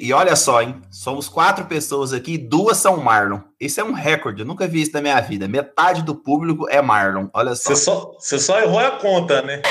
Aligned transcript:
E 0.00 0.12
olha 0.12 0.36
só, 0.36 0.62
hein? 0.62 0.80
Somos 0.88 1.28
quatro 1.28 1.64
pessoas 1.64 2.12
aqui, 2.12 2.38
duas 2.38 2.76
são 2.76 2.98
Marlon. 2.98 3.40
Isso 3.60 3.80
é 3.80 3.84
um 3.84 3.92
recorde, 3.92 4.42
eu 4.42 4.46
nunca 4.46 4.68
vi 4.68 4.82
isso 4.82 4.92
na 4.92 5.00
minha 5.00 5.20
vida. 5.20 5.48
Metade 5.48 6.02
do 6.02 6.14
público 6.14 6.68
é 6.68 6.80
Marlon. 6.80 7.26
Olha 7.34 7.56
só. 7.56 7.70
Você 7.70 7.76
só, 7.76 8.12
você 8.18 8.38
só 8.38 8.60
errou 8.60 8.78
a 8.78 8.92
conta, 8.92 9.42
né? 9.42 9.62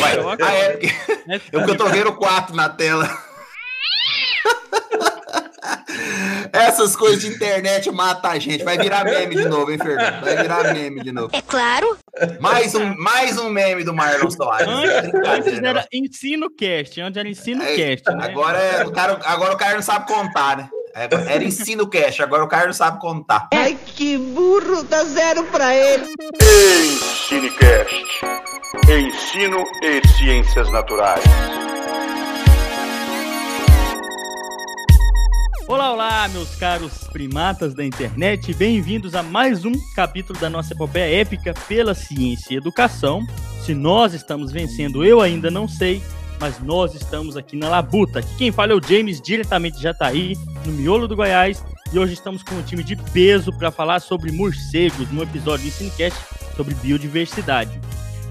Vai, 0.00 0.16
ah, 0.40 0.52
é, 0.52 0.70
porque, 0.70 0.86
é 1.28 1.38
porque 1.38 1.70
eu 1.72 1.76
tô 1.76 1.88
vendo 1.88 2.12
quatro 2.12 2.54
na 2.54 2.68
tela. 2.68 3.08
Essas 6.52 6.94
coisas 6.94 7.20
de 7.20 7.28
internet 7.28 7.90
matam 7.90 8.30
a 8.30 8.38
gente. 8.38 8.64
Vai 8.64 8.78
virar 8.78 9.04
meme 9.04 9.34
de 9.34 9.48
novo, 9.48 9.70
hein, 9.70 9.78
Fernando? 9.78 10.24
Vai 10.24 10.36
virar 10.36 10.74
meme 10.74 11.02
de 11.02 11.12
novo. 11.12 11.30
É 11.32 11.42
claro. 11.42 11.96
Mais 12.40 12.74
um, 12.74 12.94
mais 12.96 13.38
um 13.38 13.50
meme 13.50 13.84
do 13.84 13.92
Marlon 13.92 14.30
Soares. 14.30 14.68
Antes, 14.68 15.14
antes 15.26 15.62
era 15.62 15.86
ensino 15.92 16.50
cast, 16.50 17.00
antes 17.00 17.16
era 17.16 17.28
ensino 17.28 17.62
é, 17.62 17.74
cast. 17.74 18.10
Né? 18.10 18.24
Agora, 18.24 18.58
é, 18.58 18.84
o 18.84 18.92
cara, 18.92 19.18
agora 19.24 19.54
o 19.54 19.56
cara 19.56 19.74
não 19.74 19.82
sabe 19.82 20.06
contar, 20.06 20.56
né? 20.56 20.68
É, 20.94 21.08
era 21.34 21.42
ensino 21.42 21.88
cast, 21.88 22.22
agora 22.22 22.44
o 22.44 22.48
cara 22.48 22.66
não 22.66 22.72
sabe 22.72 23.00
contar. 23.00 23.48
Ai, 23.52 23.76
que 23.84 24.16
burro, 24.16 24.84
dá 24.84 25.02
zero 25.04 25.42
pra 25.44 25.74
ele. 25.74 26.06
Ensinecast. 26.40 28.04
Ensino 28.88 29.64
e 29.82 30.06
ciências 30.16 30.70
naturais. 30.70 31.24
Olá, 35.66 35.92
olá, 35.94 36.28
meus 36.28 36.54
caros 36.56 37.04
primatas 37.10 37.72
da 37.72 37.82
internet, 37.82 38.52
bem-vindos 38.52 39.14
a 39.14 39.22
mais 39.22 39.64
um 39.64 39.72
capítulo 39.96 40.38
da 40.38 40.50
nossa 40.50 40.74
epopeia 40.74 41.22
épica 41.22 41.54
pela 41.66 41.94
ciência 41.94 42.52
e 42.52 42.56
educação. 42.58 43.26
Se 43.64 43.74
nós 43.74 44.12
estamos 44.12 44.52
vencendo, 44.52 45.02
eu 45.02 45.22
ainda 45.22 45.50
não 45.50 45.66
sei, 45.66 46.02
mas 46.38 46.60
nós 46.60 46.94
estamos 46.94 47.34
aqui 47.34 47.56
na 47.56 47.70
Labuta. 47.70 48.18
Aqui 48.18 48.36
quem 48.36 48.52
fala 48.52 48.72
é 48.72 48.74
o 48.74 48.82
James, 48.86 49.22
diretamente 49.22 49.78
de 49.78 49.84
Jataí, 49.84 50.36
no 50.66 50.72
miolo 50.72 51.08
do 51.08 51.16
Goiás, 51.16 51.64
e 51.90 51.98
hoje 51.98 52.12
estamos 52.12 52.42
com 52.42 52.56
um 52.56 52.62
time 52.62 52.84
de 52.84 52.94
peso 52.96 53.50
para 53.50 53.70
falar 53.70 54.00
sobre 54.00 54.30
morcegos, 54.32 55.10
num 55.10 55.22
episódio 55.22 55.64
do 55.64 55.72
Cinecast 55.72 56.18
sobre 56.54 56.74
biodiversidade. 56.74 57.80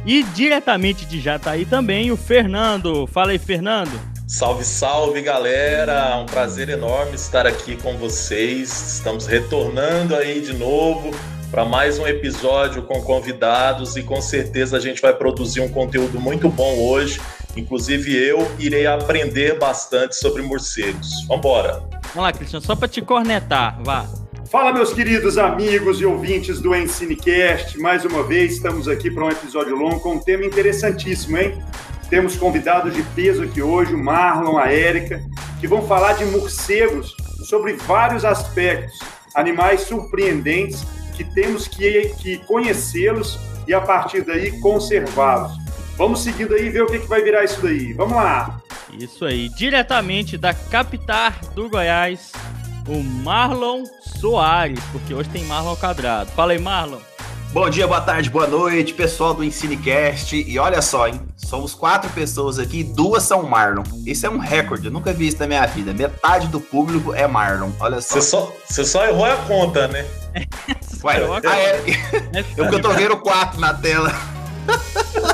E 0.05 0.21
diretamente 0.21 1.03
de 1.03 1.19
Jataí 1.19 1.65
também, 1.65 2.11
o 2.11 2.17
Fernando. 2.17 3.07
Fala 3.07 3.31
aí, 3.31 3.39
Fernando. 3.39 4.12
Salve, 4.33 4.65
salve 4.65 5.21
galera! 5.21 6.17
Um 6.17 6.25
prazer 6.25 6.67
enorme 6.67 7.13
estar 7.13 7.45
aqui 7.45 7.75
com 7.75 7.95
vocês. 7.97 8.95
Estamos 8.95 9.27
retornando 9.27 10.15
aí 10.15 10.41
de 10.41 10.53
novo 10.53 11.11
para 11.51 11.63
mais 11.63 11.99
um 11.99 12.07
episódio 12.07 12.81
com 12.81 12.99
convidados 13.03 13.95
e 13.95 14.01
com 14.01 14.19
certeza 14.19 14.75
a 14.75 14.79
gente 14.79 14.99
vai 14.99 15.13
produzir 15.13 15.61
um 15.61 15.69
conteúdo 15.69 16.19
muito 16.19 16.49
bom 16.49 16.79
hoje. 16.79 17.21
Inclusive 17.55 18.11
eu 18.11 18.39
irei 18.57 18.87
aprender 18.87 19.59
bastante 19.59 20.15
sobre 20.15 20.41
morcegos. 20.41 21.27
Vambora! 21.27 21.83
Vamos 22.05 22.15
lá, 22.15 22.33
Cristiano, 22.33 22.65
só 22.65 22.75
para 22.75 22.87
te 22.87 23.03
cornetar, 23.03 23.83
vá. 23.83 24.09
Fala, 24.49 24.73
meus 24.73 24.91
queridos 24.91 25.37
amigos 25.37 26.01
e 26.01 26.05
ouvintes 26.05 26.59
do 26.59 26.73
Ensinecast. 26.73 27.79
Mais 27.79 28.03
uma 28.03 28.23
vez 28.23 28.53
estamos 28.53 28.87
aqui 28.87 29.11
para 29.11 29.25
um 29.25 29.29
episódio 29.29 29.75
longo 29.75 29.99
com 29.99 30.13
um 30.15 30.19
tema 30.19 30.43
interessantíssimo, 30.43 31.37
hein? 31.37 31.61
Temos 32.13 32.35
convidados 32.35 32.93
de 32.93 33.01
peso 33.15 33.41
aqui 33.41 33.59
hoje, 33.59 33.95
o 33.95 33.97
Marlon, 33.97 34.55
a 34.59 34.71
Érica, 34.71 35.19
que 35.59 35.65
vão 35.65 35.81
falar 35.87 36.13
de 36.13 36.23
morcegos 36.25 37.17
sobre 37.49 37.73
vários 37.73 38.23
aspectos, 38.23 38.99
animais 39.33 39.81
surpreendentes 39.81 40.85
que 41.15 41.23
temos 41.23 41.67
que, 41.67 42.13
que 42.19 42.37
conhecê-los 42.45 43.39
e 43.67 43.73
a 43.73 43.81
partir 43.81 44.21
daí 44.21 44.59
conservá-los. 44.59 45.53
Vamos 45.97 46.21
seguindo 46.21 46.53
aí 46.53 46.69
ver 46.69 46.83
o 46.83 46.85
que, 46.85 46.99
que 46.99 47.07
vai 47.07 47.23
virar 47.23 47.45
isso 47.45 47.59
daí. 47.63 47.93
Vamos 47.93 48.15
lá! 48.15 48.61
Isso 48.91 49.25
aí, 49.25 49.49
diretamente 49.49 50.37
da 50.37 50.53
capital 50.53 51.31
do 51.55 51.67
Goiás, 51.67 52.31
o 52.87 53.01
Marlon 53.01 53.85
Soares, 54.19 54.83
porque 54.91 55.15
hoje 55.15 55.29
tem 55.29 55.43
Marlon 55.45 55.71
ao 55.71 55.77
quadrado. 55.77 56.29
Fala 56.33 56.51
aí, 56.51 56.59
Marlon. 56.59 56.99
Bom 57.53 57.69
dia, 57.69 57.85
boa 57.85 58.01
tarde, 58.01 58.31
boa 58.31 58.47
noite, 58.47 58.95
pessoal 58.95 59.31
do 59.31 59.43
Ensinecast. 59.43 60.35
E 60.35 60.57
olha 60.57 60.81
só, 60.81 61.07
hein? 61.07 61.21
Somos 61.37 61.75
quatro 61.75 62.09
pessoas 62.09 62.57
aqui, 62.57 62.83
duas 62.83 63.21
são 63.21 63.43
Marlon. 63.43 63.83
Isso 64.07 64.25
é 64.25 64.29
um 64.29 64.39
recorde, 64.39 64.87
eu 64.87 64.91
nunca 64.91 65.13
vi 65.13 65.27
isso 65.27 65.37
na 65.37 65.45
minha 65.45 65.63
vida. 65.67 65.93
Metade 65.93 66.47
do 66.47 66.59
público 66.59 67.13
é 67.13 67.27
Marlon. 67.27 67.69
Olha 67.79 68.01
só. 68.01 68.15
Você 68.15 68.21
só, 68.23 68.51
você 68.67 68.83
só 68.83 69.05
errou 69.05 69.25
a 69.25 69.35
conta, 69.35 69.87
né? 69.87 70.03
Ué, 71.03 71.17
ah, 71.45 71.59
é, 71.59 71.83
eu 72.57 72.65
que 72.69 72.75
eu 72.75 72.81
tô 72.81 72.89
vendo 72.89 73.17
quatro 73.17 73.59
na 73.59 73.71
tela. 73.71 74.11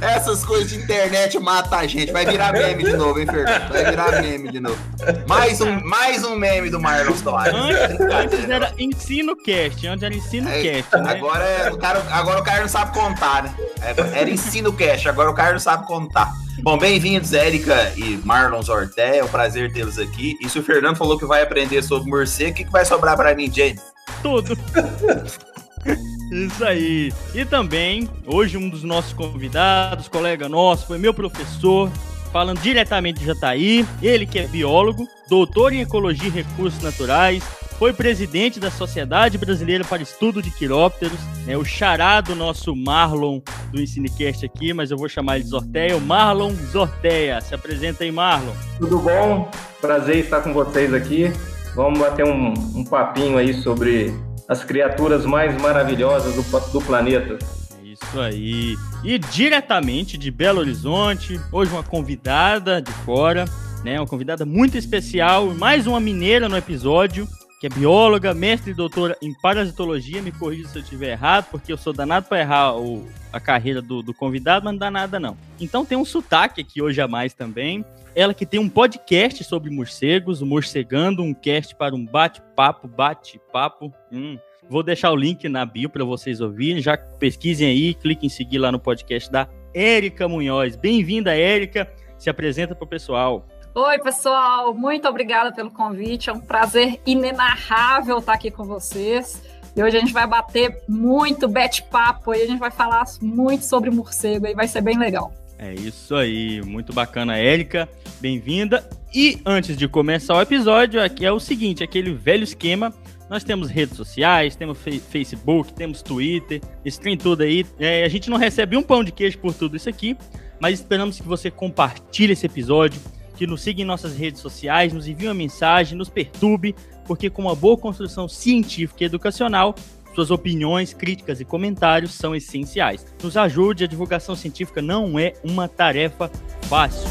Essas 0.00 0.44
coisas 0.44 0.70
de 0.70 0.76
internet 0.76 1.38
matam 1.38 1.78
a 1.78 1.86
gente. 1.86 2.12
Vai 2.12 2.24
virar 2.24 2.52
meme 2.52 2.84
de 2.84 2.96
novo, 2.96 3.18
hein, 3.18 3.26
Fernando? 3.26 3.68
Vai 3.68 3.84
virar 3.84 4.22
meme 4.22 4.50
de 4.50 4.60
novo. 4.60 4.78
Mais 5.26 5.60
um, 5.60 5.80
mais 5.80 6.24
um 6.24 6.36
meme 6.36 6.70
do 6.70 6.80
Marlon 6.80 7.14
Soares. 7.14 7.54
Antes, 7.54 8.00
antes 8.00 8.50
era 8.50 8.72
ensino 8.78 9.36
cast, 9.36 9.86
antes 9.86 10.02
era 10.02 10.14
ensino 10.14 10.48
é, 10.48 10.62
cast, 10.62 10.96
né? 10.96 11.10
Agora, 11.10 11.44
é, 11.44 11.70
o 11.70 11.78
cara, 11.78 12.04
agora 12.10 12.40
o 12.40 12.44
cara 12.44 12.60
não 12.60 12.68
sabe 12.68 12.92
contar, 12.92 13.42
né? 13.42 13.54
É, 13.82 14.20
era 14.20 14.30
ensino 14.30 14.72
cast, 14.72 15.08
agora 15.08 15.30
o 15.30 15.34
cara 15.34 15.52
não 15.52 15.60
sabe 15.60 15.86
contar. 15.86 16.30
Bom, 16.62 16.76
bem-vindos, 16.76 17.32
Érica 17.32 17.92
e 17.96 18.20
Marlon 18.24 18.62
Zorté. 18.62 19.18
É 19.18 19.24
um 19.24 19.28
prazer 19.28 19.72
tê-los 19.72 19.98
aqui. 19.98 20.36
E 20.40 20.48
se 20.48 20.58
o 20.58 20.62
Fernando 20.62 20.96
falou 20.96 21.18
que 21.18 21.24
vai 21.24 21.42
aprender 21.42 21.82
sobre 21.82 22.10
morcego, 22.10 22.50
o 22.50 22.54
que, 22.54 22.64
que 22.64 22.72
vai 22.72 22.84
sobrar 22.84 23.16
para 23.16 23.34
mim, 23.34 23.50
James? 23.52 23.80
Tudo. 24.22 24.58
Isso 26.30 26.64
aí. 26.64 27.12
E 27.34 27.44
também, 27.44 28.08
hoje, 28.26 28.56
um 28.56 28.68
dos 28.68 28.82
nossos 28.82 29.12
convidados, 29.12 30.08
colega 30.08 30.48
nosso, 30.48 30.86
foi 30.86 30.98
meu 30.98 31.14
professor, 31.14 31.90
falando 32.32 32.60
diretamente 32.60 33.20
de 33.20 33.26
Jataí. 33.26 33.86
Ele 34.02 34.26
que 34.26 34.38
é 34.38 34.46
biólogo, 34.46 35.06
doutor 35.28 35.72
em 35.72 35.80
Ecologia 35.80 36.28
e 36.28 36.30
Recursos 36.30 36.82
Naturais, 36.82 37.42
foi 37.78 37.92
presidente 37.92 38.58
da 38.58 38.72
Sociedade 38.72 39.38
Brasileira 39.38 39.84
para 39.84 40.02
Estudo 40.02 40.42
de 40.42 40.50
Quirópteros, 40.50 41.18
é 41.46 41.56
o 41.56 41.64
xará 41.64 42.20
do 42.20 42.34
nosso 42.34 42.74
Marlon 42.74 43.40
do 43.70 43.80
Ensinecast 43.80 44.44
aqui, 44.44 44.72
mas 44.72 44.90
eu 44.90 44.96
vou 44.96 45.08
chamar 45.08 45.36
ele 45.36 45.44
de 45.44 45.50
Zorteia, 45.50 45.96
o 45.96 46.00
Marlon 46.00 46.52
Zorteia. 46.72 47.40
Se 47.40 47.54
apresenta 47.54 48.02
aí, 48.02 48.10
Marlon. 48.10 48.52
Tudo 48.78 48.98
bom? 48.98 49.48
Prazer 49.80 50.16
estar 50.16 50.40
com 50.40 50.52
vocês 50.52 50.92
aqui. 50.92 51.32
Vamos 51.76 52.00
bater 52.00 52.24
um, 52.24 52.52
um 52.74 52.84
papinho 52.84 53.38
aí 53.38 53.54
sobre 53.54 54.12
as 54.48 54.64
criaturas 54.64 55.26
mais 55.26 55.60
maravilhosas 55.60 56.34
do, 56.34 56.72
do 56.72 56.80
planeta. 56.80 57.38
Isso 57.84 58.18
aí. 58.18 58.76
E 59.04 59.18
diretamente 59.18 60.16
de 60.16 60.30
Belo 60.30 60.60
Horizonte, 60.60 61.38
hoje 61.52 61.70
uma 61.70 61.82
convidada 61.82 62.80
de 62.80 62.92
fora, 63.04 63.44
né? 63.84 64.00
Uma 64.00 64.06
convidada 64.06 64.46
muito 64.46 64.78
especial, 64.78 65.52
mais 65.54 65.86
uma 65.86 66.00
mineira 66.00 66.48
no 66.48 66.56
episódio, 66.56 67.28
que 67.58 67.66
é 67.66 67.70
bióloga, 67.70 68.32
mestre 68.32 68.70
e 68.70 68.74
doutora 68.74 69.16
em 69.20 69.34
parasitologia. 69.34 70.22
Me 70.22 70.30
corrija 70.30 70.68
se 70.68 70.78
eu 70.78 70.82
estiver 70.82 71.10
errado, 71.10 71.48
porque 71.50 71.72
eu 71.72 71.76
sou 71.76 71.92
danado 71.92 72.26
para 72.28 72.40
errar 72.40 72.76
o, 72.76 73.06
a 73.32 73.40
carreira 73.40 73.82
do, 73.82 74.00
do, 74.02 74.14
convidado, 74.14 74.64
mas 74.64 74.72
não 74.72 74.78
dá 74.78 74.90
nada 74.90 75.18
não. 75.18 75.36
Então 75.60 75.84
tem 75.84 75.98
um 75.98 76.04
sotaque 76.04 76.60
aqui 76.60 76.80
hoje 76.80 77.00
a 77.00 77.08
mais 77.08 77.34
também. 77.34 77.84
Ela 78.14 78.32
que 78.32 78.46
tem 78.46 78.60
um 78.60 78.68
podcast 78.68 79.42
sobre 79.44 79.70
morcegos, 79.70 80.40
o 80.40 80.46
Morcegando, 80.46 81.22
um 81.22 81.34
cast 81.34 81.74
para 81.74 81.94
um 81.94 82.04
bate-papo, 82.04 82.86
bate-papo. 82.86 83.92
Hum. 84.12 84.38
Vou 84.70 84.82
deixar 84.82 85.10
o 85.10 85.16
link 85.16 85.48
na 85.48 85.64
bio 85.64 85.88
para 85.88 86.04
vocês 86.04 86.40
ouvirem. 86.40 86.82
Já 86.82 86.96
pesquisem 86.96 87.68
aí, 87.68 87.94
cliquem 87.94 88.26
em 88.26 88.30
seguir 88.30 88.58
lá 88.58 88.70
no 88.70 88.78
podcast 88.78 89.30
da 89.30 89.48
Érica 89.74 90.28
Munhoz. 90.28 90.76
Bem-vinda, 90.76 91.36
Érica. 91.36 91.90
Se 92.18 92.28
apresenta 92.28 92.74
para 92.74 92.84
o 92.84 92.88
pessoal. 92.88 93.46
Oi, 93.80 93.96
pessoal. 94.00 94.74
Muito 94.74 95.06
obrigada 95.06 95.52
pelo 95.52 95.70
convite. 95.70 96.28
É 96.28 96.32
um 96.32 96.40
prazer 96.40 97.00
inenarrável 97.06 98.18
estar 98.18 98.32
aqui 98.32 98.50
com 98.50 98.64
vocês. 98.64 99.40
E 99.76 99.80
hoje 99.80 99.96
a 99.96 100.00
gente 100.00 100.12
vai 100.12 100.26
bater 100.26 100.82
muito 100.88 101.46
bate-papo 101.46 102.34
e 102.34 102.42
a 102.42 102.46
gente 102.48 102.58
vai 102.58 102.72
falar 102.72 103.04
muito 103.22 103.64
sobre 103.64 103.88
morcego 103.88 104.48
e 104.48 104.52
vai 104.52 104.66
ser 104.66 104.80
bem 104.80 104.98
legal. 104.98 105.32
É 105.56 105.74
isso 105.74 106.16
aí, 106.16 106.60
muito 106.62 106.92
bacana, 106.92 107.36
Érica. 107.36 107.88
Bem-vinda. 108.20 108.84
E 109.14 109.40
antes 109.46 109.76
de 109.76 109.86
começar 109.86 110.34
o 110.34 110.42
episódio, 110.42 111.00
aqui 111.00 111.24
é 111.24 111.30
o 111.30 111.38
seguinte, 111.38 111.84
aquele 111.84 112.12
velho 112.12 112.42
esquema. 112.42 112.92
Nós 113.30 113.44
temos 113.44 113.70
redes 113.70 113.96
sociais, 113.96 114.56
temos 114.56 114.76
Facebook, 115.08 115.72
temos 115.72 116.02
Twitter, 116.02 116.60
esse 116.84 116.98
trem 116.98 117.16
tudo 117.16 117.44
aí. 117.44 117.64
É, 117.78 118.02
a 118.02 118.08
gente 118.08 118.28
não 118.28 118.38
recebe 118.38 118.76
um 118.76 118.82
pão 118.82 119.04
de 119.04 119.12
queijo 119.12 119.38
por 119.38 119.54
tudo 119.54 119.76
isso 119.76 119.88
aqui, 119.88 120.16
mas 120.58 120.80
esperamos 120.80 121.20
que 121.20 121.28
você 121.28 121.48
compartilhe 121.48 122.32
esse 122.32 122.44
episódio, 122.44 123.00
que 123.38 123.46
nos 123.46 123.62
siga 123.62 123.80
em 123.80 123.84
nossas 123.84 124.16
redes 124.16 124.40
sociais, 124.40 124.92
nos 124.92 125.06
envie 125.06 125.28
uma 125.28 125.34
mensagem, 125.34 125.96
nos 125.96 126.08
perturbe, 126.08 126.74
porque 127.06 127.30
com 127.30 127.42
uma 127.42 127.54
boa 127.54 127.76
construção 127.76 128.28
científica 128.28 129.04
e 129.04 129.06
educacional, 129.06 129.76
suas 130.12 130.32
opiniões, 130.32 130.92
críticas 130.92 131.40
e 131.40 131.44
comentários 131.44 132.12
são 132.14 132.34
essenciais. 132.34 133.06
Nos 133.22 133.36
ajude, 133.36 133.84
a 133.84 133.86
divulgação 133.86 134.34
científica 134.34 134.82
não 134.82 135.16
é 135.16 135.34
uma 135.44 135.68
tarefa 135.68 136.28
fácil. 136.62 137.08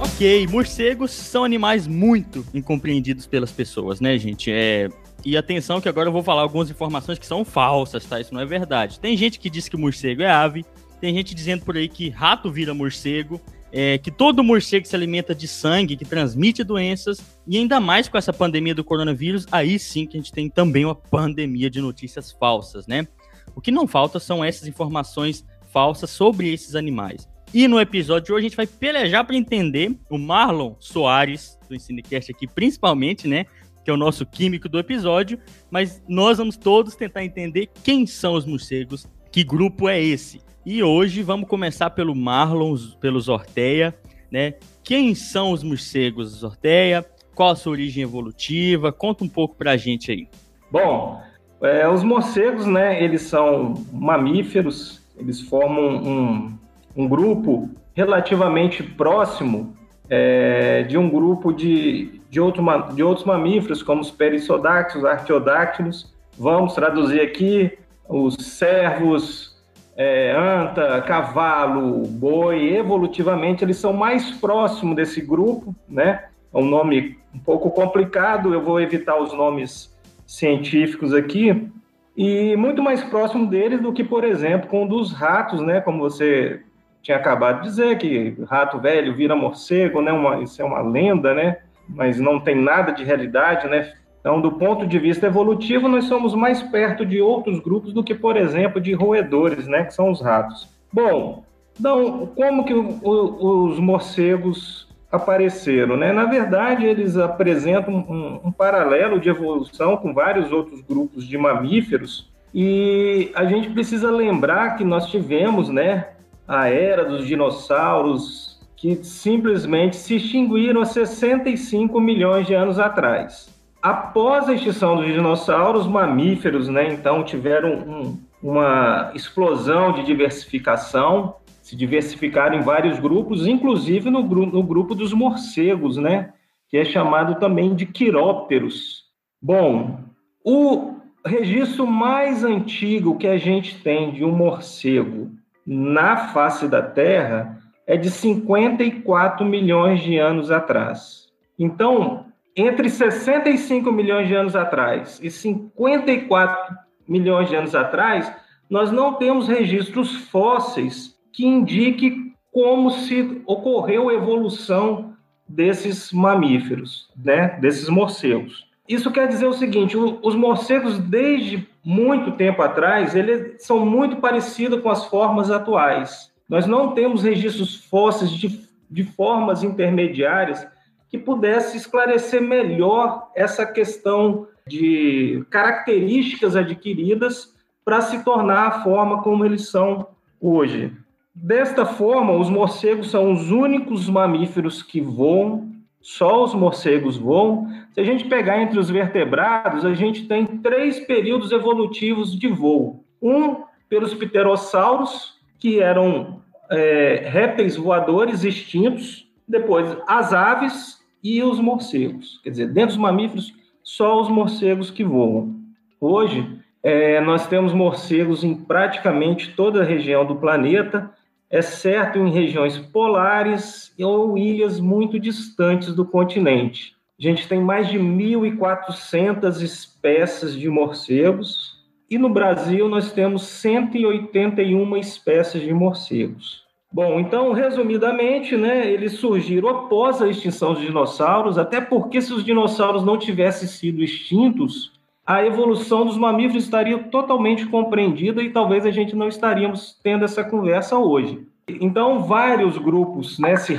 Ok, 0.00 0.46
morcegos 0.48 1.12
são 1.12 1.44
animais 1.44 1.86
muito 1.86 2.44
incompreendidos 2.52 3.28
pelas 3.28 3.52
pessoas, 3.52 4.00
né, 4.00 4.18
gente? 4.18 4.50
É, 4.50 4.88
e 5.24 5.36
atenção 5.36 5.80
que 5.80 5.88
agora 5.88 6.08
eu 6.08 6.12
vou 6.12 6.22
falar 6.22 6.42
algumas 6.42 6.70
informações 6.70 7.18
que 7.18 7.26
são 7.26 7.44
falsas, 7.44 8.04
tá? 8.04 8.20
Isso 8.20 8.34
não 8.34 8.40
é 8.40 8.46
verdade. 8.46 9.00
Tem 9.00 9.16
gente 9.16 9.38
que 9.38 9.48
diz 9.48 9.68
que 9.68 9.76
morcego 9.76 10.22
é 10.22 10.30
ave, 10.30 10.64
tem 11.00 11.14
gente 11.14 11.34
dizendo 11.34 11.64
por 11.64 11.76
aí 11.76 11.88
que 11.88 12.10
rato 12.10 12.50
vira 12.50 12.74
morcego, 12.74 13.40
é, 13.72 13.98
que 13.98 14.10
todo 14.10 14.44
morcego 14.44 14.86
se 14.86 14.94
alimenta 14.94 15.34
de 15.34 15.48
sangue, 15.48 15.96
que 15.96 16.04
transmite 16.04 16.62
doenças, 16.62 17.18
e 17.46 17.56
ainda 17.56 17.80
mais 17.80 18.08
com 18.08 18.16
essa 18.16 18.32
pandemia 18.32 18.74
do 18.74 18.84
coronavírus, 18.84 19.46
aí 19.50 19.78
sim 19.78 20.06
que 20.06 20.16
a 20.16 20.20
gente 20.20 20.32
tem 20.32 20.48
também 20.48 20.84
uma 20.84 20.94
pandemia 20.94 21.68
de 21.68 21.80
notícias 21.80 22.30
falsas, 22.30 22.86
né? 22.86 23.06
O 23.54 23.60
que 23.60 23.70
não 23.70 23.88
falta 23.88 24.20
são 24.20 24.44
essas 24.44 24.68
informações 24.68 25.44
falsas 25.72 26.10
sobre 26.10 26.52
esses 26.52 26.76
animais. 26.76 27.28
E 27.52 27.68
no 27.68 27.80
episódio 27.80 28.26
de 28.26 28.32
hoje 28.32 28.46
a 28.46 28.48
gente 28.48 28.56
vai 28.56 28.66
pelejar 28.66 29.24
para 29.24 29.36
entender 29.36 29.96
o 30.10 30.18
Marlon 30.18 30.74
Soares, 30.78 31.58
do 31.68 31.74
Ensinecast 31.74 32.30
aqui, 32.30 32.46
principalmente, 32.46 33.28
né? 33.28 33.46
Que 33.84 33.90
é 33.90 33.94
o 33.94 33.98
nosso 33.98 34.24
químico 34.24 34.68
do 34.68 34.78
episódio, 34.78 35.38
mas 35.70 36.02
nós 36.08 36.38
vamos 36.38 36.56
todos 36.56 36.96
tentar 36.96 37.24
entender 37.24 37.68
quem 37.82 38.06
são 38.06 38.34
os 38.34 38.46
morcegos, 38.46 39.06
que 39.30 39.44
grupo 39.44 39.88
é 39.88 40.02
esse. 40.02 40.40
E 40.64 40.82
hoje 40.82 41.22
vamos 41.22 41.48
começar 41.48 41.90
pelo 41.90 42.14
Marlon, 42.14 42.74
pelo 42.98 43.20
Zorteia, 43.20 43.94
né? 44.30 44.54
Quem 44.82 45.14
são 45.14 45.52
os 45.52 45.62
morcegos 45.62 46.30
Zorteia? 46.30 47.04
Qual 47.34 47.50
a 47.50 47.56
sua 47.56 47.72
origem 47.72 48.02
evolutiva? 48.02 48.90
Conta 48.90 49.24
um 49.24 49.28
pouco 49.28 49.56
pra 49.56 49.76
gente 49.76 50.10
aí. 50.10 50.28
Bom, 50.70 51.20
é, 51.60 51.88
os 51.88 52.02
morcegos, 52.02 52.66
né, 52.66 53.02
eles 53.02 53.22
são 53.22 53.74
mamíferos, 53.92 55.02
eles 55.16 55.40
formam 55.40 55.96
um, 55.96 56.58
um 56.96 57.08
grupo 57.08 57.70
relativamente 57.94 58.82
próximo 58.82 59.76
é, 60.08 60.82
de 60.82 60.98
um 60.98 61.08
grupo 61.08 61.52
de, 61.52 62.20
de, 62.28 62.40
outro, 62.40 62.64
de 62.94 63.02
outros 63.02 63.26
mamíferos, 63.26 63.82
como 63.82 64.00
os 64.00 64.10
perissodáctilos, 64.10 65.04
artiodáctilos. 65.04 66.12
Vamos 66.38 66.74
traduzir 66.74 67.20
aqui 67.20 67.78
os 68.08 68.34
cervos, 68.34 69.56
é, 69.96 70.34
anta, 70.36 71.00
cavalo, 71.02 72.06
boi, 72.06 72.74
evolutivamente 72.74 73.64
eles 73.64 73.76
são 73.76 73.92
mais 73.92 74.30
próximos 74.32 74.96
desse 74.96 75.20
grupo, 75.20 75.74
né? 75.88 76.24
É 76.52 76.58
um 76.58 76.64
nome 76.64 77.18
um 77.34 77.38
pouco 77.38 77.70
complicado, 77.70 78.52
eu 78.52 78.60
vou 78.60 78.80
evitar 78.80 79.20
os 79.20 79.32
nomes 79.32 79.94
científicos 80.26 81.12
aqui, 81.12 81.68
e 82.16 82.56
muito 82.56 82.82
mais 82.82 83.02
próximo 83.02 83.46
deles 83.46 83.80
do 83.80 83.92
que, 83.92 84.04
por 84.04 84.22
exemplo, 84.24 84.68
com 84.68 84.84
um 84.84 84.86
dos 84.86 85.12
ratos, 85.12 85.60
né? 85.60 85.80
Como 85.80 85.98
você 85.98 86.60
tinha 87.04 87.18
acabado 87.18 87.60
de 87.60 87.68
dizer, 87.68 87.98
que 87.98 88.34
rato 88.48 88.80
velho 88.80 89.14
vira 89.14 89.36
morcego, 89.36 90.00
né? 90.00 90.10
Uma, 90.10 90.42
isso 90.42 90.60
é 90.60 90.64
uma 90.64 90.80
lenda, 90.80 91.34
né? 91.34 91.58
Mas 91.86 92.18
não 92.18 92.40
tem 92.40 92.56
nada 92.56 92.92
de 92.92 93.04
realidade, 93.04 93.68
né? 93.68 93.92
Então, 94.18 94.40
do 94.40 94.52
ponto 94.52 94.86
de 94.86 94.98
vista 94.98 95.26
evolutivo, 95.26 95.86
nós 95.86 96.04
somos 96.04 96.34
mais 96.34 96.62
perto 96.62 97.04
de 97.04 97.20
outros 97.20 97.60
grupos 97.60 97.92
do 97.92 98.02
que, 98.02 98.14
por 98.14 98.38
exemplo, 98.38 98.80
de 98.80 98.94
roedores, 98.94 99.68
né? 99.68 99.84
Que 99.84 99.92
são 99.92 100.10
os 100.10 100.22
ratos. 100.22 100.66
Bom, 100.90 101.44
então, 101.78 102.26
como 102.34 102.64
que 102.64 102.72
o, 102.72 102.98
o, 103.02 103.66
os 103.66 103.78
morcegos 103.78 104.88
apareceram, 105.12 105.98
né? 105.98 106.10
Na 106.10 106.24
verdade, 106.24 106.86
eles 106.86 107.18
apresentam 107.18 107.94
um, 107.94 108.48
um 108.48 108.50
paralelo 108.50 109.20
de 109.20 109.28
evolução 109.28 109.98
com 109.98 110.14
vários 110.14 110.50
outros 110.50 110.80
grupos 110.80 111.28
de 111.28 111.36
mamíferos 111.36 112.32
e 112.54 113.30
a 113.34 113.44
gente 113.44 113.68
precisa 113.70 114.10
lembrar 114.10 114.76
que 114.76 114.84
nós 114.84 115.10
tivemos, 115.10 115.68
né, 115.68 116.13
a 116.46 116.68
era 116.68 117.04
dos 117.04 117.26
dinossauros 117.26 118.60
que 118.76 118.96
simplesmente 119.02 119.96
se 119.96 120.16
extinguiram 120.16 120.82
há 120.82 120.84
65 120.84 121.98
milhões 122.00 122.46
de 122.46 122.54
anos 122.54 122.78
atrás. 122.78 123.48
Após 123.80 124.48
a 124.48 124.54
extinção 124.54 124.96
dos 124.96 125.06
dinossauros, 125.06 125.86
mamíferos, 125.86 126.68
né, 126.68 126.92
então 126.92 127.24
tiveram 127.24 127.72
um, 127.72 128.20
uma 128.42 129.10
explosão 129.14 129.92
de 129.92 130.04
diversificação, 130.04 131.36
se 131.62 131.74
diversificaram 131.74 132.58
em 132.58 132.62
vários 132.62 132.98
grupos, 132.98 133.46
inclusive 133.46 134.10
no, 134.10 134.22
no 134.22 134.62
grupo 134.62 134.94
dos 134.94 135.12
morcegos, 135.12 135.96
né, 135.96 136.32
que 136.68 136.76
é 136.76 136.84
chamado 136.84 137.36
também 137.36 137.74
de 137.74 137.86
quirópteros. 137.86 139.04
Bom, 139.40 139.98
o 140.44 140.96
registro 141.24 141.86
mais 141.86 142.44
antigo 142.44 143.16
que 143.16 143.26
a 143.26 143.38
gente 143.38 143.82
tem 143.82 144.12
de 144.12 144.24
um 144.24 144.32
morcego 144.32 145.30
na 145.66 146.28
face 146.28 146.68
da 146.68 146.82
Terra 146.82 147.58
é 147.86 147.96
de 147.96 148.10
54 148.10 149.44
milhões 149.44 150.02
de 150.02 150.18
anos 150.18 150.50
atrás. 150.50 151.28
Então, 151.58 152.26
entre 152.56 152.88
65 152.88 153.90
milhões 153.92 154.28
de 154.28 154.34
anos 154.34 154.56
atrás 154.56 155.20
e 155.22 155.30
54 155.30 156.76
milhões 157.06 157.48
de 157.48 157.56
anos 157.56 157.74
atrás, 157.74 158.32
nós 158.68 158.90
não 158.90 159.14
temos 159.14 159.48
registros 159.48 160.14
fósseis 160.28 161.18
que 161.32 161.46
indiquem 161.46 162.34
como 162.50 162.90
se 162.90 163.42
ocorreu 163.46 164.08
a 164.08 164.14
evolução 164.14 165.12
desses 165.46 166.12
mamíferos, 166.12 167.10
né, 167.16 167.58
desses 167.60 167.88
morcegos. 167.88 168.66
Isso 168.88 169.10
quer 169.10 169.28
dizer 169.28 169.46
o 169.46 169.52
seguinte: 169.52 169.96
os 169.96 170.34
morcegos, 170.34 170.98
desde 170.98 171.68
muito 171.84 172.32
tempo 172.32 172.62
atrás, 172.62 173.14
eles 173.14 173.62
são 173.62 173.84
muito 173.84 174.16
parecidos 174.16 174.80
com 174.80 174.88
as 174.88 175.04
formas 175.04 175.50
atuais. 175.50 176.32
Nós 176.48 176.66
não 176.66 176.92
temos 176.92 177.22
registros 177.22 177.84
fósseis 177.84 178.30
de, 178.30 178.60
de 178.90 179.04
formas 179.04 179.62
intermediárias 179.62 180.66
que 181.08 181.18
pudesse 181.18 181.76
esclarecer 181.76 182.40
melhor 182.40 183.30
essa 183.34 183.66
questão 183.66 184.48
de 184.66 185.44
características 185.50 186.56
adquiridas 186.56 187.54
para 187.84 188.00
se 188.00 188.24
tornar 188.24 188.66
a 188.66 188.82
forma 188.82 189.22
como 189.22 189.44
eles 189.44 189.68
são 189.68 190.08
hoje. 190.40 190.92
Desta 191.34 191.84
forma, 191.84 192.32
os 192.32 192.48
morcegos 192.48 193.10
são 193.10 193.32
os 193.32 193.50
únicos 193.50 194.08
mamíferos 194.08 194.82
que 194.82 195.00
voam, 195.00 195.68
só 196.00 196.44
os 196.44 196.54
morcegos 196.54 197.16
voam. 197.16 197.68
Se 197.94 198.00
a 198.00 198.04
gente 198.04 198.24
pegar 198.24 198.60
entre 198.60 198.76
os 198.76 198.90
vertebrados, 198.90 199.84
a 199.84 199.94
gente 199.94 200.26
tem 200.26 200.44
três 200.44 200.98
períodos 200.98 201.52
evolutivos 201.52 202.36
de 202.36 202.48
voo. 202.48 203.04
Um 203.22 203.62
pelos 203.88 204.12
pterossauros, 204.12 205.38
que 205.60 205.80
eram 205.80 206.42
é, 206.68 207.22
répteis 207.24 207.76
voadores 207.76 208.42
extintos, 208.42 209.30
depois 209.46 209.96
as 210.08 210.32
aves 210.32 210.98
e 211.22 211.40
os 211.40 211.60
morcegos. 211.60 212.40
Quer 212.42 212.50
dizer, 212.50 212.66
dentro 212.72 212.96
dos 212.96 212.96
mamíferos, 212.96 213.54
só 213.80 214.20
os 214.20 214.28
morcegos 214.28 214.90
que 214.90 215.04
voam. 215.04 215.54
Hoje, 216.00 216.58
é, 216.82 217.20
nós 217.20 217.46
temos 217.46 217.72
morcegos 217.72 218.42
em 218.42 218.56
praticamente 218.56 219.54
toda 219.54 219.82
a 219.82 219.84
região 219.84 220.26
do 220.26 220.34
planeta, 220.34 221.12
exceto 221.48 222.18
em 222.18 222.32
regiões 222.32 222.76
polares 222.76 223.94
ou 224.00 224.36
ilhas 224.36 224.80
muito 224.80 225.16
distantes 225.20 225.94
do 225.94 226.04
continente. 226.04 226.96
A 227.18 227.22
gente 227.22 227.46
tem 227.46 227.60
mais 227.60 227.88
de 227.88 227.98
1.400 227.98 229.62
espécies 229.62 230.54
de 230.54 230.68
morcegos 230.68 231.78
e 232.10 232.18
no 232.18 232.28
Brasil 232.28 232.88
nós 232.88 233.12
temos 233.12 233.42
181 233.42 234.96
espécies 234.96 235.62
de 235.62 235.72
morcegos. 235.72 236.64
Bom, 236.92 237.18
então, 237.18 237.52
resumidamente, 237.52 238.56
né, 238.56 238.88
eles 238.88 239.14
surgiram 239.14 239.68
após 239.68 240.22
a 240.22 240.28
extinção 240.28 240.74
dos 240.74 240.82
dinossauros, 240.82 241.58
até 241.58 241.80
porque 241.80 242.20
se 242.20 242.32
os 242.32 242.44
dinossauros 242.44 243.04
não 243.04 243.18
tivessem 243.18 243.66
sido 243.66 244.02
extintos, 244.02 244.92
a 245.26 245.44
evolução 245.44 246.04
dos 246.04 246.16
mamíferos 246.16 246.64
estaria 246.64 246.98
totalmente 246.98 247.66
compreendida 247.66 248.42
e 248.42 248.50
talvez 248.50 248.84
a 248.84 248.90
gente 248.90 249.16
não 249.16 249.26
estaríamos 249.26 249.98
tendo 250.02 250.24
essa 250.24 250.44
conversa 250.44 250.98
hoje. 250.98 251.46
Então, 251.68 252.24
vários 252.24 252.76
grupos 252.76 253.38
né, 253.38 253.56
se, 253.56 253.76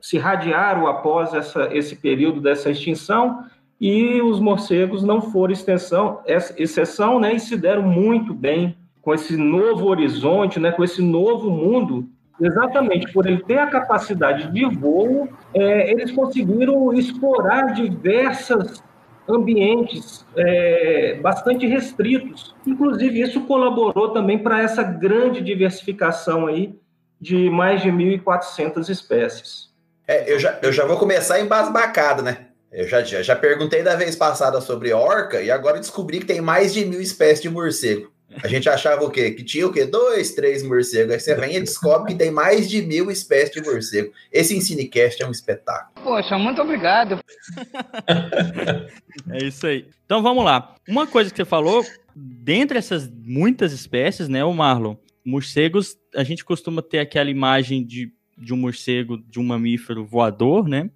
se 0.00 0.18
radiaram 0.18 0.86
após 0.86 1.32
essa, 1.32 1.68
esse 1.74 1.96
período 1.96 2.40
dessa 2.40 2.70
extinção 2.70 3.44
e 3.80 4.20
os 4.20 4.38
morcegos 4.40 5.02
não 5.02 5.20
foram 5.20 5.52
extensão, 5.52 6.20
exceção 6.26 7.18
né, 7.18 7.34
e 7.34 7.40
se 7.40 7.56
deram 7.56 7.82
muito 7.82 8.34
bem 8.34 8.76
com 9.00 9.14
esse 9.14 9.36
novo 9.36 9.86
horizonte, 9.86 10.60
né, 10.60 10.70
com 10.70 10.84
esse 10.84 11.02
novo 11.02 11.50
mundo 11.50 12.08
Exatamente, 12.40 13.12
por 13.12 13.26
ele 13.26 13.42
ter 13.44 13.58
a 13.58 13.66
capacidade 13.68 14.50
de 14.52 14.64
voo, 14.64 15.28
é, 15.54 15.92
eles 15.92 16.10
conseguiram 16.10 16.92
explorar 16.92 17.72
diversas 17.72 18.82
ambientes 19.28 20.26
é, 20.36 21.18
bastante 21.22 21.66
restritos. 21.66 22.54
Inclusive, 22.66 23.20
isso 23.20 23.42
colaborou 23.42 24.10
também 24.10 24.38
para 24.38 24.60
essa 24.60 24.82
grande 24.82 25.40
diversificação 25.40 26.46
aí 26.46 26.74
de 27.24 27.48
mais 27.48 27.80
de 27.80 27.88
1.400 27.88 28.90
espécies. 28.90 29.70
É, 30.06 30.30
eu, 30.30 30.38
já, 30.38 30.58
eu 30.62 30.70
já 30.70 30.84
vou 30.84 30.98
começar 30.98 31.40
embasbacado, 31.40 32.22
né? 32.22 32.48
Eu 32.70 32.86
já, 32.86 33.02
já, 33.02 33.22
já 33.22 33.34
perguntei 33.34 33.82
da 33.82 33.96
vez 33.96 34.14
passada 34.14 34.60
sobre 34.60 34.92
orca 34.92 35.40
e 35.40 35.50
agora 35.50 35.80
descobri 35.80 36.18
que 36.18 36.26
tem 36.26 36.42
mais 36.42 36.74
de 36.74 36.84
mil 36.84 37.00
espécies 37.00 37.40
de 37.40 37.48
morcego. 37.48 38.12
A 38.42 38.48
gente 38.48 38.68
achava 38.68 39.04
o 39.04 39.10
quê? 39.10 39.30
Que 39.30 39.42
tinha 39.42 39.66
o 39.66 39.72
quê? 39.72 39.86
Dois, 39.86 40.32
três 40.32 40.62
morcegos. 40.62 41.14
Aí 41.14 41.20
você 41.20 41.34
vem 41.34 41.56
e 41.56 41.60
descobre 41.60 42.12
que 42.12 42.18
tem 42.18 42.30
mais 42.30 42.68
de 42.68 42.82
mil 42.82 43.10
espécies 43.10 43.52
de 43.52 43.62
morcego. 43.62 44.12
Esse 44.30 44.54
Ensinecast 44.54 45.22
é 45.22 45.26
um 45.26 45.30
espetáculo. 45.30 46.04
Poxa, 46.04 46.36
muito 46.36 46.60
obrigado. 46.60 47.20
É 49.30 49.44
isso 49.44 49.66
aí. 49.66 49.86
Então 50.04 50.22
vamos 50.22 50.44
lá. 50.44 50.74
Uma 50.86 51.06
coisa 51.06 51.30
que 51.30 51.36
você 51.36 51.44
falou, 51.44 51.82
dentre 52.14 52.76
essas 52.76 53.08
muitas 53.08 53.72
espécies, 53.72 54.28
né, 54.28 54.44
o 54.44 54.52
Marlon, 54.52 54.96
morcegos, 55.24 55.96
a 56.14 56.24
gente 56.24 56.44
costuma 56.44 56.82
ter 56.82 56.98
aquela 56.98 57.30
imagem 57.30 57.84
de, 57.84 58.12
de 58.36 58.52
um 58.52 58.56
morcego, 58.56 59.18
de 59.18 59.38
um 59.38 59.44
mamífero 59.44 60.04
voador, 60.04 60.68
né? 60.68 60.90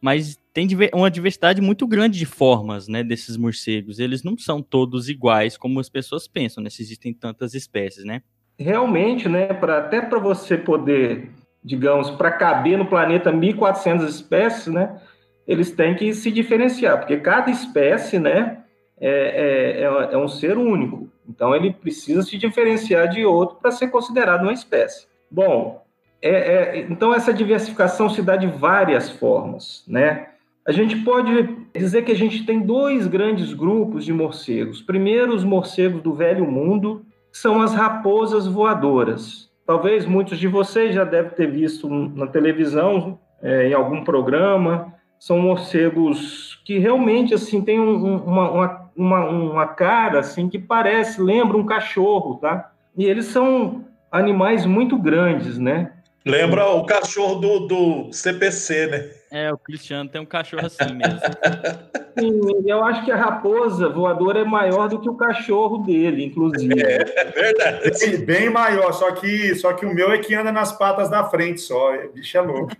Mas 0.00 0.38
tem 0.52 0.68
uma 0.92 1.10
diversidade 1.10 1.60
muito 1.60 1.86
grande 1.86 2.18
de 2.18 2.26
formas, 2.26 2.86
né, 2.86 3.02
desses 3.02 3.36
morcegos. 3.36 3.98
Eles 3.98 4.22
não 4.22 4.36
são 4.36 4.62
todos 4.62 5.08
iguais 5.08 5.56
como 5.56 5.80
as 5.80 5.88
pessoas 5.88 6.28
pensam, 6.28 6.62
né? 6.62 6.70
Se 6.70 6.82
existem 6.82 7.12
tantas 7.12 7.54
espécies, 7.54 8.04
né? 8.04 8.22
Realmente, 8.58 9.28
né, 9.28 9.46
pra, 9.46 9.78
até 9.78 10.00
para 10.00 10.18
você 10.18 10.56
poder, 10.56 11.30
digamos, 11.62 12.10
para 12.10 12.30
caber 12.30 12.78
no 12.78 12.86
planeta 12.86 13.32
1.400 13.32 14.06
espécies, 14.08 14.72
né, 14.72 15.00
eles 15.46 15.72
têm 15.72 15.96
que 15.96 16.14
se 16.14 16.30
diferenciar, 16.30 16.98
porque 16.98 17.16
cada 17.16 17.50
espécie, 17.50 18.18
né, 18.20 18.62
é, 19.00 19.10
é, 19.10 19.80
é, 19.80 20.14
é 20.14 20.16
um 20.16 20.28
ser 20.28 20.56
único. 20.56 21.03
Então, 21.28 21.54
ele 21.54 21.72
precisa 21.72 22.22
se 22.22 22.36
diferenciar 22.36 23.08
de 23.08 23.24
outro 23.24 23.56
para 23.56 23.70
ser 23.70 23.88
considerado 23.88 24.42
uma 24.42 24.52
espécie. 24.52 25.06
Bom, 25.30 25.84
é, 26.24 26.30
é, 26.30 26.86
então 26.88 27.12
essa 27.12 27.34
diversificação 27.34 28.08
se 28.08 28.22
dá 28.22 28.34
de 28.34 28.46
várias 28.46 29.10
formas, 29.10 29.84
né? 29.86 30.28
A 30.66 30.72
gente 30.72 30.96
pode 30.96 31.30
dizer 31.74 32.02
que 32.02 32.12
a 32.12 32.16
gente 32.16 32.46
tem 32.46 32.60
dois 32.60 33.06
grandes 33.06 33.52
grupos 33.52 34.06
de 34.06 34.12
morcegos. 34.14 34.80
Primeiro, 34.80 35.34
os 35.34 35.44
morcegos 35.44 36.00
do 36.00 36.14
Velho 36.14 36.50
Mundo, 36.50 37.04
que 37.30 37.36
são 37.36 37.60
as 37.60 37.74
raposas 37.74 38.46
voadoras. 38.46 39.50
Talvez 39.66 40.06
muitos 40.06 40.38
de 40.38 40.48
vocês 40.48 40.94
já 40.94 41.04
devem 41.04 41.32
ter 41.32 41.50
visto 41.50 41.86
na 41.86 42.26
televisão, 42.26 43.18
é, 43.42 43.68
em 43.68 43.74
algum 43.74 44.02
programa. 44.02 44.94
São 45.20 45.38
morcegos 45.38 46.62
que 46.64 46.78
realmente 46.78 47.34
assim 47.34 47.60
têm 47.60 47.78
um, 47.78 48.16
uma, 48.24 48.50
uma, 48.50 48.83
uma 48.96 49.66
cara 49.66 50.20
assim 50.20 50.48
que 50.48 50.58
parece, 50.58 51.20
lembra 51.20 51.56
um 51.56 51.66
cachorro, 51.66 52.36
tá? 52.36 52.72
E 52.96 53.04
eles 53.04 53.26
são 53.26 53.84
animais 54.10 54.64
muito 54.64 54.96
grandes, 54.96 55.58
né? 55.58 55.92
Lembra 56.26 56.66
o 56.68 56.86
cachorro 56.86 57.34
do, 57.34 57.66
do 57.66 58.12
CPC, 58.12 58.86
né? 58.86 59.10
É, 59.30 59.52
o 59.52 59.58
Cristiano 59.58 60.08
tem 60.08 60.20
um 60.20 60.26
cachorro 60.26 60.64
assim 60.64 60.94
mesmo. 60.94 61.20
Sim, 62.18 62.62
eu 62.64 62.82
acho 62.82 63.04
que 63.04 63.10
a 63.10 63.16
raposa 63.16 63.90
voadora 63.90 64.38
é 64.40 64.44
maior 64.44 64.88
do 64.88 65.00
que 65.00 65.08
o 65.08 65.16
cachorro 65.16 65.78
dele, 65.78 66.24
inclusive. 66.24 66.80
É, 66.80 67.02
é 67.16 67.24
verdade. 67.24 67.90
Bem, 67.90 68.24
bem, 68.24 68.50
maior, 68.50 68.92
só 68.92 69.10
que, 69.10 69.54
só 69.56 69.74
que 69.74 69.84
o 69.84 69.92
meu 69.92 70.12
é 70.12 70.18
que 70.18 70.34
anda 70.34 70.50
nas 70.50 70.72
patas 70.72 71.10
da 71.10 71.24
frente 71.24 71.60
só. 71.60 71.92
Bicho 72.14 72.38
é 72.38 72.40
louco. 72.40 72.72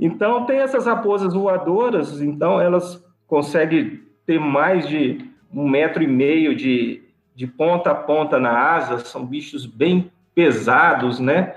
Então, 0.00 0.46
tem 0.46 0.60
essas 0.60 0.86
raposas 0.86 1.34
voadoras, 1.34 2.22
então 2.22 2.60
elas 2.60 3.04
conseguem 3.26 4.00
ter 4.24 4.38
mais 4.38 4.88
de 4.88 5.28
um 5.56 5.66
metro 5.66 6.02
e 6.02 6.06
meio 6.06 6.54
de, 6.54 7.02
de 7.34 7.46
ponta 7.46 7.90
a 7.90 7.94
ponta 7.94 8.38
na 8.38 8.50
asa, 8.50 8.98
são 8.98 9.24
bichos 9.24 9.64
bem 9.64 10.12
pesados, 10.34 11.18
né? 11.18 11.54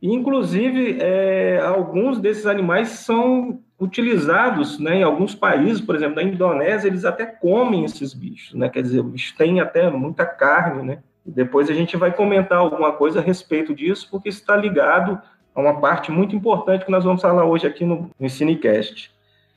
Inclusive, 0.00 0.96
é, 0.98 1.60
alguns 1.60 2.18
desses 2.18 2.46
animais 2.46 2.88
são 2.88 3.60
utilizados 3.78 4.78
né, 4.78 4.98
em 4.98 5.02
alguns 5.02 5.34
países, 5.34 5.80
por 5.80 5.94
exemplo, 5.94 6.16
na 6.16 6.22
Indonésia, 6.22 6.88
eles 6.88 7.04
até 7.04 7.26
comem 7.26 7.84
esses 7.84 8.14
bichos, 8.14 8.54
né? 8.54 8.70
Quer 8.70 8.82
dizer, 8.82 9.00
o 9.00 9.04
bicho 9.04 9.34
tem 9.36 9.60
até 9.60 9.90
muita 9.90 10.24
carne, 10.24 10.82
né? 10.82 10.98
E 11.26 11.30
depois 11.30 11.68
a 11.68 11.74
gente 11.74 11.96
vai 11.98 12.12
comentar 12.12 12.58
alguma 12.58 12.92
coisa 12.92 13.20
a 13.20 13.22
respeito 13.22 13.74
disso, 13.74 14.08
porque 14.10 14.30
está 14.30 14.56
ligado 14.56 15.20
a 15.54 15.60
uma 15.60 15.80
parte 15.80 16.10
muito 16.10 16.34
importante 16.34 16.84
que 16.84 16.90
nós 16.90 17.04
vamos 17.04 17.20
falar 17.20 17.44
hoje 17.44 17.66
aqui 17.66 17.84
no, 17.84 18.10
no 18.18 18.28
Cinecast. 18.30 19.10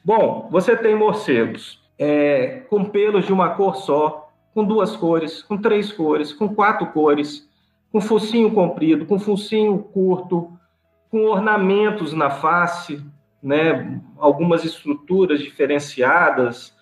Bom, 0.03 0.47
você 0.51 0.75
tem 0.75 0.95
morcegos 0.95 1.86
é, 1.97 2.61
com 2.69 2.85
pelos 2.85 3.25
de 3.25 3.33
uma 3.33 3.49
cor 3.49 3.75
só, 3.75 4.31
com 4.53 4.63
duas 4.63 4.95
cores, 4.95 5.41
com 5.41 5.57
três 5.57 5.91
cores, 5.91 6.33
com 6.33 6.53
quatro 6.53 6.87
cores, 6.87 7.47
com 7.91 8.01
focinho 8.01 8.51
comprido, 8.51 9.05
com 9.05 9.19
focinho 9.19 9.77
curto, 9.79 10.51
com 11.09 11.25
ornamentos 11.25 12.13
na 12.13 12.29
face, 12.29 13.03
né, 13.41 14.01
algumas 14.17 14.65
estruturas 14.65 15.39
diferenciadas 15.39 16.75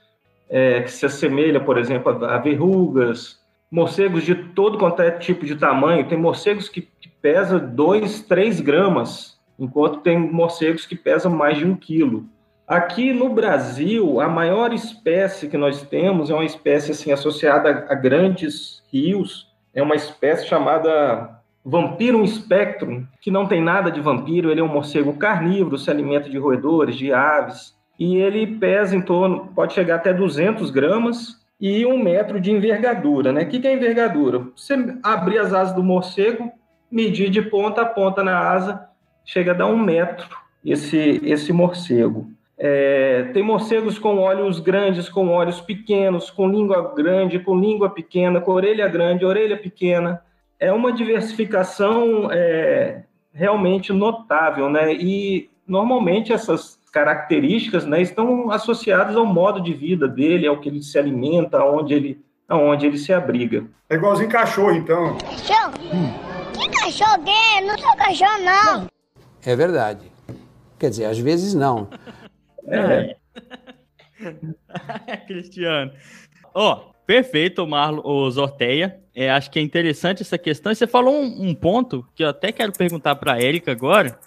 é, 0.49 0.81
que 0.81 0.91
se 0.91 1.05
assemelham, 1.05 1.63
por 1.63 1.77
exemplo, 1.77 2.25
a, 2.25 2.37
verrugas, 2.37 3.39
morcegos 3.69 4.23
de 4.23 4.35
todo 4.35 4.77
quanto 4.77 5.01
é 5.01 5.11
tipo 5.11 5.45
de 5.45 5.55
tamanho. 5.55 6.07
Tem 6.07 6.17
morcegos 6.17 6.69
que, 6.69 6.81
que 6.81 7.09
pesam 7.09 7.59
2, 7.59 8.21
3 8.21 8.61
gramas, 8.61 9.39
enquanto 9.59 10.01
tem 10.01 10.17
morcegos 10.17 10.85
que 10.85 10.95
pesam 10.95 11.31
mais 11.31 11.57
de 11.57 11.65
um 11.65 11.75
quilo. 11.75 12.25
Aqui 12.67 13.13
no 13.13 13.29
Brasil, 13.29 14.19
a 14.19 14.27
maior 14.27 14.73
espécie 14.73 15.47
que 15.47 15.55
nós 15.55 15.83
temos 15.83 16.31
é 16.31 16.33
uma 16.33 16.45
espécie 16.45 16.93
assim 16.93 17.11
associada 17.11 17.85
a, 17.87 17.93
grandes 17.93 18.81
rios, 18.91 19.53
é 19.71 19.83
uma 19.83 19.95
espécie 19.95 20.47
chamada 20.47 21.41
Vampirum 21.63 22.25
spectrum, 22.25 23.05
que 23.21 23.29
não 23.29 23.45
tem 23.45 23.61
nada 23.61 23.91
de 23.91 24.01
vampiro, 24.01 24.49
ele 24.49 24.61
é 24.61 24.63
um 24.63 24.67
morcego 24.67 25.13
carnívoro, 25.13 25.77
se 25.77 25.91
alimenta 25.91 26.27
de 26.27 26.39
roedores, 26.39 26.95
de 26.95 27.13
aves, 27.13 27.75
e 27.99 28.17
ele 28.17 28.47
pesa 28.57 28.95
em 28.95 29.01
torno, 29.01 29.47
pode 29.53 29.73
chegar 29.73 29.97
até 29.97 30.11
200 30.11 30.71
gramas 30.71 31.45
e 31.61 31.85
um 31.85 32.01
metro 32.01 32.39
de 32.39 32.51
envergadura, 32.51 33.31
né? 33.31 33.43
O 33.43 33.47
que 33.47 33.65
é 33.67 33.73
envergadura? 33.73 34.39
Você 34.55 34.75
abrir 35.03 35.37
as 35.37 35.53
asas 35.53 35.75
do 35.75 35.83
morcego, 35.83 36.51
medir 36.89 37.29
de 37.29 37.43
ponta 37.43 37.83
a 37.83 37.85
ponta 37.85 38.23
na 38.23 38.39
asa, 38.39 38.89
chega 39.23 39.51
a 39.51 39.55
dar 39.55 39.67
um 39.67 39.77
metro 39.77 40.27
esse, 40.63 41.21
esse 41.23 41.53
morcego. 41.53 42.27
É, 42.57 43.23
tem 43.33 43.43
morcegos 43.43 43.99
com 43.99 44.17
olhos 44.17 44.59
grandes, 44.59 45.09
com 45.09 45.27
olhos 45.29 45.59
pequenos, 45.59 46.29
com 46.29 46.47
língua 46.47 46.93
grande, 46.95 47.39
com 47.39 47.59
língua 47.59 47.89
pequena, 47.89 48.39
com 48.39 48.51
orelha 48.51 48.87
grande, 48.87 49.25
orelha 49.25 49.57
pequena. 49.57 50.21
É 50.59 50.71
uma 50.71 50.93
diversificação 50.93 52.29
é, 52.31 53.03
realmente 53.33 53.91
notável, 53.91 54.69
né? 54.69 54.93
E 54.93 55.49
normalmente 55.67 56.31
essas 56.31 56.79
características 56.91 57.85
né, 57.85 58.01
estão 58.01 58.49
associadas 58.51 59.17
ao 59.17 59.25
modo 59.25 59.59
de 59.59 59.73
vida 59.73 60.07
dele, 60.07 60.47
ao 60.47 60.61
que 60.61 60.69
ele 60.69 60.81
se 60.81 60.97
alimenta, 60.97 61.57
aonde 61.57 61.93
ele, 61.93 62.25
aonde 62.47 62.85
ele 62.85 62.97
se 62.97 63.11
abriga. 63.11 63.65
É 63.89 63.95
igualzinho 63.95 64.29
cachorro, 64.29 64.71
então. 64.71 65.17
Cachorro? 65.17 65.73
Hum. 65.93 66.13
Que 66.53 66.69
cachorro 66.69 67.21
é? 67.27 67.61
Não 67.61 67.77
sou 67.77 67.95
cachorro, 67.97 68.41
não. 68.45 68.87
É 69.45 69.55
verdade. 69.57 70.09
Quer 70.79 70.89
dizer, 70.89 71.05
às 71.05 71.19
vezes 71.19 71.53
não. 71.53 71.89
É. 72.67 73.15
Cristiano. 75.27 75.91
Ó, 76.53 76.73
oh, 76.73 76.93
perfeito, 77.05 77.65
Marlon, 77.67 78.01
o 78.03 78.29
Zorteia. 78.31 78.99
É, 79.13 79.29
acho 79.29 79.49
que 79.49 79.59
é 79.59 79.61
interessante 79.61 80.21
essa 80.21 80.37
questão. 80.37 80.71
E 80.71 80.75
você 80.75 80.87
falou 80.87 81.13
um, 81.13 81.49
um, 81.49 81.55
ponto 81.55 82.05
que 82.15 82.23
eu 82.23 82.29
até 82.29 82.51
quero 82.51 82.71
perguntar 82.71 83.15
para 83.15 83.33
a 83.33 83.41
Érica 83.41 83.71
agora. 83.71 84.19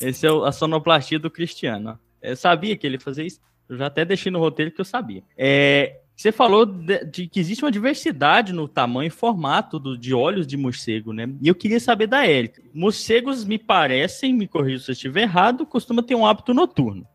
Esse 0.00 0.26
é 0.26 0.30
a 0.30 0.52
sonoplastia 0.52 1.18
do 1.18 1.30
Cristiano. 1.30 1.98
Eu 2.22 2.36
sabia 2.36 2.76
que 2.76 2.86
ele 2.86 2.98
fazia 2.98 3.24
isso. 3.24 3.40
Eu 3.68 3.76
já 3.76 3.86
até 3.86 4.04
deixei 4.04 4.32
no 4.32 4.38
roteiro 4.38 4.72
que 4.72 4.80
eu 4.80 4.84
sabia. 4.84 5.22
É, 5.36 6.00
você 6.20 6.32
falou 6.32 6.66
de, 6.66 7.04
de, 7.06 7.26
que 7.26 7.40
existe 7.40 7.64
uma 7.64 7.70
diversidade 7.70 8.52
no 8.52 8.68
tamanho 8.68 9.08
e 9.08 9.10
formato 9.10 9.78
do, 9.78 9.96
de 9.96 10.12
olhos 10.12 10.46
de 10.46 10.54
morcego, 10.54 11.14
né? 11.14 11.32
E 11.40 11.48
eu 11.48 11.54
queria 11.54 11.80
saber 11.80 12.06
da 12.06 12.26
Érica. 12.26 12.62
Morcegos, 12.74 13.42
me 13.42 13.58
parecem, 13.58 14.34
me 14.34 14.46
corrija 14.46 14.84
se 14.84 14.90
eu 14.90 14.92
estiver 14.92 15.22
errado, 15.22 15.64
costuma 15.64 16.02
ter 16.02 16.14
um 16.14 16.26
hábito 16.26 16.52
noturno. 16.52 17.06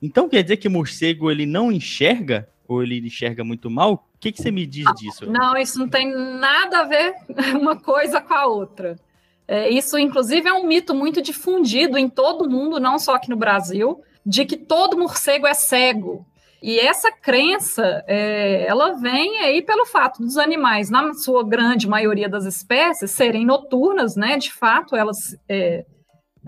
Então 0.00 0.28
quer 0.28 0.42
dizer 0.42 0.56
que 0.58 0.68
morcego 0.68 1.30
ele 1.30 1.46
não 1.46 1.72
enxerga 1.72 2.48
ou 2.66 2.82
ele 2.82 2.98
enxerga 2.98 3.42
muito 3.42 3.70
mal? 3.70 4.08
O 4.14 4.18
que, 4.20 4.32
que 4.32 4.42
você 4.42 4.50
me 4.50 4.66
diz 4.66 4.86
disso? 4.96 5.30
Não, 5.30 5.56
isso 5.56 5.78
não 5.78 5.88
tem 5.88 6.12
nada 6.12 6.80
a 6.80 6.84
ver 6.84 7.14
uma 7.58 7.76
coisa 7.76 8.20
com 8.20 8.34
a 8.34 8.46
outra. 8.46 8.98
É, 9.46 9.70
isso, 9.70 9.98
inclusive, 9.98 10.46
é 10.46 10.52
um 10.52 10.66
mito 10.66 10.94
muito 10.94 11.22
difundido 11.22 11.96
em 11.96 12.08
todo 12.08 12.44
o 12.44 12.50
mundo, 12.50 12.78
não 12.78 12.98
só 12.98 13.14
aqui 13.14 13.30
no 13.30 13.36
Brasil, 13.36 14.02
de 14.24 14.44
que 14.44 14.58
todo 14.58 14.98
morcego 14.98 15.46
é 15.46 15.54
cego. 15.54 16.26
E 16.60 16.78
essa 16.78 17.10
crença, 17.10 18.04
é, 18.06 18.66
ela 18.66 18.92
vem 18.94 19.38
aí 19.38 19.62
pelo 19.62 19.86
fato 19.86 20.20
dos 20.20 20.36
animais, 20.36 20.90
na 20.90 21.14
sua 21.14 21.42
grande 21.42 21.88
maioria 21.88 22.28
das 22.28 22.44
espécies, 22.44 23.12
serem 23.12 23.46
noturnas, 23.46 24.16
né? 24.16 24.36
De 24.36 24.52
fato, 24.52 24.94
elas 24.94 25.38
é, 25.48 25.86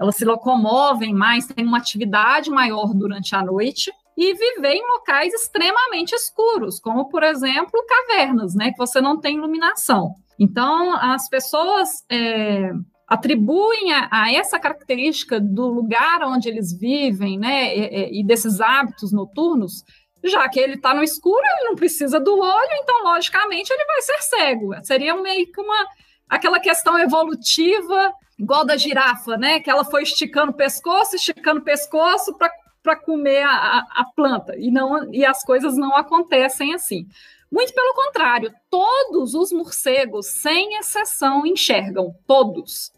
elas 0.00 0.16
se 0.16 0.24
locomovem 0.24 1.12
mais, 1.12 1.46
têm 1.46 1.66
uma 1.66 1.78
atividade 1.78 2.50
maior 2.50 2.94
durante 2.94 3.36
a 3.36 3.44
noite 3.44 3.92
e 4.16 4.34
viver 4.34 4.74
em 4.74 4.86
locais 4.92 5.32
extremamente 5.34 6.14
escuros, 6.14 6.80
como 6.80 7.08
por 7.08 7.22
exemplo 7.22 7.84
cavernas, 7.86 8.54
né, 8.54 8.70
que 8.70 8.78
você 8.78 9.00
não 9.00 9.20
tem 9.20 9.36
iluminação. 9.36 10.14
Então 10.38 10.94
as 10.96 11.28
pessoas 11.28 11.90
é, 12.10 12.70
atribuem 13.06 13.92
a, 13.92 14.08
a, 14.10 14.32
essa 14.32 14.58
característica 14.58 15.38
do 15.38 15.68
lugar 15.68 16.22
onde 16.24 16.48
eles 16.48 16.72
vivem, 16.72 17.38
né, 17.38 17.76
e, 17.76 18.20
e 18.20 18.24
desses 18.24 18.60
hábitos 18.60 19.12
noturnos, 19.12 19.84
já 20.24 20.48
que 20.48 20.60
ele 20.60 20.74
está 20.74 20.94
no 20.94 21.02
escuro, 21.02 21.42
ele 21.42 21.68
não 21.68 21.74
precisa 21.74 22.18
do 22.18 22.38
olho, 22.38 22.70
então 22.82 23.04
logicamente 23.04 23.70
ele 23.72 23.84
vai 23.84 24.02
ser 24.02 24.22
cego. 24.22 24.70
Seria 24.82 25.14
meio 25.16 25.50
que 25.50 25.60
uma 25.60 25.86
aquela 26.28 26.60
questão 26.60 26.98
evolutiva, 26.98 28.12
igual 28.40 28.64
da 28.64 28.76
girafa, 28.76 29.36
né? 29.36 29.60
Que 29.60 29.70
ela 29.70 29.84
foi 29.84 30.02
esticando 30.02 30.50
o 30.50 30.54
pescoço, 30.54 31.14
esticando 31.14 31.60
o 31.60 31.64
pescoço 31.64 32.34
para 32.82 32.96
comer 32.96 33.42
a, 33.42 33.86
a, 33.90 34.04
planta. 34.16 34.56
E, 34.56 34.70
não, 34.70 35.12
e 35.12 35.24
as 35.24 35.44
coisas 35.44 35.76
não 35.76 35.94
acontecem 35.94 36.72
assim. 36.72 37.06
Muito 37.52 37.74
pelo 37.74 37.92
contrário, 37.94 38.54
todos 38.70 39.34
os 39.34 39.52
morcegos, 39.52 40.26
sem 40.26 40.76
exceção, 40.78 41.44
enxergam, 41.44 42.14
todos. 42.26 42.92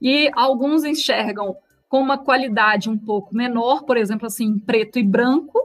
E 0.00 0.30
alguns 0.34 0.84
enxergam 0.84 1.56
com 1.88 2.00
uma 2.00 2.18
qualidade 2.18 2.88
um 2.88 2.98
pouco 2.98 3.34
menor, 3.34 3.82
por 3.84 3.96
exemplo, 3.96 4.26
assim, 4.26 4.58
preto 4.58 4.98
e 4.98 5.02
branco, 5.02 5.58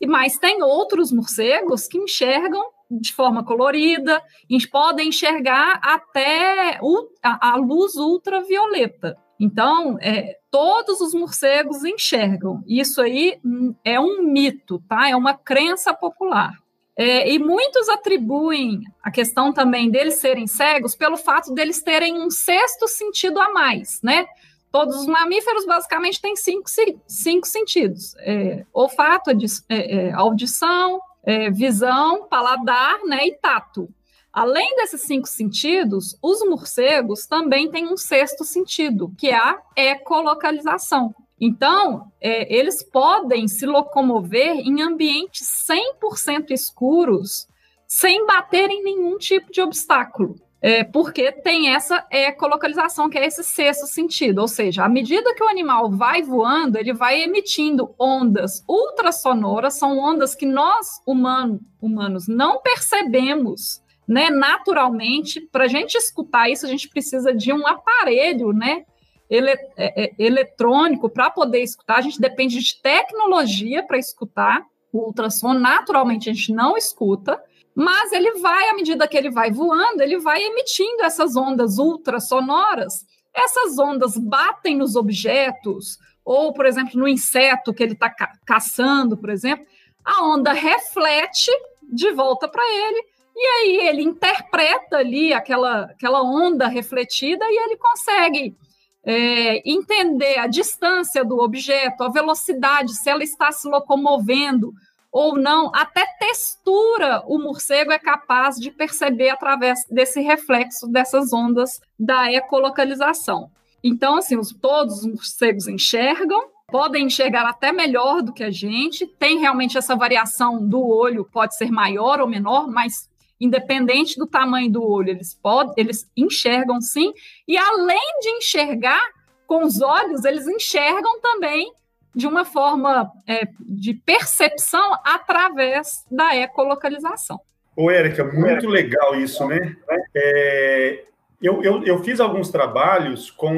e 0.00 0.06
mas 0.06 0.38
tem 0.38 0.62
outros 0.62 1.10
morcegos 1.10 1.88
que 1.88 1.98
enxergam 1.98 2.62
de 2.90 3.12
forma 3.12 3.44
colorida, 3.44 4.22
e 4.48 4.66
podem 4.66 5.08
enxergar 5.08 5.80
até 5.82 6.80
a, 7.22 7.56
luz 7.56 7.96
ultravioleta. 7.96 9.16
Então, 9.38 9.98
é, 10.00 10.38
todos 10.50 11.00
os 11.00 11.14
morcegos 11.14 11.84
enxergam. 11.84 12.62
Isso 12.66 13.00
aí 13.00 13.38
é 13.84 14.00
um 14.00 14.22
mito, 14.22 14.82
tá? 14.88 15.08
É 15.08 15.14
uma 15.14 15.34
crença 15.34 15.94
popular. 15.94 16.52
É, 16.96 17.30
e 17.32 17.38
muitos 17.38 17.88
atribuem 17.88 18.80
a 19.00 19.10
questão 19.10 19.52
também 19.52 19.88
deles 19.88 20.14
serem 20.14 20.48
cegos 20.48 20.96
pelo 20.96 21.16
fato 21.16 21.54
deles 21.54 21.80
terem 21.80 22.20
um 22.20 22.28
sexto 22.28 22.88
sentido 22.88 23.40
a 23.40 23.52
mais, 23.52 24.00
né? 24.02 24.26
Todos 24.72 24.96
os 24.96 25.06
mamíferos 25.06 25.64
basicamente 25.64 26.20
têm 26.20 26.34
cinco, 26.34 26.68
cinco 27.06 27.46
sentidos: 27.46 28.16
é, 28.18 28.66
olfato, 28.72 29.30
é, 29.30 29.36
é, 29.68 30.12
audição, 30.12 31.00
é, 31.28 31.50
visão, 31.50 32.26
paladar 32.26 33.04
né, 33.04 33.26
e 33.26 33.32
tato. 33.32 33.86
Além 34.32 34.76
desses 34.76 35.02
cinco 35.02 35.28
sentidos, 35.28 36.16
os 36.22 36.40
morcegos 36.48 37.26
também 37.26 37.70
têm 37.70 37.86
um 37.86 37.98
sexto 37.98 38.44
sentido, 38.44 39.12
que 39.18 39.28
é 39.28 39.36
a 39.36 39.60
ecolocalização. 39.76 41.14
Então, 41.38 42.10
é, 42.18 42.50
eles 42.50 42.82
podem 42.82 43.46
se 43.46 43.66
locomover 43.66 44.56
em 44.56 44.80
ambientes 44.80 45.66
100% 46.02 46.50
escuros 46.50 47.46
sem 47.86 48.26
bater 48.26 48.70
em 48.70 48.82
nenhum 48.82 49.18
tipo 49.18 49.52
de 49.52 49.60
obstáculo. 49.60 50.36
É, 50.60 50.82
porque 50.82 51.30
tem 51.30 51.72
essa 51.72 52.04
ecolocalização, 52.10 53.08
que 53.08 53.16
é 53.16 53.26
esse 53.26 53.44
sexto 53.44 53.86
sentido. 53.86 54.40
Ou 54.40 54.48
seja, 54.48 54.84
à 54.84 54.88
medida 54.88 55.34
que 55.34 55.42
o 55.42 55.48
animal 55.48 55.90
vai 55.90 56.22
voando, 56.22 56.76
ele 56.76 56.92
vai 56.92 57.22
emitindo 57.22 57.94
ondas 57.98 58.64
ultrassonoras, 58.68 59.74
são 59.74 59.98
ondas 59.98 60.34
que 60.34 60.46
nós, 60.46 61.00
humano, 61.06 61.60
humanos, 61.80 62.26
não 62.26 62.60
percebemos 62.60 63.80
né, 64.06 64.30
naturalmente. 64.30 65.40
Para 65.40 65.64
a 65.64 65.68
gente 65.68 65.94
escutar 65.94 66.50
isso, 66.50 66.66
a 66.66 66.68
gente 66.68 66.88
precisa 66.88 67.32
de 67.32 67.52
um 67.52 67.66
aparelho, 67.66 68.52
né? 68.52 68.84
ele, 69.28 69.50
é, 69.50 69.58
é, 69.76 70.14
eletrônico 70.18 71.08
para 71.10 71.30
poder 71.30 71.62
escutar, 71.62 71.98
a 71.98 72.00
gente 72.00 72.20
depende 72.20 72.58
de 72.58 72.80
tecnologia 72.80 73.82
para 73.82 73.98
escutar. 73.98 74.64
O 74.90 75.06
ultrassom, 75.06 75.52
naturalmente, 75.52 76.30
a 76.30 76.32
gente 76.32 76.50
não 76.52 76.76
escuta, 76.76 77.38
mas 77.74 78.12
ele 78.12 78.32
vai, 78.40 78.70
à 78.70 78.74
medida 78.74 79.06
que 79.06 79.16
ele 79.16 79.30
vai 79.30 79.50
voando, 79.50 80.02
ele 80.02 80.18
vai 80.18 80.42
emitindo 80.42 81.02
essas 81.02 81.36
ondas 81.36 81.78
ultrassonoras. 81.78 83.06
Essas 83.34 83.78
ondas 83.78 84.16
batem 84.16 84.76
nos 84.76 84.96
objetos, 84.96 85.98
ou, 86.24 86.52
por 86.52 86.66
exemplo, 86.66 86.98
no 86.98 87.06
inseto 87.06 87.72
que 87.72 87.82
ele 87.82 87.92
está 87.92 88.10
ca 88.10 88.32
caçando, 88.44 89.16
por 89.16 89.30
exemplo, 89.30 89.64
a 90.04 90.24
onda 90.24 90.52
reflete 90.52 91.50
de 91.82 92.10
volta 92.12 92.48
para 92.48 92.62
ele, 92.62 93.04
e 93.36 93.46
aí 93.46 93.88
ele 93.88 94.02
interpreta 94.02 94.96
ali 94.96 95.32
aquela, 95.32 95.82
aquela 95.82 96.22
onda 96.22 96.66
refletida 96.66 97.44
e 97.44 97.64
ele 97.64 97.76
consegue 97.76 98.56
é, 99.04 99.62
entender 99.70 100.38
a 100.38 100.46
distância 100.46 101.24
do 101.24 101.38
objeto, 101.38 102.02
a 102.02 102.10
velocidade, 102.10 102.94
se 102.94 103.08
ela 103.08 103.22
está 103.22 103.52
se 103.52 103.68
locomovendo 103.68 104.72
ou 105.10 105.36
não, 105.36 105.70
até 105.74 106.04
textura 106.18 107.22
o 107.26 107.38
morcego 107.38 107.92
é 107.92 107.98
capaz 107.98 108.56
de 108.56 108.70
perceber 108.70 109.30
através 109.30 109.84
desse 109.90 110.20
reflexo 110.20 110.86
dessas 110.86 111.32
ondas 111.32 111.80
da 111.98 112.30
ecolocalização. 112.32 113.50
Então, 113.82 114.16
assim, 114.16 114.36
os, 114.36 114.52
todos 114.52 114.98
os 114.98 115.06
morcegos 115.06 115.66
enxergam, 115.68 116.50
podem 116.66 117.06
enxergar 117.06 117.48
até 117.48 117.72
melhor 117.72 118.22
do 118.22 118.32
que 118.32 118.44
a 118.44 118.50
gente, 118.50 119.06
tem 119.06 119.38
realmente 119.38 119.78
essa 119.78 119.96
variação 119.96 120.66
do 120.66 120.86
olho, 120.86 121.24
pode 121.24 121.56
ser 121.56 121.70
maior 121.70 122.20
ou 122.20 122.28
menor, 122.28 122.68
mas 122.68 123.08
independente 123.40 124.18
do 124.18 124.26
tamanho 124.26 124.70
do 124.70 124.82
olho, 124.82 125.10
eles 125.10 125.32
podem, 125.32 125.72
eles 125.76 126.10
enxergam 126.16 126.80
sim, 126.80 127.12
e 127.46 127.56
além 127.56 128.20
de 128.20 128.28
enxergar 128.30 129.00
com 129.46 129.64
os 129.64 129.80
olhos, 129.80 130.24
eles 130.24 130.46
enxergam 130.46 131.20
também 131.20 131.72
de 132.14 132.26
uma 132.26 132.44
forma 132.44 133.10
é, 133.26 133.48
de 133.60 133.94
percepção 133.94 134.98
através 135.04 136.04
da 136.10 136.34
ecolocalização. 136.36 137.40
Ô, 137.76 137.90
Érica, 137.90 138.24
muito 138.24 138.66
legal 138.66 139.14
isso, 139.14 139.46
né? 139.46 139.76
É, 140.14 141.04
eu, 141.40 141.62
eu, 141.62 141.84
eu, 141.84 142.02
fiz 142.02 142.18
alguns 142.18 142.50
trabalhos 142.50 143.30
com 143.30 143.54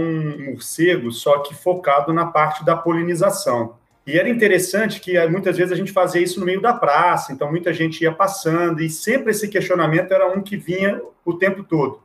morcegos, 0.50 1.22
só 1.22 1.38
que 1.38 1.54
focado 1.54 2.12
na 2.12 2.26
parte 2.26 2.62
da 2.62 2.76
polinização. 2.76 3.76
E 4.06 4.18
era 4.18 4.28
interessante 4.28 5.00
que 5.00 5.16
eh, 5.16 5.28
muitas 5.28 5.56
vezes 5.56 5.72
a 5.72 5.76
gente 5.76 5.92
fazia 5.92 6.20
isso 6.20 6.40
no 6.40 6.46
meio 6.46 6.60
da 6.60 6.74
praça, 6.74 7.32
então 7.32 7.50
muita 7.50 7.72
gente 7.72 8.02
ia 8.02 8.12
passando, 8.12 8.82
e 8.82 8.90
sempre 8.90 9.30
esse 9.30 9.48
questionamento 9.48 10.12
era 10.12 10.28
um 10.28 10.42
que 10.42 10.56
vinha 10.56 11.00
o 11.24 11.34
tempo 11.34 11.62
todo. 11.62 12.02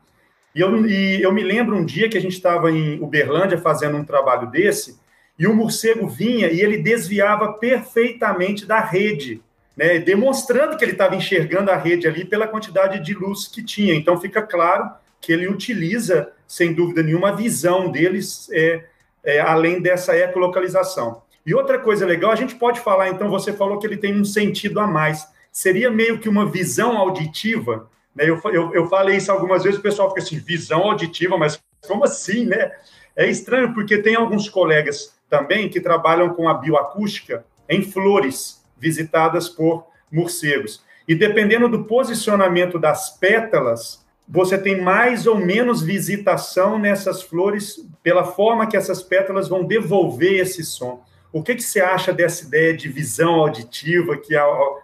E 0.53 0.61
eu, 0.61 0.85
e 0.85 1.21
eu 1.21 1.33
me 1.33 1.43
lembro 1.43 1.75
um 1.75 1.83
dia 1.83 2.07
que 2.07 2.17
a 2.17 2.21
gente 2.21 2.33
estava 2.33 2.71
em 2.71 2.97
Uberlândia 3.01 3.57
fazendo 3.57 3.97
um 3.97 4.05
trabalho 4.05 4.47
desse, 4.47 4.97
e 5.37 5.47
o 5.47 5.53
morcego 5.53 6.07
vinha 6.07 6.49
e 6.49 6.61
ele 6.61 6.77
desviava 6.77 7.53
perfeitamente 7.53 8.65
da 8.65 8.79
rede, 8.79 9.41
né, 9.75 9.99
demonstrando 9.99 10.77
que 10.77 10.85
ele 10.85 10.93
estava 10.93 11.15
enxergando 11.15 11.69
a 11.69 11.75
rede 11.75 12.07
ali 12.07 12.23
pela 12.23 12.47
quantidade 12.47 12.99
de 12.99 13.13
luz 13.13 13.47
que 13.47 13.63
tinha. 13.63 13.93
Então 13.93 14.19
fica 14.19 14.41
claro 14.41 14.89
que 15.19 15.33
ele 15.33 15.47
utiliza, 15.47 16.31
sem 16.47 16.73
dúvida 16.73 17.03
nenhuma, 17.03 17.29
a 17.29 17.35
visão 17.35 17.91
deles 17.91 18.49
é, 18.51 18.85
é, 19.23 19.39
além 19.39 19.81
dessa 19.81 20.15
ecolocalização. 20.15 21.23
E 21.45 21.53
outra 21.53 21.77
coisa 21.77 22.05
legal, 22.05 22.31
a 22.31 22.35
gente 22.35 22.55
pode 22.55 22.79
falar, 22.79 23.09
então, 23.09 23.29
você 23.29 23.53
falou 23.53 23.77
que 23.77 23.85
ele 23.85 23.97
tem 23.97 24.19
um 24.19 24.25
sentido 24.25 24.79
a 24.79 24.87
mais. 24.87 25.27
Seria 25.51 25.91
meio 25.91 26.19
que 26.19 26.27
uma 26.27 26.45
visão 26.45 26.97
auditiva, 26.97 27.87
né? 28.15 28.27
Eu, 28.27 28.39
eu, 28.45 28.73
eu 28.73 28.87
falei 28.87 29.17
isso 29.17 29.31
algumas 29.31 29.63
vezes, 29.63 29.79
o 29.79 29.83
pessoal 29.83 30.09
fica 30.09 30.21
assim, 30.21 30.39
visão 30.39 30.81
auditiva, 30.81 31.37
mas 31.37 31.61
como 31.87 32.03
assim, 32.03 32.45
né? 32.45 32.71
É 33.15 33.27
estranho, 33.29 33.73
porque 33.73 33.97
tem 33.97 34.15
alguns 34.15 34.49
colegas 34.49 35.14
também 35.29 35.69
que 35.69 35.81
trabalham 35.81 36.33
com 36.33 36.47
a 36.47 36.53
bioacústica 36.53 37.45
em 37.69 37.81
flores 37.81 38.63
visitadas 38.77 39.49
por 39.49 39.87
morcegos. 40.11 40.83
E 41.07 41.13
dependendo 41.15 41.69
do 41.69 41.83
posicionamento 41.85 42.79
das 42.79 43.11
pétalas, 43.17 44.05
você 44.27 44.57
tem 44.57 44.81
mais 44.81 45.27
ou 45.27 45.35
menos 45.35 45.81
visitação 45.81 46.79
nessas 46.79 47.21
flores 47.21 47.85
pela 48.01 48.23
forma 48.23 48.67
que 48.67 48.75
essas 48.75 49.03
pétalas 49.03 49.47
vão 49.47 49.63
devolver 49.63 50.39
esse 50.39 50.63
som. 50.63 51.03
O 51.31 51.43
que, 51.43 51.55
que 51.55 51.61
você 51.61 51.81
acha 51.81 52.13
dessa 52.13 52.45
ideia 52.45 52.75
de 52.75 52.87
visão 52.89 53.35
auditiva 53.35 54.17
que 54.17 54.35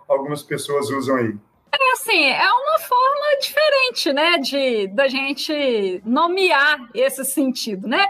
algumas 0.08 0.44
pessoas 0.44 0.90
usam 0.90 1.16
aí? 1.16 1.36
É 1.74 1.92
assim, 1.94 2.26
é 2.26 2.52
uma 2.52 2.80
forma 2.80 3.40
diferente, 3.40 4.14
né, 4.14 4.38
de 4.38 4.88
da 4.88 5.08
gente 5.08 6.02
nomear 6.06 6.90
esse 6.94 7.24
sentido, 7.24 7.88
né? 7.88 8.06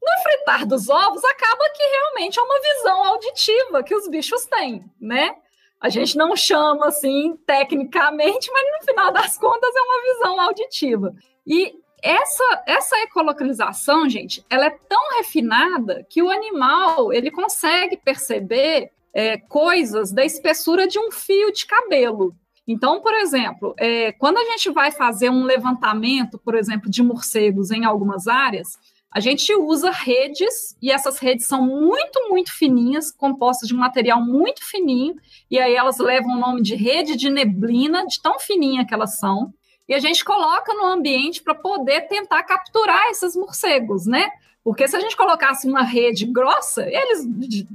No 0.00 0.22
fritar 0.22 0.66
dos 0.66 0.88
ovos, 0.88 1.24
acaba 1.24 1.70
que 1.70 1.82
realmente 1.82 2.38
é 2.38 2.42
uma 2.42 2.60
visão 2.60 3.04
auditiva 3.04 3.82
que 3.82 3.94
os 3.94 4.08
bichos 4.08 4.46
têm, 4.46 4.84
né? 5.00 5.34
A 5.80 5.88
gente 5.88 6.16
não 6.16 6.34
chama 6.34 6.88
assim 6.88 7.36
tecnicamente, 7.46 8.50
mas 8.50 8.64
no 8.78 8.86
final 8.86 9.12
das 9.12 9.38
contas 9.38 9.74
é 9.74 9.80
uma 9.80 10.02
visão 10.02 10.40
auditiva. 10.40 11.14
E 11.46 11.74
essa, 12.02 12.62
essa 12.66 12.96
ecolocalização, 13.00 14.08
gente, 14.08 14.44
ela 14.48 14.66
é 14.66 14.78
tão 14.88 15.16
refinada 15.18 16.04
que 16.08 16.22
o 16.22 16.30
animal 16.30 17.12
ele 17.12 17.30
consegue 17.30 17.96
perceber 17.96 18.90
é, 19.12 19.36
coisas 19.36 20.12
da 20.12 20.24
espessura 20.24 20.86
de 20.86 20.98
um 20.98 21.10
fio 21.10 21.52
de 21.52 21.66
cabelo. 21.66 22.34
Então, 22.66 23.00
por 23.00 23.14
exemplo, 23.14 23.74
é, 23.78 24.12
quando 24.12 24.38
a 24.38 24.44
gente 24.44 24.70
vai 24.70 24.90
fazer 24.90 25.30
um 25.30 25.44
levantamento, 25.44 26.38
por 26.38 26.54
exemplo, 26.54 26.90
de 26.90 27.02
morcegos 27.02 27.70
em 27.70 27.84
algumas 27.84 28.28
áreas, 28.28 28.78
a 29.10 29.20
gente 29.20 29.54
usa 29.54 29.90
redes, 29.90 30.76
e 30.82 30.90
essas 30.90 31.18
redes 31.18 31.46
são 31.46 31.62
muito, 31.62 32.28
muito 32.28 32.52
fininhas, 32.52 33.10
compostas 33.10 33.68
de 33.68 33.74
um 33.74 33.78
material 33.78 34.20
muito 34.20 34.64
fininho, 34.64 35.16
e 35.50 35.58
aí 35.58 35.74
elas 35.74 35.98
levam 35.98 36.36
o 36.36 36.40
nome 36.40 36.62
de 36.62 36.74
rede 36.74 37.16
de 37.16 37.30
neblina, 37.30 38.06
de 38.06 38.20
tão 38.20 38.38
fininha 38.38 38.86
que 38.86 38.92
elas 38.92 39.18
são 39.18 39.52
e 39.88 39.94
a 39.94 39.98
gente 39.98 40.22
coloca 40.22 40.74
no 40.74 40.84
ambiente 40.84 41.42
para 41.42 41.54
poder 41.54 42.02
tentar 42.02 42.42
capturar 42.42 43.06
esses 43.10 43.34
morcegos, 43.34 44.06
né? 44.06 44.28
Porque 44.62 44.86
se 44.86 44.94
a 44.94 45.00
gente 45.00 45.16
colocasse 45.16 45.66
uma 45.66 45.82
rede 45.82 46.26
grossa, 46.26 46.86
eles 46.86 47.26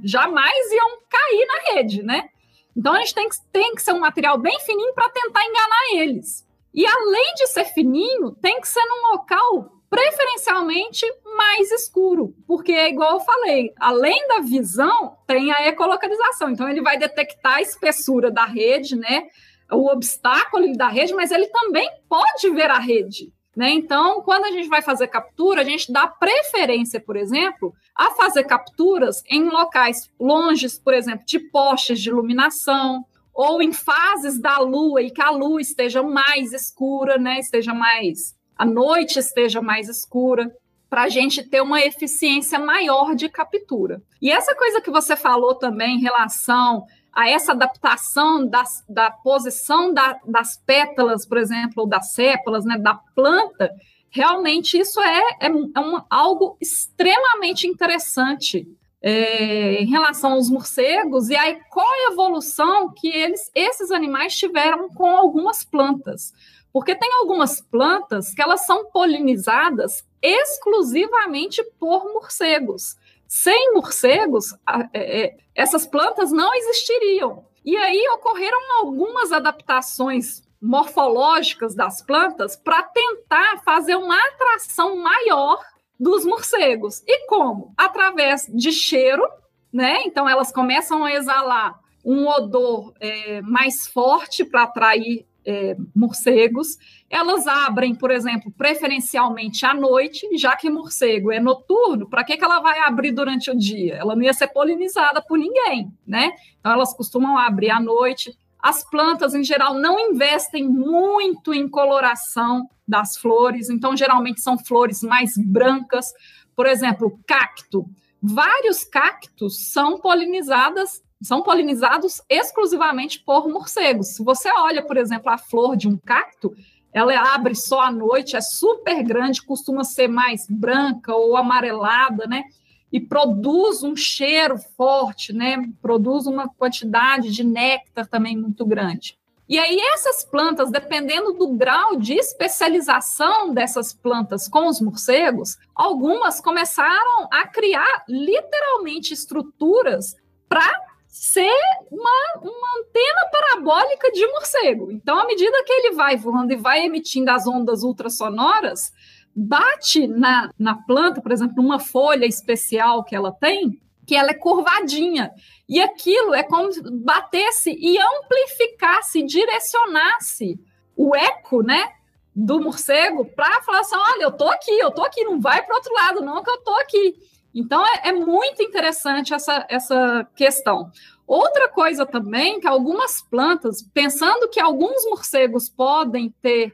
jamais 0.04 0.72
iam 0.72 1.00
cair 1.10 1.48
na 1.48 1.74
rede, 1.74 2.04
né? 2.04 2.30
Então 2.78 2.94
a 2.94 3.00
gente 3.00 3.16
tem 3.16 3.28
que, 3.28 3.36
tem 3.52 3.74
que 3.74 3.82
ser 3.82 3.94
um 3.94 4.00
material 4.00 4.38
bem 4.38 4.60
fininho 4.60 4.94
para 4.94 5.10
tentar 5.10 5.44
enganar 5.44 6.04
eles. 6.04 6.48
E 6.72 6.86
além 6.86 7.34
de 7.36 7.48
ser 7.48 7.66
fininho, 7.66 8.32
tem 8.40 8.62
que 8.62 8.68
ser 8.68 8.84
num 8.86 9.14
local 9.14 9.72
preferencialmente 9.94 11.06
mais 11.38 11.72
escuro, 11.72 12.34
porque 12.48 12.72
é 12.72 12.90
igual 12.90 13.14
eu 13.14 13.20
falei, 13.20 13.72
além 13.80 14.28
da 14.28 14.40
visão, 14.40 15.16
tem 15.28 15.52
a 15.52 15.68
ecolocalização. 15.68 16.50
Então 16.50 16.68
ele 16.68 16.82
vai 16.82 16.98
detectar 16.98 17.58
a 17.58 17.62
espessura 17.62 18.32
da 18.32 18.44
rede, 18.44 18.96
né? 18.96 19.28
O 19.72 19.92
obstáculo 19.92 20.74
da 20.74 20.88
rede, 20.88 21.14
mas 21.14 21.30
ele 21.30 21.46
também 21.46 21.88
pode 22.10 22.50
ver 22.50 22.72
a 22.72 22.80
rede. 22.80 23.32
Né? 23.56 23.70
Então, 23.70 24.24
quando 24.24 24.46
a 24.46 24.52
gente 24.52 24.68
vai 24.68 24.82
fazer 24.82 25.08
captura, 25.10 25.62
a 25.62 25.64
gente 25.64 25.94
dá 25.94 26.08
preferência, 26.08 27.00
por 27.00 27.16
exemplo, 27.16 27.72
a 27.96 28.10
fazer 28.10 28.46
capturas 28.46 29.22
em 29.30 29.48
locais 29.48 30.10
longes, 30.20 30.80
por 30.80 30.96
exemplo, 30.96 31.24
de 31.24 31.38
postes 31.38 32.02
de 32.02 32.10
iluminação, 32.10 33.06
ou 33.32 33.62
em 33.62 33.72
fases 33.72 34.40
da 34.40 34.58
lua 34.58 35.04
e 35.04 35.12
que 35.12 35.22
a 35.22 35.30
lua 35.30 35.62
esteja 35.62 36.02
mais 36.02 36.52
escura, 36.52 37.20
né? 37.20 37.38
esteja 37.40 37.76
mais. 37.76 38.36
A 38.58 38.66
noite 38.66 39.20
esteja 39.20 39.62
mais 39.62 39.90
escura 39.90 40.52
para 40.90 41.04
a 41.04 41.10
gente 41.10 41.42
ter 41.44 41.62
uma 41.62 41.82
eficiência 41.82 42.60
maior 42.60 43.16
de 43.16 43.28
captura. 43.28 44.02
E 44.22 44.30
essa 44.30 44.54
coisa 44.56 44.80
que 44.80 44.92
você 44.92 45.16
falou 45.16 45.56
também 45.56 45.98
em 45.98 46.02
relação 46.02 46.86
a 47.12 47.30
essa 47.30 47.52
adaptação 47.52 48.48
das, 48.48 48.84
da 48.88 49.10
posição 49.10 49.94
da, 49.94 50.20
das 50.26 50.58
pétalas, 50.58 51.26
por 51.26 51.38
exemplo, 51.38 51.84
ou 51.84 51.88
das 51.88 52.12
sépalas, 52.14 52.66
né, 52.66 52.78
da 52.78 52.96
planta, 53.16 53.72
realmente 54.10 54.78
isso 54.80 55.02
é, 55.02 55.20
é, 55.42 55.48
é 55.48 55.80
um, 55.80 56.02
algo 56.10 56.58
extremamente 56.62 57.68
interessante 57.68 58.68
é, 59.02 59.82
em 59.82 59.86
relação 59.86 60.34
aos 60.34 60.50
morcegos 60.50 61.30
e 61.30 61.36
aí 61.36 61.60
qual 61.70 61.86
a 61.86 62.12
evolução 62.12 62.94
que 62.94 63.10
eles, 63.10 63.52
esses 63.54 63.92
animais 63.92 64.36
tiveram 64.38 64.90
com 64.90 65.18
algumas 65.18 65.64
plantas. 65.64 66.32
Porque 66.74 66.96
tem 66.96 67.14
algumas 67.14 67.62
plantas 67.62 68.34
que 68.34 68.42
elas 68.42 68.66
são 68.66 68.90
polinizadas 68.90 70.04
exclusivamente 70.20 71.64
por 71.80 72.12
morcegos. 72.12 72.98
Sem 73.28 73.74
morcegos, 73.74 74.54
é, 74.92 75.26
é, 75.26 75.38
essas 75.54 75.86
plantas 75.86 76.32
não 76.32 76.54
existiriam. 76.56 77.46
E 77.64 77.78
aí 77.78 78.08
ocorreram 78.10 78.60
algumas 78.80 79.32
adaptações 79.32 80.42
morfológicas 80.60 81.76
das 81.76 82.02
plantas 82.02 82.56
para 82.56 82.82
tentar 82.84 83.62
fazer 83.64 83.96
uma 83.96 84.18
atração 84.18 84.98
maior 84.98 85.64
dos 86.00 86.26
morcegos. 86.26 87.04
E 87.06 87.28
como? 87.28 87.74
Através 87.78 88.48
de 88.48 88.72
cheiro, 88.72 89.24
né? 89.72 90.02
Então 90.06 90.28
elas 90.28 90.52
começam 90.52 91.04
a 91.04 91.14
exalar 91.14 91.80
um 92.04 92.28
odor 92.28 92.94
é, 93.00 93.42
mais 93.42 93.88
forte 93.88 94.44
para 94.44 94.64
atrair 94.64 95.26
é, 95.46 95.76
morcegos. 95.96 96.78
Elas 97.10 97.48
abrem, 97.48 97.94
por 97.96 98.12
exemplo, 98.12 98.52
preferencialmente 98.52 99.66
à 99.66 99.74
noite, 99.74 100.28
já 100.38 100.56
que 100.56 100.70
morcego 100.70 101.32
é 101.32 101.40
noturno, 101.40 102.10
para 102.10 102.24
que, 102.24 102.38
que 102.38 102.44
ela 102.44 102.60
vai 102.60 102.80
abrir 102.80 103.12
durante 103.12 103.52
o 103.52 103.58
dia? 103.58 103.96
Ela 103.96 104.16
não 104.16 104.24
ia 104.24 104.34
ser 104.34 104.48
polinizada 104.48 105.22
por 105.22 105.38
ninguém, 105.38 105.92
né? 106.06 106.32
Então 106.60 106.72
elas 106.72 106.94
costumam 106.94 107.38
abrir 107.38 107.70
à 107.70 107.80
noite. 107.80 108.38
As 108.60 108.90
plantas, 108.90 109.36
em 109.36 109.44
geral, 109.44 109.74
não 109.74 110.00
investem 110.00 110.68
muito 110.68 111.54
em 111.54 111.68
coloração 111.68 112.70
das 112.88 113.18
flores, 113.18 113.70
então 113.70 113.96
geralmente 113.96 114.42
são 114.42 114.58
flores 114.58 115.02
mais 115.02 115.38
brancas. 115.38 116.14
Por 116.56 116.66
exemplo, 116.66 117.20
cacto. 117.28 117.86
Vários 118.22 118.86
cactos 118.86 119.72
são 119.72 120.00
polinizadas 120.00 121.04
são 121.24 121.42
polinizados 121.42 122.22
exclusivamente 122.30 123.20
por 123.20 123.48
morcegos. 123.48 124.10
Se 124.10 124.24
você 124.24 124.50
olha, 124.52 124.84
por 124.84 124.98
exemplo, 124.98 125.32
a 125.32 125.38
flor 125.38 125.78
de 125.78 125.88
um 125.88 125.98
cacto, 125.98 126.54
ela 126.94 127.34
abre 127.34 127.56
só 127.56 127.82
à 127.82 127.92
noite, 127.92 128.36
é 128.36 128.42
super 128.42 129.02
grande, 129.04 129.42
costuma 129.42 129.84
ser 129.84 130.08
mais 130.08 130.46
branca 130.48 131.16
ou 131.16 131.36
amarelada, 131.36 132.28
né? 132.28 132.44
E 132.92 133.00
produz 133.00 133.82
um 133.82 133.96
cheiro 133.96 134.58
forte, 134.78 135.34
né? 135.34 135.58
Produz 135.82 136.28
uma 136.28 136.48
quantidade 136.48 137.32
de 137.32 137.44
néctar 137.44 138.08
também 138.08 138.38
muito 138.38 138.64
grande. 138.66 139.18
E 139.50 139.58
aí, 139.58 139.78
essas 139.94 140.24
plantas, 140.24 140.72
dependendo 140.72 141.34
do 141.34 141.48
grau 141.54 141.96
de 141.96 142.14
especialização 142.14 143.54
dessas 143.54 143.94
plantas 143.94 144.48
com 144.48 144.68
os 144.68 144.80
morcegos, 144.80 145.58
algumas 145.76 146.40
começaram 146.40 147.28
a 147.32 147.48
criar 147.48 148.04
literalmente 148.08 149.14
estruturas 149.14 150.16
para 150.48 150.72
ser 151.14 151.56
uma, 151.92 152.42
uma 152.42 152.80
antena 152.80 153.30
parabólica 153.32 154.12
de 154.12 154.26
morcego. 154.30 154.92
Então, 154.92 155.20
à 155.20 155.28
medida 155.28 155.64
que 155.64 155.72
ele 155.72 155.92
vai 155.94 156.18
voando 156.18 156.54
e 156.54 156.56
vai 156.56 156.84
emitindo 156.84 157.30
as 157.30 157.46
ondas 157.46 157.84
ultrassonoras, 157.84 158.92
bate 159.36 160.08
na, 160.08 160.50
na 160.58 160.74
planta, 160.74 161.22
por 161.22 161.32
exemplo, 161.32 161.64
uma 161.64 161.80
folha 161.80 162.26
especial 162.26 163.04
que 163.04 163.16
ela 163.16 163.32
tem, 163.32 163.80
que 164.08 164.16
ela 164.16 164.32
é 164.32 164.34
curvadinha. 164.34 165.30
E 165.70 165.80
aquilo 165.80 166.34
é 166.34 166.42
como 166.42 166.72
se 166.72 166.82
batesse 166.82 167.70
e 167.70 167.96
amplificasse, 167.96 169.22
direcionasse 169.22 170.60
o 170.98 171.16
eco, 171.16 171.62
né? 171.62 171.92
Do 172.36 172.60
morcego 172.60 173.24
para 173.24 173.62
falar 173.62 173.82
assim: 173.82 173.96
olha, 173.96 174.24
eu 174.24 174.32
tô 174.32 174.50
aqui, 174.50 174.72
eu 174.80 174.90
tô 174.90 175.04
aqui, 175.04 175.24
não 175.24 175.40
vai 175.40 175.64
para 175.64 175.76
outro 175.76 175.94
lado, 175.94 176.22
não, 176.22 176.42
que 176.42 176.50
eu 176.50 176.58
tô 176.64 176.74
aqui. 176.74 177.14
Então, 177.54 177.86
é, 177.86 178.10
é, 178.10 178.12
muito 178.12 178.64
interessante 178.64 179.34
essa, 179.34 179.66
essa 179.70 180.28
questão. 180.36 180.92
Outra 181.28 181.70
coisa 181.70 182.06
também, 182.06 182.60
que 182.60 182.68
algumas 182.68 183.22
plantas, 183.22 183.82
pensando 183.94 184.50
que 184.50 184.60
alguns 184.60 185.06
morcegos 185.06 185.70
podem 185.70 186.34
ter 186.42 186.74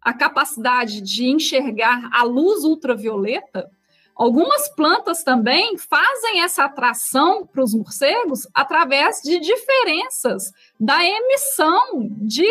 a 0.00 0.14
capacidade 0.14 1.00
de 1.00 1.28
enxergar 1.28 2.08
a 2.12 2.22
luz 2.22 2.64
ultravioleta, 2.64 3.70
algumas 4.14 4.68
plantas 4.68 5.22
também 5.22 5.76
fazem 5.76 6.42
essa 6.42 6.64
atração 6.64 7.46
para 7.46 7.62
os 7.62 7.74
morcegos 7.74 8.46
através 8.54 9.20
de 9.22 9.38
diferenças 9.40 10.52
da 10.78 11.04
emissão 11.04 12.08
de 12.22 12.46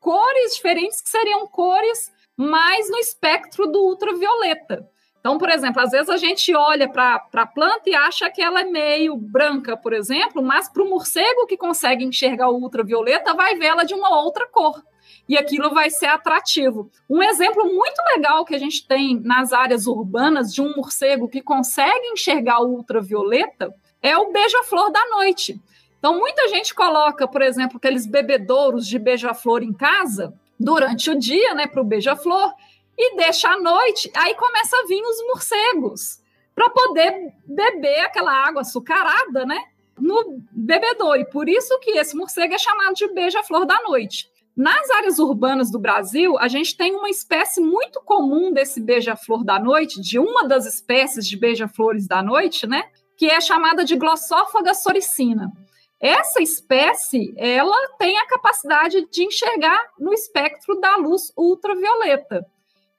cores 0.00 0.54
diferentes, 0.54 1.00
que 1.00 1.08
seriam 1.08 1.46
cores 1.46 2.12
mais 2.36 2.90
no 2.90 2.98
espectro 2.98 3.66
do 3.66 3.82
ultravioleta. 3.82 4.88
Então, 5.24 5.38
por 5.38 5.48
exemplo, 5.48 5.80
às 5.80 5.90
vezes 5.90 6.10
a 6.10 6.18
gente 6.18 6.54
olha 6.54 6.86
para 6.86 7.26
a 7.32 7.46
planta 7.46 7.88
e 7.88 7.94
acha 7.94 8.28
que 8.28 8.42
ela 8.42 8.60
é 8.60 8.64
meio 8.64 9.16
branca, 9.16 9.74
por 9.74 9.94
exemplo, 9.94 10.42
mas 10.42 10.68
para 10.68 10.82
o 10.82 10.90
morcego 10.90 11.46
que 11.46 11.56
consegue 11.56 12.04
enxergar 12.04 12.50
o 12.50 12.60
ultravioleta, 12.60 13.32
vai 13.32 13.54
ver 13.54 13.68
ela 13.68 13.84
de 13.84 13.94
uma 13.94 14.20
outra 14.20 14.46
cor. 14.46 14.84
E 15.26 15.38
aquilo 15.38 15.70
vai 15.70 15.88
ser 15.88 16.08
atrativo. 16.08 16.90
Um 17.08 17.22
exemplo 17.22 17.64
muito 17.64 17.98
legal 18.14 18.44
que 18.44 18.54
a 18.54 18.58
gente 18.58 18.86
tem 18.86 19.18
nas 19.18 19.54
áreas 19.54 19.86
urbanas 19.86 20.52
de 20.52 20.60
um 20.60 20.76
morcego 20.76 21.26
que 21.26 21.40
consegue 21.40 22.06
enxergar 22.08 22.60
o 22.60 22.74
ultravioleta 22.74 23.74
é 24.02 24.18
o 24.18 24.30
beija-flor 24.30 24.92
da 24.92 25.08
noite. 25.08 25.58
Então, 25.98 26.18
muita 26.18 26.48
gente 26.48 26.74
coloca, 26.74 27.26
por 27.26 27.40
exemplo, 27.40 27.78
aqueles 27.78 28.04
bebedouros 28.04 28.86
de 28.86 28.98
beija-flor 28.98 29.62
em 29.62 29.72
casa 29.72 30.34
durante 30.60 31.08
o 31.10 31.18
dia, 31.18 31.54
né, 31.54 31.66
para 31.66 31.80
o 31.80 31.84
beija-flor, 31.84 32.52
e 32.96 33.16
deixa 33.16 33.48
à 33.48 33.58
noite, 33.58 34.10
aí 34.14 34.34
começa 34.34 34.76
a 34.76 34.86
vir 34.86 35.02
os 35.02 35.26
morcegos 35.26 36.22
para 36.54 36.70
poder 36.70 37.32
beber 37.44 38.00
aquela 38.00 38.32
água 38.32 38.62
açucarada, 38.62 39.44
né? 39.44 39.64
No 39.98 40.40
bebedouro. 40.52 41.20
E 41.20 41.30
por 41.30 41.48
isso 41.48 41.78
que 41.80 41.92
esse 41.92 42.16
morcego 42.16 42.54
é 42.54 42.58
chamado 42.58 42.94
de 42.94 43.08
beija-flor 43.12 43.66
da 43.66 43.80
noite. 43.82 44.30
Nas 44.56 44.88
áreas 44.90 45.18
urbanas 45.18 45.68
do 45.68 45.80
Brasil, 45.80 46.38
a 46.38 46.46
gente 46.46 46.76
tem 46.76 46.94
uma 46.94 47.10
espécie 47.10 47.60
muito 47.60 48.00
comum 48.00 48.52
desse 48.52 48.80
beija-flor 48.80 49.44
da 49.44 49.58
noite, 49.58 50.00
de 50.00 50.16
uma 50.16 50.46
das 50.46 50.64
espécies 50.64 51.26
de 51.26 51.36
beija-flores 51.36 52.06
da 52.06 52.22
noite, 52.22 52.64
né? 52.64 52.84
Que 53.16 53.26
é 53.26 53.40
chamada 53.40 53.84
de 53.84 53.96
glossófaga 53.96 54.72
soricina. 54.72 55.50
Essa 56.00 56.40
espécie, 56.40 57.34
ela 57.36 57.76
tem 57.98 58.16
a 58.18 58.26
capacidade 58.26 59.08
de 59.10 59.24
enxergar 59.24 59.90
no 59.98 60.12
espectro 60.12 60.78
da 60.78 60.96
luz 60.96 61.32
ultravioleta. 61.36 62.46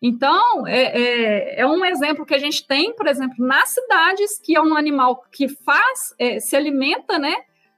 Então, 0.02 0.68
é, 0.68 0.84
é, 0.84 1.62
é, 1.62 1.68
um 1.68 1.84
exemplo 1.84 2.26
que 2.26 2.36
a 2.36 2.40
gente 2.40 2.68
tem, 2.68 2.94
por 2.94 3.08
exemplo, 3.08 3.46
nas 3.46 3.70
cidades, 3.70 4.40
que 4.40 4.56
é 4.56 4.62
um 4.62 4.76
animal 4.76 5.24
que 5.32 5.48
faz, 5.48 6.14
é, 6.20 6.40
se 6.40 6.56
alimenta, 6.56 7.18
né, 7.18 7.34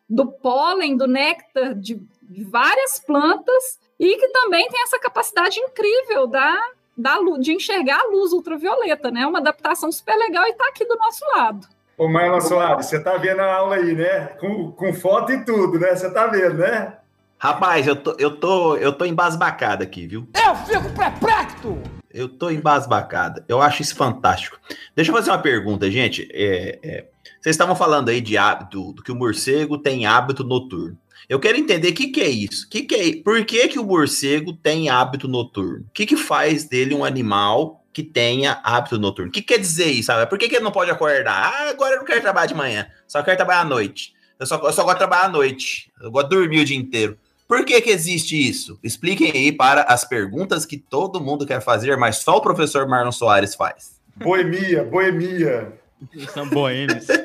do 0.09 0.27
pólen, 0.31 0.97
do 0.97 1.07
néctar 1.07 1.73
de, 1.75 2.01
de, 2.23 2.43
várias 2.45 2.99
plantas 2.99 3.79
e 3.99 4.15
que 4.15 4.27
também 4.29 4.67
tem 4.69 4.81
essa 4.83 4.99
capacidade 4.99 5.59
incrível 5.59 6.27
da, 6.27 6.57
da 6.97 7.17
de 7.39 7.53
enxergar 7.53 7.99
a 7.99 8.07
luz 8.07 8.31
ultravioleta, 8.31 9.11
né? 9.11 9.25
Uma 9.25 9.39
adaptação 9.39 9.91
super 9.91 10.15
legal 10.15 10.45
e 10.45 10.51
está 10.51 10.67
aqui 10.67 10.85
do 10.85 10.95
nosso 10.95 11.25
lado. 11.35 11.67
Ô, 11.97 12.07
Marlon 12.07 12.39
Soares, 12.39 12.85
você 12.85 12.97
está 12.97 13.17
vendo 13.17 13.41
a 13.41 13.53
aula 13.53 13.75
aí, 13.75 13.95
né? 13.95 14.27
Com, 14.39 14.71
com 14.71 14.93
foto 14.93 15.31
e 15.31 15.43
tudo, 15.43 15.79
né? 15.79 15.95
Você 15.95 16.07
está 16.07 16.27
vendo, 16.27 16.59
né? 16.59 16.97
Rapaz, 17.39 17.85
eu 17.85 17.95
tô, 17.95 18.15
eu 18.17 18.39
tô, 18.39 18.75
eu 18.77 18.93
tô 18.93 19.03
embasbacado 19.03 19.83
aqui, 19.83 20.07
viu? 20.07 20.27
Eu 20.33 20.55
fico 20.55 20.95
perplexo! 20.95 21.96
Eu 22.17 22.27
tô 22.27 22.49
embasbacada. 22.49 23.45
Eu 23.47 23.61
acho 23.61 23.83
isso 23.83 23.95
fantástico. 23.95 24.59
Deixa 24.95 25.11
eu 25.11 25.15
fazer 25.15 25.29
uma 25.29 25.37
pergunta, 25.37 25.89
gente. 25.91 26.27
É, 26.31 26.79
é, 26.81 27.05
vocês 27.39 27.53
estavam 27.53 27.75
falando 27.75 28.09
aí 28.09 28.19
de 28.19 28.35
hábito, 28.35 28.91
do 28.93 29.03
que 29.03 29.11
o 29.11 29.15
morcego 29.15 29.77
tem 29.77 30.07
hábito 30.07 30.43
noturno. 30.43 30.97
Eu 31.29 31.39
quero 31.39 31.59
entender 31.59 31.89
o 31.89 31.93
que, 31.93 32.07
que 32.07 32.21
é 32.21 32.29
isso. 32.29 32.67
Que 32.69 32.81
que 32.81 32.95
é, 32.95 33.21
por 33.21 33.45
que, 33.45 33.67
que 33.67 33.77
o 33.77 33.83
morcego 33.83 34.51
tem 34.51 34.89
hábito 34.89 35.27
noturno? 35.27 35.85
O 35.85 35.91
que, 35.93 36.07
que 36.07 36.17
faz 36.17 36.63
dele 36.63 36.95
um 36.95 37.05
animal 37.05 37.85
que 37.93 38.01
tenha 38.01 38.59
hábito 38.63 38.99
noturno. 38.99 39.29
O 39.29 39.33
que 39.33 39.41
quer 39.41 39.57
dizer 39.57 39.87
isso? 39.87 40.07
Sabe? 40.07 40.27
Por 40.29 40.37
que, 40.37 40.47
que 40.47 40.55
ele 40.55 40.63
não 40.63 40.71
pode 40.71 40.91
acordar? 40.91 41.51
Ah, 41.51 41.69
agora 41.69 41.95
eu 41.95 41.97
não 41.97 42.05
quero 42.05 42.21
trabalhar 42.21 42.45
de 42.45 42.53
manhã, 42.53 42.87
só 43.07 43.23
quero 43.23 43.37
trabalhar 43.37 43.61
à 43.61 43.65
noite. 43.65 44.13
Eu 44.39 44.45
só, 44.45 44.55
eu 44.55 44.71
só 44.71 44.83
gosto 44.83 44.95
de 44.95 44.99
trabalhar 44.99 45.25
à 45.25 45.29
noite. 45.29 45.91
Eu 45.99 46.11
gosto 46.11 46.29
de 46.29 46.35
dormir 46.35 46.59
o 46.61 46.65
dia 46.65 46.77
inteiro. 46.77 47.17
Por 47.47 47.63
que, 47.63 47.79
que 47.81 47.89
existe 47.89 48.35
isso? 48.35 48.77
Expliquem 48.83 49.31
aí 49.31 49.51
para 49.51 49.83
as 49.83 50.03
perguntas 50.03 50.65
que 50.65 50.77
todo 50.77 51.21
mundo 51.21 51.45
quer 51.45 51.61
fazer, 51.61 51.95
mas 51.97 52.17
só 52.17 52.37
o 52.37 52.41
professor 52.41 52.87
Marlon 52.87 53.11
Soares 53.11 53.55
faz. 53.55 54.01
Boemia, 54.15 54.83
boemia. 54.83 55.73
São 56.33 56.47
boêmios. 56.47 57.07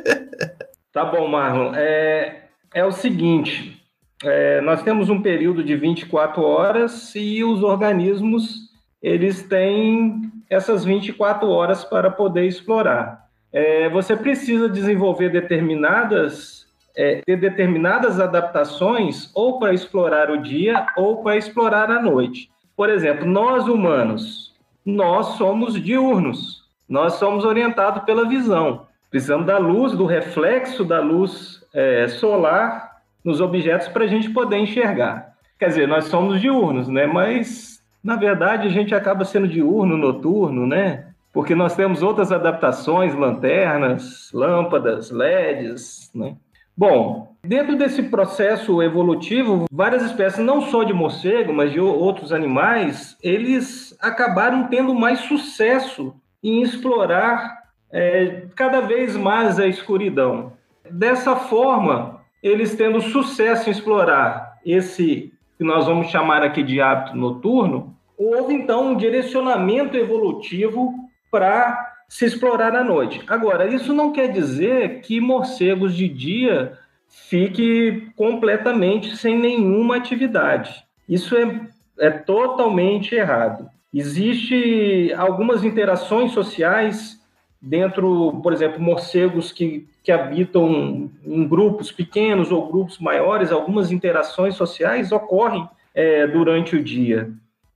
Tá 0.93 1.07
bom, 1.07 1.27
Marlon. 1.27 1.73
É, 1.75 2.43
é 2.75 2.85
o 2.85 2.93
seguinte: 2.93 3.83
é, 4.23 4.61
nós 4.61 4.83
temos 4.83 5.09
um 5.09 5.23
período 5.23 5.65
de 5.65 5.75
24 5.75 6.43
horas 6.43 7.15
e 7.15 7.43
os 7.43 7.63
organismos 7.63 8.71
eles 9.03 9.43
têm 9.43 10.31
essas 10.49 10.85
24 10.85 11.49
horas 11.49 11.83
para 11.83 12.11
poder 12.11 12.47
explorar. 12.47 13.27
É, 13.53 13.89
você 13.89 14.15
precisa 14.17 14.69
desenvolver 14.69 15.31
determinadas 15.31 16.67
é, 16.97 17.23
ter 17.25 17.37
determinadas 17.37 18.21
adaptações 18.21 19.31
ou 19.35 19.59
para 19.59 19.73
explorar 19.73 20.31
o 20.31 20.43
dia 20.43 20.87
ou 20.97 21.23
para 21.23 21.37
explorar 21.37 21.91
a 21.91 22.01
noite. 22.01 22.51
Por 22.77 22.91
exemplo, 22.91 23.27
nós 23.27 23.69
humanos, 23.69 24.55
nós 24.85 25.37
somos 25.37 25.81
diurnos, 25.83 26.65
nós 26.89 27.15
somos 27.15 27.45
orientados 27.45 28.03
pela 28.05 28.29
visão. 28.29 28.87
Precisamos 29.11 29.47
da 29.47 29.59
luz, 29.59 29.93
do 29.93 30.07
reflexo 30.07 30.85
da 30.85 31.01
luz 31.01 31.63
é, 31.75 32.09
solar 32.09 33.03
nos 33.25 33.41
objetos 33.41 33.89
para 33.89 34.05
a 34.05 34.09
gente 34.09 34.31
poder 34.31 34.59
enxergar. 34.59 35.35
Quer 35.59 35.69
dizer, 35.69 35.87
nós 35.87 36.07
somos 36.07 36.41
diurnos, 36.41 36.89
né? 36.89 37.07
Mas 37.07 37.83
na 38.03 38.17
verdade 38.17 38.67
a 38.67 38.71
gente 38.71 38.95
acaba 38.95 39.25
sendo 39.25 39.47
diurno, 39.47 39.97
noturno, 39.97 40.67
né? 40.67 41.07
Porque 41.33 41.55
nós 41.55 41.75
temos 41.77 42.03
outras 42.03 42.33
adaptações, 42.33 43.15
lanternas, 43.15 44.31
lâmpadas, 44.33 45.11
LEDs, 45.11 46.11
né? 46.15 46.37
Bom, 46.77 47.35
dentro 47.43 47.77
desse 47.77 48.03
processo 48.05 48.83
evolutivo, 48.83 49.67
várias 49.71 50.03
espécies, 50.03 50.45
não 50.45 50.63
só 50.63 50.85
de 50.85 50.93
morcego, 50.93 51.53
mas 51.53 51.73
de 51.73 51.81
outros 51.81 52.33
animais, 52.33 53.17
eles 53.23 53.97
acabaram 54.01 54.69
tendo 54.69 54.95
mais 54.95 55.21
sucesso 55.21 56.15
em 56.43 56.63
explorar 56.63 57.63
é, 57.91 58.47
cada 58.57 58.81
vez 58.81 59.17
mais 59.17 59.61
a 59.61 59.67
escuridão. 59.67 60.55
Dessa 60.91 61.37
forma, 61.37 62.21
eles 62.43 62.75
tendo 62.75 63.01
sucesso 63.01 63.69
em 63.69 63.73
explorar 63.73 64.59
esse 64.65 65.33
que 65.59 65.65
nós 65.65 65.87
vamos 65.87 66.09
chamar 66.09 66.43
aqui 66.43 66.63
de 66.63 66.81
hábito 66.81 67.17
noturno, 67.17 67.95
houve 68.19 68.55
então 68.55 68.89
um 68.89 68.97
direcionamento 68.97 69.97
evolutivo 69.97 70.93
para 71.31 71.92
se 72.13 72.27
explorar 72.27 72.77
à 72.77 72.85
noite. 72.85 73.23
Agora, 73.27 73.67
isso 73.67 73.95
não 73.95 74.13
quer 74.13 74.31
dizer 74.31 75.01
que 75.01 75.19
morcegos 75.19 75.97
de 75.97 76.07
dia 76.07 76.79
fique 77.09 78.13
completamente 78.15 79.17
sem 79.17 79.39
nenhuma 79.39 79.97
atividade. 79.97 80.85
Isso 81.09 81.35
é, 81.35 81.61
é 81.99 82.11
totalmente 82.11 83.15
errado. 83.15 83.67
Existem 83.95 85.11
algumas 85.15 85.65
interações 85.65 86.33
sociais 86.33 87.19
dentro, 87.59 88.39
por 88.43 88.53
exemplo, 88.53 88.79
morcegos 88.79 89.51
que, 89.51 89.89
que 90.05 90.13
habitam 90.13 91.11
em 91.25 91.49
grupos 91.49 91.91
pequenos 91.91 92.53
ou 92.53 92.71
grupos 92.71 92.99
maiores, 92.99 93.51
algumas 93.51 93.91
interações 93.91 94.55
sociais 94.55 95.13
ocorrem 95.13 95.67
é, 95.95 96.27
durante 96.27 96.77
o 96.77 96.85
dia. 96.85 97.33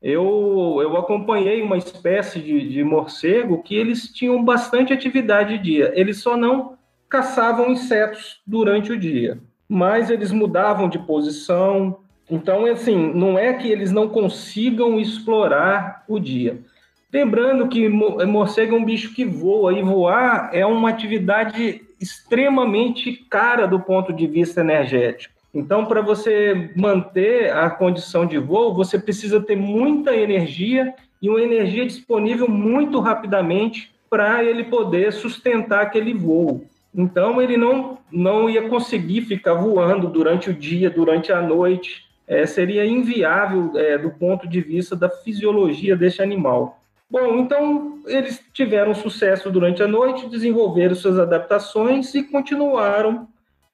Eu, 0.09 0.79
eu 0.81 0.97
acompanhei 0.97 1.61
uma 1.61 1.77
espécie 1.77 2.39
de, 2.39 2.69
de 2.69 2.85
morcego 2.85 3.61
que 3.61 3.75
eles 3.75 4.09
tinham 4.13 4.45
bastante 4.45 4.93
atividade 4.93 5.59
de 5.59 5.65
dia. 5.65 5.93
Eles 5.97 6.19
só 6.23 6.37
não 6.37 6.79
caçavam 7.09 7.73
insetos 7.73 8.41
durante 8.47 8.93
o 8.93 8.97
dia, 8.97 9.41
mas 9.69 10.09
eles 10.09 10.31
mudavam 10.31 10.89
de 10.89 10.97
posição. 10.97 11.99
Então, 12.31 12.67
assim, 12.67 13.13
não 13.15 13.37
é 13.37 13.55
que 13.55 13.69
eles 13.69 13.91
não 13.91 14.09
consigam 14.09 15.01
explorar 15.01 16.05
o 16.07 16.21
dia. 16.21 16.61
Lembrando 17.13 17.67
que 17.67 17.89
morcego 17.89 18.77
é 18.77 18.79
um 18.79 18.85
bicho 18.85 19.13
que 19.13 19.25
voa, 19.25 19.77
e 19.77 19.83
voar 19.83 20.51
é 20.53 20.65
uma 20.65 20.89
atividade 20.89 21.83
extremamente 22.01 23.13
cara 23.29 23.67
do 23.67 23.81
ponto 23.81 24.13
de 24.13 24.29
vista 24.29 24.61
energético. 24.61 25.36
Então, 25.57 25.87
para 25.87 26.03
você 26.03 26.71
manter 26.77 27.51
a 27.51 27.71
condição 27.71 28.27
de 28.27 28.37
voo, 28.37 28.75
você 28.75 28.99
precisa 28.99 29.41
ter 29.41 29.57
muita 29.57 30.15
energia 30.15 30.95
e 31.21 31.31
uma 31.31 31.41
energia 31.41 31.87
disponível 31.87 32.47
muito 32.47 33.01
rapidamente 33.01 33.91
para 34.11 34.45
ele 34.45 34.65
poder 34.65 35.15
sustentar 35.15 35.81
aquele 35.81 36.13
voo. 36.13 36.67
Então, 36.95 37.41
ele 37.41 37.57
não, 37.57 37.97
não 38.13 38.51
ia 38.51 38.69
conseguir 38.69 39.23
ficar 39.23 39.55
voando 39.55 40.09
durante 40.09 40.51
o 40.51 40.55
dia, 40.55 40.91
durante 40.91 41.33
a 41.33 41.41
noite. 41.41 42.05
É, 42.29 42.45
seria 42.45 42.85
inviável 42.85 43.73
é, 43.77 43.97
do 43.97 44.11
ponto 44.11 44.47
de 44.47 44.61
vista 44.61 44.95
da 44.95 45.09
fisiologia 45.09 45.97
desse 45.97 46.21
animal. 46.21 46.83
Bom, 47.09 47.39
então 47.39 48.01
eles 48.05 48.45
tiveram 48.53 48.93
sucesso 48.93 49.51
durante 49.51 49.83
a 49.83 49.89
noite, 49.89 50.29
desenvolveram 50.29 50.95
suas 50.95 51.19
adaptações 51.19 52.15
e 52.15 52.25
continuaram 52.25 53.27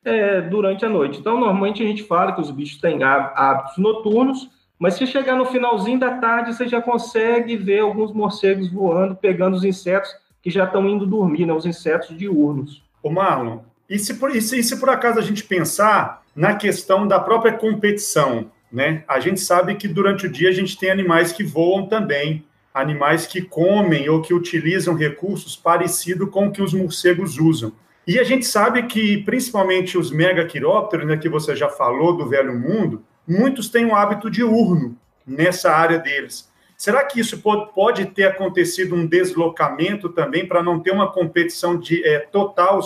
é, 0.05 0.41
durante 0.41 0.85
a 0.85 0.89
noite. 0.89 1.21
Então, 1.21 1.39
normalmente 1.39 1.83
a 1.83 1.87
gente 1.87 2.03
fala 2.03 2.33
que 2.33 2.41
os 2.41 2.51
bichos 2.51 2.81
têm 2.81 3.03
hábitos 3.03 3.79
noturnos, 3.79 4.51
mas 4.79 4.95
se 4.95 5.07
chegar 5.07 5.37
no 5.37 5.47
finalzinho 5.47 5.99
da 5.99 6.19
tarde, 6.19 6.55
você 6.55 6.67
já 6.67 6.83
consegue 6.83 7.57
ver 7.57 7.81
alguns 7.81 8.13
morcegos 8.13 8.71
voando, 8.71 9.15
pegando 9.15 9.57
os 9.57 9.65
insetos 9.65 10.11
que 10.43 10.51
já 10.51 10.65
estão 10.65 10.89
indo 10.89 11.07
dormir, 11.07 11.47
né, 11.47 11.53
os 11.53 11.65
insetos 11.65 12.17
diurnos. 12.17 12.83
Ô 13.01 13.11
Marlon, 13.11 13.61
e 13.89 13.99
se, 13.99 14.15
por, 14.15 14.35
e, 14.35 14.41
se, 14.41 14.59
e 14.59 14.65
se 14.65 14.81
por 14.81 14.89
acaso 14.89 15.19
a 15.19 15.23
gente 15.23 15.45
pensar 15.45 16.23
na 16.35 16.55
questão 16.57 17.07
da 17.07 17.21
própria 17.21 17.53
competição, 17.53 18.51
né? 18.73 19.05
A 19.07 19.21
gente 19.21 19.39
sabe 19.39 19.75
que 19.75 19.87
durante 19.87 20.27
o 20.27 20.31
dia 20.33 20.49
a 20.49 20.53
gente 20.53 20.79
tem 20.79 20.91
animais 20.91 21.31
que 21.31 21.45
voam 21.45 21.87
também, 21.87 22.45
animais 22.73 23.27
que 23.27 23.43
comem 23.43 24.09
ou 24.09 24.23
que 24.23 24.33
utilizam 24.33 24.95
recursos 24.95 25.55
parecidos 25.55 26.31
com 26.31 26.47
o 26.47 26.51
que 26.51 26.63
os 26.63 26.73
morcegos 26.73 27.39
usam. 27.39 27.73
E 28.07 28.19
a 28.19 28.25
gente 28.25 28.45
sabe 28.45 28.83
que, 28.85 29.19
principalmente 29.19 29.97
os 29.97 30.11
megaquirópteros, 30.11 31.07
né, 31.07 31.17
que 31.17 31.29
você 31.29 31.55
já 31.55 31.69
falou 31.69 32.17
do 32.17 32.29
velho 32.29 32.59
mundo, 32.59 33.05
muitos 33.27 33.69
têm 33.69 33.87
um 33.87 33.95
hábito 33.95 34.31
diurno 34.31 34.97
nessa 35.27 35.71
área 35.71 35.99
deles. 35.99 36.51
Será 36.77 37.05
que 37.05 37.21
isso 37.21 37.39
pode, 37.39 37.73
pode 37.73 38.07
ter 38.07 38.25
acontecido 38.25 38.97
um 38.97 39.07
deslocamento 39.07 40.09
também 40.09 40.49
para 40.49 40.63
não 40.63 40.81
ter 40.81 40.91
uma 40.91 41.13
competição 41.13 41.79
de, 41.79 42.05
é, 42.05 42.19
total 42.19 42.81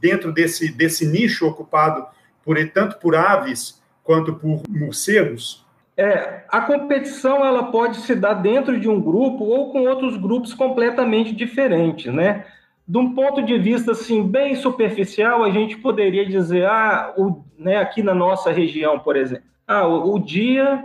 dentro 0.00 0.32
desse, 0.32 0.70
desse 0.70 1.04
nicho 1.04 1.46
ocupado 1.46 2.06
por 2.44 2.56
tanto 2.70 2.98
por 2.98 3.16
aves 3.16 3.82
quanto 4.04 4.34
por 4.34 4.62
morcegos? 4.68 5.66
É, 5.96 6.44
a 6.48 6.60
competição 6.60 7.44
ela 7.44 7.64
pode 7.72 7.96
se 8.02 8.14
dar 8.14 8.34
dentro 8.34 8.78
de 8.78 8.88
um 8.88 9.00
grupo 9.00 9.42
ou 9.44 9.72
com 9.72 9.82
outros 9.82 10.16
grupos 10.16 10.54
completamente 10.54 11.34
diferentes, 11.34 12.14
né? 12.14 12.46
De 12.88 12.96
um 12.96 13.14
ponto 13.14 13.42
de 13.42 13.58
vista 13.58 13.92
assim 13.92 14.26
bem 14.26 14.56
superficial, 14.56 15.44
a 15.44 15.50
gente 15.50 15.76
poderia 15.76 16.24
dizer, 16.24 16.64
ah, 16.64 17.12
o, 17.18 17.44
né, 17.58 17.76
aqui 17.76 18.02
na 18.02 18.14
nossa 18.14 18.50
região, 18.50 18.98
por 18.98 19.14
exemplo, 19.14 19.44
ah, 19.66 19.86
o, 19.86 20.14
o 20.14 20.18
dia 20.18 20.84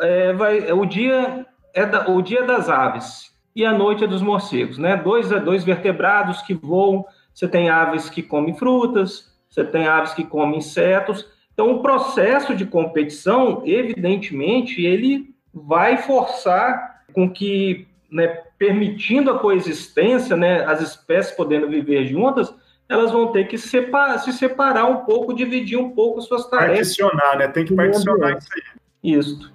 é, 0.00 0.32
vai, 0.32 0.72
o 0.72 0.86
dia 0.86 1.46
é 1.74 1.84
da, 1.84 2.08
o 2.08 2.22
dia 2.22 2.44
das 2.44 2.70
aves 2.70 3.32
e 3.54 3.66
a 3.66 3.72
noite 3.72 4.02
é 4.04 4.06
dos 4.06 4.22
morcegos, 4.22 4.78
né? 4.78 4.96
Dois 4.96 5.28
dois 5.28 5.62
vertebrados 5.62 6.40
que 6.40 6.54
voam. 6.54 7.04
Você 7.34 7.46
tem 7.46 7.68
aves 7.68 8.08
que 8.08 8.22
comem 8.22 8.54
frutas, 8.54 9.30
você 9.48 9.62
tem 9.62 9.86
aves 9.86 10.14
que 10.14 10.24
comem 10.24 10.58
insetos. 10.58 11.26
Então, 11.52 11.70
o 11.72 11.82
processo 11.82 12.54
de 12.54 12.64
competição, 12.64 13.62
evidentemente, 13.66 14.82
ele 14.82 15.34
vai 15.52 15.98
forçar 15.98 17.02
com 17.12 17.28
que 17.28 17.86
né, 18.10 18.38
permitindo 18.62 19.28
a 19.28 19.40
coexistência, 19.40 20.36
né, 20.36 20.64
as 20.64 20.80
espécies 20.80 21.34
podendo 21.34 21.68
viver 21.68 22.06
juntas, 22.06 22.54
elas 22.88 23.10
vão 23.10 23.32
ter 23.32 23.48
que 23.48 23.58
separar, 23.58 24.18
se 24.18 24.32
separar 24.32 24.84
um 24.84 24.98
pouco, 24.98 25.34
dividir 25.34 25.76
um 25.76 25.90
pouco 25.90 26.22
suas 26.22 26.48
tarefas. 26.48 26.96
Particionar, 26.96 27.38
né? 27.38 27.48
Tem 27.48 27.64
que 27.64 27.74
particionar 27.74 28.38
isso 28.38 28.48
aí. 28.54 28.62
Isso. 29.02 29.52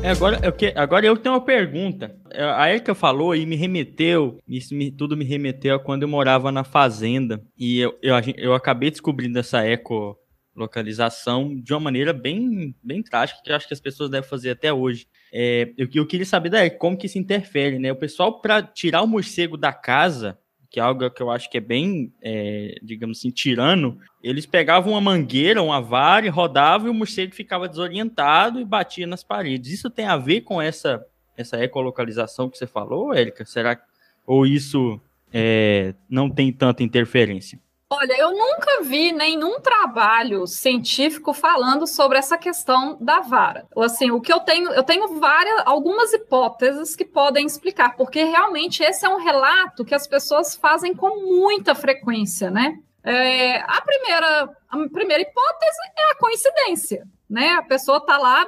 É, 0.00 0.10
agora, 0.10 0.38
eu, 0.40 0.52
que, 0.52 0.72
agora 0.76 1.04
eu 1.04 1.16
tenho 1.16 1.34
uma 1.34 1.40
pergunta. 1.40 2.14
É, 2.30 2.44
a 2.44 2.70
Erika 2.70 2.94
falou 2.94 3.34
e 3.34 3.44
me 3.44 3.56
remeteu, 3.56 4.38
isso 4.46 4.72
me, 4.72 4.92
tudo 4.92 5.16
me 5.16 5.24
remeteu 5.24 5.74
a 5.74 5.80
quando 5.80 6.04
eu 6.04 6.08
morava 6.08 6.52
na 6.52 6.62
fazenda. 6.62 7.42
E 7.58 7.80
eu, 7.80 7.98
eu, 8.00 8.14
eu 8.36 8.54
acabei 8.54 8.90
descobrindo 8.90 9.36
essa 9.36 9.64
eco 9.66 10.16
localização 10.54 11.54
de 11.54 11.72
uma 11.72 11.80
maneira 11.80 12.12
bem, 12.12 12.74
bem 12.82 13.02
trágica, 13.02 13.40
que 13.42 13.50
eu 13.50 13.56
acho 13.56 13.66
que 13.66 13.74
as 13.74 13.80
pessoas 13.80 14.10
devem 14.10 14.28
fazer 14.28 14.50
até 14.50 14.72
hoje. 14.72 15.06
É, 15.32 15.72
eu, 15.76 15.88
eu 15.92 16.06
queria 16.06 16.26
saber 16.26 16.50
daí 16.50 16.70
como 16.70 16.96
que 16.96 17.08
se 17.08 17.18
interfere, 17.18 17.78
né? 17.78 17.90
O 17.90 17.96
pessoal, 17.96 18.40
para 18.40 18.62
tirar 18.62 19.02
o 19.02 19.06
morcego 19.06 19.56
da 19.56 19.72
casa, 19.72 20.38
que 20.70 20.80
é 20.80 20.82
algo 20.82 21.08
que 21.10 21.22
eu 21.22 21.30
acho 21.30 21.48
que 21.50 21.58
é 21.58 21.60
bem, 21.60 22.12
é, 22.20 22.74
digamos 22.82 23.18
assim, 23.18 23.30
tirano, 23.30 23.98
eles 24.22 24.44
pegavam 24.44 24.92
uma 24.92 25.00
mangueira, 25.00 25.62
uma 25.62 25.80
vara, 25.80 26.28
rodavam 26.30 26.88
e 26.88 26.90
o 26.90 26.94
morcego 26.94 27.34
ficava 27.34 27.68
desorientado 27.68 28.60
e 28.60 28.64
batia 28.64 29.06
nas 29.06 29.22
paredes. 29.22 29.72
Isso 29.72 29.88
tem 29.88 30.06
a 30.06 30.16
ver 30.16 30.40
com 30.40 30.60
essa, 30.60 31.04
essa 31.36 31.62
ecolocalização 31.62 32.48
que 32.48 32.58
você 32.58 32.66
falou, 32.66 33.14
Érica? 33.14 33.44
Será 33.44 33.80
ou 34.26 34.46
isso 34.46 35.00
é, 35.32 35.94
não 36.08 36.30
tem 36.30 36.52
tanta 36.52 36.82
interferência? 36.82 37.58
Olha, 37.90 38.18
eu 38.18 38.32
nunca 38.32 38.82
vi 38.82 39.12
nenhum 39.12 39.60
trabalho 39.60 40.46
científico 40.46 41.32
falando 41.32 41.86
sobre 41.86 42.18
essa 42.18 42.36
questão 42.36 42.96
da 43.00 43.20
vara. 43.20 43.66
Assim, 43.76 44.10
o 44.10 44.20
que 44.20 44.32
eu 44.32 44.40
tenho, 44.40 44.70
eu 44.72 44.82
tenho 44.82 45.20
várias, 45.20 45.62
algumas 45.64 46.12
hipóteses 46.12 46.96
que 46.96 47.04
podem 47.04 47.46
explicar, 47.46 47.94
porque 47.94 48.24
realmente 48.24 48.82
esse 48.82 49.04
é 49.04 49.08
um 49.08 49.22
relato 49.22 49.84
que 49.84 49.94
as 49.94 50.08
pessoas 50.08 50.56
fazem 50.56 50.94
com 50.94 51.20
muita 51.24 51.74
frequência, 51.74 52.50
né? 52.50 52.78
É, 53.04 53.58
a 53.60 53.80
primeira, 53.82 54.50
a 54.68 54.88
primeira 54.88 55.22
hipótese 55.22 55.78
é 55.96 56.10
a 56.10 56.16
coincidência, 56.16 57.06
né? 57.28 57.50
A 57.50 57.62
pessoa 57.62 58.04
tá 58.04 58.16
lá 58.16 58.46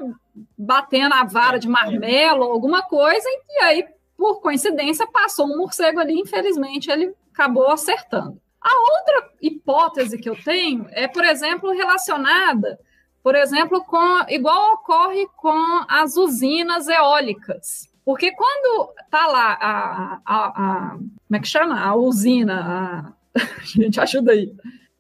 batendo 0.57 1.14
a 1.14 1.25
vara 1.25 1.59
de 1.59 1.68
marmelo, 1.68 2.44
alguma 2.44 2.83
coisa, 2.83 3.29
e 3.49 3.62
aí, 3.62 3.87
por 4.16 4.40
coincidência, 4.40 5.07
passou 5.07 5.46
um 5.46 5.59
morcego 5.59 6.01
ali, 6.01 6.18
infelizmente, 6.18 6.90
ele 6.90 7.14
acabou 7.33 7.70
acertando. 7.70 8.40
A 8.66 8.81
outra 8.81 9.31
hipótese 9.40 10.18
que 10.18 10.29
eu 10.29 10.35
tenho 10.42 10.88
é, 10.90 11.07
por 11.07 11.24
exemplo, 11.24 11.70
relacionada, 11.70 12.81
por 13.22 13.37
exemplo, 13.37 13.85
com 13.85 14.24
igual 14.29 14.74
ocorre 14.74 15.29
com 15.37 15.85
as 15.88 16.16
usinas 16.16 16.88
eólicas. 16.88 17.88
Porque 18.05 18.33
quando 18.33 18.92
tá 19.09 19.24
lá 19.29 19.52
a, 19.61 20.20
a, 20.26 20.46
a 20.46 20.90
como 20.90 21.37
é 21.37 21.38
que 21.38 21.46
chama? 21.46 21.81
A 21.81 21.94
usina, 21.94 23.14
a, 23.37 23.40
gente 23.62 24.00
ajuda 24.00 24.33
aí. 24.33 24.52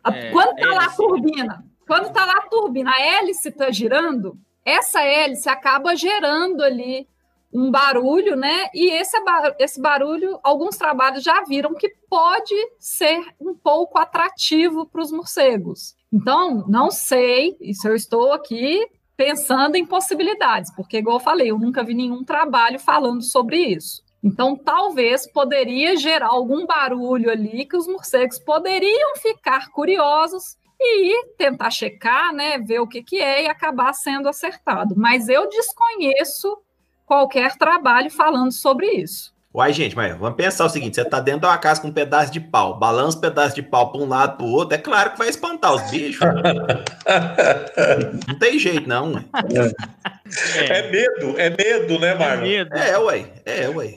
A, 0.04 0.14
é, 0.14 0.30
quando 0.30 0.54
tá 0.54 0.72
lá 0.72 0.84
a 0.84 0.90
turbina, 0.90 1.64
quando 1.88 2.12
tá 2.12 2.24
lá 2.24 2.34
a 2.34 2.48
turbina, 2.48 2.92
a 2.92 3.00
hélice 3.00 3.48
está 3.48 3.72
girando, 3.72 4.38
essa 4.64 5.02
hélice 5.02 5.48
acaba 5.48 5.96
gerando 5.96 6.62
ali 6.62 7.08
um 7.56 7.70
barulho, 7.70 8.36
né? 8.36 8.68
E 8.74 8.90
esse, 8.90 9.16
esse 9.58 9.80
barulho, 9.80 10.38
alguns 10.42 10.76
trabalhos 10.76 11.24
já 11.24 11.42
viram 11.44 11.74
que 11.74 11.88
pode 12.08 12.54
ser 12.78 13.24
um 13.40 13.54
pouco 13.54 13.98
atrativo 13.98 14.84
para 14.84 15.00
os 15.00 15.10
morcegos. 15.10 15.94
Então, 16.12 16.66
não 16.68 16.90
sei, 16.90 17.56
isso 17.58 17.88
eu 17.88 17.94
estou 17.94 18.34
aqui 18.34 18.86
pensando 19.16 19.76
em 19.76 19.86
possibilidades, 19.86 20.70
porque, 20.76 20.98
igual 20.98 21.16
eu 21.16 21.24
falei, 21.24 21.50
eu 21.50 21.58
nunca 21.58 21.82
vi 21.82 21.94
nenhum 21.94 22.22
trabalho 22.22 22.78
falando 22.78 23.22
sobre 23.22 23.56
isso. 23.56 24.04
Então, 24.22 24.54
talvez 24.54 25.26
poderia 25.32 25.96
gerar 25.96 26.28
algum 26.28 26.66
barulho 26.66 27.30
ali 27.30 27.64
que 27.64 27.76
os 27.76 27.86
morcegos 27.86 28.38
poderiam 28.38 29.16
ficar 29.16 29.70
curiosos 29.70 30.58
e 30.78 31.24
tentar 31.38 31.70
checar, 31.70 32.34
né, 32.34 32.58
ver 32.58 32.80
o 32.80 32.86
que, 32.86 33.02
que 33.02 33.16
é 33.16 33.44
e 33.44 33.48
acabar 33.48 33.94
sendo 33.94 34.28
acertado. 34.28 34.94
Mas 34.94 35.30
eu 35.30 35.48
desconheço 35.48 36.54
qualquer 37.06 37.56
trabalho 37.56 38.10
falando 38.10 38.52
sobre 38.52 38.86
isso. 38.86 39.34
Uai, 39.56 39.72
gente, 39.72 39.96
mas 39.96 40.14
vamos 40.18 40.36
pensar 40.36 40.66
o 40.66 40.68
seguinte: 40.68 40.96
você 40.96 41.04
tá 41.04 41.18
dentro 41.18 41.40
de 41.40 41.46
uma 41.46 41.56
casa 41.56 41.80
com 41.80 41.88
um 41.88 41.92
pedaço 41.92 42.30
de 42.30 42.38
pau, 42.38 42.78
balança 42.78 43.16
um 43.16 43.20
pedaço 43.22 43.54
de 43.54 43.62
pau 43.62 43.90
para 43.90 44.02
um 44.02 44.06
lado 44.06 44.36
para 44.36 44.44
o 44.44 44.50
outro, 44.50 44.74
é 44.74 44.78
claro 44.78 45.12
que 45.12 45.18
vai 45.18 45.30
espantar 45.30 45.72
os 45.72 45.90
bichos. 45.90 46.20
não 48.28 48.38
tem 48.38 48.58
jeito, 48.58 48.86
não. 48.86 49.16
É. 50.58 50.78
é 50.78 50.90
medo, 50.90 51.40
é 51.40 51.48
medo, 51.48 51.98
né, 51.98 52.14
Marlon? 52.14 52.44
É, 52.44 52.48
medo. 52.48 52.76
é 52.76 52.98
ué, 52.98 53.32
é, 53.46 53.68
ué. 53.70 53.96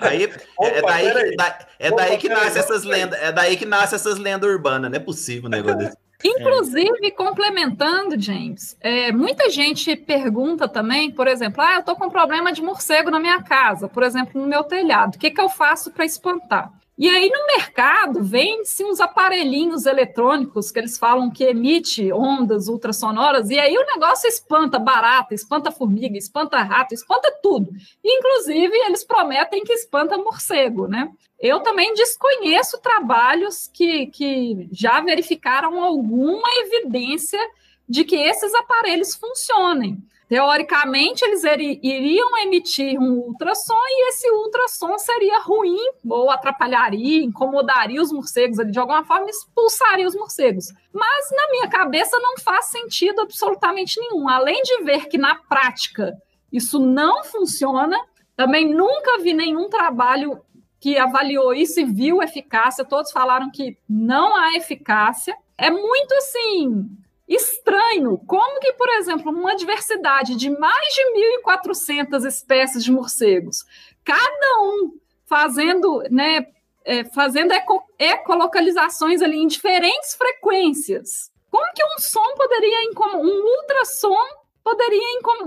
Aí, 0.00 0.28
Opa, 0.56 0.68
é 0.68 0.82
daí, 0.82 1.12
que, 1.12 1.36
é 1.78 1.90
daí 1.92 2.18
que 2.18 2.28
nasce 2.28 2.58
essas 2.58 2.82
lendas, 2.82 3.22
é 3.22 3.30
daí 3.30 3.56
que 3.56 3.64
nasce 3.64 3.94
essas 3.94 4.18
lendas 4.18 4.50
urbanas, 4.50 4.90
não 4.90 4.96
é 4.96 5.00
possível 5.00 5.46
um 5.46 5.50
negócio 5.50 5.78
desse. 5.78 5.96
Inclusive, 6.24 7.10
complementando, 7.12 8.20
James, 8.20 8.76
é, 8.80 9.10
muita 9.12 9.50
gente 9.50 9.96
pergunta 9.96 10.68
também, 10.68 11.10
por 11.10 11.26
exemplo, 11.26 11.62
ah, 11.62 11.74
eu 11.74 11.80
estou 11.80 11.96
com 11.96 12.08
problema 12.08 12.52
de 12.52 12.62
morcego 12.62 13.10
na 13.10 13.18
minha 13.18 13.42
casa, 13.42 13.88
por 13.88 14.02
exemplo, 14.02 14.40
no 14.40 14.46
meu 14.46 14.64
telhado, 14.64 15.16
o 15.16 15.18
que, 15.18 15.30
que 15.30 15.40
eu 15.40 15.48
faço 15.48 15.90
para 15.90 16.04
espantar? 16.04 16.72
E 16.98 17.08
aí 17.08 17.30
no 17.30 17.46
mercado 17.46 18.22
vende-se 18.22 18.84
uns 18.84 19.00
aparelhinhos 19.00 19.86
eletrônicos 19.86 20.70
que 20.70 20.78
eles 20.78 20.98
falam 20.98 21.30
que 21.30 21.42
emite 21.42 22.12
ondas 22.12 22.68
ultrassonoras, 22.68 23.48
e 23.50 23.58
aí 23.58 23.76
o 23.76 23.86
negócio 23.86 24.28
espanta 24.28 24.78
barata, 24.78 25.34
espanta 25.34 25.72
formiga, 25.72 26.18
espanta 26.18 26.62
rato, 26.62 26.94
espanta 26.94 27.32
tudo. 27.42 27.72
Inclusive, 28.04 28.76
eles 28.86 29.02
prometem 29.02 29.64
que 29.64 29.72
espanta 29.72 30.18
morcego, 30.18 30.86
né? 30.86 31.10
Eu 31.42 31.58
também 31.58 31.92
desconheço 31.92 32.80
trabalhos 32.80 33.68
que, 33.74 34.06
que 34.06 34.68
já 34.70 35.00
verificaram 35.00 35.82
alguma 35.82 36.48
evidência 36.60 37.40
de 37.88 38.04
que 38.04 38.14
esses 38.14 38.54
aparelhos 38.54 39.16
funcionem. 39.16 40.00
Teoricamente, 40.28 41.24
eles 41.24 41.42
iriam 41.82 42.38
emitir 42.38 42.96
um 42.96 43.18
ultrassom 43.26 43.74
e 43.74 44.08
esse 44.08 44.30
ultrassom 44.30 44.96
seria 44.98 45.40
ruim 45.40 45.76
ou 46.08 46.30
atrapalharia, 46.30 47.24
incomodaria 47.24 48.00
os 48.00 48.12
morcegos 48.12 48.60
ali 48.60 48.70
de 48.70 48.78
alguma 48.78 49.04
forma, 49.04 49.28
expulsaria 49.28 50.06
os 50.06 50.14
morcegos. 50.14 50.72
Mas 50.92 51.30
na 51.32 51.50
minha 51.50 51.68
cabeça 51.68 52.16
não 52.20 52.38
faz 52.38 52.66
sentido 52.66 53.20
absolutamente 53.20 54.00
nenhum. 54.00 54.28
Além 54.28 54.62
de 54.62 54.84
ver 54.84 55.08
que 55.08 55.18
na 55.18 55.34
prática 55.34 56.16
isso 56.52 56.78
não 56.78 57.24
funciona, 57.24 57.98
também 58.36 58.72
nunca 58.72 59.18
vi 59.18 59.34
nenhum 59.34 59.68
trabalho 59.68 60.40
que 60.82 60.98
avaliou 60.98 61.54
isso 61.54 61.78
e 61.78 61.84
viu 61.84 62.20
eficácia. 62.20 62.84
Todos 62.84 63.12
falaram 63.12 63.52
que 63.52 63.78
não 63.88 64.34
há 64.34 64.56
eficácia. 64.56 65.32
É 65.56 65.70
muito 65.70 66.12
assim 66.14 66.90
estranho. 67.28 68.18
Como 68.26 68.58
que, 68.58 68.72
por 68.72 68.88
exemplo, 68.88 69.30
uma 69.30 69.54
diversidade 69.54 70.34
de 70.34 70.50
mais 70.50 70.92
de 70.92 71.02
1.400 71.46 72.26
espécies 72.26 72.82
de 72.82 72.90
morcegos, 72.90 73.64
cada 74.04 74.60
um 74.62 74.98
fazendo, 75.24 76.02
né, 76.10 76.48
é, 76.84 77.04
fazendo 77.04 77.52
eco, 77.52 77.80
ecolocalizações 77.96 79.22
ali 79.22 79.36
em 79.36 79.46
diferentes 79.46 80.16
frequências. 80.16 81.30
Como 81.48 81.72
que 81.74 81.84
um 81.84 81.98
som 82.00 82.34
poderia, 82.34 82.90
um 83.20 83.60
ultrassom 83.60 84.41
poderia, 84.62 85.00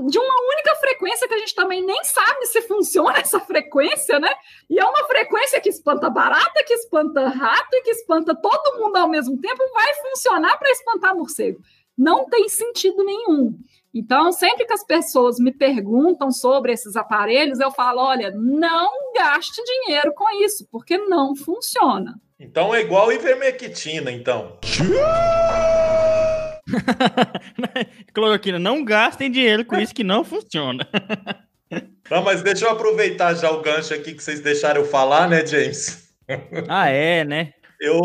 de 0.07 0.19
uma 0.19 0.53
única 0.53 0.75
frequência 0.75 1.27
que 1.27 1.33
a 1.33 1.37
gente 1.37 1.55
também 1.55 1.83
nem 1.83 2.03
sabe 2.03 2.45
se 2.45 2.61
funciona 2.63 3.17
essa 3.19 3.39
frequência, 3.39 4.19
né? 4.19 4.33
E 4.69 4.79
é 4.79 4.85
uma 4.85 5.07
frequência 5.07 5.59
que 5.61 5.69
espanta 5.69 6.09
barata, 6.09 6.63
que 6.65 6.73
espanta 6.73 7.27
rato 7.27 7.73
e 7.73 7.81
que 7.81 7.91
espanta 7.91 8.35
todo 8.35 8.79
mundo 8.79 8.97
ao 8.97 9.07
mesmo 9.07 9.39
tempo, 9.39 9.63
vai 9.73 9.93
funcionar 9.95 10.57
para 10.57 10.71
espantar 10.71 11.15
morcego. 11.15 11.59
Não 11.97 12.25
tem 12.25 12.49
sentido 12.49 13.03
nenhum. 13.03 13.57
Então, 13.93 14.33
sempre 14.33 14.65
que 14.65 14.73
as 14.73 14.83
pessoas 14.83 15.39
me 15.39 15.53
perguntam 15.53 16.29
sobre 16.29 16.73
esses 16.73 16.97
aparelhos, 16.97 17.61
eu 17.61 17.71
falo: 17.71 18.01
olha, 18.01 18.31
não 18.31 19.13
gaste 19.15 19.63
dinheiro 19.63 20.13
com 20.13 20.29
isso, 20.43 20.67
porque 20.69 20.97
não 20.97 21.33
funciona. 21.33 22.19
Então 22.37 22.75
é 22.75 22.81
igual 22.81 23.13
ivermectina, 23.13 24.11
então. 24.11 24.59
Cloroquina, 28.13 28.59
não 28.59 28.83
gastem 28.83 29.31
dinheiro 29.31 29.65
com 29.65 29.77
isso 29.77 29.93
que 29.93 30.03
não 30.03 30.23
funciona. 30.23 30.87
não, 32.09 32.23
mas 32.23 32.41
deixa 32.41 32.65
eu 32.65 32.71
aproveitar 32.71 33.33
já 33.35 33.51
o 33.51 33.61
gancho 33.61 33.93
aqui 33.93 34.13
que 34.13 34.23
vocês 34.23 34.39
deixaram 34.41 34.81
eu 34.81 34.87
falar, 34.87 35.29
né, 35.29 35.45
James? 35.45 36.09
ah, 36.67 36.89
é, 36.89 37.23
né? 37.23 37.53
Eu. 37.79 38.01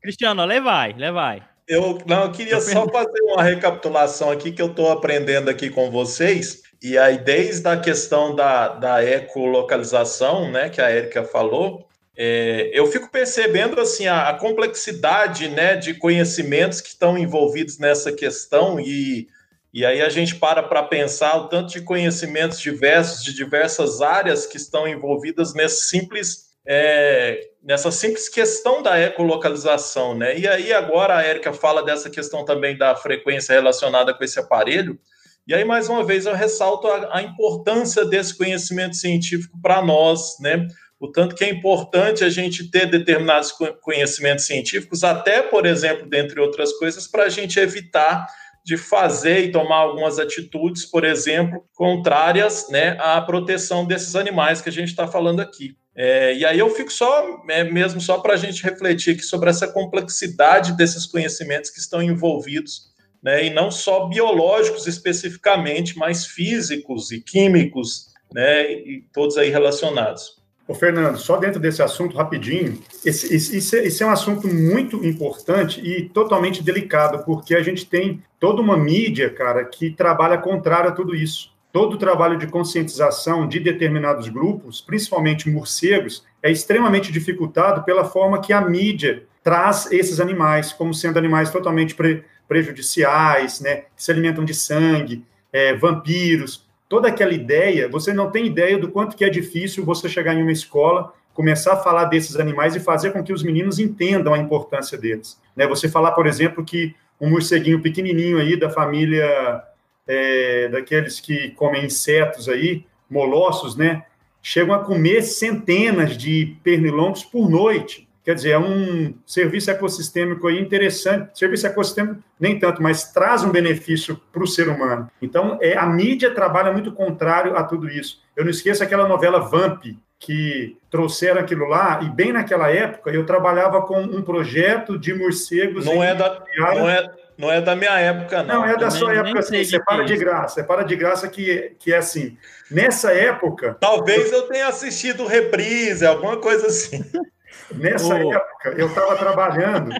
Cristiano, 0.00 0.44
levai, 0.44 0.94
levai. 0.96 1.42
Eu, 1.66 1.98
não, 2.06 2.24
eu 2.24 2.32
queria 2.32 2.60
só 2.60 2.88
fazer 2.88 3.22
uma 3.22 3.42
recapitulação 3.42 4.30
aqui 4.30 4.52
que 4.52 4.60
eu 4.60 4.66
estou 4.66 4.90
aprendendo 4.90 5.48
aqui 5.48 5.70
com 5.70 5.90
vocês. 5.90 6.62
E 6.82 6.98
aí, 6.98 7.18
desde 7.18 7.66
a 7.68 7.78
questão 7.78 8.34
da, 8.34 8.68
da 8.68 9.04
ecolocalização, 9.04 10.50
né, 10.50 10.68
que 10.68 10.80
a 10.80 10.90
Erika 10.90 11.22
falou, 11.22 11.88
é, 12.16 12.70
eu 12.74 12.86
fico 12.88 13.10
percebendo 13.10 13.80
assim 13.80 14.06
a, 14.06 14.28
a, 14.28 14.34
complexidade 14.34 15.48
né, 15.48 15.76
de 15.76 15.94
conhecimentos 15.94 16.80
que 16.80 16.88
estão 16.88 17.16
envolvidos 17.16 17.78
nessa 17.78 18.12
questão 18.12 18.78
e, 18.78 19.28
e 19.72 19.84
aí 19.84 20.02
a 20.02 20.10
gente 20.10 20.34
para 20.34 20.62
para 20.62 20.82
pensar 20.82 21.34
o 21.36 21.48
tanto 21.48 21.72
de 21.72 21.80
conhecimentos 21.80 22.60
diversos 22.60 23.24
de 23.24 23.34
diversas 23.34 24.02
áreas 24.02 24.44
que 24.44 24.58
estão 24.58 24.86
envolvidas 24.86 25.54
nesse 25.54 25.88
simples 25.88 26.52
é, 26.66 27.48
nessa 27.62 27.90
simples 27.90 28.28
questão 28.28 28.82
da 28.82 29.00
ecolocalização, 29.00 30.14
né? 30.16 30.38
E 30.38 30.46
aí 30.46 30.72
agora 30.72 31.16
a 31.16 31.22
Érica 31.22 31.52
fala 31.52 31.82
dessa 31.82 32.08
questão 32.08 32.44
também 32.44 32.76
da 32.76 32.94
frequência 32.94 33.54
relacionada 33.54 34.14
com 34.14 34.22
esse 34.22 34.38
aparelho. 34.38 34.98
E 35.46 35.54
aí 35.54 35.64
mais 35.64 35.88
uma 35.88 36.04
vez 36.04 36.26
eu 36.26 36.34
ressalto 36.34 36.86
a, 36.86 37.16
a 37.16 37.22
importância 37.22 38.04
desse 38.04 38.36
conhecimento 38.36 38.94
científico 38.94 39.58
para 39.60 39.82
nós, 39.82 40.36
né? 40.40 40.68
O 41.02 41.10
tanto 41.10 41.34
que 41.34 41.42
é 41.42 41.50
importante 41.50 42.22
a 42.22 42.30
gente 42.30 42.70
ter 42.70 42.86
determinados 42.86 43.52
conhecimentos 43.80 44.44
científicos, 44.44 45.02
até, 45.02 45.42
por 45.42 45.66
exemplo, 45.66 46.08
dentre 46.08 46.38
outras 46.38 46.72
coisas, 46.74 47.08
para 47.08 47.24
a 47.24 47.28
gente 47.28 47.58
evitar 47.58 48.24
de 48.64 48.76
fazer 48.76 49.46
e 49.46 49.50
tomar 49.50 49.78
algumas 49.78 50.20
atitudes, 50.20 50.84
por 50.84 51.02
exemplo, 51.04 51.66
contrárias 51.74 52.68
né, 52.70 52.96
à 53.00 53.20
proteção 53.20 53.84
desses 53.84 54.14
animais 54.14 54.60
que 54.60 54.68
a 54.68 54.72
gente 54.72 54.90
está 54.90 55.08
falando 55.08 55.40
aqui. 55.40 55.76
É, 55.96 56.36
e 56.36 56.46
aí 56.46 56.60
eu 56.60 56.70
fico 56.70 56.92
só, 56.92 57.42
é, 57.50 57.64
mesmo 57.64 58.00
só 58.00 58.18
para 58.18 58.34
a 58.34 58.36
gente 58.36 58.62
refletir 58.62 59.14
aqui 59.14 59.22
sobre 59.22 59.50
essa 59.50 59.66
complexidade 59.66 60.76
desses 60.76 61.04
conhecimentos 61.04 61.68
que 61.70 61.80
estão 61.80 62.00
envolvidos, 62.00 62.92
né, 63.20 63.44
e 63.44 63.50
não 63.50 63.72
só 63.72 64.06
biológicos 64.06 64.86
especificamente, 64.86 65.98
mas 65.98 66.24
físicos 66.24 67.10
e 67.10 67.20
químicos, 67.20 68.06
né, 68.32 68.70
e 68.70 69.04
todos 69.12 69.36
aí 69.36 69.50
relacionados. 69.50 70.41
Ô, 70.66 70.74
Fernando, 70.74 71.16
só 71.18 71.36
dentro 71.36 71.58
desse 71.58 71.82
assunto, 71.82 72.16
rapidinho, 72.16 72.78
esse, 73.04 73.34
esse, 73.34 73.76
esse, 73.76 74.02
é 74.02 74.06
um 74.06 74.10
assunto 74.10 74.46
muito 74.46 75.04
importante 75.04 75.80
e 75.80 76.08
totalmente 76.08 76.62
delicado, 76.62 77.24
porque 77.24 77.54
a 77.54 77.62
gente 77.62 77.84
tem 77.84 78.22
toda 78.38 78.62
uma 78.62 78.76
mídia, 78.76 79.28
cara, 79.28 79.64
que 79.64 79.90
trabalha 79.90 80.38
contrário 80.38 80.90
a 80.90 80.92
tudo 80.92 81.14
isso. 81.14 81.52
Todo 81.72 81.94
o 81.94 81.98
trabalho 81.98 82.38
de 82.38 82.46
conscientização 82.46 83.48
de 83.48 83.58
determinados 83.58 84.28
grupos, 84.28 84.80
principalmente 84.80 85.50
morcegos, 85.50 86.24
é 86.42 86.50
extremamente 86.50 87.10
dificultado 87.10 87.82
pela 87.82 88.04
forma 88.04 88.40
que 88.40 88.52
a 88.52 88.60
mídia 88.60 89.24
traz 89.42 89.90
esses 89.90 90.20
animais 90.20 90.72
como 90.72 90.94
sendo 90.94 91.18
animais 91.18 91.50
totalmente 91.50 91.94
pre 91.94 92.24
prejudiciais, 92.46 93.60
né, 93.60 93.84
que 93.96 94.02
se 94.02 94.10
alimentam 94.10 94.44
de 94.44 94.52
sangue, 94.52 95.24
é, 95.50 95.74
vampiros, 95.74 96.61
toda 96.92 97.08
aquela 97.08 97.32
ideia, 97.32 97.88
você 97.88 98.12
não 98.12 98.30
tem 98.30 98.44
ideia 98.44 98.76
do 98.76 98.90
quanto 98.90 99.16
que 99.16 99.24
é 99.24 99.30
difícil 99.30 99.82
você 99.82 100.10
chegar 100.10 100.34
em 100.34 100.42
uma 100.42 100.52
escola, 100.52 101.10
começar 101.32 101.72
a 101.72 101.76
falar 101.78 102.04
desses 102.04 102.36
animais 102.36 102.76
e 102.76 102.80
fazer 102.80 103.12
com 103.12 103.24
que 103.24 103.32
os 103.32 103.42
meninos 103.42 103.78
entendam 103.78 104.34
a 104.34 104.38
importância 104.38 104.98
deles. 104.98 105.40
Né? 105.56 105.66
Você 105.66 105.88
falar, 105.88 106.12
por 106.12 106.26
exemplo, 106.26 106.62
que 106.62 106.94
um 107.18 107.30
morceguinho 107.30 107.80
pequenininho 107.80 108.36
aí 108.36 108.58
da 108.58 108.68
família 108.68 109.62
é, 110.06 110.68
daqueles 110.68 111.18
que 111.18 111.52
comem 111.52 111.86
insetos 111.86 112.46
aí, 112.46 112.84
molossos, 113.08 113.74
né? 113.74 114.04
Chegam 114.42 114.74
a 114.74 114.84
comer 114.84 115.22
centenas 115.22 116.14
de 116.14 116.58
pernilongos 116.62 117.24
por 117.24 117.48
noite. 117.48 118.06
Quer 118.24 118.36
dizer, 118.36 118.50
é 118.50 118.58
um 118.58 119.14
serviço 119.26 119.70
ecossistêmico 119.70 120.46
aí 120.46 120.60
interessante. 120.60 121.36
Serviço 121.36 121.66
ecossistêmico, 121.66 122.22
nem 122.38 122.58
tanto, 122.58 122.82
mas 122.82 123.12
traz 123.12 123.42
um 123.42 123.50
benefício 123.50 124.20
para 124.32 124.42
o 124.42 124.46
ser 124.46 124.68
humano. 124.68 125.10
Então, 125.20 125.58
é, 125.60 125.76
a 125.76 125.86
mídia 125.86 126.32
trabalha 126.32 126.72
muito 126.72 126.92
contrário 126.92 127.56
a 127.56 127.64
tudo 127.64 127.88
isso. 127.88 128.22
Eu 128.36 128.44
não 128.44 128.50
esqueço 128.50 128.82
aquela 128.82 129.08
novela 129.08 129.40
Vamp, 129.40 129.84
que 130.22 130.76
trouxeram 130.88 131.40
aquilo 131.40 131.66
lá, 131.66 132.00
e 132.00 132.08
bem 132.08 132.32
naquela 132.32 132.70
época 132.70 133.10
eu 133.10 133.26
trabalhava 133.26 133.82
com 133.82 134.00
um 134.00 134.22
projeto 134.22 134.96
de 134.96 135.12
morcegos. 135.12 135.84
Não, 135.84 136.00
é 136.00 136.14
da, 136.14 136.44
não, 136.56 136.88
é, 136.88 137.10
não 137.36 137.50
é 137.50 137.60
da 137.60 137.74
minha 137.74 137.98
época, 137.98 138.40
não. 138.44 138.60
Não, 138.60 138.64
é 138.64 138.76
da 138.76 138.88
sua 138.88 139.12
época, 139.14 139.42
sim. 139.42 139.64
Você 139.64 139.82
para 139.82 140.04
de 140.04 140.16
graça. 140.16 140.54
Você 140.54 140.62
para 140.62 140.84
de 140.84 140.94
graça 140.94 141.28
que, 141.28 141.74
que 141.76 141.92
é 141.92 141.96
assim. 141.96 142.36
Nessa 142.70 143.12
época. 143.12 143.76
Talvez 143.80 144.30
eu, 144.30 144.38
eu 144.38 144.46
tenha 144.46 144.68
assistido 144.68 145.26
reprise, 145.26 146.06
alguma 146.06 146.36
coisa 146.36 146.68
assim. 146.68 147.04
Nessa 147.74 148.14
oh. 148.14 148.32
época, 148.32 148.74
eu 148.76 148.86
estava 148.86 149.16
trabalhando 149.16 149.94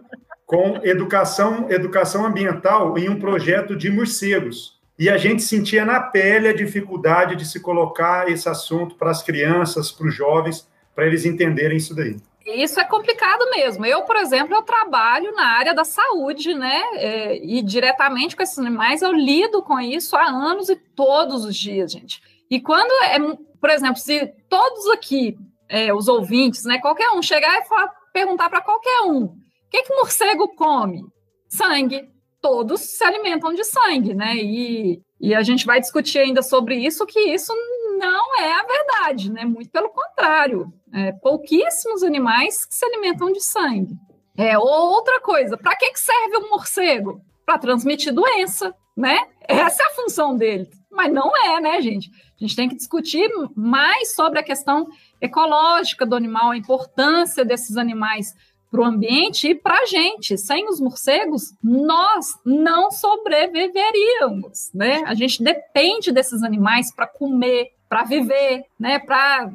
com 0.46 0.80
educação, 0.82 1.70
educação 1.70 2.26
ambiental 2.26 2.98
em 2.98 3.09
um 3.09 3.18
projeto 3.18 3.74
de 3.76 3.90
morcegos. 3.90 4.80
E 4.98 5.09
a 5.09 5.16
gente 5.16 5.42
sentia 5.42 5.84
na 5.84 6.00
pele 6.00 6.48
a 6.48 6.55
dificuldade 6.55 7.34
de 7.36 7.46
se 7.46 7.61
colocar 7.61 8.30
esse 8.30 8.48
assunto 8.48 8.94
para 8.96 9.11
as 9.11 9.22
crianças, 9.22 9.90
para 9.90 10.07
os 10.07 10.14
jovens, 10.14 10.68
para 10.94 11.07
eles 11.07 11.24
entenderem 11.24 11.78
isso 11.78 11.94
daí. 11.94 12.16
Isso 12.44 12.78
é 12.80 12.84
complicado 12.84 13.48
mesmo. 13.50 13.86
Eu, 13.86 14.03
por 14.03 14.16
exemplo, 14.16 14.55
eu 14.55 14.62
trabalho 14.62 15.32
na 15.32 15.46
área 15.46 15.74
da 15.74 15.84
saúde, 15.84 16.55
né? 16.55 16.82
É, 16.94 17.36
e 17.44 17.62
diretamente 17.62 18.36
com 18.36 18.42
esses 18.42 18.59
animais, 18.59 19.00
eu 19.00 19.12
lido 19.12 19.62
com 19.62 19.80
isso 19.80 20.16
há 20.16 20.24
anos 20.24 20.68
e 20.68 20.76
todos 20.76 21.44
os 21.44 21.57
dias, 21.57 21.92
gente. 21.92 22.20
E 22.50 22.61
quando 22.61 22.92
é, 23.05 23.18
por 23.61 23.70
exemplo, 23.70 23.96
se 23.96 24.26
todos 24.48 24.88
aqui 24.90 25.38
é, 25.73 25.93
os 25.95 26.07
ouvintes, 26.07 26.64
né? 26.64 26.79
Qualquer 26.79 27.11
um 27.12 27.23
chegar 27.23 27.59
e 27.59 27.64
falar, 27.64 27.89
perguntar 28.12 28.51
para 28.51 28.61
qualquer 28.61 29.01
um: 29.07 29.25
o 29.25 29.35
que, 29.70 29.83
que 29.83 29.95
morcego 29.95 30.55
come? 30.55 31.01
Sangue. 31.49 32.12
Todos 32.43 32.81
se 32.81 33.05
alimentam 33.05 33.55
de 33.55 33.62
sangue, 33.62 34.14
né? 34.14 34.35
E, 34.35 35.01
e 35.20 35.33
a 35.33 35.43
gente 35.43 35.64
vai 35.64 35.79
discutir 35.79 36.18
ainda 36.18 36.43
sobre 36.43 36.75
isso, 36.75 37.07
que 37.07 37.20
isso 37.20 37.55
não 37.99 38.41
é 38.41 38.53
a 38.53 38.64
verdade, 38.64 39.33
né? 39.33 39.45
Muito 39.45 39.70
pelo 39.70 39.89
contrário. 39.91 40.66
É, 40.93 41.12
pouquíssimos 41.12 42.03
animais 42.03 42.66
que 42.66 42.75
se 42.75 42.85
alimentam 42.85 43.33
de 43.33 43.41
sangue. 43.41 43.95
É, 44.37 44.59
outra 44.59 45.20
coisa, 45.20 45.57
para 45.57 45.77
que, 45.77 45.93
que 45.93 46.01
serve 46.01 46.37
o 46.39 46.51
morcego? 46.51 47.20
Para 47.47 47.59
transmitir 47.59 48.12
doença, 48.12 48.75
né? 48.97 49.20
Essa 49.47 49.85
é 49.85 49.87
a 49.87 49.91
função 49.91 50.37
dele. 50.37 50.68
Mas 50.91 51.12
não 51.12 51.31
é, 51.47 51.61
né, 51.61 51.81
gente? 51.81 52.11
A 52.11 52.45
gente 52.45 52.57
tem 52.57 52.68
que 52.68 52.75
discutir 52.75 53.31
mais 53.55 54.16
sobre 54.16 54.41
a 54.41 54.43
questão 54.43 54.89
ecológica 55.23 56.05
do 56.05 56.16
animal, 56.16 56.51
a 56.51 56.57
importância 56.57 57.45
desses 57.45 57.77
animais 57.77 58.35
para 58.68 58.81
o 58.81 58.85
ambiente 58.85 59.49
e 59.49 59.55
para 59.55 59.79
a 59.81 59.87
gente. 59.87 60.37
Sem 60.37 60.68
os 60.68 60.81
morcegos, 60.81 61.55
nós 61.62 62.27
não 62.45 62.91
sobreviveríamos, 62.91 64.70
né? 64.75 65.05
A 65.07 65.14
gente 65.14 65.43
depende 65.43 66.11
desses 66.11 66.43
animais 66.43 66.93
para 66.93 67.07
comer, 67.07 67.68
para 67.89 68.03
viver, 68.03 68.64
né? 68.81 68.99
Para 68.99 69.53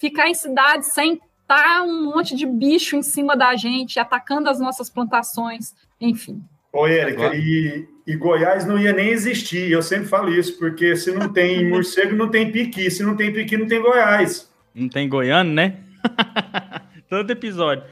ficar 0.00 0.28
em 0.28 0.34
cidade 0.34 0.86
sem 0.86 1.20
estar 1.42 1.82
um 1.82 2.04
monte 2.06 2.34
de 2.34 2.46
bicho 2.46 2.96
em 2.96 3.02
cima 3.02 3.36
da 3.36 3.54
gente, 3.54 4.00
atacando 4.00 4.48
as 4.48 4.58
nossas 4.58 4.90
plantações, 4.90 5.74
enfim. 6.00 6.42
Oi, 6.72 6.92
Érica, 6.92 7.36
e, 7.36 7.86
e, 8.04 8.16
Goiás 8.16 8.66
não 8.66 8.76
ia 8.76 8.92
nem 8.92 9.10
existir, 9.10 9.70
eu 9.70 9.80
sempre 9.80 10.08
falo 10.08 10.28
isso, 10.30 10.58
porque 10.58 10.96
se 10.96 11.12
não 11.12 11.32
tem 11.32 11.68
morcego, 11.70 12.16
não 12.16 12.28
tem 12.28 12.50
piqui, 12.50 12.90
se 12.90 13.04
não 13.04 13.14
tem 13.14 13.32
piqui, 13.32 13.56
não 13.56 13.68
tem 13.68 13.80
Goiás. 13.80 14.52
Não 14.74 14.88
tem 14.88 15.08
goiano, 15.08 15.52
né? 15.52 15.78
Todo 17.08 17.30
episódio. 17.30 17.84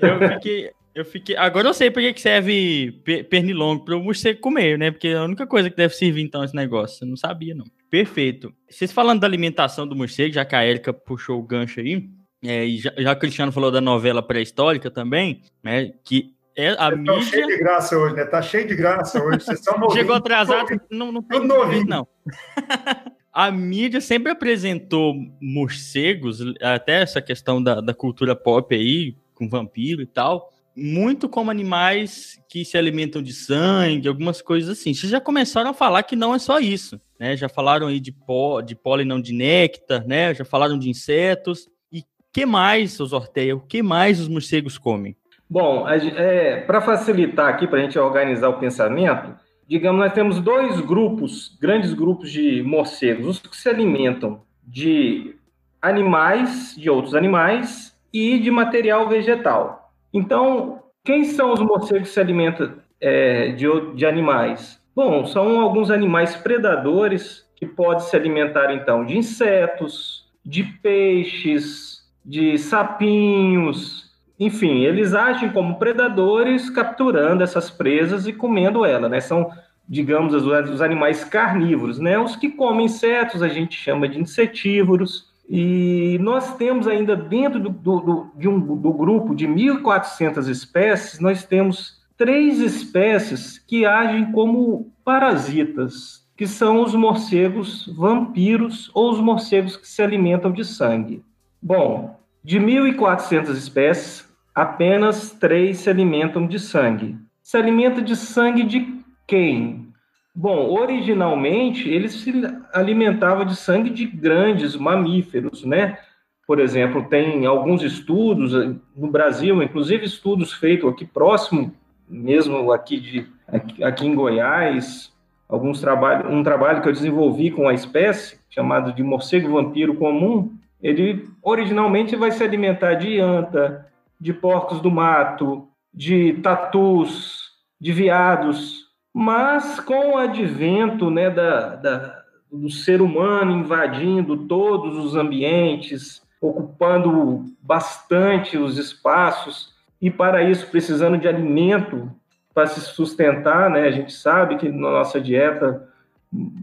Eu 0.00 0.28
fiquei, 0.30 0.70
eu 0.94 1.04
fiquei. 1.04 1.36
Agora 1.36 1.68
eu 1.68 1.74
sei 1.74 1.90
por 1.90 2.02
que 2.02 2.20
serve 2.20 2.92
pernilongo 3.28 3.84
para 3.84 3.96
o 3.96 4.02
morcego 4.02 4.40
comer, 4.40 4.78
né? 4.78 4.90
Porque 4.90 5.08
é 5.08 5.16
a 5.16 5.24
única 5.24 5.46
coisa 5.46 5.68
que 5.68 5.76
deve 5.76 5.94
servir 5.94 6.22
então 6.22 6.42
esse 6.42 6.54
negócio. 6.54 7.04
Eu 7.04 7.08
não 7.08 7.16
sabia, 7.16 7.54
não. 7.54 7.66
Perfeito. 7.90 8.52
Vocês 8.68 8.90
falando 8.90 9.20
da 9.20 9.26
alimentação 9.26 9.86
do 9.86 9.94
morcego, 9.94 10.34
já 10.34 10.44
que 10.44 10.56
a 10.56 10.66
Erika 10.66 10.92
puxou 10.92 11.38
o 11.38 11.42
gancho 11.42 11.80
aí, 11.80 12.08
é, 12.44 12.64
e 12.64 12.78
já, 12.78 12.92
já 12.96 13.12
o 13.12 13.16
Cristiano 13.16 13.52
falou 13.52 13.70
da 13.70 13.80
novela 13.80 14.22
pré-histórica 14.22 14.90
também, 14.90 15.42
né? 15.62 15.92
Que 16.04 16.34
é 16.56 16.70
a 16.70 16.90
Vocês 16.90 16.98
mídia. 16.98 17.14
Tá 17.14 17.22
cheio 17.22 17.46
de 17.46 17.56
graça 17.58 17.98
hoje, 17.98 18.14
né? 18.14 18.24
Tá 18.24 18.42
cheio 18.42 18.68
de 18.68 18.74
graça 18.74 19.22
hoje. 19.22 19.40
Vocês 19.40 19.60
são 19.60 19.90
Chegou 19.90 20.14
atrasado, 20.16 20.80
não, 20.90 21.12
não 21.12 21.22
tem 21.22 21.46
novinho. 21.46 21.86
não. 21.86 22.08
a 23.32 23.50
mídia 23.50 24.00
sempre 24.00 24.30
apresentou 24.30 25.14
morcegos, 25.40 26.40
até 26.60 27.00
essa 27.00 27.22
questão 27.22 27.62
da, 27.62 27.80
da 27.80 27.94
cultura 27.94 28.36
pop 28.36 28.74
aí, 28.74 29.16
com 29.34 29.48
vampiro 29.48 30.02
e 30.02 30.06
tal, 30.06 30.52
muito 30.76 31.28
como 31.28 31.50
animais 31.50 32.38
que 32.48 32.64
se 32.64 32.76
alimentam 32.76 33.22
de 33.22 33.32
sangue, 33.32 34.08
algumas 34.08 34.42
coisas 34.42 34.78
assim. 34.78 34.92
Vocês 34.92 35.10
já 35.10 35.20
começaram 35.20 35.70
a 35.70 35.74
falar 35.74 36.02
que 36.02 36.16
não 36.16 36.34
é 36.34 36.38
só 36.38 36.58
isso, 36.58 37.00
né? 37.18 37.36
Já 37.36 37.48
falaram 37.48 37.86
aí 37.86 38.00
de, 38.00 38.12
pó, 38.12 38.60
de 38.60 38.74
pólen, 38.74 39.06
não 39.06 39.20
de 39.20 39.32
néctar, 39.32 40.06
né? 40.06 40.34
Já 40.34 40.44
falaram 40.44 40.78
de 40.78 40.88
insetos. 40.88 41.68
E 41.90 42.04
que 42.32 42.46
mais, 42.46 42.98
os 43.00 43.12
Orteia, 43.12 43.56
o 43.56 43.60
que 43.60 43.82
mais 43.82 44.20
os 44.20 44.28
morcegos 44.28 44.78
comem? 44.78 45.16
Bom, 45.48 45.86
é, 45.88 46.62
para 46.62 46.80
facilitar 46.80 47.48
aqui, 47.48 47.66
para 47.66 47.78
a 47.78 47.82
gente 47.82 47.98
organizar 47.98 48.48
o 48.48 48.58
pensamento, 48.58 49.34
digamos, 49.68 50.00
nós 50.00 50.12
temos 50.12 50.40
dois 50.40 50.80
grupos, 50.80 51.56
grandes 51.60 51.92
grupos 51.92 52.30
de 52.30 52.62
morcegos, 52.62 53.26
os 53.26 53.38
que 53.38 53.56
se 53.56 53.68
alimentam 53.68 54.42
de 54.62 55.34
animais, 55.80 56.74
de 56.76 56.88
outros 56.88 57.14
animais 57.14 57.96
e 58.12 58.38
de 58.38 58.50
material 58.50 59.08
vegetal. 59.08 59.92
Então, 60.12 60.82
quem 61.04 61.24
são 61.24 61.52
os 61.52 61.60
morcegos 61.60 62.08
que 62.08 62.14
se 62.14 62.20
alimentam 62.20 62.74
é, 63.00 63.52
de, 63.52 63.66
de 63.94 64.06
animais? 64.06 64.80
Bom, 64.94 65.24
são 65.26 65.60
alguns 65.60 65.90
animais 65.90 66.36
predadores 66.36 67.44
que 67.56 67.66
podem 67.66 68.04
se 68.04 68.14
alimentar, 68.14 68.72
então, 68.72 69.04
de 69.04 69.16
insetos, 69.16 70.26
de 70.44 70.64
peixes, 70.64 72.02
de 72.24 72.58
sapinhos, 72.58 74.11
enfim, 74.38 74.80
eles 74.84 75.14
agem 75.14 75.50
como 75.50 75.78
predadores, 75.78 76.70
capturando 76.70 77.42
essas 77.42 77.70
presas 77.70 78.26
e 78.26 78.32
comendo 78.32 78.84
ela, 78.84 79.08
né? 79.08 79.20
São, 79.20 79.50
digamos, 79.88 80.34
os 80.34 80.80
animais 80.80 81.24
carnívoros, 81.24 81.98
né? 81.98 82.18
Os 82.18 82.36
que 82.36 82.48
comem 82.48 82.86
insetos 82.86 83.42
a 83.42 83.48
gente 83.48 83.76
chama 83.76 84.08
de 84.08 84.20
insetívoros. 84.20 85.30
E 85.48 86.18
nós 86.20 86.56
temos 86.56 86.86
ainda 86.88 87.14
dentro 87.14 87.60
do, 87.60 87.68
do, 87.70 88.26
de 88.36 88.48
um, 88.48 88.58
do 88.58 88.92
grupo 88.92 89.34
de 89.34 89.46
1.400 89.46 90.48
espécies, 90.48 91.20
nós 91.20 91.44
temos 91.44 92.00
três 92.16 92.58
espécies 92.60 93.58
que 93.58 93.84
agem 93.84 94.30
como 94.32 94.92
parasitas, 95.04 96.26
que 96.36 96.46
são 96.46 96.82
os 96.82 96.94
morcegos 96.94 97.86
vampiros 97.96 98.90
ou 98.94 99.10
os 99.10 99.20
morcegos 99.20 99.76
que 99.76 99.86
se 99.86 100.00
alimentam 100.00 100.52
de 100.52 100.64
sangue. 100.64 101.22
Bom, 101.60 102.16
de 102.44 102.58
1.400 102.58 103.50
espécies, 103.50 104.28
apenas 104.54 105.30
três 105.32 105.78
se 105.78 105.90
alimentam 105.90 106.46
de 106.46 106.58
sangue. 106.58 107.16
Se 107.42 107.56
alimenta 107.56 108.02
de 108.02 108.16
sangue 108.16 108.64
de 108.64 108.86
quem? 109.26 109.88
Bom, 110.34 110.70
originalmente 110.70 111.88
eles 111.88 112.12
se 112.14 112.32
alimentavam 112.72 113.44
de 113.44 113.56
sangue 113.56 113.90
de 113.90 114.06
grandes 114.06 114.76
mamíferos, 114.76 115.64
né? 115.64 115.98
por 116.46 116.60
exemplo, 116.60 117.04
tem 117.04 117.46
alguns 117.46 117.82
estudos 117.82 118.54
eh, 118.54 118.74
no 118.96 119.10
Brasil, 119.10 119.62
inclusive 119.62 120.04
estudos 120.04 120.52
feitos 120.52 120.90
aqui 120.90 121.04
próximo, 121.04 121.74
mesmo 122.08 122.70
aqui, 122.72 123.00
de, 123.00 123.26
aqui, 123.48 123.82
aqui 123.82 124.06
em 124.06 124.14
Goiás, 124.14 125.12
alguns 125.48 125.80
trabalhos, 125.80 126.30
um 126.30 126.42
trabalho 126.42 126.82
que 126.82 126.88
eu 126.88 126.92
desenvolvi 126.92 127.50
com 127.50 127.68
a 127.68 127.74
espécie, 127.74 128.38
chamado 128.50 128.92
de 128.92 129.02
morcego 129.02 129.52
vampiro 129.52 129.94
comum, 129.94 130.52
ele 130.82 131.28
originalmente 131.42 132.16
vai 132.16 132.30
se 132.30 132.42
alimentar 132.42 132.94
de 132.94 133.20
anta, 133.20 133.86
de 134.20 134.32
porcos 134.32 134.80
do 134.80 134.90
mato, 134.90 135.68
de 135.92 136.34
tatus, 136.42 137.50
de 137.80 137.92
veados, 137.92 138.86
mas 139.12 139.78
com 139.80 140.12
o 140.12 140.16
advento 140.16 141.10
né, 141.10 141.30
da, 141.30 141.76
da, 141.76 142.22
do 142.50 142.70
ser 142.70 143.02
humano 143.02 143.52
invadindo 143.52 144.46
todos 144.46 144.96
os 144.96 145.14
ambientes, 145.14 146.22
ocupando 146.40 147.44
bastante 147.60 148.58
os 148.58 148.78
espaços 148.78 149.72
e 150.00 150.10
para 150.10 150.42
isso 150.42 150.66
precisando 150.68 151.18
de 151.18 151.28
alimento 151.28 152.10
para 152.52 152.66
se 152.66 152.80
sustentar, 152.80 153.70
né? 153.70 153.86
A 153.86 153.90
gente 153.90 154.12
sabe 154.12 154.56
que 154.56 154.68
na 154.68 154.90
nossa 154.90 155.20
dieta 155.20 155.88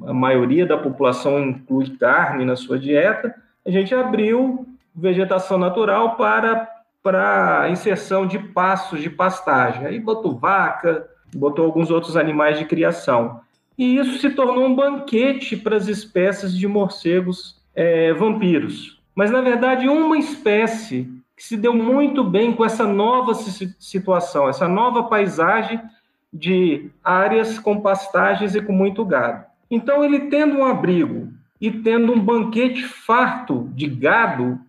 a 0.05 0.13
maioria 0.13 0.65
da 0.65 0.77
população 0.77 1.39
inclui 1.39 1.89
carne 1.97 2.43
na 2.43 2.55
sua 2.55 2.77
dieta. 2.77 3.33
A 3.69 3.71
gente 3.71 3.93
abriu 3.93 4.67
vegetação 4.95 5.57
natural 5.57 6.15
para 6.15 6.75
para 7.01 7.69
inserção 7.69 8.27
de 8.27 8.37
pastos 8.37 9.01
de 9.01 9.09
pastagem. 9.09 9.85
Aí 9.85 9.99
botou 10.01 10.37
vaca, 10.37 11.07
botou 11.33 11.63
alguns 11.63 11.89
outros 11.89 12.17
animais 12.17 12.59
de 12.59 12.65
criação. 12.65 13.39
E 13.77 13.95
isso 13.95 14.19
se 14.19 14.31
tornou 14.31 14.65
um 14.65 14.75
banquete 14.75 15.55
para 15.55 15.77
as 15.77 15.87
espécies 15.87 16.51
de 16.51 16.67
morcegos 16.67 17.57
é, 17.73 18.11
vampiros 18.11 18.99
mas 19.19 19.31
na 19.31 19.41
verdade 19.41 19.85
uma 19.89 20.17
espécie 20.17 21.11
que 21.35 21.43
se 21.43 21.57
deu 21.57 21.73
muito 21.73 22.23
bem 22.23 22.53
com 22.53 22.63
essa 22.63 22.87
nova 22.87 23.33
situação, 23.33 24.47
essa 24.47 24.65
nova 24.65 25.03
paisagem 25.03 25.77
de 26.31 26.89
áreas 27.03 27.59
com 27.59 27.81
pastagens 27.81 28.55
e 28.55 28.61
com 28.61 28.71
muito 28.71 29.03
gado. 29.03 29.43
Então, 29.69 30.05
ele 30.05 30.29
tendo 30.29 30.59
um 30.59 30.65
abrigo 30.65 31.33
e 31.59 31.69
tendo 31.69 32.13
um 32.13 32.19
banquete 32.19 32.83
farto 32.83 33.69
de 33.73 33.87
gado, 33.87 34.59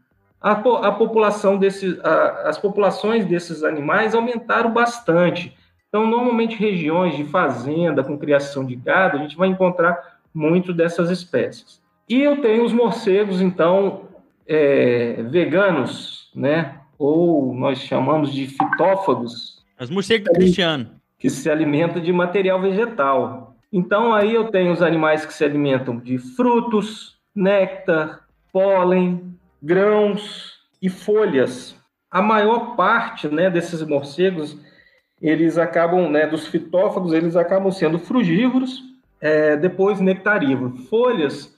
a, 0.40 0.52
a 0.52 0.92
população 0.92 1.56
desses, 1.56 1.98
a, 2.00 2.48
as 2.48 2.58
populações 2.58 3.24
desses 3.26 3.62
animais 3.62 4.14
aumentaram 4.14 4.72
bastante. 4.72 5.56
Então, 5.88 6.06
normalmente, 6.06 6.56
regiões 6.56 7.16
de 7.16 7.24
fazenda 7.24 8.02
com 8.02 8.18
criação 8.18 8.64
de 8.64 8.76
gado, 8.76 9.18
a 9.18 9.20
gente 9.20 9.36
vai 9.36 9.48
encontrar 9.48 10.18
muito 10.32 10.72
dessas 10.72 11.10
espécies. 11.10 11.80
E 12.08 12.20
eu 12.20 12.40
tenho 12.40 12.64
os 12.64 12.72
morcegos, 12.72 13.40
então, 13.40 14.02
é, 14.46 15.22
veganos, 15.30 16.30
né? 16.34 16.76
Ou 16.98 17.54
nós 17.54 17.78
chamamos 17.78 18.32
de 18.32 18.46
fitófagos. 18.46 19.64
As 19.78 19.90
morcegos 19.90 20.24
do 20.24 20.32
Cristiano. 20.32 20.90
Que 21.18 21.30
se 21.30 21.50
alimentam 21.50 22.00
de 22.00 22.12
material 22.12 22.60
vegetal. 22.60 23.49
Então 23.72 24.12
aí 24.12 24.34
eu 24.34 24.50
tenho 24.50 24.72
os 24.72 24.82
animais 24.82 25.24
que 25.24 25.32
se 25.32 25.44
alimentam 25.44 25.98
de 25.98 26.18
frutos, 26.18 27.18
néctar, 27.34 28.26
pólen, 28.52 29.36
grãos 29.62 30.58
e 30.82 30.88
folhas. 30.88 31.76
A 32.10 32.20
maior 32.20 32.74
parte, 32.74 33.28
né, 33.28 33.48
desses 33.48 33.82
morcegos, 33.82 34.58
eles 35.22 35.58
acabam, 35.58 36.10
né, 36.10 36.26
dos 36.26 36.46
fitófagos, 36.46 37.12
eles 37.12 37.36
acabam 37.36 37.70
sendo 37.70 37.98
frugívoros, 37.98 38.82
é, 39.20 39.56
depois 39.56 40.00
nectarívoros. 40.00 40.88
Folhas 40.88 41.56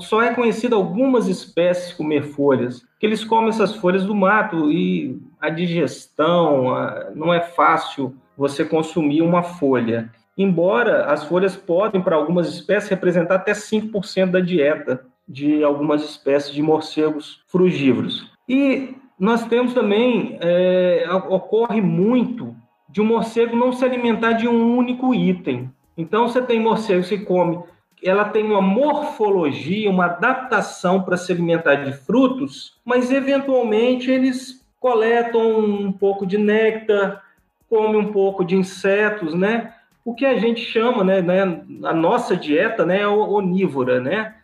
só 0.00 0.22
é 0.22 0.34
conhecido 0.34 0.76
algumas 0.76 1.28
espécies 1.28 1.94
comer 1.94 2.24
folhas, 2.24 2.84
que 2.98 3.06
eles 3.06 3.24
comem 3.24 3.48
essas 3.48 3.74
folhas 3.76 4.04
do 4.04 4.14
mato 4.14 4.70
e 4.70 5.18
a 5.40 5.48
digestão 5.48 6.74
a, 6.74 7.10
não 7.14 7.32
é 7.32 7.40
fácil 7.40 8.14
você 8.36 8.64
consumir 8.64 9.22
uma 9.22 9.42
folha. 9.42 10.10
Embora 10.36 11.06
as 11.06 11.24
folhas 11.24 11.56
podem, 11.56 12.00
para 12.00 12.16
algumas 12.16 12.48
espécies, 12.48 12.90
representar 12.90 13.36
até 13.36 13.52
5% 13.52 14.30
da 14.30 14.40
dieta 14.40 15.04
de 15.28 15.62
algumas 15.62 16.02
espécies 16.02 16.52
de 16.52 16.62
morcegos 16.62 17.42
frugívoros. 17.46 18.30
E 18.48 18.94
nós 19.18 19.46
temos 19.46 19.72
também, 19.72 20.38
é, 20.40 21.06
ocorre 21.28 21.80
muito 21.80 22.56
de 22.88 23.00
um 23.00 23.04
morcego 23.04 23.56
não 23.56 23.72
se 23.72 23.84
alimentar 23.84 24.32
de 24.32 24.48
um 24.48 24.76
único 24.76 25.14
item. 25.14 25.70
Então, 25.96 26.28
você 26.28 26.42
tem 26.42 26.60
morcego 26.60 27.06
que 27.06 27.18
come 27.18 27.58
ela 28.02 28.24
tem 28.24 28.44
uma 28.44 28.60
morfologia, 28.60 29.88
uma 29.88 30.06
adaptação 30.06 31.02
para 31.02 31.16
se 31.16 31.30
alimentar 31.30 31.76
de 31.76 31.92
frutos, 31.92 32.80
mas 32.84 33.12
eventualmente 33.12 34.10
eles 34.10 34.66
coletam 34.80 35.60
um 35.60 35.92
pouco 35.92 36.26
de 36.26 36.36
néctar, 36.36 37.22
comem 37.68 37.96
um 37.96 38.12
pouco 38.12 38.44
de 38.44 38.56
insetos, 38.56 39.34
né? 39.34 39.72
O 40.04 40.14
que 40.14 40.26
a 40.26 40.38
gente 40.38 40.60
chama, 40.60 41.04
né, 41.04 41.22
né 41.22 41.62
a 41.84 41.92
nossa 41.92 42.36
dieta, 42.36 42.84
né, 42.84 43.02
é 43.02 43.08
onívora, 43.08 44.00
né? 44.00 44.34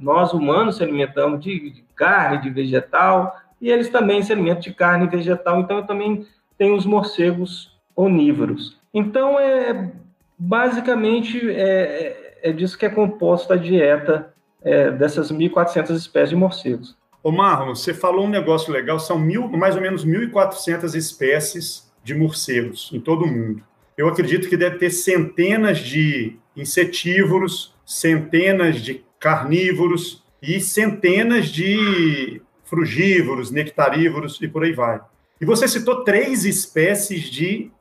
Nós 0.00 0.32
humanos 0.32 0.76
se 0.76 0.82
alimentamos 0.82 1.40
de, 1.40 1.70
de 1.70 1.84
carne, 1.94 2.42
de 2.42 2.50
vegetal, 2.50 3.36
e 3.60 3.70
eles 3.70 3.88
também 3.88 4.22
se 4.22 4.32
alimentam 4.32 4.62
de 4.62 4.72
carne 4.72 5.06
e 5.06 5.10
vegetal, 5.10 5.60
então 5.60 5.78
eu 5.78 5.86
também 5.86 6.26
tenho 6.56 6.74
os 6.74 6.86
morcegos 6.86 7.76
onívoros. 7.94 8.78
Então, 8.94 9.38
é 9.38 9.90
basicamente 10.38 11.50
é, 11.50 12.38
é 12.42 12.52
disso 12.52 12.78
que 12.78 12.86
é 12.86 12.90
composta 12.90 13.54
a 13.54 13.56
dieta 13.56 14.32
é, 14.62 14.90
dessas 14.90 15.32
1.400 15.32 15.90
espécies 15.96 16.30
de 16.30 16.36
morcegos. 16.36 16.96
Ô 17.22 17.32
Marlon, 17.32 17.74
você 17.74 17.92
falou 17.92 18.26
um 18.26 18.30
negócio 18.30 18.72
legal, 18.72 18.98
são 18.98 19.18
mil, 19.18 19.48
mais 19.48 19.74
ou 19.74 19.82
menos 19.82 20.06
1.400 20.06 20.94
espécies 20.94 21.90
de 22.04 22.14
morcegos 22.14 22.90
em 22.92 23.00
todo 23.00 23.24
o 23.24 23.28
mundo. 23.28 23.62
Eu 23.98 24.06
acredito 24.06 24.48
que 24.48 24.56
deve 24.56 24.78
ter 24.78 24.90
centenas 24.90 25.80
de 25.80 26.36
insetívoros, 26.56 27.74
centenas 27.84 28.80
de 28.80 29.04
carnívoros 29.18 30.22
e 30.40 30.60
centenas 30.60 31.48
de 31.48 32.40
frugívoros, 32.62 33.50
nectarívoros 33.50 34.40
e 34.40 34.46
por 34.46 34.62
aí 34.62 34.72
vai. 34.72 35.00
E 35.40 35.44
você 35.44 35.66
citou 35.66 36.04
três 36.04 36.44
espécies 36.44 37.22
de 37.22 37.72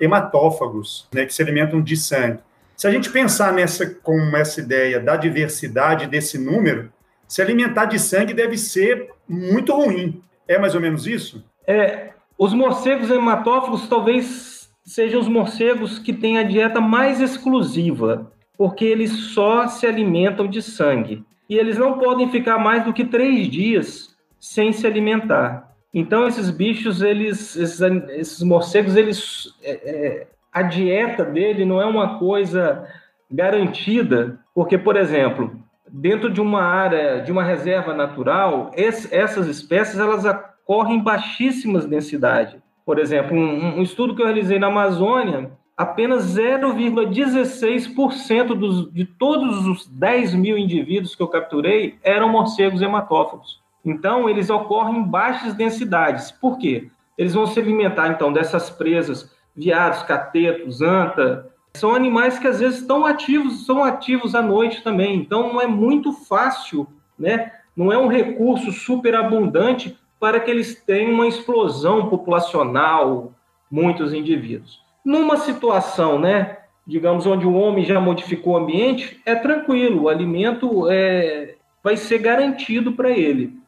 hematófagos, 0.00 1.06
né, 1.14 1.24
que 1.24 1.32
se 1.32 1.40
alimentam 1.40 1.80
de 1.80 1.96
sangue. 1.96 2.40
Se 2.76 2.88
a 2.88 2.90
gente 2.90 3.08
pensar 3.08 3.52
nessa 3.52 3.86
com 3.86 4.36
essa 4.36 4.60
ideia 4.60 4.98
da 4.98 5.14
diversidade 5.14 6.08
desse 6.08 6.36
número, 6.36 6.92
se 7.28 7.40
alimentar 7.40 7.84
de 7.84 7.98
sangue 8.00 8.34
deve 8.34 8.58
ser 8.58 9.10
muito 9.28 9.72
ruim. 9.72 10.20
É 10.48 10.58
mais 10.58 10.74
ou 10.74 10.80
menos 10.80 11.06
isso? 11.06 11.44
É, 11.64 12.10
os 12.36 12.52
morcegos 12.52 13.08
hematófagos 13.08 13.86
talvez 13.86 14.59
sejam 14.90 15.20
os 15.20 15.28
morcegos 15.28 16.00
que 16.00 16.12
têm 16.12 16.36
a 16.36 16.42
dieta 16.42 16.80
mais 16.80 17.20
exclusiva, 17.20 18.32
porque 18.58 18.84
eles 18.84 19.12
só 19.32 19.68
se 19.68 19.86
alimentam 19.86 20.48
de 20.48 20.60
sangue. 20.60 21.24
E 21.48 21.56
eles 21.56 21.78
não 21.78 21.96
podem 21.96 22.28
ficar 22.28 22.58
mais 22.58 22.84
do 22.84 22.92
que 22.92 23.04
três 23.04 23.48
dias 23.48 24.16
sem 24.40 24.72
se 24.72 24.84
alimentar. 24.84 25.72
Então, 25.94 26.26
esses 26.26 26.50
bichos, 26.50 27.02
eles, 27.02 27.54
esses, 27.54 27.80
esses 28.10 28.42
morcegos, 28.42 28.96
eles 28.96 29.54
é, 29.62 29.70
é, 29.70 30.26
a 30.52 30.62
dieta 30.62 31.24
dele 31.24 31.64
não 31.64 31.80
é 31.80 31.86
uma 31.86 32.18
coisa 32.18 32.84
garantida, 33.30 34.40
porque, 34.52 34.76
por 34.76 34.96
exemplo, 34.96 35.56
dentro 35.88 36.32
de 36.32 36.40
uma 36.40 36.62
área, 36.62 37.20
de 37.20 37.30
uma 37.30 37.44
reserva 37.44 37.94
natural, 37.94 38.72
esse, 38.74 39.14
essas 39.14 39.46
espécies 39.46 40.00
elas 40.00 40.24
ocorrem 40.24 40.96
em 40.96 41.02
baixíssimas 41.02 41.86
densidades. 41.86 42.60
Por 42.90 42.98
exemplo, 42.98 43.36
um, 43.36 43.78
um 43.78 43.82
estudo 43.82 44.16
que 44.16 44.20
eu 44.20 44.26
realizei 44.26 44.58
na 44.58 44.66
Amazônia, 44.66 45.52
apenas 45.76 46.36
0,16% 46.36 48.90
de 48.90 49.04
todos 49.04 49.64
os 49.64 49.86
10 49.86 50.34
mil 50.34 50.58
indivíduos 50.58 51.14
que 51.14 51.22
eu 51.22 51.28
capturei 51.28 52.00
eram 52.02 52.28
morcegos 52.28 52.82
hematófagos. 52.82 53.60
Então, 53.84 54.28
eles 54.28 54.50
ocorrem 54.50 54.96
em 54.96 55.04
baixas 55.04 55.54
densidades. 55.54 56.32
Por 56.32 56.58
quê? 56.58 56.90
Eles 57.16 57.32
vão 57.32 57.46
se 57.46 57.60
alimentar, 57.60 58.08
então, 58.08 58.32
dessas 58.32 58.70
presas 58.70 59.32
viados, 59.54 60.02
catetos, 60.02 60.82
anta, 60.82 61.48
são 61.74 61.94
animais 61.94 62.40
que 62.40 62.48
às 62.48 62.58
vezes 62.58 62.80
estão 62.80 63.06
ativos, 63.06 63.66
são 63.66 63.84
ativos 63.84 64.34
à 64.34 64.42
noite 64.42 64.82
também. 64.82 65.14
Então 65.14 65.52
não 65.52 65.60
é 65.60 65.66
muito 65.68 66.12
fácil, 66.12 66.88
né? 67.16 67.52
Não 67.76 67.92
é 67.92 67.98
um 67.98 68.08
recurso 68.08 68.72
super 68.72 69.14
abundante 69.14 69.96
para 70.20 70.38
que 70.38 70.50
eles 70.50 70.74
tenham 70.74 71.14
uma 71.14 71.26
explosão 71.26 72.10
populacional, 72.10 73.32
muitos 73.70 74.12
indivíduos. 74.12 74.80
Numa 75.02 75.38
situação, 75.38 76.18
né, 76.20 76.58
digamos, 76.86 77.26
onde 77.26 77.46
o 77.46 77.54
homem 77.54 77.84
já 77.84 77.98
modificou 77.98 78.52
o 78.52 78.56
ambiente, 78.58 79.18
é 79.24 79.34
tranquilo, 79.34 80.02
o 80.02 80.08
alimento 80.08 80.90
é, 80.90 81.54
vai 81.82 81.96
ser 81.96 82.18
garantido 82.18 82.92
para 82.92 83.10
ele. 83.10 83.58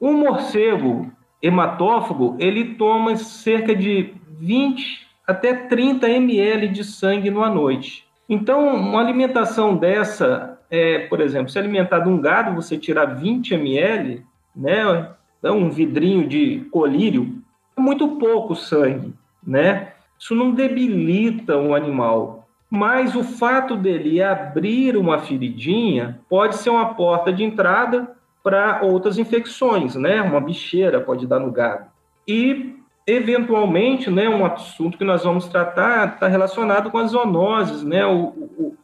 Um 0.00 0.12
morcego 0.12 1.10
hematófago, 1.40 2.36
ele 2.38 2.74
toma 2.74 3.16
cerca 3.16 3.74
de 3.74 4.14
20 4.38 5.06
até 5.26 5.54
30 5.54 6.08
ml 6.10 6.68
de 6.68 6.84
sangue 6.84 7.30
numa 7.30 7.48
noite. 7.48 8.04
Então, 8.28 8.74
uma 8.74 9.00
alimentação 9.00 9.76
dessa, 9.76 10.58
é, 10.70 11.00
por 11.00 11.20
exemplo, 11.20 11.50
se 11.50 11.58
alimentar 11.58 12.00
de 12.00 12.08
um 12.08 12.20
gado, 12.20 12.54
você 12.54 12.76
tirar 12.76 13.06
20 13.06 13.54
ml, 13.54 14.24
né, 14.54 15.10
um 15.50 15.68
vidrinho 15.70 16.28
de 16.28 16.66
colírio, 16.70 17.42
é 17.76 17.80
muito 17.80 18.16
pouco 18.16 18.54
sangue, 18.54 19.12
né? 19.44 19.92
Isso 20.18 20.34
não 20.34 20.52
debilita 20.52 21.56
o 21.56 21.74
animal, 21.74 22.46
mas 22.70 23.16
o 23.16 23.24
fato 23.24 23.76
dele 23.76 24.22
abrir 24.22 24.96
uma 24.96 25.18
feridinha 25.18 26.20
pode 26.28 26.56
ser 26.56 26.70
uma 26.70 26.94
porta 26.94 27.32
de 27.32 27.42
entrada 27.42 28.14
para 28.42 28.80
outras 28.82 29.18
infecções, 29.18 29.94
né? 29.94 30.22
Uma 30.22 30.40
bicheira 30.40 31.00
pode 31.00 31.26
dar 31.26 31.40
no 31.40 31.50
gado. 31.50 31.86
E 32.26 32.76
eventualmente, 33.06 34.10
né, 34.10 34.28
um 34.28 34.44
assunto 34.46 34.96
que 34.96 35.04
nós 35.04 35.24
vamos 35.24 35.48
tratar 35.48 36.14
está 36.14 36.28
relacionado 36.28 36.90
com 36.90 36.98
as 36.98 37.10
zoonoses, 37.10 37.82
né? 37.82 38.06
O, 38.06 38.28
o, 38.56 38.76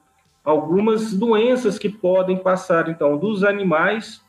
algumas 0.44 1.12
doenças 1.12 1.78
que 1.78 1.88
podem 1.88 2.36
passar 2.36 2.88
então 2.88 3.16
dos 3.16 3.44
animais 3.44 4.22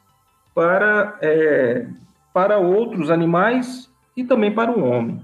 para 0.54 1.18
é, 1.22 1.88
para 2.34 2.58
outros 2.58 3.10
animais 3.10 3.90
e 4.16 4.24
também 4.24 4.54
para 4.54 4.72
o 4.72 4.84
homem. 4.84 5.22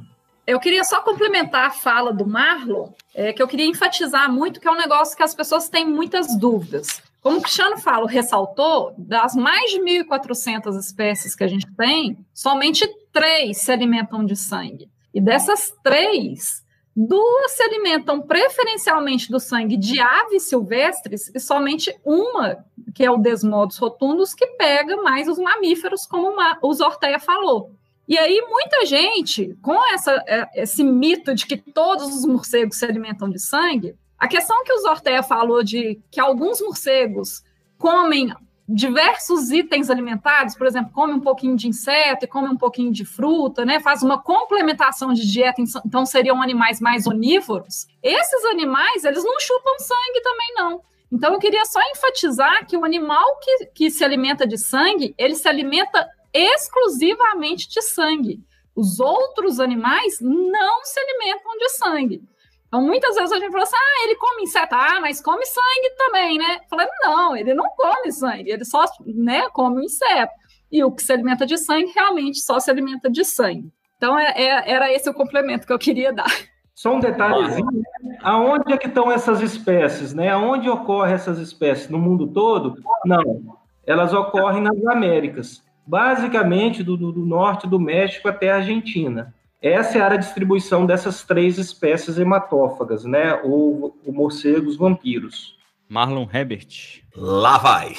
Eu 0.48 0.60
queria 0.60 0.84
só 0.84 1.02
complementar 1.02 1.68
a 1.68 1.72
fala 1.72 2.14
do 2.14 2.26
Marlon, 2.28 2.90
é, 3.14 3.34
que 3.34 3.42
eu 3.42 3.48
queria 3.48 3.66
enfatizar 3.66 4.32
muito 4.32 4.60
que 4.60 4.68
é 4.68 4.72
um 4.72 4.78
negócio 4.78 5.18
que 5.18 5.24
as 5.24 5.34
pessoas 5.34 5.70
têm 5.70 5.86
muitas 5.86 6.38
dúvidas. 6.38 7.02
Como 7.20 7.40
o 7.40 7.42
Cristiano 7.42 7.78
Falo 7.78 8.06
ressaltou, 8.06 8.94
das 8.96 9.36
mais 9.36 9.72
de 9.72 9.80
1.400 9.80 10.78
espécies 10.80 11.36
que 11.36 11.44
a 11.44 11.48
gente 11.48 11.66
tem, 11.76 12.24
somente 12.32 12.88
três 13.12 13.58
se 13.58 13.72
alimentam 13.72 14.24
de 14.24 14.36
sangue. 14.36 14.88
E 15.12 15.20
dessas 15.20 15.74
três, 15.84 16.64
duas 16.96 17.52
se 17.52 17.64
alimentam 17.64 18.22
preferencialmente 18.22 19.30
do 19.30 19.40
sangue 19.40 19.76
de 19.76 20.00
aves 20.00 20.44
silvestres 20.44 21.30
e 21.34 21.40
somente 21.40 21.94
uma, 22.06 22.66
que 22.94 23.04
é 23.04 23.12
o 23.12 23.18
Desmodus 23.18 23.78
rotundus, 23.78 24.34
que 24.34 24.48
pega 24.48 24.96
mais 25.02 25.28
os 25.28 25.38
mamíferos, 25.38 26.06
como 26.06 26.34
o 26.62 26.74
Zorteia 26.74 27.20
falou. 27.20 27.72
E 28.08 28.18
aí, 28.18 28.40
muita 28.48 28.86
gente, 28.86 29.58
com 29.62 29.76
essa, 29.94 30.24
é, 30.28 30.62
esse 30.62 30.84
mito 30.84 31.34
de 31.34 31.46
que 31.46 31.58
todos 31.58 32.16
os 32.16 32.26
morcegos 32.26 32.78
se 32.78 32.86
alimentam 32.86 33.30
de 33.30 33.40
sangue, 33.40 33.96
a 34.18 34.28
questão 34.28 34.64
que 34.64 34.72
o 34.72 34.82
Zortea 34.82 35.24
falou 35.24 35.64
de 35.64 36.00
que 36.10 36.20
alguns 36.20 36.62
morcegos 36.62 37.44
comem 37.78 38.32
diversos 38.68 39.52
itens 39.52 39.90
alimentares, 39.90 40.58
por 40.58 40.66
exemplo, 40.66 40.92
come 40.92 41.14
um 41.14 41.20
pouquinho 41.20 41.56
de 41.56 41.68
inseto 41.68 42.26
e 42.26 42.28
come 42.28 42.50
um 42.50 42.58
pouquinho 42.58 42.92
de 42.92 43.06
fruta, 43.06 43.64
né? 43.64 43.80
Faz 43.80 44.02
uma 44.02 44.22
complementação 44.22 45.14
de 45.14 45.30
dieta, 45.32 45.62
então 45.86 46.06
seriam 46.06 46.42
animais 46.42 46.82
mais 46.82 47.06
onívoros. 47.06 47.88
Esses 48.02 48.46
animais, 48.46 49.04
eles 49.04 49.24
não 49.24 49.40
chupam 49.40 49.78
sangue 49.78 50.22
também 50.22 50.54
não. 50.56 50.82
Então 51.12 51.34
eu 51.34 51.40
queria 51.40 51.64
só 51.66 51.80
enfatizar 51.92 52.66
que 52.66 52.76
o 52.76 52.84
animal 52.84 53.38
que, 53.40 53.66
que 53.68 53.92
se 53.92 54.04
alimenta 54.04 54.48
de 54.48 54.58
sangue, 54.58 55.14
ele 55.18 55.36
se 55.36 55.48
alimenta 55.48 56.10
exclusivamente 56.34 57.70
de 57.70 57.82
sangue. 57.82 58.44
Os 58.76 59.00
outros 59.00 59.60
animais 59.60 60.18
não 60.20 60.84
se 60.84 61.00
alimentam 61.00 61.58
de 61.58 61.70
sangue. 61.70 62.24
Então, 62.68 62.82
muitas 62.82 63.16
vezes 63.16 63.32
a 63.32 63.40
gente 63.40 63.52
fala 63.52 63.64
assim: 63.64 63.76
ah, 63.76 64.06
ele 64.06 64.16
come 64.16 64.44
inseto, 64.44 64.76
ah, 64.76 65.00
mas 65.02 65.22
come 65.22 65.46
sangue 65.46 65.96
também, 65.98 66.38
né? 66.38 66.60
Falando, 66.70 66.90
não, 67.04 67.36
ele 67.36 67.54
não 67.54 67.70
come 67.70 68.12
sangue, 68.12 68.52
ele 68.52 68.66
só 68.66 68.86
né, 69.06 69.48
come 69.50 69.82
o 69.82 69.84
inseto. 69.84 70.34
E 70.72 70.84
o 70.84 70.92
que 70.92 71.04
se 71.04 71.14
alimenta 71.14 71.46
de 71.46 71.58
sangue 71.58 71.92
realmente 71.94 72.40
só 72.40 72.60
se 72.60 72.70
alimenta 72.70 73.10
de 73.10 73.24
sangue. 73.24 73.72
Então, 73.98 74.20
é, 74.20 74.34
é, 74.36 74.72
era 74.72 74.92
esse 74.92 75.10
o 75.10 75.14
complemento 75.14 75.66
que 75.66 75.74
eu 75.74 75.80
queria 75.80 76.12
dar. 76.12 76.30
Só 76.74 76.94
um 76.94 77.00
detalhezinho, 77.00 77.72
né? 77.72 78.18
aonde 78.22 78.74
é 78.74 78.78
que 78.78 78.88
estão 78.88 79.10
essas 79.10 79.42
espécies, 79.42 80.14
né? 80.14 80.30
Aonde 80.30 80.70
ocorrem 80.70 81.14
essas 81.14 81.40
espécies? 81.40 81.90
No 81.90 81.98
mundo 81.98 82.28
todo? 82.28 82.78
Não, 83.06 83.58
elas 83.88 84.14
ocorrem 84.14 84.62
nas 84.62 84.86
Américas, 84.88 85.64
basicamente 85.88 86.84
do, 86.84 86.98
do, 86.98 87.14
do 87.14 87.26
norte 87.26 87.66
do 87.66 87.80
México 87.80 88.28
até 88.28 88.52
a 88.52 88.58
Argentina. 88.58 89.34
Essa 89.66 89.98
era 89.98 90.14
a 90.14 90.18
distribuição 90.18 90.86
dessas 90.86 91.24
três 91.24 91.58
espécies 91.58 92.20
hematófagas, 92.20 93.04
né? 93.04 93.34
Ou, 93.44 93.98
ou 94.06 94.14
morcegos 94.14 94.78
vampiros. 94.78 95.58
Marlon 95.90 96.28
Hebert. 96.32 97.02
Lá 97.16 97.58
vai. 97.58 97.96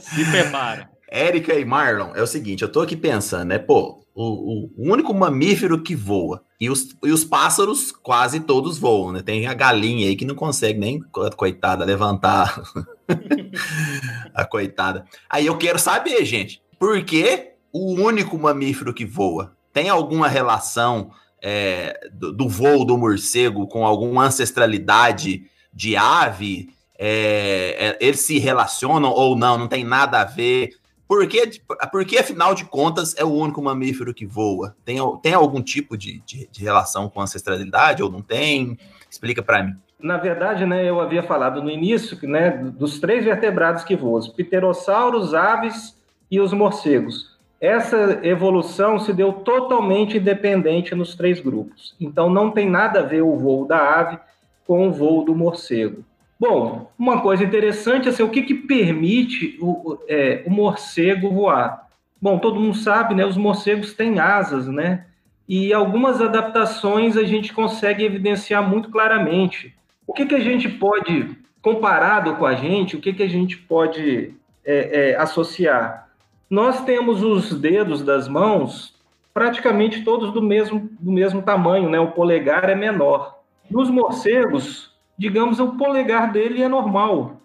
Se 0.00 0.24
prepara. 0.30 0.88
Érica 1.10 1.52
e 1.52 1.66
Marlon, 1.66 2.12
é 2.14 2.22
o 2.22 2.26
seguinte, 2.26 2.62
eu 2.62 2.72
tô 2.72 2.80
aqui 2.80 2.96
pensando, 2.96 3.48
né? 3.48 3.58
Pô, 3.58 4.02
o, 4.14 4.24
o, 4.24 4.70
o, 4.74 4.90
único 4.90 5.12
mamífero 5.12 5.82
que 5.82 5.94
voa. 5.94 6.42
E 6.58 6.70
os, 6.70 6.96
e 7.04 7.10
os 7.10 7.24
pássaros 7.24 7.92
quase 7.92 8.40
todos 8.40 8.78
voam, 8.78 9.12
né? 9.12 9.20
Tem 9.20 9.46
a 9.46 9.52
galinha 9.52 10.08
aí 10.08 10.16
que 10.16 10.24
não 10.24 10.34
consegue 10.34 10.78
nem, 10.78 10.98
coitada, 11.36 11.84
levantar. 11.84 12.58
a 14.34 14.46
coitada. 14.46 15.04
Aí 15.28 15.44
eu 15.44 15.58
quero 15.58 15.78
saber, 15.78 16.24
gente, 16.24 16.62
por 16.78 17.04
que 17.04 17.55
o 17.76 18.00
único 18.00 18.38
mamífero 18.38 18.94
que 18.94 19.04
voa? 19.04 19.54
Tem 19.72 19.90
alguma 19.90 20.28
relação 20.28 21.10
é, 21.42 22.08
do, 22.10 22.32
do, 22.32 22.48
voo 22.48 22.86
do 22.86 22.96
morcego 22.96 23.66
com 23.66 23.84
alguma 23.84 24.24
ancestralidade 24.24 25.44
de 25.72 25.94
ave? 25.94 26.70
É, 26.98 27.76
é, 27.78 27.98
eles 28.00 28.20
se 28.20 28.38
relacionam 28.38 29.10
ou 29.10 29.36
não? 29.36 29.58
Não 29.58 29.68
tem 29.68 29.84
nada 29.84 30.22
a 30.22 30.24
ver? 30.24 30.70
Porque, 31.06 31.60
porque, 31.92 32.16
afinal 32.16 32.54
de 32.54 32.64
contas, 32.64 33.14
é 33.16 33.24
o 33.24 33.32
único 33.32 33.62
mamífero 33.62 34.14
que 34.14 34.24
voa. 34.24 34.74
Tem, 34.82 34.96
tem 35.22 35.34
algum 35.34 35.62
tipo 35.62 35.96
de, 35.96 36.20
de, 36.20 36.48
de 36.50 36.64
relação 36.64 37.10
com 37.10 37.20
ancestralidade 37.20 38.02
ou 38.02 38.10
não 38.10 38.22
tem? 38.22 38.78
Explica 39.08 39.42
para 39.42 39.62
mim. 39.62 39.76
Na 40.00 40.16
verdade, 40.16 40.64
né, 40.64 40.88
eu 40.88 41.00
havia 41.00 41.22
falado 41.22 41.62
no 41.62 41.70
início 41.70 42.18
né, 42.26 42.50
dos 42.50 42.98
três 42.98 43.24
vertebrados 43.24 43.84
que 43.84 43.94
voam: 43.94 44.14
os 44.14 44.28
pterossauros, 44.28 45.32
aves 45.34 45.96
e 46.30 46.40
os 46.40 46.52
morcegos 46.52 47.35
essa 47.60 48.20
evolução 48.22 48.98
se 48.98 49.12
deu 49.12 49.32
totalmente 49.32 50.18
independente 50.18 50.94
nos 50.94 51.14
três 51.14 51.40
grupos. 51.40 51.94
Então 52.00 52.28
não 52.28 52.50
tem 52.50 52.68
nada 52.68 53.00
a 53.00 53.02
ver 53.02 53.22
o 53.22 53.36
voo 53.36 53.66
da 53.66 53.78
ave 53.78 54.18
com 54.66 54.88
o 54.88 54.92
voo 54.92 55.24
do 55.24 55.34
morcego. 55.34 56.04
Bom, 56.38 56.90
uma 56.98 57.22
coisa 57.22 57.44
interessante 57.44 58.08
é 58.08 58.10
assim, 58.10 58.22
o 58.22 58.28
que, 58.28 58.42
que 58.42 58.54
permite 58.54 59.56
o, 59.60 59.98
é, 60.06 60.42
o 60.46 60.50
morcego 60.50 61.32
voar. 61.32 61.88
Bom, 62.20 62.38
todo 62.38 62.60
mundo 62.60 62.76
sabe, 62.76 63.14
né? 63.14 63.24
Os 63.24 63.36
morcegos 63.36 63.94
têm 63.94 64.18
asas, 64.18 64.66
né? 64.66 65.06
E 65.48 65.72
algumas 65.72 66.20
adaptações 66.20 67.16
a 67.16 67.24
gente 67.24 67.54
consegue 67.54 68.04
evidenciar 68.04 68.68
muito 68.68 68.90
claramente. 68.90 69.74
O 70.06 70.12
que, 70.12 70.26
que 70.26 70.34
a 70.34 70.40
gente 70.40 70.68
pode, 70.68 71.36
comparado 71.62 72.36
com 72.36 72.44
a 72.44 72.54
gente, 72.54 72.96
o 72.96 73.00
que, 73.00 73.14
que 73.14 73.22
a 73.22 73.28
gente 73.28 73.56
pode 73.56 74.34
é, 74.64 75.10
é, 75.12 75.16
associar? 75.16 76.05
Nós 76.48 76.84
temos 76.84 77.22
os 77.22 77.52
dedos 77.58 78.02
das 78.02 78.28
mãos 78.28 78.94
praticamente 79.34 80.02
todos 80.02 80.32
do 80.32 80.40
mesmo, 80.40 80.88
do 80.98 81.12
mesmo 81.12 81.42
tamanho, 81.42 81.90
né? 81.90 82.00
O 82.00 82.12
polegar 82.12 82.70
é 82.70 82.74
menor. 82.74 83.40
Nos 83.70 83.90
morcegos, 83.90 84.92
digamos, 85.18 85.60
o 85.60 85.72
polegar 85.76 86.32
dele 86.32 86.62
é 86.62 86.68
normal, 86.68 87.40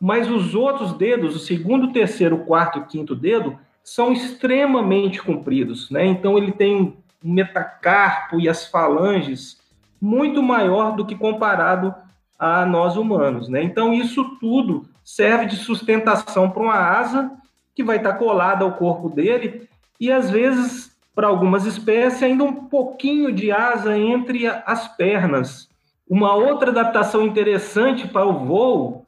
mas 0.00 0.30
os 0.30 0.54
outros 0.54 0.94
dedos, 0.94 1.36
o 1.36 1.38
segundo, 1.38 1.92
terceiro, 1.92 2.38
quarto 2.38 2.86
quinto 2.86 3.14
dedo, 3.14 3.58
são 3.82 4.12
extremamente 4.12 5.20
compridos, 5.20 5.90
né? 5.90 6.06
Então 6.06 6.38
ele 6.38 6.52
tem 6.52 6.96
um 7.22 7.32
metacarpo 7.32 8.40
e 8.40 8.48
as 8.48 8.66
falanges 8.66 9.60
muito 10.00 10.42
maior 10.42 10.96
do 10.96 11.04
que 11.04 11.14
comparado 11.14 11.94
a 12.38 12.64
nós 12.64 12.96
humanos, 12.96 13.48
né? 13.48 13.62
Então 13.62 13.92
isso 13.92 14.38
tudo 14.38 14.86
serve 15.04 15.46
de 15.46 15.56
sustentação 15.56 16.50
para 16.50 16.62
uma 16.62 16.74
asa 16.74 17.30
que 17.74 17.82
vai 17.82 17.96
estar 17.96 18.14
colada 18.14 18.64
ao 18.64 18.72
corpo 18.72 19.08
dele 19.08 19.68
e 20.00 20.10
às 20.10 20.30
vezes 20.30 20.96
para 21.14 21.28
algumas 21.28 21.64
espécies 21.64 22.22
ainda 22.22 22.44
um 22.44 22.66
pouquinho 22.66 23.32
de 23.32 23.52
asa 23.52 23.96
entre 23.96 24.46
as 24.46 24.88
pernas. 24.96 25.68
Uma 26.08 26.34
outra 26.34 26.70
adaptação 26.70 27.22
interessante 27.22 28.08
para 28.08 28.26
o 28.26 28.44
voo 28.44 29.06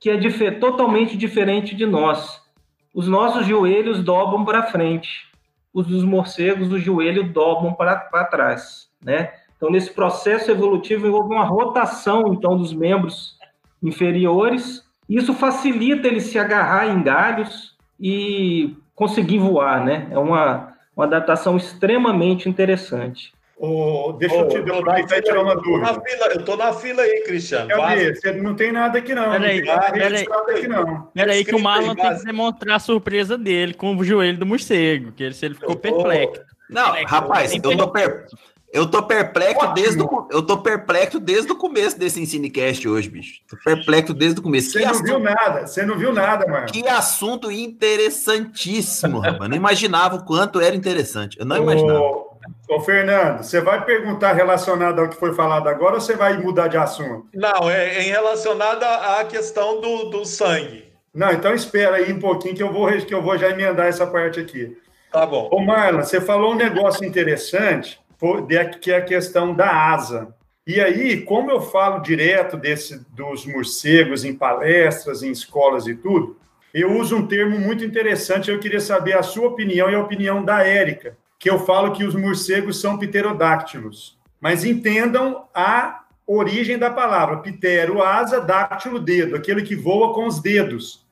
que 0.00 0.10
é 0.10 0.50
totalmente 0.50 1.16
diferente 1.16 1.74
de 1.74 1.86
nós. 1.86 2.42
Os 2.92 3.08
nossos 3.08 3.46
joelhos 3.46 4.04
dobram 4.04 4.44
para 4.44 4.64
frente. 4.64 5.32
Os 5.72 5.86
dos 5.86 6.04
morcegos, 6.04 6.70
o 6.70 6.78
joelho 6.78 7.32
dobram 7.32 7.72
para 7.72 8.24
trás, 8.26 8.90
né? 9.02 9.32
Então, 9.56 9.70
nesse 9.70 9.92
processo 9.92 10.50
evolutivo, 10.50 11.06
envolve 11.06 11.34
uma 11.34 11.44
rotação, 11.44 12.34
então, 12.34 12.56
dos 12.56 12.74
membros 12.74 13.38
inferiores. 13.82 14.84
Isso 15.08 15.32
facilita 15.32 16.06
ele 16.06 16.20
se 16.20 16.38
agarrar 16.38 16.86
em 16.88 17.02
galhos, 17.02 17.73
e 17.98 18.76
conseguir 18.94 19.38
voar, 19.38 19.84
né? 19.84 20.08
É 20.10 20.18
uma, 20.18 20.74
uma 20.96 21.04
adaptação 21.04 21.56
extremamente 21.56 22.48
interessante. 22.48 23.32
Oh, 23.56 24.12
deixa 24.18 24.34
eu 24.34 24.48
te, 24.48 24.60
deixa 24.62 24.80
eu 24.80 25.06
te 25.06 25.22
tirar 25.22 25.42
uma 25.42 25.54
dúvida. 25.54 25.88
Eu 25.88 25.94
tô, 25.94 26.00
fila, 26.02 26.26
eu 26.26 26.44
tô 26.44 26.56
na 26.56 26.72
fila 26.72 27.02
aí, 27.02 27.22
Cristiano. 27.24 27.68
Cadê? 27.68 28.14
Você 28.14 28.32
não 28.32 28.54
tem 28.54 28.72
nada 28.72 28.98
aqui, 28.98 29.14
não. 29.14 29.30
Peraí, 29.30 29.62
peraí, 29.62 30.26
peraí 31.14 31.44
que 31.44 31.54
o 31.54 31.60
Marlon 31.60 31.94
tem 31.94 32.16
que 32.16 32.24
demonstrar 32.24 32.76
a 32.76 32.80
surpresa 32.80 33.38
dele 33.38 33.72
com 33.72 33.96
o 33.96 34.04
joelho 34.04 34.38
do 34.38 34.46
morcego, 34.46 35.12
que 35.12 35.22
ele, 35.22 35.34
se 35.34 35.46
ele 35.46 35.54
ficou 35.54 35.76
perplexo. 35.76 36.42
Não, 36.68 36.94
rapaz, 37.04 37.54
eu 37.54 37.62
tô, 37.62 37.88
per... 37.88 38.26
Eu 38.74 38.90
tô 38.90 39.00
perplexo 39.04 39.58
Ótimo. 39.60 39.74
desde 39.74 40.02
o, 40.02 40.28
eu 40.32 40.42
tô 40.42 40.58
perplexo 40.58 41.20
desde 41.20 41.52
o 41.52 41.54
começo 41.54 41.96
desse 41.96 42.20
Ensinecast 42.20 42.88
hoje, 42.88 43.08
bicho. 43.08 43.40
Tô 43.48 43.56
perplexo 43.56 44.12
desde 44.12 44.40
o 44.40 44.42
começo. 44.42 44.72
Você 44.72 44.80
Que 44.80 44.84
não 44.84 44.90
assunto, 44.90 45.06
viu 45.06 45.18
nada, 45.20 45.66
você 45.66 45.82
não 45.84 45.96
viu 45.96 46.12
nada, 46.12 46.44
mano. 46.44 46.66
que 46.66 46.88
assunto 46.88 47.52
interessantíssimo, 47.52 49.20
rapaz. 49.20 49.48
Não 49.48 49.56
imaginava 49.56 50.16
o 50.16 50.24
quanto 50.24 50.60
era 50.60 50.74
interessante. 50.74 51.38
Eu 51.38 51.46
não 51.46 51.56
imaginava. 51.56 52.00
Ô, 52.00 52.36
ô, 52.68 52.80
Fernando, 52.80 53.44
você 53.44 53.60
vai 53.60 53.84
perguntar 53.84 54.32
relacionado 54.32 54.98
ao 54.98 55.08
que 55.08 55.14
foi 55.14 55.32
falado 55.32 55.68
agora 55.68 55.94
ou 55.94 56.00
você 56.00 56.16
vai 56.16 56.36
mudar 56.36 56.66
de 56.66 56.76
assunto? 56.76 57.28
Não, 57.32 57.70
é, 57.70 57.98
é 57.98 58.02
em 58.02 58.10
relacionada 58.10 58.88
à 59.20 59.24
questão 59.24 59.80
do, 59.80 60.10
do 60.10 60.24
sangue. 60.24 60.92
Não, 61.14 61.30
então 61.30 61.54
espera 61.54 61.94
aí 61.94 62.12
um 62.12 62.18
pouquinho 62.18 62.56
que 62.56 62.62
eu 62.64 62.72
vou, 62.72 62.90
que 62.90 63.14
eu 63.14 63.22
vou 63.22 63.38
já 63.38 63.50
emendar 63.50 63.86
essa 63.86 64.04
parte 64.04 64.40
aqui. 64.40 64.76
Tá 65.12 65.24
bom. 65.24 65.48
Ô, 65.52 65.60
Marlon, 65.60 66.02
você 66.02 66.20
falou 66.20 66.54
um 66.54 66.56
negócio 66.56 67.04
interessante, 67.04 68.00
que 68.80 68.90
é 68.90 68.96
a 68.96 69.04
questão 69.04 69.54
da 69.54 69.70
asa. 69.92 70.34
E 70.66 70.80
aí, 70.80 71.20
como 71.22 71.50
eu 71.50 71.60
falo 71.60 72.00
direto 72.00 72.56
desse, 72.56 73.04
dos 73.10 73.44
morcegos 73.44 74.24
em 74.24 74.34
palestras, 74.34 75.22
em 75.22 75.30
escolas 75.30 75.86
e 75.86 75.94
tudo, 75.94 76.38
eu 76.72 76.92
uso 76.98 77.16
um 77.16 77.26
termo 77.26 77.58
muito 77.58 77.84
interessante. 77.84 78.50
Eu 78.50 78.58
queria 78.58 78.80
saber 78.80 79.16
a 79.16 79.22
sua 79.22 79.48
opinião 79.48 79.90
e 79.90 79.94
a 79.94 80.00
opinião 80.00 80.44
da 80.44 80.62
Érica, 80.66 81.16
que 81.38 81.50
eu 81.50 81.58
falo 81.58 81.92
que 81.92 82.04
os 82.04 82.14
morcegos 82.14 82.80
são 82.80 82.98
pterodáctilos. 82.98 84.18
Mas 84.40 84.64
entendam 84.64 85.44
a 85.54 86.04
origem 86.26 86.78
da 86.78 86.90
palavra: 86.90 87.36
ptero, 87.38 88.02
asa, 88.02 88.40
dáctilo, 88.40 88.98
dedo, 88.98 89.36
aquele 89.36 89.62
que 89.62 89.76
voa 89.76 90.14
com 90.14 90.26
os 90.26 90.40
dedos 90.40 91.04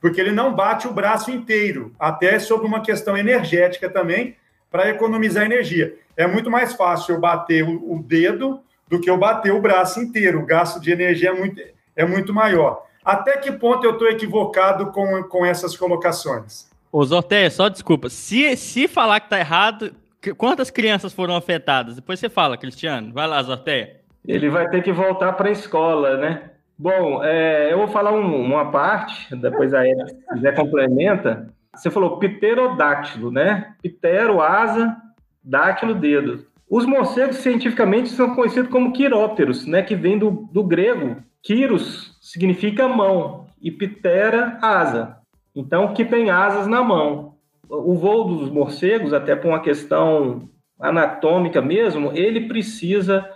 porque 0.00 0.20
ele 0.20 0.32
não 0.32 0.54
bate 0.54 0.88
o 0.88 0.92
braço 0.92 1.30
inteiro, 1.30 1.92
até 1.98 2.38
sobre 2.38 2.66
uma 2.66 2.80
questão 2.80 3.16
energética 3.16 3.88
também, 3.88 4.34
para 4.70 4.88
economizar 4.88 5.44
energia. 5.44 5.98
É 6.16 6.26
muito 6.26 6.50
mais 6.50 6.74
fácil 6.74 7.14
eu 7.14 7.20
bater 7.20 7.62
o, 7.64 7.94
o 7.94 8.02
dedo 8.02 8.60
do 8.88 9.00
que 9.00 9.08
eu 9.08 9.16
bater 9.16 9.52
o 9.52 9.60
braço 9.60 10.00
inteiro. 10.00 10.40
O 10.40 10.46
gasto 10.46 10.80
de 10.80 10.90
energia 10.90 11.30
é 11.30 11.32
muito, 11.34 11.62
é 11.96 12.04
muito 12.04 12.34
maior. 12.34 12.82
Até 13.04 13.36
que 13.38 13.50
ponto 13.52 13.84
eu 13.84 13.92
estou 13.92 14.08
equivocado 14.08 14.86
com, 14.92 15.22
com 15.24 15.46
essas 15.46 15.76
colocações? 15.76 16.68
Ô, 16.92 17.02
Zorteia, 17.04 17.50
só 17.50 17.68
desculpa. 17.68 18.08
Se, 18.10 18.56
se 18.56 18.88
falar 18.88 19.20
que 19.20 19.30
tá 19.30 19.38
errado, 19.38 19.92
quantas 20.36 20.70
crianças 20.70 21.12
foram 21.12 21.36
afetadas? 21.36 21.96
Depois 21.96 22.18
você 22.18 22.28
fala, 22.28 22.58
Cristiano. 22.58 23.12
Vai 23.12 23.26
lá, 23.26 23.42
Zorteia. 23.42 24.00
Ele 24.26 24.50
vai 24.50 24.68
ter 24.68 24.82
que 24.82 24.92
voltar 24.92 25.32
para 25.32 25.48
a 25.48 25.52
escola, 25.52 26.16
né? 26.18 26.50
Bom, 26.76 27.22
é, 27.22 27.72
eu 27.72 27.78
vou 27.78 27.88
falar 27.88 28.12
um- 28.12 28.42
uma 28.42 28.70
parte, 28.70 29.34
depois 29.36 29.72
a 29.72 29.82
se 29.82 30.16
quiser, 30.34 30.54
complementa. 30.54 31.48
Você 31.74 31.90
falou 31.90 32.18
pterodáctilo, 32.18 33.30
né? 33.30 33.74
Ptero, 33.82 34.40
asa, 34.42 34.96
dáctilo, 35.42 35.94
dedo. 35.94 36.46
Os 36.68 36.86
morcegos, 36.86 37.36
cientificamente, 37.36 38.10
são 38.10 38.34
conhecidos 38.34 38.70
como 38.70 38.92
quirópteros, 38.92 39.66
né? 39.66 39.82
Que 39.82 39.96
vem 39.96 40.18
do, 40.18 40.48
do 40.52 40.62
grego. 40.62 41.16
Quiros 41.42 42.16
significa 42.20 42.86
mão 42.86 43.46
e 43.60 43.70
ptera, 43.70 44.58
asa. 44.62 45.16
Então, 45.54 45.92
que 45.92 46.04
tem 46.04 46.30
asas 46.30 46.66
na 46.66 46.82
mão. 46.82 47.34
O 47.68 47.94
voo 47.96 48.24
dos 48.24 48.50
morcegos, 48.50 49.12
até 49.12 49.34
por 49.34 49.48
uma 49.48 49.60
questão 49.60 50.48
anatômica 50.78 51.60
mesmo, 51.60 52.12
ele 52.14 52.48
precisa 52.48 53.28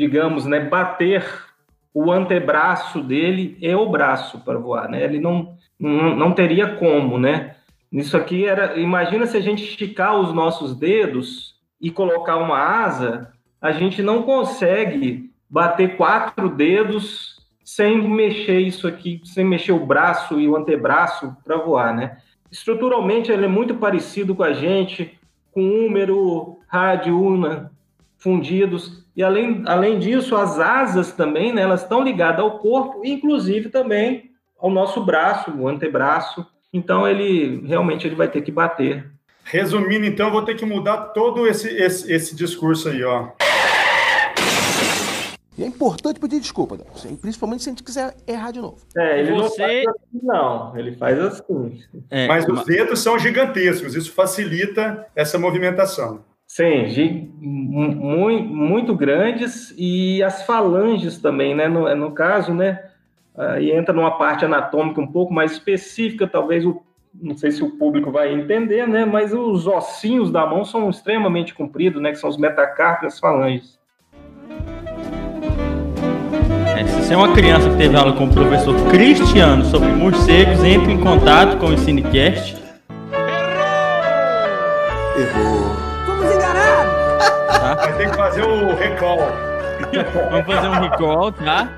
digamos, 0.00 0.46
né, 0.46 0.60
bater 0.60 1.24
o 1.92 2.10
antebraço 2.10 3.02
dele 3.02 3.58
e 3.60 3.74
o 3.74 3.88
braço 3.88 4.38
para 4.40 4.58
voar, 4.58 4.88
né? 4.88 5.02
Ele 5.04 5.18
não, 5.18 5.56
não, 5.78 6.16
não 6.16 6.32
teria 6.32 6.76
como, 6.76 7.18
né? 7.18 7.56
Isso 7.92 8.16
aqui 8.16 8.46
era, 8.46 8.78
imagina 8.78 9.26
se 9.26 9.36
a 9.36 9.40
gente 9.40 9.62
esticar 9.62 10.18
os 10.18 10.32
nossos 10.32 10.74
dedos 10.74 11.49
e 11.80 11.90
colocar 11.90 12.36
uma 12.36 12.58
asa, 12.58 13.32
a 13.60 13.72
gente 13.72 14.02
não 14.02 14.22
consegue 14.22 15.30
bater 15.48 15.96
quatro 15.96 16.48
dedos 16.48 17.40
sem 17.64 18.08
mexer 18.08 18.58
isso 18.60 18.86
aqui, 18.86 19.20
sem 19.24 19.44
mexer 19.44 19.72
o 19.72 19.86
braço 19.86 20.40
e 20.40 20.48
o 20.48 20.56
antebraço 20.56 21.36
para 21.44 21.56
voar, 21.56 21.94
né? 21.94 22.18
Estruturalmente 22.50 23.30
ele 23.30 23.44
é 23.44 23.48
muito 23.48 23.76
parecido 23.76 24.34
com 24.34 24.42
a 24.42 24.52
gente, 24.52 25.18
com 25.52 25.62
húmero, 25.62 26.58
rádio, 26.66 27.20
una, 27.20 27.70
fundidos. 28.18 29.04
E 29.16 29.22
além, 29.22 29.62
além 29.66 29.98
disso, 29.98 30.36
as 30.36 30.58
asas 30.58 31.12
também, 31.12 31.52
né, 31.52 31.62
elas 31.62 31.82
estão 31.82 32.02
ligadas 32.02 32.40
ao 32.40 32.58
corpo, 32.58 33.02
inclusive 33.04 33.68
também 33.68 34.30
ao 34.58 34.70
nosso 34.70 35.04
braço, 35.04 35.50
o 35.50 35.68
antebraço. 35.68 36.46
Então 36.72 37.06
ele 37.06 37.64
realmente 37.66 38.06
ele 38.06 38.14
vai 38.14 38.28
ter 38.28 38.42
que 38.42 38.52
bater. 38.52 39.10
Resumindo, 39.50 40.06
então, 40.06 40.26
eu 40.26 40.32
vou 40.32 40.42
ter 40.42 40.54
que 40.54 40.64
mudar 40.64 40.96
todo 41.08 41.46
esse, 41.46 41.68
esse, 41.68 42.12
esse 42.12 42.36
discurso 42.36 42.88
aí, 42.88 43.02
ó. 43.02 43.28
E 45.58 45.62
é 45.64 45.66
importante 45.66 46.18
pedir 46.18 46.40
desculpa, 46.40 46.76
né? 46.76 46.84
principalmente 47.20 47.62
se 47.62 47.68
a 47.68 47.72
gente 47.72 47.82
quiser 47.82 48.14
errar 48.26 48.50
de 48.50 48.60
novo. 48.60 48.78
É, 48.96 49.20
ele 49.20 49.32
Você- 49.32 49.34
não 49.34 49.66
faz 49.66 49.86
assim, 49.88 50.20
não. 50.22 50.76
Ele 50.78 50.92
faz 50.96 51.18
assim. 51.18 51.80
É, 52.10 52.26
Mas 52.26 52.46
ma- 52.46 52.54
os 52.54 52.64
dedos 52.64 53.00
são 53.00 53.18
gigantescos, 53.18 53.94
isso 53.94 54.12
facilita 54.12 55.06
essa 55.14 55.38
movimentação. 55.38 56.24
Sim, 56.46 56.86
gi- 56.88 57.30
mu- 57.38 57.90
mu- 57.94 58.42
muito 58.42 58.94
grandes 58.94 59.74
e 59.76 60.22
as 60.22 60.42
falanges 60.44 61.18
também, 61.18 61.54
né? 61.54 61.68
No, 61.68 61.94
no 61.94 62.12
caso, 62.12 62.54
né? 62.54 62.84
Aí 63.36 63.70
entra 63.70 63.92
numa 63.94 64.16
parte 64.16 64.44
anatômica 64.44 65.00
um 65.00 65.06
pouco 65.06 65.32
mais 65.32 65.52
específica, 65.52 66.26
talvez 66.26 66.64
o 66.64 66.82
não 67.14 67.36
sei 67.36 67.50
se 67.50 67.62
o 67.62 67.70
público 67.70 68.10
vai 68.10 68.32
entender, 68.32 68.86
né? 68.86 69.04
Mas 69.04 69.32
os 69.32 69.66
ossinhos 69.66 70.30
da 70.30 70.46
mão 70.46 70.64
são 70.64 70.88
extremamente 70.88 71.54
compridos, 71.54 72.00
né? 72.00 72.10
Que 72.10 72.16
são 72.16 72.30
os 72.30 72.36
metacarpos 72.36 73.02
e 73.02 73.06
as 73.06 73.18
falanges. 73.18 73.78
É, 76.76 76.84
se 76.84 77.02
você 77.02 77.14
é 77.14 77.16
uma 77.16 77.32
criança 77.32 77.68
que 77.68 77.76
teve 77.76 77.96
aula 77.96 78.12
com 78.12 78.24
o 78.24 78.32
professor 78.32 78.74
Cristiano 78.90 79.64
sobre 79.64 79.88
morcegos, 79.88 80.62
entre 80.62 80.92
em 80.92 81.00
contato 81.00 81.58
com 81.58 81.66
o 81.66 81.78
Cinecast. 81.78 82.56
Errou. 85.18 85.74
Fomos 86.06 86.34
enganados! 86.34 87.76
Vai 87.76 87.96
ter 87.96 88.10
que 88.10 88.16
fazer 88.16 88.42
o 88.42 88.74
recall. 88.74 89.18
Vamos 90.30 90.46
fazer 90.46 90.68
um 90.68 90.80
recall, 90.80 91.32
tá? 91.32 91.68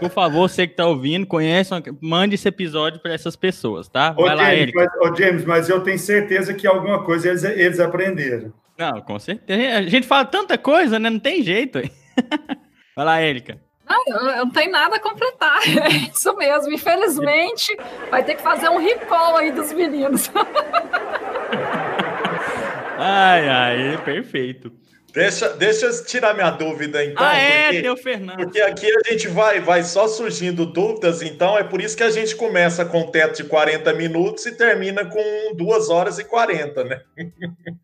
Por 0.00 0.10
favor, 0.10 0.48
você 0.48 0.66
que 0.66 0.74
tá 0.74 0.86
ouvindo, 0.86 1.26
conhece, 1.26 1.70
mande 2.00 2.34
esse 2.34 2.48
episódio 2.48 3.00
para 3.00 3.12
essas 3.12 3.36
pessoas, 3.36 3.88
tá? 3.88 4.14
Ô 4.16 4.22
Vai 4.24 4.34
lá, 4.34 4.44
James, 4.44 4.60
Erika. 4.60 4.78
mas, 4.78 5.10
ô, 5.10 5.14
James, 5.16 5.44
mas 5.44 5.68
eu 5.68 5.80
tenho 5.80 5.98
certeza 5.98 6.54
que 6.54 6.66
alguma 6.66 7.02
coisa 7.04 7.28
eles, 7.28 7.44
eles 7.44 7.80
aprenderam. 7.80 8.52
Não, 8.78 9.00
com 9.00 9.18
certeza. 9.18 9.78
A 9.78 9.82
gente 9.82 10.06
fala 10.06 10.24
tanta 10.24 10.58
coisa, 10.58 10.98
né? 10.98 11.08
Não 11.08 11.18
tem 11.20 11.42
jeito. 11.42 11.80
Vai 12.96 13.04
lá, 13.04 13.22
Erika. 13.22 13.58
Não, 13.88 14.02
eu, 14.08 14.28
eu 14.30 14.44
não 14.46 14.50
tenho 14.50 14.70
nada 14.72 14.96
a 14.96 15.00
completar. 15.00 15.60
É 15.84 15.88
isso 16.10 16.34
mesmo. 16.36 16.72
Infelizmente, 16.72 17.76
vai 18.10 18.24
ter 18.24 18.34
que 18.36 18.42
fazer 18.42 18.68
um 18.68 18.78
recall 18.78 19.36
aí 19.36 19.52
dos 19.52 19.72
meninos. 19.72 20.30
Ai, 22.96 23.48
ai, 23.48 23.98
perfeito. 24.04 24.72
Deixa, 25.14 25.48
deixa 25.50 25.86
eu 25.86 26.04
tirar 26.04 26.34
minha 26.34 26.50
dúvida, 26.50 27.04
então. 27.04 27.24
ah, 27.24 27.36
é, 27.36 27.72
porque, 27.72 27.88
o 27.88 27.96
Fernando. 27.96 28.36
porque 28.36 28.60
aqui 28.60 28.86
a 28.92 29.10
gente 29.12 29.28
vai, 29.28 29.60
vai 29.60 29.84
só 29.84 30.08
surgindo 30.08 30.66
dúvidas, 30.66 31.22
então 31.22 31.56
é 31.56 31.62
por 31.62 31.80
isso 31.80 31.96
que 31.96 32.02
a 32.02 32.10
gente 32.10 32.34
começa 32.34 32.84
com 32.84 33.02
um 33.02 33.10
teto 33.10 33.36
de 33.36 33.44
40 33.44 33.92
minutos 33.94 34.44
e 34.44 34.52
termina 34.52 35.04
com 35.04 35.54
2 35.54 35.88
horas 35.88 36.18
e 36.18 36.24
40, 36.24 36.82
né? 36.82 37.00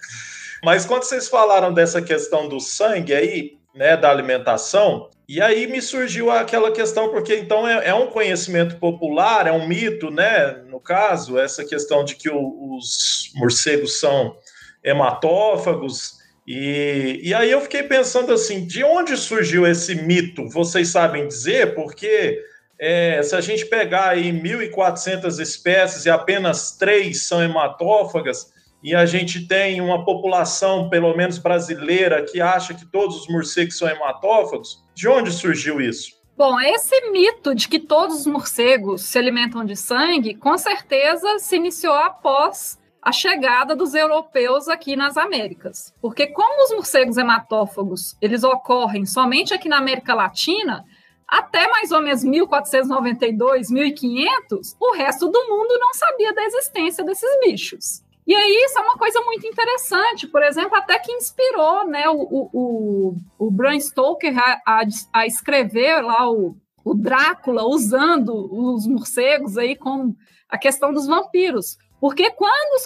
Mas 0.65 0.85
quando 0.85 1.05
vocês 1.05 1.29
falaram 1.29 1.73
dessa 1.73 2.03
questão 2.03 2.49
do 2.49 2.59
sangue 2.59 3.15
aí, 3.15 3.53
né, 3.75 3.97
da 3.97 4.11
alimentação, 4.11 5.09
e 5.29 5.41
aí 5.41 5.69
me 5.69 5.81
surgiu 5.81 6.31
aquela 6.33 6.73
questão, 6.73 7.11
porque 7.11 7.37
então 7.37 7.67
é, 7.67 7.91
é 7.91 7.95
um 7.95 8.09
conhecimento 8.09 8.77
popular, 8.77 9.47
é 9.47 9.53
um 9.53 9.69
mito, 9.69 10.11
né, 10.11 10.63
no 10.69 10.81
caso, 10.81 11.39
essa 11.39 11.65
questão 11.65 12.05
de 12.05 12.17
que 12.17 12.29
o- 12.29 12.77
os 12.77 13.31
morcegos 13.37 14.01
são 14.01 14.37
hematófagos, 14.83 16.19
e, 16.47 17.21
e 17.23 17.35
aí 17.35 17.51
eu 17.51 17.61
fiquei 17.61 17.83
pensando 17.83 18.33
assim, 18.33 18.67
de 18.67 18.83
onde 18.83 19.17
surgiu 19.17 19.67
esse 19.67 19.95
mito? 19.95 20.49
Vocês 20.49 20.89
sabem 20.89 21.29
dizer? 21.29 21.75
Porque 21.75 22.41
é, 22.79 23.23
se 23.23 23.37
a 23.37 23.41
gente 23.41 23.67
pegar 23.67 24.11
aí 24.11 24.33
1.400 24.33 25.39
espécies 25.41 26.07
e 26.07 26.11
apenas 26.11 26.73
três 26.77 27.27
são 27.27 27.43
hematófagas, 27.43 28.53
e 28.83 28.95
a 28.95 29.05
gente 29.05 29.47
tem 29.47 29.81
uma 29.81 30.05
população, 30.05 30.89
pelo 30.89 31.15
menos 31.15 31.37
brasileira, 31.37 32.25
que 32.25 32.41
acha 32.41 32.73
que 32.73 32.87
todos 32.87 33.23
os 33.23 33.29
morcegos 33.29 33.77
são 33.77 33.87
hematófagos, 33.87 34.83
de 34.95 35.07
onde 35.07 35.31
surgiu 35.31 35.81
isso? 35.81 36.19
Bom, 36.37 36.59
esse 36.59 37.11
mito 37.11 37.55
de 37.55 37.69
que 37.69 37.79
todos 37.79 38.21
os 38.21 38.27
morcegos 38.27 39.03
se 39.03 39.19
alimentam 39.19 39.63
de 39.63 39.77
sangue, 39.77 40.35
com 40.35 40.57
certeza 40.57 41.39
se 41.39 41.57
iniciou 41.57 41.93
após 41.93 42.80
a 43.03 43.13
chegada 43.13 43.75
dos 43.75 43.95
europeus 43.95 44.69
aqui 44.69 44.95
nas 44.95 45.17
Américas. 45.17 45.95
Porque 46.01 46.27
como 46.27 46.65
os 46.65 46.73
morcegos 46.73 47.17
hematófagos, 47.17 48.17
eles 48.21 48.45
ocorrem 48.45 49.07
somente 49.07 49.55
aqui 49.55 49.69
na 49.69 49.79
América 49.79 50.15
Latina, 50.15 50.85
até 51.27 51.69
mais 51.69 51.93
ou 51.93 52.03
menos 52.03 52.25
1492, 52.25 53.71
1500, 53.71 54.77
o 54.81 54.93
resto 54.93 55.29
do 55.29 55.49
mundo 55.49 55.79
não 55.79 55.95
sabia 55.95 56.35
da 56.35 56.45
existência 56.45 57.05
desses 57.05 57.31
bichos. 57.41 58.03
E 58.27 58.35
aí 58.35 58.65
isso 58.65 58.79
é 58.79 58.83
uma 58.83 58.97
coisa 58.97 59.21
muito 59.23 59.47
interessante, 59.47 60.27
por 60.27 60.43
exemplo, 60.43 60.77
até 60.77 60.99
que 60.99 61.13
inspirou 61.13 61.87
né, 61.87 62.09
o, 62.09 62.49
o, 62.53 63.17
o 63.39 63.51
Bram 63.51 63.79
Stoker 63.79 64.37
a, 64.39 64.61
a, 64.67 64.83
a 65.13 65.27
escrever 65.27 66.01
lá 66.03 66.31
o, 66.31 66.57
o 66.85 66.95
Drácula 66.95 67.65
usando 67.65 68.33
os 68.53 68.87
morcegos 68.87 69.57
aí 69.57 69.75
com 69.75 70.15
a 70.49 70.59
questão 70.59 70.93
dos 70.93 71.07
vampiros. 71.07 71.77
Porque 72.01 72.31
quando 72.31 72.77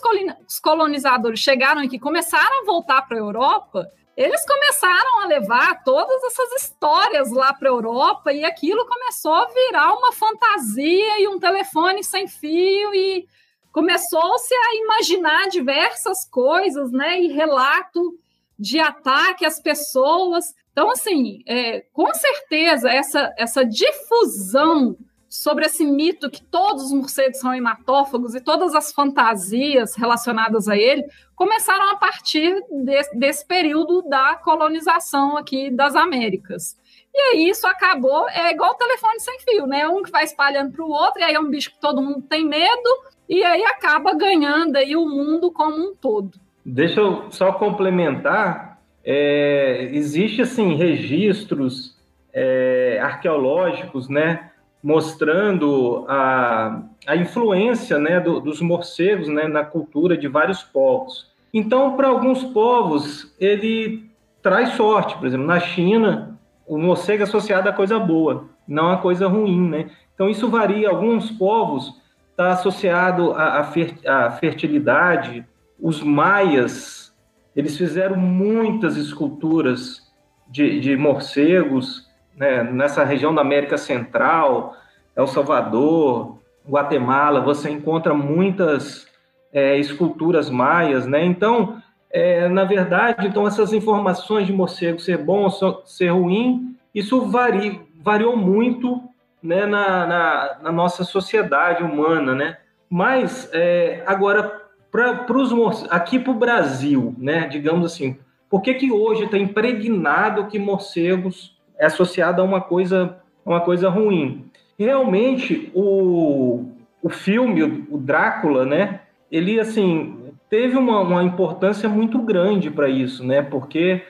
os 0.46 0.58
colonizadores 0.58 1.38
chegaram 1.38 1.82
aqui, 1.82 1.98
começaram 1.98 2.62
a 2.62 2.64
voltar 2.64 3.02
para 3.02 3.16
a 3.16 3.20
Europa, 3.20 3.88
eles 4.16 4.44
começaram 4.44 5.20
a 5.20 5.26
levar 5.26 5.82
todas 5.84 6.22
essas 6.24 6.62
histórias 6.62 7.30
lá 7.30 7.52
para 7.52 7.68
a 7.68 7.72
Europa 7.72 8.32
e 8.32 8.44
aquilo 8.44 8.86
começou 8.86 9.32
a 9.32 9.46
virar 9.46 9.92
uma 9.92 10.12
fantasia 10.12 11.20
e 11.20 11.28
um 11.28 11.38
telefone 11.38 12.02
sem 12.02 12.26
fio 12.26 12.94
e 12.94 13.26
começou-se 13.72 14.54
a 14.54 14.76
imaginar 14.76 15.48
diversas 15.48 16.24
coisas, 16.28 16.92
né? 16.92 17.20
E 17.20 17.28
relato 17.28 18.16
de 18.58 18.78
ataque 18.78 19.44
às 19.44 19.60
pessoas. 19.60 20.54
Então, 20.72 20.90
assim, 20.90 21.42
é, 21.46 21.80
com 21.92 22.12
certeza 22.14 22.88
essa, 22.90 23.32
essa 23.36 23.64
difusão 23.64 24.96
sobre 25.34 25.66
esse 25.66 25.84
mito 25.84 26.30
que 26.30 26.40
todos 26.40 26.84
os 26.84 26.92
morcegos 26.92 27.40
são 27.40 27.52
hematófagos 27.52 28.36
e 28.36 28.40
todas 28.40 28.72
as 28.72 28.92
fantasias 28.92 29.96
relacionadas 29.96 30.68
a 30.68 30.76
ele 30.76 31.04
começaram 31.34 31.90
a 31.90 31.96
partir 31.96 32.54
de, 32.70 33.02
desse 33.18 33.44
período 33.44 34.02
da 34.02 34.36
colonização 34.36 35.36
aqui 35.36 35.72
das 35.72 35.96
Américas. 35.96 36.76
E 37.12 37.18
aí 37.18 37.48
isso 37.48 37.66
acabou, 37.66 38.28
é 38.28 38.52
igual 38.52 38.70
o 38.70 38.76
telefone 38.76 39.18
sem 39.18 39.40
fio, 39.40 39.66
né? 39.66 39.88
Um 39.88 40.04
que 40.04 40.10
vai 40.12 40.22
espalhando 40.22 40.70
para 40.70 40.84
o 40.84 40.88
outro, 40.90 41.20
e 41.20 41.24
aí 41.24 41.34
é 41.34 41.40
um 41.40 41.50
bicho 41.50 41.72
que 41.72 41.80
todo 41.80 42.00
mundo 42.00 42.22
tem 42.22 42.46
medo, 42.46 42.88
e 43.28 43.42
aí 43.42 43.64
acaba 43.64 44.14
ganhando 44.14 44.76
aí 44.76 44.94
o 44.94 45.04
mundo 45.04 45.50
como 45.50 45.76
um 45.76 45.96
todo. 45.96 46.38
Deixa 46.64 47.00
eu 47.00 47.28
só 47.32 47.52
complementar, 47.52 48.80
é, 49.04 49.90
existe 49.92 50.42
assim 50.42 50.76
registros 50.76 51.98
é, 52.32 53.00
arqueológicos, 53.02 54.08
né? 54.08 54.52
Mostrando 54.84 56.04
a, 56.06 56.82
a 57.06 57.16
influência 57.16 57.98
né, 57.98 58.20
do, 58.20 58.38
dos 58.38 58.60
morcegos 58.60 59.28
né, 59.28 59.48
na 59.48 59.64
cultura 59.64 60.14
de 60.14 60.28
vários 60.28 60.62
povos. 60.62 61.32
Então, 61.54 61.96
para 61.96 62.08
alguns 62.08 62.44
povos, 62.44 63.34
ele 63.40 64.10
traz 64.42 64.74
sorte. 64.74 65.16
Por 65.16 65.26
exemplo, 65.26 65.46
na 65.46 65.58
China, 65.58 66.38
o 66.66 66.76
morcego 66.76 67.22
é 67.22 67.24
associado 67.24 67.66
a 67.66 67.72
coisa 67.72 67.98
boa, 67.98 68.44
não 68.68 68.90
a 68.90 68.98
coisa 68.98 69.26
ruim. 69.26 69.70
Né? 69.70 69.90
Então, 70.14 70.28
isso 70.28 70.50
varia. 70.50 70.90
Alguns 70.90 71.30
povos 71.30 71.98
está 72.32 72.52
associado 72.52 73.32
à, 73.32 73.60
à 73.60 74.30
fertilidade. 74.32 75.46
Os 75.80 76.02
maias, 76.02 77.10
eles 77.56 77.74
fizeram 77.78 78.18
muitas 78.18 78.98
esculturas 78.98 80.12
de, 80.46 80.78
de 80.78 80.94
morcegos, 80.94 82.03
né, 82.36 82.62
nessa 82.62 83.04
região 83.04 83.34
da 83.34 83.40
América 83.40 83.78
Central, 83.78 84.74
El 85.14 85.26
Salvador, 85.26 86.38
Guatemala, 86.68 87.40
você 87.40 87.70
encontra 87.70 88.14
muitas 88.14 89.06
é, 89.52 89.78
esculturas 89.78 90.50
maias, 90.50 91.06
né? 91.06 91.24
Então, 91.24 91.82
é, 92.10 92.48
na 92.48 92.64
verdade, 92.64 93.26
então 93.26 93.46
essas 93.46 93.72
informações 93.72 94.46
de 94.46 94.52
morcego 94.52 94.98
ser 94.98 95.18
bom 95.18 95.42
ou 95.44 95.82
ser 95.84 96.08
ruim, 96.08 96.76
isso 96.94 97.22
varia, 97.22 97.80
variou 98.02 98.36
muito 98.36 99.02
né, 99.42 99.66
na, 99.66 100.06
na, 100.06 100.56
na, 100.62 100.72
nossa 100.72 101.04
sociedade 101.04 101.82
humana, 101.82 102.34
né? 102.34 102.56
Mas 102.88 103.50
é, 103.52 104.02
agora 104.06 104.62
para 104.90 105.36
os 105.36 105.90
aqui 105.90 106.18
para 106.18 106.30
o 106.30 106.36
Brasil, 106.36 107.14
né? 107.18 107.46
Digamos 107.48 107.84
assim, 107.84 108.16
por 108.48 108.62
que 108.62 108.74
que 108.74 108.92
hoje 108.92 109.24
está 109.24 109.36
impregnado 109.36 110.46
que 110.46 110.58
morcegos 110.58 111.53
é 111.78 111.86
associado 111.86 112.40
a 112.40 112.44
uma 112.44 112.60
coisa, 112.60 113.16
uma 113.44 113.60
coisa 113.60 113.88
ruim. 113.88 114.46
Realmente, 114.78 115.70
o, 115.74 116.66
o 117.02 117.08
filme, 117.08 117.62
o 117.90 117.98
Drácula, 117.98 118.64
né? 118.64 119.00
Ele, 119.30 119.58
assim, 119.60 120.32
teve 120.48 120.76
uma, 120.76 121.00
uma 121.00 121.22
importância 121.22 121.88
muito 121.88 122.18
grande 122.18 122.70
para 122.70 122.88
isso, 122.88 123.24
né? 123.24 123.42
Porque 123.42 124.02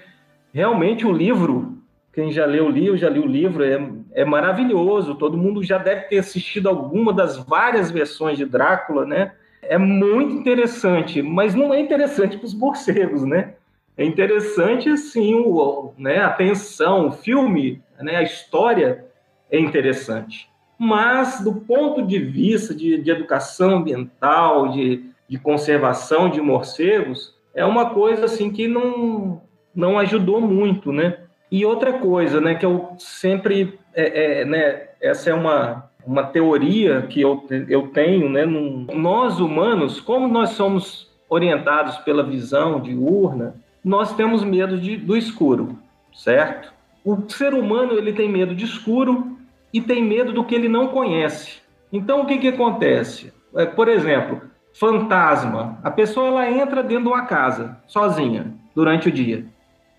realmente 0.53 1.07
o 1.07 1.13
livro, 1.13 1.79
quem 2.13 2.31
já 2.31 2.47
leu 2.47 2.67
o 2.67 2.71
livro, 2.71 2.97
já 2.97 3.09
leu 3.09 3.23
o 3.23 3.27
livro, 3.27 3.65
é, 3.65 3.81
é 4.13 4.25
maravilhoso. 4.25 5.15
Todo 5.15 5.37
mundo 5.37 5.63
já 5.63 5.79
deve 5.79 6.03
ter 6.03 6.19
assistido 6.19 6.69
alguma 6.69 7.13
das 7.13 7.37
várias 7.37 7.91
versões 7.91 8.39
de 8.39 8.45
Drácula, 8.45 9.05
né? 9.05 9.33
É 9.63 9.79
muito 9.79 10.35
interessante, 10.35 11.23
mas 11.23 11.55
não 11.55 11.73
é 11.73 11.81
interessante 11.81 12.37
para 12.37 12.47
os 12.47 12.55
morcegos, 12.55 13.25
né? 13.25 13.55
É 13.97 14.05
interessante, 14.05 14.89
assim, 14.89 15.35
o, 15.35 15.93
né, 15.97 16.21
a 16.21 16.31
tensão, 16.31 17.09
o 17.09 17.13
filme, 17.13 17.81
né, 18.01 18.17
a 18.17 18.23
história 18.23 19.05
é 19.51 19.59
interessante. 19.59 20.49
Mas, 20.77 21.41
do 21.41 21.55
ponto 21.55 22.03
de 22.03 22.19
vista 22.19 22.75
de, 22.75 22.99
de 23.01 23.11
educação 23.11 23.77
ambiental, 23.77 24.69
de, 24.69 25.05
de 25.29 25.39
conservação 25.39 26.29
de 26.29 26.41
morcegos, 26.41 27.35
é 27.55 27.65
uma 27.65 27.91
coisa, 27.91 28.25
assim, 28.25 28.51
que 28.51 28.67
não, 28.67 29.41
não 29.73 29.99
ajudou 29.99 30.41
muito, 30.41 30.93
né? 30.93 31.19
E 31.51 31.65
outra 31.65 31.93
coisa, 31.93 32.41
né, 32.41 32.57
que 32.57 32.67
eu 32.67 32.97
sempre, 32.99 33.79
é, 33.95 34.41
é, 34.41 34.45
né, 34.45 34.89
essa 35.01 35.31
é 35.31 35.35
uma, 35.35 35.89
uma 36.05 36.25
teoria 36.25 37.03
que 37.03 37.21
eu, 37.21 37.47
eu 37.69 37.89
tenho, 37.89 38.29
né, 38.29 38.45
num, 38.45 38.87
nós 38.93 39.39
humanos, 39.39 40.01
como 40.01 40.27
nós 40.27 40.51
somos 40.51 41.15
orientados 41.29 41.99
pela 41.99 42.25
visão 42.25 42.81
diurna, 42.81 43.55
nós 43.85 44.15
temos 44.15 44.43
medo 44.43 44.79
de, 44.79 44.97
do 44.97 45.17
escuro, 45.17 45.79
certo? 46.13 46.73
O 47.05 47.29
ser 47.29 47.53
humano 47.53 47.93
ele 47.93 48.13
tem 48.13 48.29
medo 48.29 48.55
de 48.55 48.65
escuro 48.65 49.37
e 49.73 49.81
tem 49.81 50.03
medo 50.03 50.33
do 50.33 50.45
que 50.45 50.55
ele 50.55 50.69
não 50.69 50.89
conhece. 50.89 51.59
Então 51.93 52.23
o 52.23 52.27
que, 52.27 52.39
que 52.39 52.49
acontece? 52.49 53.33
É, 53.55 53.67
por 53.67 53.89
exemplo, 53.89 54.41
fantasma. 54.73 55.79
A 55.83 55.91
pessoa 55.91 56.29
ela 56.29 56.51
entra 56.51 56.83
dentro 56.83 57.05
de 57.05 57.11
uma 57.11 57.27
casa 57.27 57.77
sozinha 57.87 58.55
durante 58.75 59.09
o 59.09 59.13
dia. 59.13 59.47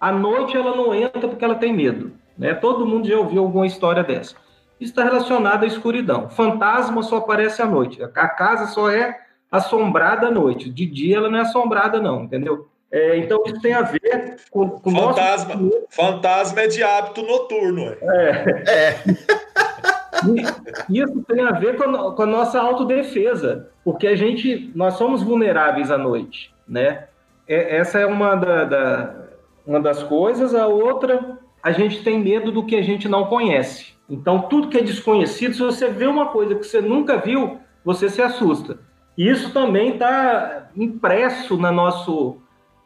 À 0.01 0.11
noite 0.11 0.57
ela 0.57 0.75
não 0.75 0.93
entra 0.93 1.27
porque 1.27 1.45
ela 1.45 1.55
tem 1.55 1.71
medo. 1.71 2.11
Né? 2.37 2.53
Todo 2.53 2.85
mundo 2.85 3.07
já 3.07 3.17
ouviu 3.17 3.43
alguma 3.43 3.67
história 3.67 4.03
dessa. 4.03 4.35
Isso 4.79 4.91
está 4.91 5.03
relacionado 5.03 5.63
à 5.63 5.67
escuridão. 5.67 6.29
Fantasma 6.29 7.01
só 7.03 7.17
aparece 7.17 7.61
à 7.61 7.65
noite. 7.65 8.03
A 8.03 8.27
casa 8.27 8.67
só 8.67 8.89
é 8.89 9.17
assombrada 9.49 10.27
à 10.27 10.31
noite. 10.31 10.69
De 10.69 10.85
dia 10.85 11.17
ela 11.17 11.29
não 11.29 11.37
é 11.37 11.41
assombrada, 11.43 12.01
não, 12.01 12.23
entendeu? 12.23 12.67
É, 12.95 13.17
então, 13.17 13.43
isso 13.45 13.59
tem 13.59 13.73
a 13.73 13.81
ver 13.81 14.37
com, 14.49 14.69
com 14.69 14.89
fantasma. 14.89 15.55
Nosso... 15.55 15.85
Fantasma 15.89 16.61
é 16.61 16.67
de 16.67 16.81
hábito 16.81 17.23
noturno. 17.23 17.93
É. 18.01 18.63
é. 18.69 19.03
Isso 20.89 21.21
tem 21.27 21.41
a 21.41 21.51
ver 21.51 21.75
com 21.75 21.83
a, 21.83 22.15
com 22.15 22.21
a, 22.23 22.25
nossa 22.25 22.57
autodefesa, 22.57 23.69
porque 23.83 24.07
a 24.07 24.15
gente, 24.15 24.71
nós 24.73 24.93
somos 24.93 25.21
vulneráveis 25.21 25.91
à 25.91 25.97
noite, 25.97 26.53
né? 26.65 27.07
É, 27.45 27.75
essa 27.75 27.99
é 27.99 28.05
uma, 28.05 28.33
da, 28.33 28.63
da, 28.63 29.15
uma 29.67 29.81
das 29.81 30.01
coisas. 30.01 30.55
A 30.55 30.65
outra, 30.65 31.37
a 31.61 31.73
gente 31.73 32.01
tem 32.01 32.17
medo 32.17 32.49
do 32.49 32.65
que 32.65 32.77
a 32.77 32.81
gente 32.81 33.09
não 33.09 33.25
conhece. 33.25 33.93
Então, 34.09 34.43
tudo 34.43 34.69
que 34.69 34.77
é 34.77 34.81
desconhecido, 34.81 35.53
se 35.53 35.61
você 35.61 35.89
vê 35.89 36.07
uma 36.07 36.27
coisa 36.27 36.55
que 36.55 36.63
você 36.63 36.79
nunca 36.79 37.17
viu, 37.17 37.59
você 37.83 38.07
se 38.07 38.21
assusta. 38.21 38.79
E 39.17 39.29
isso 39.29 39.51
também 39.51 39.93
está 39.93 40.69
impresso 40.75 41.57
na 41.57 41.73
nosso, 41.73 42.37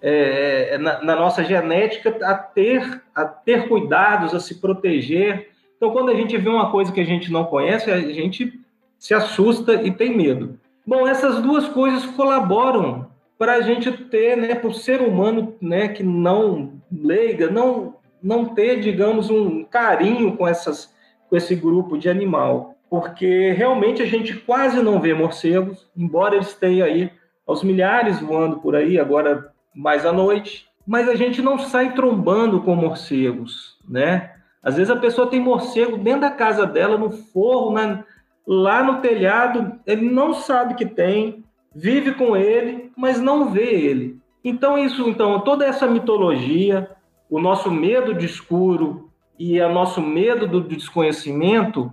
é, 0.01 0.75
é, 0.75 0.77
na, 0.77 1.03
na, 1.03 1.15
nossa 1.15 1.43
genética 1.43 2.17
a 2.23 2.33
ter, 2.33 3.01
a 3.13 3.25
ter 3.25 3.67
cuidados, 3.67 4.33
a 4.33 4.39
se 4.39 4.55
proteger. 4.55 5.49
Então, 5.75 5.91
quando 5.91 6.09
a 6.09 6.15
gente 6.15 6.37
vê 6.37 6.49
uma 6.49 6.71
coisa 6.71 6.91
que 6.91 7.01
a 7.01 7.05
gente 7.05 7.31
não 7.31 7.45
conhece, 7.45 7.91
a 7.91 7.99
gente 7.99 8.59
se 8.97 9.13
assusta 9.13 9.73
e 9.75 9.91
tem 9.91 10.15
medo. 10.15 10.59
Bom, 10.85 11.07
essas 11.07 11.41
duas 11.41 11.67
coisas 11.67 12.05
colaboram 12.05 13.07
para 13.37 13.53
a 13.55 13.61
gente 13.61 13.91
ter, 13.91 14.35
né, 14.35 14.55
para 14.55 14.69
o 14.69 14.73
ser 14.73 15.01
humano, 15.01 15.55
né, 15.61 15.87
que 15.87 16.03
não 16.03 16.73
leiga, 16.91 17.49
não 17.49 17.97
não 18.21 18.53
ter, 18.53 18.81
digamos, 18.81 19.29
um 19.29 19.63
carinho 19.63 20.35
com 20.35 20.45
essas 20.45 20.93
com 21.29 21.37
esse 21.37 21.55
grupo 21.55 21.97
de 21.97 22.09
animal, 22.09 22.75
porque 22.89 23.51
realmente 23.51 24.01
a 24.01 24.05
gente 24.05 24.33
quase 24.33 24.81
não 24.81 24.99
vê 24.99 25.13
morcegos, 25.13 25.87
embora 25.95 26.35
eles 26.35 26.53
tenham 26.53 26.87
aí 26.87 27.11
aos 27.45 27.63
milhares 27.63 28.19
voando 28.19 28.57
por 28.57 28.75
aí, 28.75 28.99
agora 28.99 29.51
mais 29.75 30.05
à 30.05 30.11
noite, 30.11 30.67
mas 30.85 31.07
a 31.07 31.15
gente 31.15 31.41
não 31.41 31.59
sai 31.59 31.93
trombando 31.93 32.61
com 32.61 32.75
morcegos, 32.75 33.77
né? 33.87 34.35
Às 34.61 34.75
vezes 34.75 34.89
a 34.89 34.95
pessoa 34.95 35.27
tem 35.27 35.39
morcego 35.39 35.97
dentro 35.97 36.21
da 36.21 36.31
casa 36.31 36.65
dela, 36.65 36.97
no 36.97 37.11
forro, 37.11 37.71
na, 37.71 38.03
lá 38.45 38.83
no 38.83 38.99
telhado, 38.99 39.79
ele 39.85 40.09
não 40.09 40.33
sabe 40.33 40.73
que 40.73 40.85
tem, 40.85 41.43
vive 41.73 42.13
com 42.13 42.35
ele, 42.35 42.91
mas 42.97 43.19
não 43.19 43.51
vê 43.51 43.69
ele. 43.69 44.19
Então 44.43 44.77
isso, 44.77 45.07
então 45.07 45.39
toda 45.41 45.65
essa 45.65 45.87
mitologia, 45.87 46.89
o 47.29 47.39
nosso 47.39 47.69
medo 47.69 48.13
de 48.13 48.25
escuro 48.25 49.09
e 49.37 49.61
o 49.61 49.71
nosso 49.71 50.01
medo 50.01 50.47
do 50.47 50.61
desconhecimento, 50.61 51.91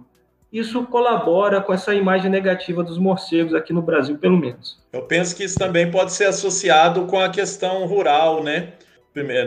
isso 0.59 0.84
colabora 0.84 1.61
com 1.61 1.72
essa 1.72 1.94
imagem 1.94 2.30
negativa 2.30 2.82
dos 2.82 2.98
morcegos 2.98 3.54
aqui 3.54 3.72
no 3.72 3.82
Brasil, 3.82 4.16
pelo 4.16 4.38
menos. 4.38 4.78
Eu 4.92 5.02
penso 5.02 5.36
que 5.36 5.44
isso 5.44 5.59
também 5.59 5.90
pode 5.90 6.12
ser 6.12 6.24
associado 6.24 7.04
com 7.07 7.18
a 7.18 7.28
questão 7.28 7.86
rural, 7.86 8.42
né? 8.42 8.72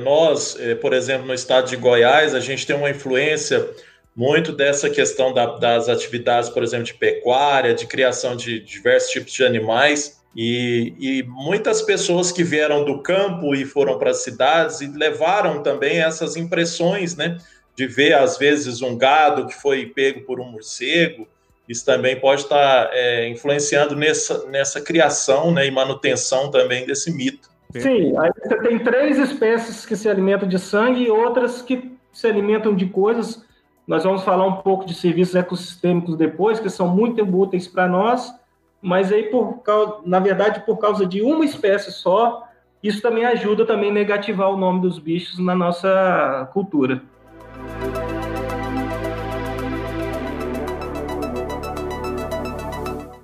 Nós, 0.04 0.58
eh, 0.60 0.76
por 0.76 0.94
exemplo, 0.94 1.28
no 1.28 1.34
estado 1.34 1.70
de 1.70 1.76
Goiás, 1.76 2.34
a 2.34 2.40
gente 2.40 2.66
tem 2.66 2.76
uma 2.76 2.90
influência 2.90 3.70
muito 4.16 4.52
dessa 4.52 4.90
questão 4.90 5.34
da, 5.34 5.58
das 5.58 5.88
atividades, 5.88 6.50
por 6.50 6.64
exemplo, 6.64 6.86
de 6.86 6.96
pecuária, 6.96 7.74
de 7.74 7.86
criação 7.86 8.36
de 8.36 8.60
diversos 8.60 9.12
tipos 9.12 9.32
de 9.32 9.46
animais. 9.46 10.20
E, 10.36 10.94
e 11.00 11.24
muitas 11.24 11.82
pessoas 11.82 12.32
que 12.32 12.44
vieram 12.44 12.86
do 12.86 13.02
campo 13.02 13.56
e 13.56 13.66
foram 13.66 13.98
para 13.98 14.12
as 14.12 14.24
cidades 14.24 14.82
e 14.82 14.88
levaram 14.88 15.64
também 15.64 16.00
essas 16.00 16.36
impressões, 16.36 17.16
né? 17.16 17.38
De 17.80 17.88
ver, 17.88 18.14
às 18.14 18.38
vezes, 18.38 18.82
um 18.82 18.98
gado 18.98 19.48
que 19.48 19.54
foi 19.54 19.86
pego 19.86 20.22
por 20.22 20.40
um 20.40 20.46
morcego. 20.46 21.28
Isso 21.68 21.86
também 21.86 22.20
pode 22.20 22.42
estar 22.42 22.90
é, 22.92 23.30
influenciando 23.30 23.96
nessa, 23.96 24.46
nessa 24.48 24.82
criação 24.82 25.52
né, 25.52 25.66
e 25.66 25.72
manutenção 25.72 26.52
também 26.52 26.86
desse 26.86 27.10
mito. 27.16 27.50
Sim, 27.72 28.18
aí 28.18 28.32
você 28.44 28.58
tem 28.64 28.80
três 28.80 29.18
espécies 29.18 29.86
que 29.86 29.96
se 29.96 30.10
alimentam 30.10 30.50
de 30.50 30.58
sangue 30.58 31.04
e 31.04 31.10
outras 31.12 31.62
que 31.62 31.92
se 32.12 32.28
alimentam 32.28 32.76
de 32.76 32.88
coisas 32.88 33.48
nós 33.90 34.04
vamos 34.04 34.24
falar 34.24 34.46
um 34.46 34.58
pouco 34.58 34.86
de 34.86 34.94
serviços 34.94 35.34
ecossistêmicos 35.34 36.16
depois, 36.16 36.60
que 36.60 36.70
são 36.70 36.88
muito 36.88 37.24
úteis 37.24 37.68
para 37.68 37.88
nós, 37.88 38.32
mas 38.80 39.12
aí, 39.12 39.24
por 39.24 39.64
causa, 39.64 39.96
na 40.06 40.20
verdade, 40.20 40.64
por 40.64 40.78
causa 40.78 41.08
de 41.08 41.24
uma 41.24 41.44
espécie 41.44 41.92
só, 41.92 42.48
isso 42.84 43.02
também 43.02 43.26
ajuda 43.26 43.66
também 43.66 43.90
a 43.90 43.94
negativar 43.94 44.52
o 44.52 44.58
nome 44.58 44.80
dos 44.82 45.00
bichos 45.00 45.40
na 45.40 45.56
nossa 45.56 46.48
cultura. 46.54 47.02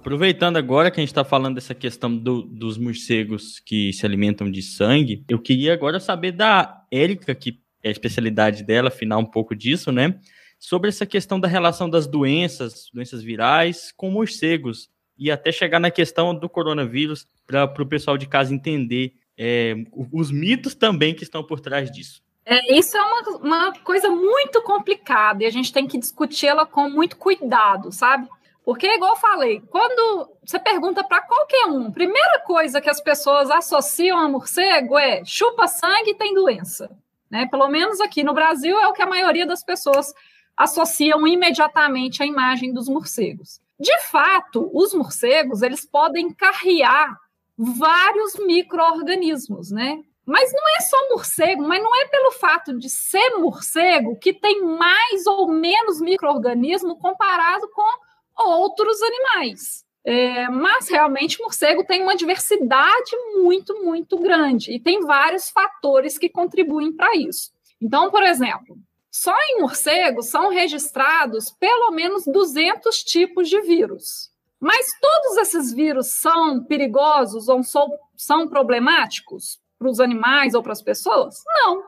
Aproveitando 0.06 0.58
agora 0.58 0.91
que 0.91 0.99
a 0.99 1.01
gente 1.01 1.10
está 1.10 1.24
falando 1.24 1.56
dessa 1.56 1.74
questão 1.74 2.16
do, 2.16 2.43
dos 2.43 2.78
morcegos 2.78 3.60
que 3.60 3.91
se 3.91 4.06
alimentam 4.06 4.51
de 4.51 4.62
sangue, 4.62 5.26
eu 5.28 5.39
queria 5.39 5.74
agora 5.74 5.99
saber 5.99 6.32
da 6.32 6.84
Érica, 6.91 7.34
que 7.34 7.60
é 7.82 7.88
a 7.88 7.91
especialidade 7.91 8.64
dela, 8.64 8.89
afinal 8.89 9.20
um 9.20 9.26
pouco 9.26 9.56
disso, 9.56 9.91
né? 9.91 10.20
sobre 10.60 10.89
essa 10.89 11.08
questão 11.08 11.39
da 11.39 11.47
relação 11.47 11.89
das 11.89 12.06
doenças, 12.06 12.88
doenças 12.93 13.24
virais, 13.24 13.91
com 13.97 14.12
morcegos, 14.12 14.89
e 15.18 15.32
até 15.32 15.51
chegar 15.51 15.80
na 15.80 15.89
questão 15.89 16.36
do 16.36 16.47
coronavírus, 16.47 17.28
para 17.47 17.66
o 17.66 17.86
pessoal 17.88 18.16
de 18.16 18.28
casa 18.28 18.53
entender 18.53 19.14
é, 19.36 19.76
os 20.14 20.30
mitos 20.32 20.76
também 20.76 21.16
que 21.16 21.24
estão 21.24 21.43
por 21.43 21.60
trás 21.60 21.89
disso. 21.89 22.22
É, 22.45 22.78
isso 22.78 22.95
é 22.95 23.01
uma, 23.01 23.38
uma 23.38 23.74
coisa 23.80 24.08
muito 24.10 24.62
complicada 24.62 25.43
e 25.43 25.47
a 25.47 25.49
gente 25.49 25.74
tem 25.74 25.88
que 25.88 25.97
discuti-la 25.97 26.64
com 26.64 26.89
muito 26.89 27.18
cuidado, 27.18 27.91
sabe? 27.91 28.28
Porque, 28.66 28.88
igual 28.88 29.11
eu 29.11 29.20
falei, 29.20 29.61
quando 29.70 30.28
você 30.43 30.57
pergunta 30.57 31.03
para 31.03 31.22
qualquer 31.22 31.68
um, 31.68 31.91
primeira 31.91 32.39
coisa 32.39 32.82
que 32.82 32.89
as 32.89 32.99
pessoas 32.99 33.51
associam 33.51 34.18
a 34.18 34.28
morcego 34.28 34.97
é 34.97 35.24
chupa 35.24 35.68
sangue 35.68 36.11
e 36.11 36.16
tem 36.16 36.34
doença. 36.34 36.89
Né? 37.30 37.45
Pelo 37.45 37.68
menos 37.70 38.01
aqui 38.01 38.24
no 38.24 38.34
Brasil 38.34 38.80
é 38.80 38.88
o 38.88 38.93
que 38.93 39.03
a 39.03 39.07
maioria 39.07 39.45
das 39.45 39.63
pessoas 39.63 40.11
associam 40.57 41.28
imediatamente 41.28 42.24
a 42.24 42.26
imagem 42.26 42.74
dos 42.74 42.89
morcegos. 42.89 43.61
De 43.80 43.95
fato, 44.09 44.72
os 44.74 44.95
morcegos 44.95 45.61
eles 45.61 45.86
podem 45.86 46.34
carrear 46.34 47.16
vários 47.55 48.36
micro-organismos, 48.39 49.70
né? 49.70 50.01
Mas 50.26 50.51
não 50.51 50.76
é 50.76 50.82
só 50.82 51.09
morcego, 51.09 51.68
mas 51.68 51.84
não 51.84 51.95
é 52.01 52.07
pelo 52.07 52.32
fato 52.32 52.76
de 52.80 52.89
ser 52.89 53.38
morcego 53.38 54.18
que 54.18 54.34
tem 54.34 54.66
mais 54.66 55.28
ou 55.28 55.47
menos 55.47 56.01
micro-organismo 56.01 56.97
comparado 56.97 57.70
com 57.70 58.05
outros 58.38 59.01
animais. 59.01 59.86
É, 60.07 60.47
mas 60.49 60.88
realmente 60.88 61.41
morcego 61.41 61.83
tem 61.83 62.03
uma 62.03 62.15
diversidade 62.15 63.11
muito, 63.33 63.83
muito 63.83 64.19
grande 64.19 64.71
e 64.71 64.79
tem 64.79 65.01
vários 65.01 65.49
fatores 65.49 66.15
que 66.15 66.29
contribuem 66.29 66.95
para 66.95 67.15
isso. 67.15 67.51
Então, 67.81 68.11
por 68.11 68.21
exemplo, 68.21 68.77
só 69.11 69.36
em 69.49 69.61
morcegos 69.61 70.27
são 70.27 70.49
registrados 70.49 71.49
pelo 71.49 71.89
menos 71.91 72.23
200 72.25 73.03
tipos 73.03 73.49
de 73.49 73.59
vírus. 73.61 74.29
Mas 74.59 74.93
todos 74.99 75.38
esses 75.38 75.73
vírus 75.73 76.07
são 76.07 76.63
perigosos 76.63 77.47
ou 77.47 77.61
são 78.15 78.47
problemáticos 78.47 79.59
para 79.77 79.89
os 79.89 79.99
animais 79.99 80.53
ou 80.53 80.61
para 80.61 80.73
as 80.73 80.81
pessoas? 80.81 81.36
Não. 81.47 81.83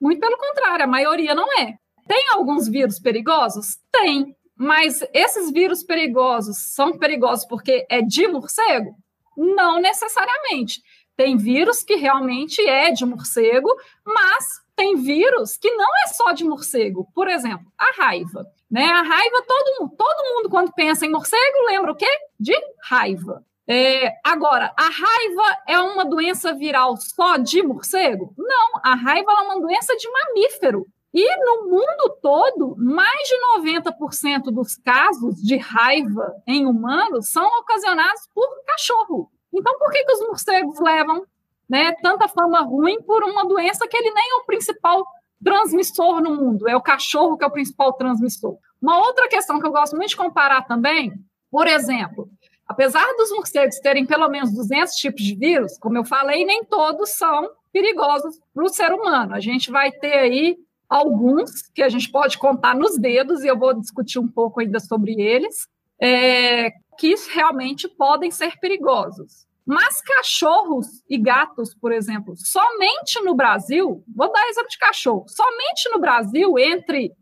Muito 0.00 0.20
pelo 0.20 0.38
contrário, 0.38 0.84
a 0.84 0.88
maioria 0.88 1.34
não 1.34 1.46
é. 1.60 1.78
Tem 2.06 2.28
alguns 2.30 2.68
vírus 2.68 2.98
perigosos? 2.98 3.78
Tem. 3.92 4.36
Mas 4.60 5.02
esses 5.14 5.50
vírus 5.50 5.82
perigosos 5.82 6.58
são 6.58 6.98
perigosos 6.98 7.46
porque 7.46 7.86
é 7.88 8.02
de 8.02 8.28
morcego? 8.28 8.94
Não 9.34 9.80
necessariamente. 9.80 10.82
Tem 11.16 11.34
vírus 11.34 11.82
que 11.82 11.94
realmente 11.94 12.60
é 12.68 12.92
de 12.92 13.06
morcego, 13.06 13.70
mas 14.04 14.60
tem 14.76 14.96
vírus 14.96 15.56
que 15.56 15.70
não 15.70 15.88
é 16.04 16.08
só 16.08 16.32
de 16.32 16.44
morcego. 16.44 17.08
Por 17.14 17.26
exemplo, 17.26 17.72
a 17.78 17.90
raiva. 18.02 18.44
Né? 18.70 18.84
A 18.84 19.00
raiva, 19.00 19.42
todo, 19.48 19.96
todo 19.96 20.34
mundo, 20.34 20.50
quando 20.50 20.74
pensa 20.74 21.06
em 21.06 21.10
morcego, 21.10 21.66
lembra 21.66 21.92
o 21.92 21.96
quê? 21.96 22.10
De 22.38 22.54
raiva. 22.84 23.42
É, 23.66 24.12
agora, 24.22 24.74
a 24.76 24.90
raiva 24.90 25.58
é 25.66 25.80
uma 25.80 26.04
doença 26.04 26.52
viral 26.52 26.98
só 26.98 27.38
de 27.38 27.62
morcego? 27.62 28.34
Não, 28.36 28.72
a 28.84 28.94
raiva 28.94 29.32
é 29.32 29.40
uma 29.40 29.58
doença 29.58 29.96
de 29.96 30.06
mamífero. 30.10 30.86
E 31.12 31.44
no 31.44 31.68
mundo 31.68 32.16
todo, 32.22 32.76
mais 32.78 33.28
de 33.28 33.82
90% 33.82 34.44
dos 34.52 34.76
casos 34.76 35.36
de 35.42 35.56
raiva 35.56 36.34
em 36.46 36.66
humanos 36.66 37.30
são 37.30 37.46
ocasionados 37.58 38.28
por 38.32 38.48
cachorro. 38.64 39.30
Então, 39.52 39.76
por 39.78 39.90
que, 39.90 40.04
que 40.04 40.12
os 40.12 40.20
morcegos 40.20 40.78
levam 40.78 41.26
né, 41.68 41.92
tanta 42.02 42.28
fama 42.28 42.60
ruim 42.60 43.00
por 43.02 43.24
uma 43.24 43.44
doença 43.44 43.86
que 43.88 43.96
ele 43.96 44.12
nem 44.12 44.30
é 44.32 44.34
o 44.36 44.44
principal 44.44 45.04
transmissor 45.42 46.20
no 46.20 46.34
mundo, 46.34 46.68
é 46.68 46.76
o 46.76 46.82
cachorro 46.82 47.36
que 47.36 47.44
é 47.44 47.46
o 47.46 47.52
principal 47.52 47.92
transmissor. 47.94 48.58
Uma 48.80 48.98
outra 48.98 49.28
questão 49.28 49.60
que 49.60 49.66
eu 49.66 49.72
gosto 49.72 49.96
muito 49.96 50.10
de 50.10 50.16
comparar 50.16 50.62
também, 50.66 51.12
por 51.50 51.66
exemplo, 51.66 52.28
apesar 52.66 53.06
dos 53.16 53.30
morcegos 53.30 53.78
terem 53.78 54.06
pelo 54.06 54.28
menos 54.28 54.52
200 54.52 54.94
tipos 54.94 55.22
de 55.22 55.34
vírus, 55.34 55.78
como 55.78 55.96
eu 55.96 56.04
falei, 56.04 56.44
nem 56.44 56.64
todos 56.64 57.10
são 57.10 57.50
perigosos 57.72 58.38
para 58.54 58.64
o 58.64 58.68
ser 58.68 58.92
humano. 58.92 59.34
A 59.34 59.40
gente 59.40 59.70
vai 59.70 59.90
ter 59.92 60.12
aí 60.12 60.58
alguns 60.90 61.62
que 61.72 61.82
a 61.82 61.88
gente 61.88 62.10
pode 62.10 62.36
contar 62.36 62.74
nos 62.74 62.98
dedos, 62.98 63.44
e 63.44 63.46
eu 63.46 63.56
vou 63.56 63.72
discutir 63.72 64.18
um 64.18 64.26
pouco 64.26 64.60
ainda 64.60 64.80
sobre 64.80 65.20
eles, 65.20 65.68
é, 66.02 66.72
que 66.98 67.14
realmente 67.32 67.88
podem 67.88 68.30
ser 68.32 68.58
perigosos. 68.58 69.46
Mas 69.64 70.02
cachorros 70.02 70.86
e 71.08 71.16
gatos, 71.16 71.72
por 71.74 71.92
exemplo, 71.92 72.34
somente 72.36 73.20
no 73.20 73.36
Brasil, 73.36 74.02
vou 74.14 74.32
dar 74.32 74.48
exemplo 74.48 74.68
de 74.68 74.78
cachorro, 74.78 75.26
somente 75.28 75.88
no 75.90 76.00
Brasil, 76.00 76.58
entre 76.58 77.12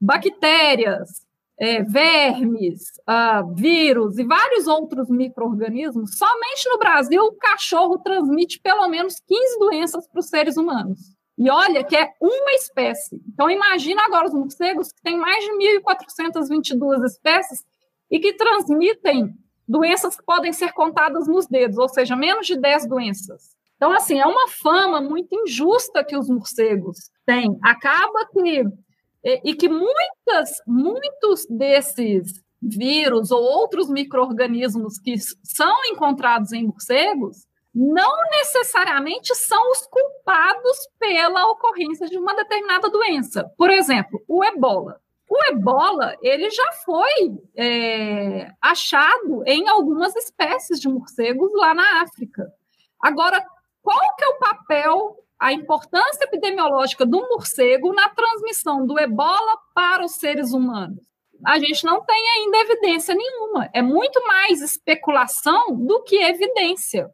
bactérias, 0.00 1.26
é, 1.60 1.82
vermes, 1.82 2.92
uh, 3.00 3.52
vírus 3.54 4.16
e 4.16 4.24
vários 4.24 4.68
outros 4.68 5.10
micro-organismos, 5.10 6.16
somente 6.16 6.68
no 6.70 6.78
Brasil 6.78 7.20
o 7.24 7.32
cachorro 7.32 7.98
transmite 7.98 8.60
pelo 8.60 8.88
menos 8.88 9.20
15 9.26 9.58
doenças 9.58 10.06
para 10.06 10.20
os 10.20 10.28
seres 10.28 10.56
humanos. 10.56 11.17
E 11.38 11.48
olha 11.48 11.84
que 11.84 11.96
é 11.96 12.12
uma 12.20 12.52
espécie. 12.52 13.22
Então 13.32 13.48
imagina 13.48 14.02
agora 14.04 14.26
os 14.26 14.34
morcegos 14.34 14.92
que 14.92 15.00
têm 15.00 15.16
mais 15.16 15.44
de 15.44 15.52
1.422 15.52 17.04
espécies 17.04 17.64
e 18.10 18.18
que 18.18 18.32
transmitem 18.34 19.34
doenças 19.66 20.16
que 20.16 20.24
podem 20.24 20.52
ser 20.52 20.72
contadas 20.72 21.28
nos 21.28 21.46
dedos, 21.46 21.78
ou 21.78 21.88
seja, 21.88 22.16
menos 22.16 22.46
de 22.46 22.56
10 22.56 22.88
doenças. 22.88 23.56
Então, 23.76 23.92
assim, 23.92 24.18
é 24.18 24.26
uma 24.26 24.48
fama 24.48 25.00
muito 25.00 25.32
injusta 25.32 26.02
que 26.02 26.16
os 26.16 26.28
morcegos 26.28 27.10
têm. 27.24 27.56
Acaba 27.62 28.26
que. 28.26 28.64
E, 29.44 29.54
que 29.54 29.68
muitas, 29.68 30.62
muitos 30.66 31.46
desses 31.50 32.42
vírus 32.62 33.30
ou 33.30 33.42
outros 33.42 33.88
micro-organismos 33.88 34.98
que 34.98 35.14
são 35.44 35.84
encontrados 35.86 36.52
em 36.52 36.66
morcegos 36.66 37.46
não 37.80 38.12
necessariamente 38.32 39.32
são 39.36 39.70
os 39.70 39.86
culpados 39.86 40.88
pela 40.98 41.48
ocorrência 41.52 42.08
de 42.08 42.18
uma 42.18 42.34
determinada 42.34 42.90
doença. 42.90 43.48
Por 43.56 43.70
exemplo, 43.70 44.20
o 44.26 44.42
ebola. 44.42 45.00
O 45.30 45.52
ebola 45.52 46.16
ele 46.20 46.50
já 46.50 46.72
foi 46.84 47.38
é, 47.56 48.50
achado 48.60 49.44
em 49.46 49.68
algumas 49.68 50.16
espécies 50.16 50.80
de 50.80 50.88
morcegos 50.88 51.52
lá 51.54 51.72
na 51.72 52.02
África. 52.02 52.52
Agora, 53.00 53.44
qual 53.80 54.16
que 54.16 54.24
é 54.24 54.28
o 54.28 54.38
papel, 54.40 55.16
a 55.38 55.52
importância 55.52 56.24
epidemiológica 56.24 57.06
do 57.06 57.20
morcego 57.28 57.92
na 57.92 58.08
transmissão 58.08 58.84
do 58.84 58.98
ebola 58.98 59.56
para 59.72 60.04
os 60.04 60.14
seres 60.14 60.52
humanos? 60.52 60.98
A 61.46 61.60
gente 61.60 61.84
não 61.84 62.04
tem 62.04 62.28
ainda 62.30 62.58
evidência 62.58 63.14
nenhuma. 63.14 63.70
É 63.72 63.80
muito 63.80 64.20
mais 64.26 64.60
especulação 64.60 65.76
do 65.76 66.02
que 66.02 66.16
evidência. 66.16 67.08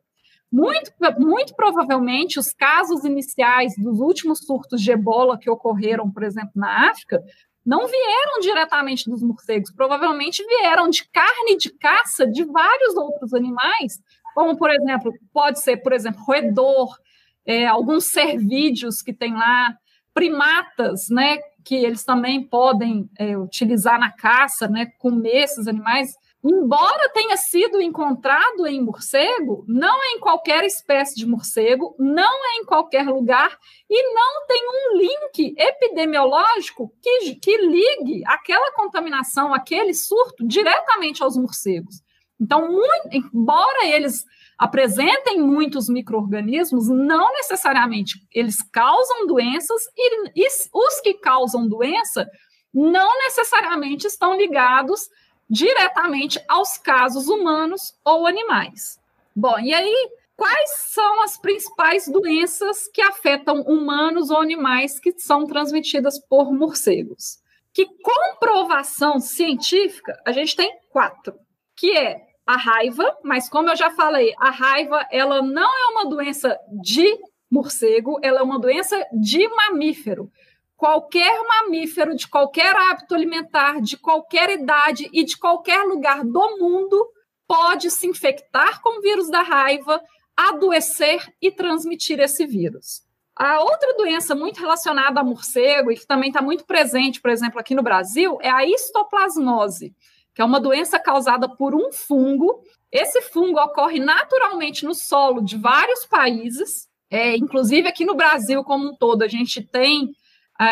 Muito, 0.54 0.92
muito 1.18 1.52
provavelmente, 1.56 2.38
os 2.38 2.52
casos 2.52 3.02
iniciais 3.02 3.74
dos 3.76 3.98
últimos 3.98 4.38
surtos 4.38 4.80
de 4.80 4.92
ebola 4.92 5.36
que 5.36 5.50
ocorreram, 5.50 6.08
por 6.08 6.22
exemplo, 6.22 6.52
na 6.54 6.90
África, 6.90 7.20
não 7.66 7.88
vieram 7.88 8.38
diretamente 8.40 9.10
dos 9.10 9.20
morcegos, 9.20 9.72
provavelmente 9.72 10.46
vieram 10.46 10.88
de 10.88 11.10
carne 11.10 11.56
de 11.56 11.70
caça 11.70 12.24
de 12.24 12.44
vários 12.44 12.94
outros 12.94 13.34
animais, 13.34 13.98
como, 14.32 14.56
por 14.56 14.70
exemplo, 14.70 15.12
pode 15.32 15.60
ser, 15.60 15.78
por 15.78 15.92
exemplo, 15.92 16.22
roedor, 16.22 16.96
é, 17.44 17.66
alguns 17.66 18.04
cervídeos 18.04 19.02
que 19.02 19.12
tem 19.12 19.34
lá, 19.34 19.76
primatas, 20.12 21.08
né, 21.10 21.38
que 21.64 21.74
eles 21.74 22.04
também 22.04 22.40
podem 22.40 23.10
é, 23.18 23.36
utilizar 23.36 23.98
na 23.98 24.12
caça, 24.12 24.68
né, 24.68 24.86
comer 25.00 25.42
esses 25.42 25.66
animais, 25.66 26.14
embora 26.44 27.08
tenha 27.08 27.36
sido 27.36 27.80
encontrado 27.80 28.66
em 28.66 28.82
morcego, 28.82 29.64
não 29.66 30.02
é 30.02 30.12
em 30.12 30.20
qualquer 30.20 30.62
espécie 30.64 31.14
de 31.16 31.26
morcego, 31.26 31.96
não 31.98 32.22
é 32.22 32.60
em 32.60 32.64
qualquer 32.64 33.06
lugar 33.06 33.58
e 33.88 34.14
não 34.14 34.46
tem 34.46 34.62
um 34.68 34.98
link 34.98 35.54
epidemiológico 35.58 36.92
que, 37.02 37.36
que 37.36 37.56
ligue 37.56 38.22
aquela 38.26 38.72
contaminação, 38.72 39.54
aquele 39.54 39.94
surto 39.94 40.46
diretamente 40.46 41.22
aos 41.22 41.36
morcegos. 41.36 42.02
Então, 42.38 42.70
muito, 42.70 43.08
embora 43.10 43.86
eles 43.86 44.22
apresentem 44.58 45.40
muitos 45.40 45.88
micro-organismos, 45.88 46.88
não 46.88 47.32
necessariamente 47.32 48.18
eles 48.32 48.62
causam 48.70 49.26
doenças 49.26 49.80
e, 49.96 50.42
e 50.42 50.46
os 50.46 51.00
que 51.00 51.14
causam 51.14 51.66
doença 51.66 52.28
não 52.72 53.18
necessariamente 53.20 54.06
estão 54.06 54.36
ligados 54.36 55.08
diretamente 55.54 56.42
aos 56.48 56.76
casos 56.78 57.28
humanos 57.28 57.94
ou 58.04 58.26
animais. 58.26 58.98
Bom, 59.34 59.56
e 59.60 59.72
aí, 59.72 60.10
quais 60.36 60.70
são 60.88 61.22
as 61.22 61.38
principais 61.38 62.08
doenças 62.08 62.88
que 62.92 63.00
afetam 63.00 63.60
humanos 63.60 64.30
ou 64.30 64.38
animais 64.38 64.98
que 64.98 65.14
são 65.16 65.46
transmitidas 65.46 66.18
por 66.28 66.52
morcegos? 66.52 67.38
Que 67.72 67.86
comprovação 68.02 69.20
científica, 69.20 70.20
a 70.26 70.32
gente 70.32 70.56
tem 70.56 70.76
quatro, 70.90 71.34
que 71.76 71.96
é 71.96 72.26
a 72.44 72.56
raiva, 72.56 73.16
mas 73.22 73.48
como 73.48 73.70
eu 73.70 73.76
já 73.76 73.92
falei, 73.92 74.34
a 74.38 74.50
raiva 74.50 75.06
ela 75.10 75.40
não 75.40 75.62
é 75.70 75.92
uma 75.92 76.10
doença 76.10 76.58
de 76.82 77.16
morcego, 77.48 78.18
ela 78.22 78.40
é 78.40 78.42
uma 78.42 78.58
doença 78.58 79.06
de 79.12 79.48
mamífero. 79.48 80.32
Qualquer 80.76 81.42
mamífero 81.46 82.16
de 82.16 82.28
qualquer 82.28 82.74
hábito 82.74 83.14
alimentar, 83.14 83.80
de 83.80 83.96
qualquer 83.96 84.50
idade 84.50 85.08
e 85.12 85.24
de 85.24 85.38
qualquer 85.38 85.82
lugar 85.84 86.24
do 86.24 86.58
mundo 86.58 87.06
pode 87.46 87.90
se 87.90 88.06
infectar 88.06 88.82
com 88.82 88.98
o 88.98 89.02
vírus 89.02 89.30
da 89.30 89.42
raiva, 89.42 90.02
adoecer 90.36 91.32
e 91.40 91.50
transmitir 91.50 92.18
esse 92.18 92.44
vírus. 92.46 93.02
A 93.36 93.60
outra 93.60 93.94
doença 93.94 94.34
muito 94.34 94.60
relacionada 94.60 95.20
a 95.20 95.24
morcego 95.24 95.90
e 95.90 95.96
que 95.96 96.06
também 96.06 96.28
está 96.28 96.40
muito 96.40 96.64
presente, 96.64 97.20
por 97.20 97.30
exemplo, 97.30 97.58
aqui 97.58 97.74
no 97.74 97.82
Brasil, 97.82 98.38
é 98.40 98.50
a 98.50 98.64
histoplasmose 98.64 99.94
que 100.34 100.42
é 100.42 100.44
uma 100.44 100.60
doença 100.60 100.98
causada 100.98 101.48
por 101.48 101.74
um 101.74 101.92
fungo. 101.92 102.60
Esse 102.90 103.22
fungo 103.22 103.60
ocorre 103.60 104.00
naturalmente 104.00 104.84
no 104.84 104.94
solo 104.94 105.40
de 105.40 105.56
vários 105.56 106.04
países, 106.04 106.88
é, 107.08 107.36
inclusive 107.36 107.88
aqui 107.88 108.04
no 108.04 108.16
Brasil 108.16 108.64
como 108.64 108.88
um 108.88 108.96
todo, 108.96 109.22
a 109.22 109.28
gente 109.28 109.62
tem 109.62 110.12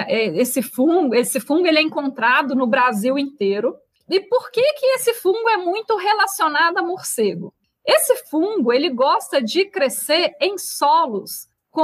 esse 0.09 0.63
fungo, 0.63 1.15
esse 1.15 1.41
fungo 1.41 1.67
ele 1.67 1.79
é 1.79 1.83
encontrado 1.83 2.55
no 2.55 2.67
Brasil 2.67 3.19
inteiro. 3.19 3.75
E 4.09 4.21
por 4.21 4.51
que, 4.51 4.63
que 4.75 4.87
esse 4.87 5.15
fungo 5.15 5.49
é 5.49 5.57
muito 5.57 5.97
relacionado 5.97 6.79
a 6.79 6.83
morcego? 6.83 7.55
Esse 7.85 8.17
fungo 8.29 8.73
ele 8.73 8.91
gosta 8.91 9.43
de 9.43 9.65
crescer 9.65 10.37
em 10.41 10.57
solos 10.57 11.49
com 11.71 11.83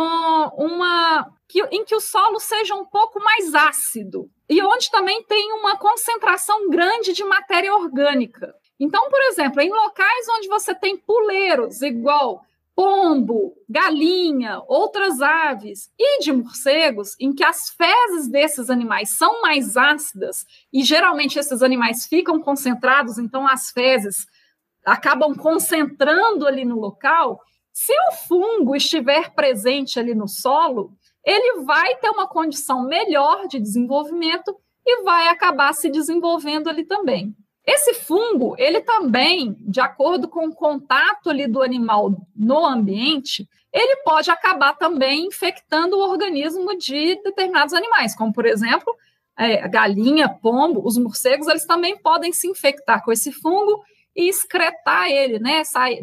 uma 0.57 1.33
que, 1.49 1.63
em 1.73 1.85
que 1.85 1.95
o 1.95 2.01
solo 2.01 2.39
seja 2.39 2.75
um 2.75 2.85
pouco 2.85 3.19
mais 3.19 3.55
ácido 3.55 4.31
e 4.49 4.63
onde 4.63 4.91
também 4.91 5.25
tem 5.25 5.53
uma 5.55 5.79
concentração 5.79 6.69
grande 6.69 7.15
de 7.15 7.25
matéria 7.25 7.75
orgânica. 7.75 8.55
Então, 8.79 9.09
por 9.09 9.21
exemplo, 9.23 9.61
em 9.61 9.71
locais 9.71 10.27
onde 10.37 10.47
você 10.47 10.75
tem 10.75 10.97
puleiros, 10.97 11.83
igual 11.83 12.43
pombo, 12.79 13.57
galinha, 13.69 14.63
outras 14.69 15.21
aves 15.21 15.91
e 15.99 16.21
de 16.21 16.31
morcegos, 16.31 17.17
em 17.19 17.35
que 17.35 17.43
as 17.43 17.71
fezes 17.71 18.29
desses 18.29 18.71
animais 18.71 19.19
são 19.19 19.43
mais 19.43 19.77
ácidas 19.77 20.47
e 20.73 20.85
geralmente 20.85 21.41
esses 21.41 21.61
animais 21.61 22.07
ficam 22.07 22.41
concentrados, 22.41 23.19
então 23.19 23.49
as 23.49 23.73
fezes 23.73 24.29
acabam 24.87 25.35
concentrando 25.35 26.47
ali 26.47 26.65
no 26.65 26.79
local. 26.79 27.41
Se 27.73 27.93
o 27.93 28.13
fungo 28.29 28.77
estiver 28.77 29.35
presente 29.35 29.99
ali 29.99 30.15
no 30.15 30.29
solo, 30.29 30.93
ele 31.25 31.65
vai 31.65 31.97
ter 31.97 32.11
uma 32.11 32.29
condição 32.29 32.87
melhor 32.87 33.49
de 33.49 33.59
desenvolvimento 33.59 34.57
e 34.87 35.03
vai 35.03 35.27
acabar 35.27 35.73
se 35.75 35.91
desenvolvendo 35.91 36.69
ali 36.69 36.85
também. 36.85 37.35
Esse 37.71 37.93
fungo, 37.93 38.55
ele 38.57 38.81
também, 38.81 39.55
de 39.61 39.79
acordo 39.79 40.27
com 40.27 40.47
o 40.47 40.55
contato 40.55 41.29
ali 41.29 41.47
do 41.47 41.61
animal 41.61 42.27
no 42.35 42.65
ambiente, 42.65 43.47
ele 43.71 43.97
pode 43.97 44.31
acabar 44.31 44.73
também 44.73 45.27
infectando 45.27 45.99
o 45.99 46.01
organismo 46.01 46.79
de 46.79 47.21
determinados 47.23 47.75
animais, 47.75 48.17
como 48.17 48.33
por 48.33 48.47
exemplo, 48.47 48.97
é, 49.37 49.69
galinha, 49.69 50.31
pombo, 50.31 50.81
os 50.83 50.97
morcegos, 50.97 51.47
eles 51.47 51.67
também 51.67 51.99
podem 51.99 52.33
se 52.33 52.49
infectar 52.49 53.05
com 53.05 53.13
esse 53.13 53.31
fungo 53.31 53.85
e 54.17 54.31
excretar 54.31 55.11
ele, 55.11 55.39
né? 55.39 55.61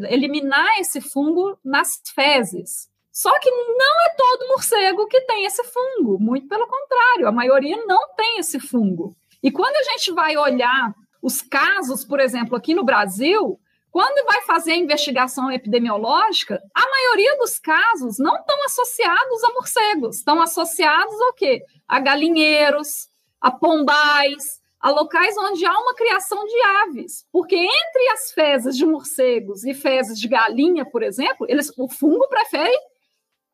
eliminar 0.07 0.79
esse 0.79 1.01
fungo 1.01 1.57
nas 1.65 1.99
fezes. 2.13 2.87
Só 3.11 3.31
que 3.39 3.49
não 3.49 4.05
é 4.05 4.15
todo 4.15 4.49
morcego 4.49 5.07
que 5.07 5.21
tem 5.21 5.45
esse 5.45 5.63
fungo, 5.63 6.19
muito 6.19 6.47
pelo 6.47 6.67
contrário, 6.67 7.27
a 7.27 7.31
maioria 7.31 7.83
não 7.87 8.13
tem 8.13 8.37
esse 8.37 8.59
fungo. 8.59 9.17
E 9.41 9.49
quando 9.49 9.75
a 9.77 9.83
gente 9.93 10.11
vai 10.11 10.37
olhar 10.37 10.93
os 11.25 11.41
casos, 11.41 12.05
por 12.05 12.19
exemplo, 12.19 12.55
aqui 12.55 12.75
no 12.75 12.83
Brasil, 12.83 13.59
quando 13.89 14.27
vai 14.27 14.43
fazer 14.43 14.73
a 14.73 14.77
investigação 14.77 15.51
epidemiológica, 15.51 16.61
a 16.71 16.87
maioria 16.87 17.35
dos 17.39 17.57
casos 17.57 18.19
não 18.19 18.35
estão 18.35 18.63
associados 18.63 19.43
a 19.43 19.53
morcegos, 19.53 20.17
estão 20.17 20.39
associados 20.39 21.19
ao 21.21 21.33
quê? 21.33 21.63
A 21.87 21.99
galinheiros, 21.99 23.07
a 23.41 23.49
pombais, 23.49 24.61
a 24.79 24.91
locais 24.91 25.35
onde 25.35 25.65
há 25.65 25.71
uma 25.71 25.95
criação 25.95 26.45
de 26.45 26.61
aves. 26.83 27.25
Porque 27.31 27.55
entre 27.55 28.09
as 28.13 28.31
fezes 28.31 28.77
de 28.77 28.85
morcegos 28.85 29.63
e 29.63 29.73
fezes 29.73 30.19
de 30.19 30.27
galinha, 30.27 30.85
por 30.85 31.01
exemplo, 31.01 31.47
eles, 31.49 31.73
o 31.75 31.89
fungo 31.89 32.27
prefere 32.27 32.77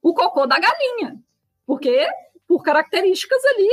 o 0.01 0.13
cocô 0.13 0.45
da 0.45 0.59
galinha, 0.59 1.15
porque 1.65 2.05
por 2.45 2.63
características 2.63 3.41
ali 3.45 3.69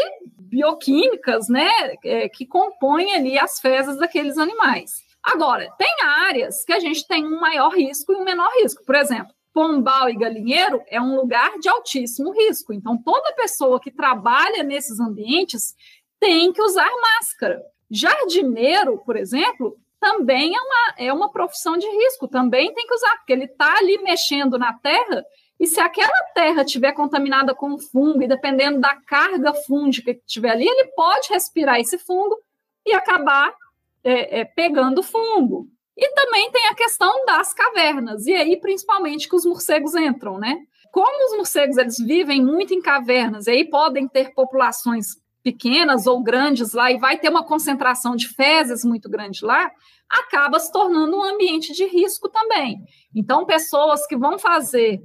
bioquímicas, 0.49 1.49
né, 1.49 1.69
é, 2.05 2.29
que 2.29 2.47
compõem 2.47 3.15
ali 3.15 3.39
as 3.39 3.61
fezes 3.61 3.99
daqueles 3.99 4.39
animais. 4.39 4.93
Agora, 5.23 5.71
tem 5.79 5.95
áreas 6.03 6.65
que 6.65 6.73
a 6.73 6.81
gente 6.81 7.07
tem 7.07 7.25
um 7.27 7.41
maior 7.41 7.71
risco 7.71 8.13
e 8.13 8.17
um 8.17 8.25
menor 8.25 8.51
risco. 8.61 8.85
Por 8.85 8.95
exemplo, 8.95 9.35
pombal 9.53 10.09
e 10.09 10.17
galinheiro 10.17 10.83
é 10.89 11.01
um 11.01 11.17
lugar 11.17 11.59
de 11.59 11.69
altíssimo 11.69 12.33
risco. 12.33 12.73
Então, 12.73 12.97
toda 12.97 13.35
pessoa 13.35 13.81
que 13.81 13.91
trabalha 13.91 14.63
nesses 14.63 15.01
ambientes 15.01 15.75
tem 16.21 16.53
que 16.53 16.63
usar 16.63 16.91
máscara. 17.19 17.61
Jardineiro, 17.91 18.99
por 18.99 19.17
exemplo, 19.17 19.77
também 20.01 20.55
é 20.55 20.61
uma, 20.61 20.95
é 20.99 21.13
uma 21.13 21.31
profissão 21.31 21.77
de 21.77 21.87
risco, 21.87 22.29
também 22.29 22.73
tem 22.73 22.87
que 22.87 22.95
usar, 22.95 23.17
porque 23.17 23.33
ele 23.33 23.45
está 23.45 23.79
ali 23.79 23.99
mexendo 23.99 24.59
na 24.59 24.73
terra 24.75 25.25
e 25.61 25.67
se 25.67 25.81
aquela 25.81 26.23
terra 26.35 26.63
estiver 26.63 26.93
contaminada 26.93 27.55
com 27.55 27.79
fungo, 27.79 28.23
e 28.23 28.29
dependendo 28.29 28.81
da 28.81 28.95
carga 28.95 29.53
fúngica 29.67 30.15
que 30.15 30.23
tiver 30.25 30.51
ali, 30.51 30.67
ele 30.67 30.93
pode 30.95 31.29
respirar 31.31 31.81
esse 31.81 31.99
fungo 31.99 32.37
e 32.87 32.93
acabar 32.93 33.53
é, 34.05 34.41
é, 34.41 34.45
pegando 34.45 35.03
fungo. 35.03 35.67
E 35.97 36.15
também 36.15 36.51
tem 36.53 36.69
a 36.69 36.75
questão 36.75 37.25
das 37.27 37.53
cavernas, 37.53 38.27
e 38.27 38.35
aí 38.35 38.57
principalmente 38.61 39.29
que 39.29 39.35
os 39.35 39.45
morcegos 39.45 39.97
entram, 39.97 40.39
né? 40.39 40.59
Como 40.93 41.27
os 41.27 41.37
morcegos 41.37 41.77
eles 41.77 41.97
vivem 41.99 42.43
muito 42.43 42.73
em 42.73 42.81
cavernas, 42.81 43.49
e 43.49 43.51
aí 43.51 43.69
podem 43.69 44.07
ter 44.07 44.33
populações 44.35 45.17
pequenas 45.43 46.07
ou 46.07 46.23
grandes 46.23 46.73
lá, 46.73 46.93
e 46.93 46.99
vai 46.99 47.19
ter 47.19 47.29
uma 47.29 47.45
concentração 47.45 48.15
de 48.15 48.29
fezes 48.29 48.85
muito 48.85 49.11
grande 49.11 49.45
lá, 49.45 49.71
acaba 50.09 50.61
se 50.61 50.71
tornando 50.71 51.17
um 51.17 51.23
ambiente 51.23 51.73
de 51.73 51.85
risco 51.85 52.29
também. 52.29 52.79
Então, 53.15 53.45
pessoas 53.45 54.07
que 54.07 54.17
vão 54.17 54.39
fazer 54.39 55.03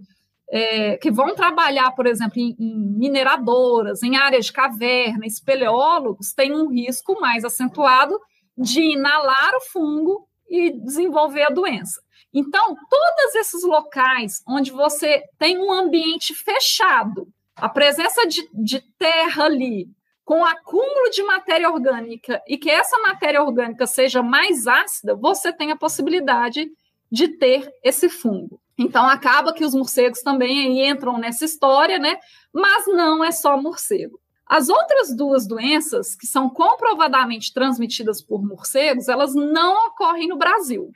é, 0.55 0.97
que 0.97 1.09
vão 1.09 1.33
trabalhar, 1.33 1.89
por 1.93 2.05
exemplo, 2.05 2.39
em, 2.39 2.55
em, 2.59 2.75
mineradoras, 2.95 4.03
em 4.03 4.15
áreas 4.15 4.45
de 4.45 4.53
caverna, 4.53 5.25
espeleólogos, 5.25 6.31
têm 6.31 6.53
um 6.53 6.69
risco 6.69 7.19
mais 7.19 7.43
acentuado 7.43 8.19
de 8.55 8.79
inalar 8.79 9.51
o 9.55 9.61
fungo 9.61 10.27
e 10.47 10.69
desenvolver 10.69 11.41
a 11.41 11.49
doença. 11.49 11.99
Então, 12.31 12.75
todos 12.87 13.33
esses 13.33 13.63
locais 13.63 14.43
onde 14.47 14.69
você 14.69 15.23
tem 15.39 15.57
um 15.57 15.71
ambiente 15.71 16.35
fechado, 16.35 17.27
a 17.55 17.67
presença 17.67 18.27
de, 18.27 18.47
de 18.53 18.79
terra 18.99 19.45
ali, 19.45 19.87
com 20.23 20.45
acúmulo 20.45 21.09
de 21.09 21.23
matéria 21.23 21.71
orgânica 21.71 22.39
e 22.47 22.59
que 22.59 22.69
essa 22.69 22.99
matéria 22.99 23.41
orgânica 23.41 23.87
seja 23.87 24.21
mais 24.21 24.67
ácida, 24.67 25.15
você 25.15 25.51
tem 25.51 25.71
a 25.71 25.75
possibilidade 25.75 26.69
de 27.11 27.27
ter 27.39 27.67
esse 27.83 28.07
fungo. 28.07 28.62
Então 28.77 29.07
acaba 29.07 29.53
que 29.53 29.63
os 29.63 29.73
morcegos 29.73 30.21
também 30.21 30.87
entram 30.89 31.17
nessa 31.17 31.45
história, 31.45 31.99
né? 31.99 32.17
Mas 32.51 32.85
não 32.87 33.23
é 33.23 33.31
só 33.31 33.55
morcego. 33.61 34.19
As 34.45 34.69
outras 34.69 35.15
duas 35.15 35.47
doenças, 35.47 36.15
que 36.15 36.27
são 36.27 36.49
comprovadamente 36.49 37.53
transmitidas 37.53 38.21
por 38.21 38.43
morcegos, 38.43 39.07
elas 39.07 39.33
não 39.33 39.87
ocorrem 39.87 40.27
no 40.27 40.37
Brasil. 40.37 40.91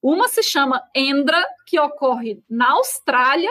Uma 0.00 0.28
se 0.28 0.42
chama 0.42 0.82
Endra, 0.94 1.44
que 1.66 1.78
ocorre 1.78 2.42
na 2.48 2.72
Austrália, 2.72 3.50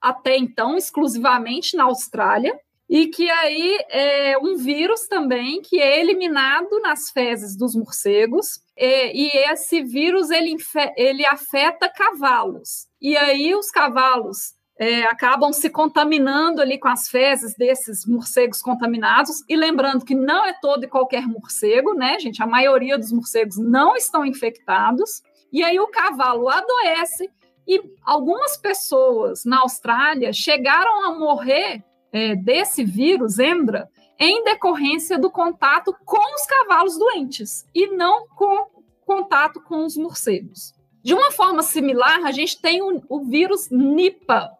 até 0.00 0.36
então 0.36 0.76
exclusivamente 0.76 1.76
na 1.76 1.84
Austrália, 1.84 2.58
e 2.88 3.06
que 3.06 3.30
aí 3.30 3.78
é 3.88 4.36
um 4.38 4.56
vírus 4.56 5.06
também 5.06 5.62
que 5.62 5.80
é 5.80 6.00
eliminado 6.00 6.80
nas 6.80 7.10
fezes 7.10 7.56
dos 7.56 7.74
morcegos, 7.74 8.60
é, 8.84 9.16
e 9.16 9.28
esse 9.52 9.80
vírus 9.80 10.28
ele, 10.28 10.56
ele 10.96 11.24
afeta 11.24 11.88
cavalos. 11.88 12.88
E 13.00 13.16
aí 13.16 13.54
os 13.54 13.70
cavalos 13.70 14.54
é, 14.76 15.04
acabam 15.04 15.52
se 15.52 15.70
contaminando 15.70 16.60
ali 16.60 16.80
com 16.80 16.88
as 16.88 17.06
fezes 17.06 17.54
desses 17.54 18.04
morcegos 18.04 18.60
contaminados. 18.60 19.44
E 19.48 19.54
lembrando 19.54 20.04
que 20.04 20.16
não 20.16 20.44
é 20.44 20.52
todo 20.60 20.82
e 20.82 20.88
qualquer 20.88 21.28
morcego, 21.28 21.94
né, 21.94 22.18
gente? 22.18 22.42
A 22.42 22.46
maioria 22.46 22.98
dos 22.98 23.12
morcegos 23.12 23.56
não 23.56 23.94
estão 23.94 24.26
infectados. 24.26 25.22
E 25.52 25.62
aí 25.62 25.78
o 25.78 25.86
cavalo 25.86 26.48
adoece 26.48 27.30
e 27.68 27.80
algumas 28.04 28.56
pessoas 28.56 29.44
na 29.44 29.60
Austrália 29.60 30.32
chegaram 30.32 31.04
a 31.04 31.16
morrer 31.16 31.84
é, 32.12 32.34
desse 32.34 32.82
vírus, 32.82 33.38
Endra, 33.38 33.88
em 34.22 34.44
decorrência 34.44 35.18
do 35.18 35.30
contato 35.30 35.92
com 36.04 36.34
os 36.34 36.46
cavalos 36.46 36.96
doentes 36.96 37.66
e 37.74 37.88
não 37.88 38.28
com 38.28 38.66
contato 39.04 39.60
com 39.60 39.84
os 39.84 39.96
morcegos. 39.96 40.72
De 41.02 41.12
uma 41.12 41.32
forma 41.32 41.62
similar, 41.62 42.24
a 42.24 42.30
gente 42.30 42.60
tem 42.62 42.80
o, 42.80 43.02
o 43.08 43.24
vírus 43.24 43.68
Nipah, 43.68 44.52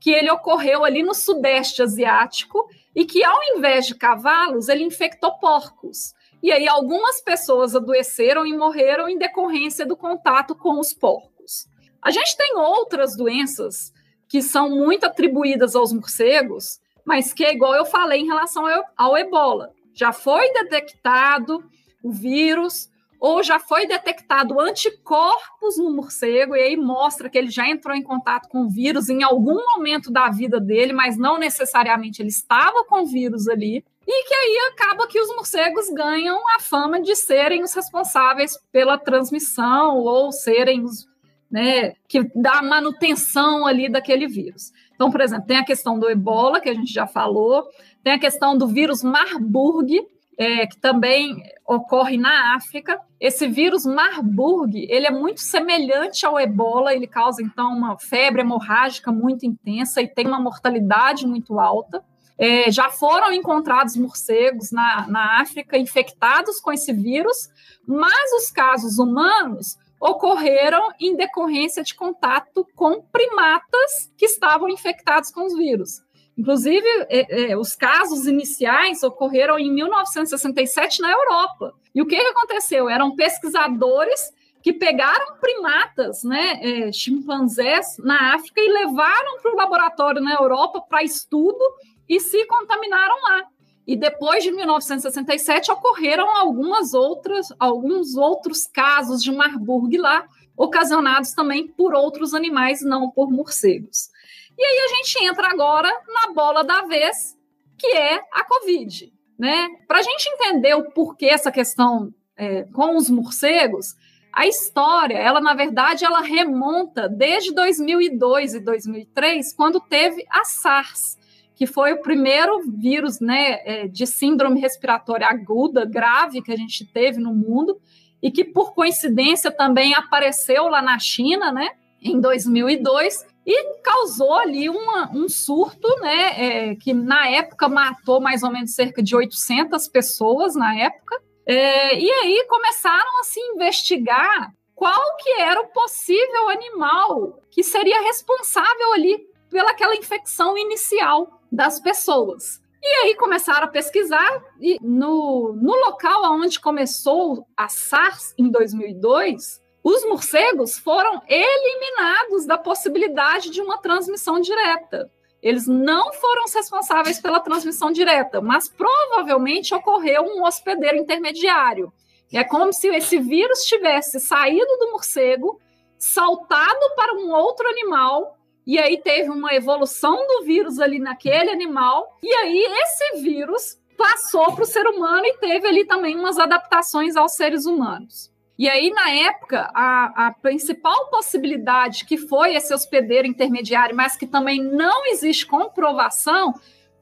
que 0.00 0.10
ele 0.10 0.30
ocorreu 0.30 0.82
ali 0.82 1.02
no 1.02 1.12
Sudeste 1.12 1.82
Asiático 1.82 2.66
e 2.96 3.04
que, 3.04 3.22
ao 3.22 3.38
invés 3.54 3.86
de 3.86 3.94
cavalos, 3.94 4.70
ele 4.70 4.82
infectou 4.82 5.38
porcos. 5.38 6.14
E 6.42 6.50
aí 6.50 6.66
algumas 6.66 7.20
pessoas 7.20 7.76
adoeceram 7.76 8.46
e 8.46 8.56
morreram 8.56 9.08
em 9.08 9.18
decorrência 9.18 9.84
do 9.84 9.96
contato 9.96 10.54
com 10.54 10.80
os 10.80 10.94
porcos. 10.94 11.68
A 12.00 12.10
gente 12.10 12.36
tem 12.36 12.56
outras 12.56 13.14
doenças 13.14 13.92
que 14.26 14.40
são 14.40 14.70
muito 14.70 15.04
atribuídas 15.04 15.76
aos 15.76 15.92
morcegos, 15.92 16.80
mas 17.04 17.32
que 17.32 17.44
é 17.44 17.52
igual 17.52 17.74
eu 17.74 17.84
falei 17.84 18.20
em 18.20 18.26
relação 18.26 18.64
ao 18.96 19.16
ebola. 19.16 19.72
Já 19.94 20.12
foi 20.12 20.52
detectado 20.52 21.64
o 22.02 22.10
vírus, 22.10 22.90
ou 23.20 23.40
já 23.40 23.60
foi 23.60 23.86
detectado 23.86 24.58
anticorpos 24.58 25.78
no 25.78 25.94
morcego, 25.94 26.56
e 26.56 26.60
aí 26.60 26.76
mostra 26.76 27.30
que 27.30 27.38
ele 27.38 27.50
já 27.50 27.68
entrou 27.68 27.94
em 27.94 28.02
contato 28.02 28.48
com 28.48 28.62
o 28.62 28.68
vírus 28.68 29.08
em 29.08 29.22
algum 29.22 29.60
momento 29.76 30.10
da 30.10 30.28
vida 30.28 30.58
dele, 30.58 30.92
mas 30.92 31.16
não 31.16 31.38
necessariamente 31.38 32.20
ele 32.20 32.30
estava 32.30 32.84
com 32.84 33.02
o 33.02 33.06
vírus 33.06 33.46
ali, 33.46 33.84
e 34.04 34.24
que 34.24 34.34
aí 34.34 34.72
acaba 34.72 35.06
que 35.06 35.20
os 35.20 35.28
morcegos 35.36 35.88
ganham 35.90 36.36
a 36.56 36.58
fama 36.58 37.00
de 37.00 37.14
serem 37.14 37.62
os 37.62 37.72
responsáveis 37.72 38.58
pela 38.72 38.98
transmissão 38.98 39.98
ou 39.98 40.32
serem 40.32 40.82
os 40.82 41.06
né, 41.48 41.92
que 42.08 42.22
dá 42.34 42.62
manutenção 42.62 43.66
ali 43.66 43.88
daquele 43.88 44.26
vírus. 44.26 44.72
Então, 45.02 45.10
por 45.10 45.20
exemplo, 45.20 45.48
tem 45.48 45.56
a 45.56 45.64
questão 45.64 45.98
do 45.98 46.08
ebola, 46.08 46.60
que 46.60 46.68
a 46.68 46.74
gente 46.74 46.92
já 46.92 47.08
falou, 47.08 47.68
tem 48.04 48.12
a 48.12 48.20
questão 48.20 48.56
do 48.56 48.68
vírus 48.68 49.02
Marburg, 49.02 50.00
é, 50.38 50.64
que 50.64 50.76
também 50.76 51.42
ocorre 51.66 52.16
na 52.16 52.54
África. 52.54 53.00
Esse 53.18 53.48
vírus 53.48 53.84
Marburg, 53.84 54.86
ele 54.88 55.04
é 55.04 55.10
muito 55.10 55.40
semelhante 55.40 56.24
ao 56.24 56.38
ebola, 56.38 56.94
ele 56.94 57.08
causa, 57.08 57.42
então, 57.42 57.76
uma 57.76 57.98
febre 57.98 58.42
hemorrágica 58.42 59.10
muito 59.10 59.44
intensa 59.44 60.00
e 60.00 60.06
tem 60.06 60.24
uma 60.24 60.38
mortalidade 60.38 61.26
muito 61.26 61.58
alta. 61.58 62.00
É, 62.38 62.70
já 62.70 62.88
foram 62.88 63.32
encontrados 63.32 63.96
morcegos 63.96 64.70
na, 64.70 65.08
na 65.08 65.40
África 65.40 65.76
infectados 65.76 66.60
com 66.60 66.70
esse 66.70 66.92
vírus, 66.92 67.50
mas 67.84 68.30
os 68.34 68.52
casos 68.52 69.00
humanos 69.00 69.76
ocorreram 70.02 70.82
em 70.98 71.14
decorrência 71.14 71.84
de 71.84 71.94
contato 71.94 72.66
com 72.74 73.00
primatas 73.02 74.10
que 74.18 74.24
estavam 74.24 74.68
infectados 74.68 75.30
com 75.30 75.46
os 75.46 75.56
vírus. 75.56 76.02
Inclusive, 76.36 76.84
é, 77.08 77.52
é, 77.52 77.56
os 77.56 77.76
casos 77.76 78.26
iniciais 78.26 79.04
ocorreram 79.04 79.56
em 79.60 79.72
1967 79.72 81.00
na 81.00 81.12
Europa. 81.12 81.72
E 81.94 82.02
o 82.02 82.06
que, 82.06 82.16
que 82.16 82.26
aconteceu? 82.26 82.88
Eram 82.88 83.14
pesquisadores 83.14 84.32
que 84.60 84.72
pegaram 84.72 85.38
primatas, 85.40 86.24
né, 86.24 86.60
é, 86.62 86.92
chimpanzés 86.92 87.96
na 87.98 88.34
África 88.34 88.60
e 88.60 88.72
levaram 88.72 89.40
para 89.40 89.52
o 89.52 89.56
laboratório 89.56 90.20
na 90.20 90.34
Europa 90.34 90.80
para 90.80 91.04
estudo 91.04 91.62
e 92.08 92.18
se 92.18 92.44
contaminaram 92.46 93.14
lá. 93.22 93.44
E 93.86 93.96
depois 93.96 94.44
de 94.44 94.52
1967 94.52 95.70
ocorreram 95.70 96.36
algumas 96.36 96.94
outras, 96.94 97.48
alguns 97.58 98.16
outros 98.16 98.66
casos 98.66 99.22
de 99.22 99.32
Marburg 99.32 99.96
lá, 99.98 100.26
ocasionados 100.56 101.32
também 101.32 101.66
por 101.66 101.94
outros 101.94 102.34
animais, 102.34 102.82
não 102.82 103.10
por 103.10 103.30
morcegos. 103.30 104.10
E 104.56 104.64
aí 104.64 104.78
a 104.78 104.88
gente 104.96 105.24
entra 105.24 105.48
agora 105.48 105.90
na 106.06 106.32
bola 106.32 106.62
da 106.62 106.82
vez, 106.82 107.36
que 107.78 107.88
é 107.88 108.22
a 108.32 108.44
Covid. 108.44 109.12
Né? 109.38 109.68
Para 109.88 109.98
a 109.98 110.02
gente 110.02 110.28
entender 110.28 110.74
o 110.74 110.90
porquê 110.90 111.26
essa 111.26 111.50
questão 111.50 112.14
é, 112.36 112.62
com 112.72 112.96
os 112.96 113.10
morcegos, 113.10 113.94
a 114.32 114.46
história, 114.46 115.18
ela 115.18 115.40
na 115.40 115.54
verdade, 115.54 116.04
ela 116.04 116.20
remonta 116.20 117.08
desde 117.08 117.52
2002 117.52 118.54
e 118.54 118.60
2003, 118.60 119.52
quando 119.52 119.80
teve 119.80 120.24
a 120.30 120.44
SARS, 120.44 121.18
que 121.54 121.66
foi 121.66 121.92
o 121.92 122.02
primeiro 122.02 122.60
vírus 122.66 123.20
né, 123.20 123.60
é, 123.64 123.88
de 123.88 124.06
síndrome 124.06 124.60
respiratória 124.60 125.26
aguda 125.26 125.84
grave 125.84 126.42
que 126.42 126.52
a 126.52 126.56
gente 126.56 126.84
teve 126.84 127.18
no 127.18 127.34
mundo 127.34 127.78
e 128.22 128.30
que 128.30 128.44
por 128.44 128.74
coincidência 128.74 129.50
também 129.50 129.94
apareceu 129.94 130.68
lá 130.68 130.80
na 130.80 130.98
China, 130.98 131.52
né, 131.52 131.70
em 132.00 132.20
2002 132.20 133.26
e 133.44 133.74
causou 133.80 134.34
ali 134.34 134.68
uma, 134.68 135.10
um 135.12 135.28
surto, 135.28 135.88
né, 136.00 136.70
é, 136.70 136.74
que 136.76 136.94
na 136.94 137.28
época 137.28 137.68
matou 137.68 138.20
mais 138.20 138.42
ou 138.42 138.50
menos 138.50 138.74
cerca 138.74 139.02
de 139.02 139.16
800 139.16 139.88
pessoas 139.88 140.54
na 140.54 140.74
época, 140.76 141.20
é, 141.44 141.98
e 141.98 142.08
aí 142.08 142.46
começaram 142.48 143.20
a 143.20 143.24
se 143.24 143.40
investigar 143.40 144.52
qual 144.74 145.16
que 145.16 145.40
era 145.40 145.60
o 145.60 145.68
possível 145.68 146.48
animal 146.48 147.40
que 147.50 147.64
seria 147.64 148.00
responsável 148.02 148.92
ali 148.92 149.26
pelaquela 149.50 149.94
infecção 149.94 150.56
inicial 150.56 151.41
das 151.52 151.78
pessoas. 151.78 152.62
E 152.82 152.86
aí 152.86 153.14
começaram 153.14 153.66
a 153.66 153.70
pesquisar 153.70 154.42
e 154.60 154.78
no, 154.82 155.52
no 155.52 155.76
local 155.84 156.32
onde 156.32 156.58
começou 156.58 157.46
a 157.56 157.68
SARS 157.68 158.34
em 158.36 158.50
2002, 158.50 159.62
os 159.84 160.04
morcegos 160.04 160.78
foram 160.78 161.22
eliminados 161.28 162.46
da 162.46 162.58
possibilidade 162.58 163.50
de 163.50 163.60
uma 163.60 163.78
transmissão 163.78 164.40
direta. 164.40 165.10
Eles 165.42 165.66
não 165.66 166.12
foram 166.12 166.44
responsáveis 166.52 167.20
pela 167.20 167.40
transmissão 167.40 167.90
direta, 167.90 168.40
mas 168.40 168.68
provavelmente 168.68 169.74
ocorreu 169.74 170.22
um 170.22 170.44
hospedeiro 170.44 170.96
intermediário. 170.96 171.92
É 172.32 172.42
como 172.42 172.72
se 172.72 172.88
esse 172.88 173.18
vírus 173.18 173.64
tivesse 173.64 174.18
saído 174.18 174.78
do 174.78 174.92
morcego, 174.92 175.60
saltado 175.98 176.94
para 176.96 177.14
um 177.14 177.32
outro 177.32 177.68
animal, 177.68 178.38
e 178.66 178.78
aí 178.78 178.98
teve 178.98 179.30
uma 179.30 179.54
evolução 179.54 180.16
do 180.26 180.44
vírus 180.44 180.78
ali 180.78 180.98
naquele 180.98 181.50
animal, 181.50 182.18
e 182.22 182.32
aí 182.32 182.64
esse 182.82 183.22
vírus 183.22 183.78
passou 183.96 184.52
para 184.52 184.62
o 184.62 184.66
ser 184.66 184.86
humano 184.86 185.24
e 185.26 185.38
teve 185.38 185.66
ali 185.66 185.84
também 185.84 186.16
umas 186.16 186.38
adaptações 186.38 187.16
aos 187.16 187.32
seres 187.32 187.66
humanos. 187.66 188.32
E 188.58 188.68
aí, 188.68 188.90
na 188.90 189.10
época, 189.10 189.70
a, 189.74 190.28
a 190.28 190.32
principal 190.32 191.08
possibilidade 191.08 192.04
que 192.04 192.16
foi 192.16 192.54
esse 192.54 192.72
hospedeiro 192.72 193.26
intermediário, 193.26 193.96
mas 193.96 194.16
que 194.16 194.26
também 194.26 194.62
não 194.62 195.06
existe 195.06 195.46
comprovação, 195.46 196.54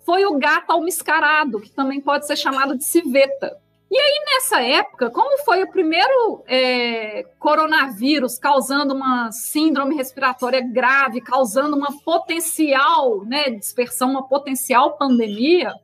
foi 0.04 0.24
o 0.24 0.38
gato 0.38 0.70
almiscarado, 0.70 1.60
que 1.60 1.70
também 1.70 2.00
pode 2.00 2.26
ser 2.26 2.36
chamado 2.36 2.76
de 2.76 2.84
civeta. 2.84 3.58
E 3.90 3.98
aí, 3.98 4.24
nessa 4.24 4.62
época, 4.62 5.10
como 5.10 5.36
foi 5.38 5.64
o 5.64 5.70
primeiro 5.70 6.44
é, 6.46 7.24
coronavírus 7.40 8.38
causando 8.38 8.94
uma 8.94 9.32
síndrome 9.32 9.96
respiratória 9.96 10.60
grave, 10.60 11.20
causando 11.20 11.76
uma 11.76 11.88
potencial 12.04 13.24
né, 13.24 13.50
dispersão, 13.50 14.10
uma 14.10 14.28
potencial 14.28 14.96
pandemia, 14.96 15.74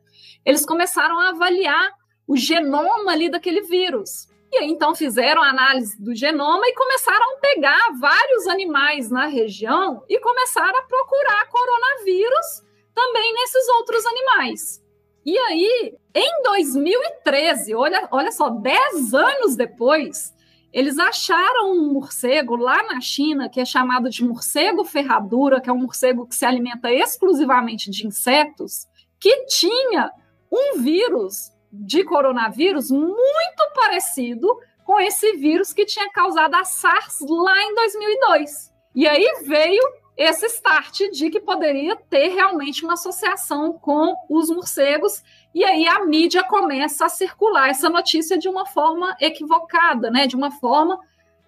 eles 0.45 0.65
começaram 0.65 1.19
a 1.19 1.29
avaliar 1.29 1.91
o 2.25 2.37
genoma 2.37 3.11
ali 3.11 3.29
daquele 3.29 3.63
vírus. 3.63 4.29
E 4.53 4.57
aí, 4.59 4.69
então, 4.69 4.95
fizeram 4.95 5.43
a 5.43 5.49
análise 5.49 6.01
do 6.01 6.15
genoma 6.15 6.65
e 6.65 6.75
começaram 6.75 7.33
a 7.33 7.39
pegar 7.41 7.91
vários 7.99 8.47
animais 8.47 9.11
na 9.11 9.25
região 9.25 10.01
e 10.07 10.17
começaram 10.19 10.79
a 10.79 10.83
procurar 10.83 11.49
coronavírus 11.49 12.63
também 12.95 13.33
nesses 13.33 13.67
outros 13.67 14.05
animais. 14.05 14.86
E 15.27 15.37
aí, 15.37 15.93
em 16.15 16.41
2013, 16.41 17.75
olha, 17.75 18.07
olha 18.11 18.31
só, 18.31 18.49
10 18.49 19.13
anos 19.13 19.57
depois, 19.57 20.33
eles 20.71 20.97
acharam 20.97 21.73
um 21.73 21.91
morcego 21.91 22.55
lá 22.55 22.81
na 22.83 23.01
China 23.01 23.49
que 23.49 23.59
é 23.59 23.65
chamado 23.65 24.09
de 24.09 24.23
morcego 24.23 24.85
ferradura, 24.85 25.59
que 25.59 25.69
é 25.69 25.73
um 25.73 25.79
morcego 25.79 26.25
que 26.25 26.33
se 26.33 26.45
alimenta 26.45 26.89
exclusivamente 26.93 27.91
de 27.91 28.07
insetos, 28.07 28.87
que 29.19 29.43
tinha 29.47 30.13
um 30.49 30.79
vírus 30.79 31.51
de 31.73 32.05
coronavírus 32.05 32.89
muito 32.89 33.73
parecido 33.75 34.47
com 34.85 34.97
esse 34.97 35.33
vírus 35.33 35.73
que 35.73 35.85
tinha 35.85 36.09
causado 36.09 36.55
a 36.55 36.63
SARS 36.63 37.19
lá 37.27 37.61
em 37.63 37.75
2002. 37.75 38.71
E 38.95 39.05
aí 39.05 39.27
veio 39.45 39.83
esse 40.17 40.47
start 40.47 41.11
de 41.11 41.29
que 41.29 41.39
poderia 41.39 41.95
ter 41.95 42.29
realmente 42.29 42.83
uma 42.83 42.93
associação 42.93 43.73
com 43.73 44.15
os 44.27 44.49
morcegos 44.49 45.23
e 45.53 45.63
aí 45.63 45.87
a 45.87 46.03
mídia 46.05 46.43
começa 46.43 47.05
a 47.05 47.09
circular 47.09 47.69
essa 47.69 47.89
notícia 47.89 48.37
de 48.37 48.49
uma 48.49 48.65
forma 48.65 49.15
equivocada, 49.21 50.09
né? 50.09 50.25
De 50.25 50.35
uma 50.35 50.49
forma 50.49 50.99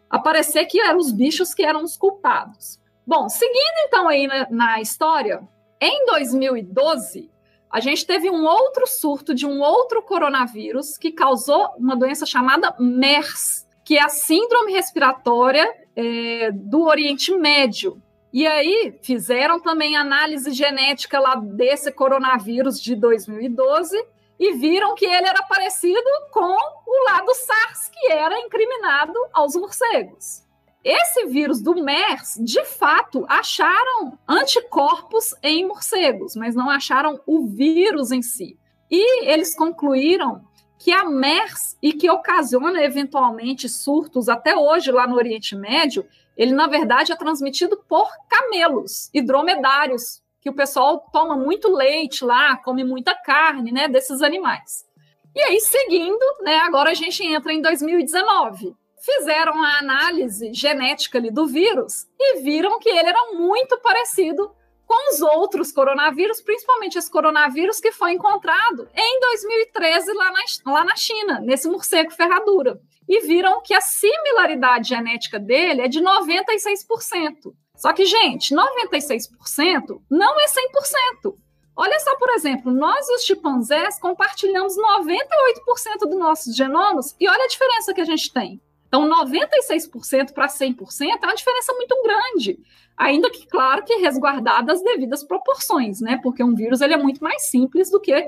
a 0.10 0.20
parecer 0.20 0.66
que 0.66 0.80
eram 0.80 1.00
os 1.00 1.12
bichos 1.12 1.54
que 1.54 1.64
eram 1.64 1.84
os 1.84 1.98
culpados. 1.98 2.80
Bom, 3.06 3.28
seguindo 3.28 3.88
então 3.88 4.08
aí 4.08 4.28
na, 4.28 4.48
na 4.52 4.82
história, 4.82 5.42
em 5.82 6.06
2012 6.06 7.32
a 7.72 7.80
gente 7.80 8.06
teve 8.06 8.30
um 8.30 8.46
outro 8.46 8.88
surto 8.88 9.34
de 9.34 9.46
um 9.46 9.62
outro 9.62 10.02
coronavírus 10.02 10.98
que 10.98 11.12
causou 11.12 11.70
uma 11.78 11.96
doença 11.96 12.26
chamada 12.26 12.76
MERS, 12.80 13.68
que 13.86 13.98
é 13.98 14.04
a 14.04 14.10
síndrome 14.10 14.72
respiratória 14.72 15.72
é, 15.96 16.52
do 16.52 16.84
Oriente 16.84 17.32
Médio. 17.36 18.02
E 18.32 18.46
aí 18.46 18.98
fizeram 19.02 19.60
também 19.60 19.98
análise 19.98 20.52
genética 20.52 21.20
lá 21.20 21.36
desse 21.36 21.92
coronavírus 21.92 22.80
de 22.80 22.96
2012 22.96 23.98
e 24.40 24.54
viram 24.54 24.96
que 24.96 25.06
ele 25.06 25.28
era 25.28 25.44
parecido 25.44 26.10
com 26.32 26.56
o 26.56 27.04
lado 27.06 27.34
SARS, 27.34 27.90
que 27.90 28.12
era 28.12 28.40
incriminado 28.40 29.14
aos 29.34 29.56
morcegos. 29.56 30.48
Esse 30.84 31.26
vírus 31.26 31.62
do 31.62 31.76
MERS, 31.76 32.40
de 32.42 32.64
fato, 32.64 33.26
acharam 33.28 34.18
anticorpos 34.28 35.36
em 35.44 35.68
morcegos, 35.68 36.36
mas 36.36 36.56
não 36.56 36.70
acharam 36.70 37.20
o 37.26 37.48
vírus 37.48 38.12
em 38.12 38.22
si. 38.22 38.58
E 38.90 39.26
eles 39.26 39.54
concluíram 39.54 40.42
que 40.80 40.94
a 40.94 41.04
MERS 41.04 41.78
e 41.82 41.92
que 41.92 42.10
ocasiona 42.10 42.82
eventualmente 42.82 43.68
surtos 43.68 44.30
até 44.30 44.56
hoje 44.56 44.92
lá 44.94 45.06
no 45.06 45.18
Oriente 45.18 45.54
Médio, 45.54 46.08
ele 46.38 46.54
na 46.54 46.68
verdade 46.68 47.12
é 47.12 47.18
transmitido 47.18 47.84
por 47.86 48.10
camelos 48.30 49.10
e 49.14 49.22
dromedários, 49.22 50.24
que 50.40 50.50
o 50.50 50.54
pessoal 50.54 51.06
toma 51.12 51.36
muito 51.36 51.70
leite 51.70 52.24
lá, 52.24 52.56
come 52.56 52.86
muita 52.86 53.14
carne, 53.14 53.74
né, 53.74 53.90
desses 53.90 54.22
animais. 54.22 54.88
E 55.36 55.42
aí 55.42 55.60
seguindo, 55.60 56.26
né, 56.42 56.60
agora 56.60 56.92
a 56.92 56.96
gente 56.96 57.22
entra 57.26 57.52
em 57.52 57.62
2019. 57.62 58.74
Fizeram 59.02 59.62
a 59.62 59.80
análise 59.80 60.54
genética 60.54 61.18
ali 61.18 61.30
do 61.30 61.46
vírus 61.46 62.08
e 62.18 62.42
viram 62.42 62.80
que 62.80 62.88
ele 62.88 63.10
era 63.10 63.34
muito 63.34 63.78
parecido 63.80 64.50
com 64.90 65.12
os 65.14 65.22
outros 65.22 65.72
coronavírus, 65.72 66.42
principalmente 66.42 66.98
esse 66.98 67.12
coronavírus 67.12 67.80
que 67.80 67.92
foi 67.92 68.14
encontrado 68.14 68.90
em 68.96 69.20
2013 69.20 70.12
lá 70.14 70.32
na, 70.32 70.74
lá 70.74 70.84
na 70.84 70.96
China, 70.96 71.40
nesse 71.42 71.70
morcego 71.70 72.10
ferradura 72.10 72.82
e 73.08 73.20
viram 73.22 73.62
que 73.62 73.76
a 73.76 73.82
similaridade 73.82 74.90
genética 74.90 75.38
dele 75.38 75.82
é 75.82 75.88
de 75.88 76.02
96%. 76.02 77.54
Só 77.76 77.94
que, 77.94 78.04
gente, 78.04 78.56
96% 78.56 80.02
não 80.10 80.40
é 80.40 80.46
100%. 80.48 81.36
Olha 81.76 82.00
só, 82.00 82.16
por 82.18 82.32
exemplo, 82.32 82.72
nós 82.72 83.08
os 83.10 83.24
chimpanzés 83.24 84.00
compartilhamos 84.00 84.76
98% 84.76 86.00
dos 86.02 86.18
nossos 86.18 86.56
genomas 86.56 87.16
e 87.20 87.30
olha 87.30 87.44
a 87.44 87.48
diferença 87.48 87.94
que 87.94 88.02
a 88.02 88.06
gente 88.06 88.34
tem. 88.34 88.60
Então, 88.88 89.08
96% 89.08 90.34
para 90.34 90.48
100% 90.48 90.78
é 91.22 91.26
uma 91.26 91.36
diferença 91.36 91.74
muito 91.74 91.96
grande. 92.02 92.60
Ainda 93.00 93.32
que, 93.32 93.48
claro, 93.48 93.82
que 93.86 93.96
resguardadas 93.96 94.80
as 94.80 94.84
devidas 94.84 95.24
proporções, 95.24 96.02
né? 96.02 96.20
Porque 96.22 96.44
um 96.44 96.54
vírus 96.54 96.82
ele 96.82 96.94
é 96.94 96.98
muito 96.98 97.24
mais 97.24 97.50
simples 97.50 97.90
do 97.90 97.98
que 97.98 98.28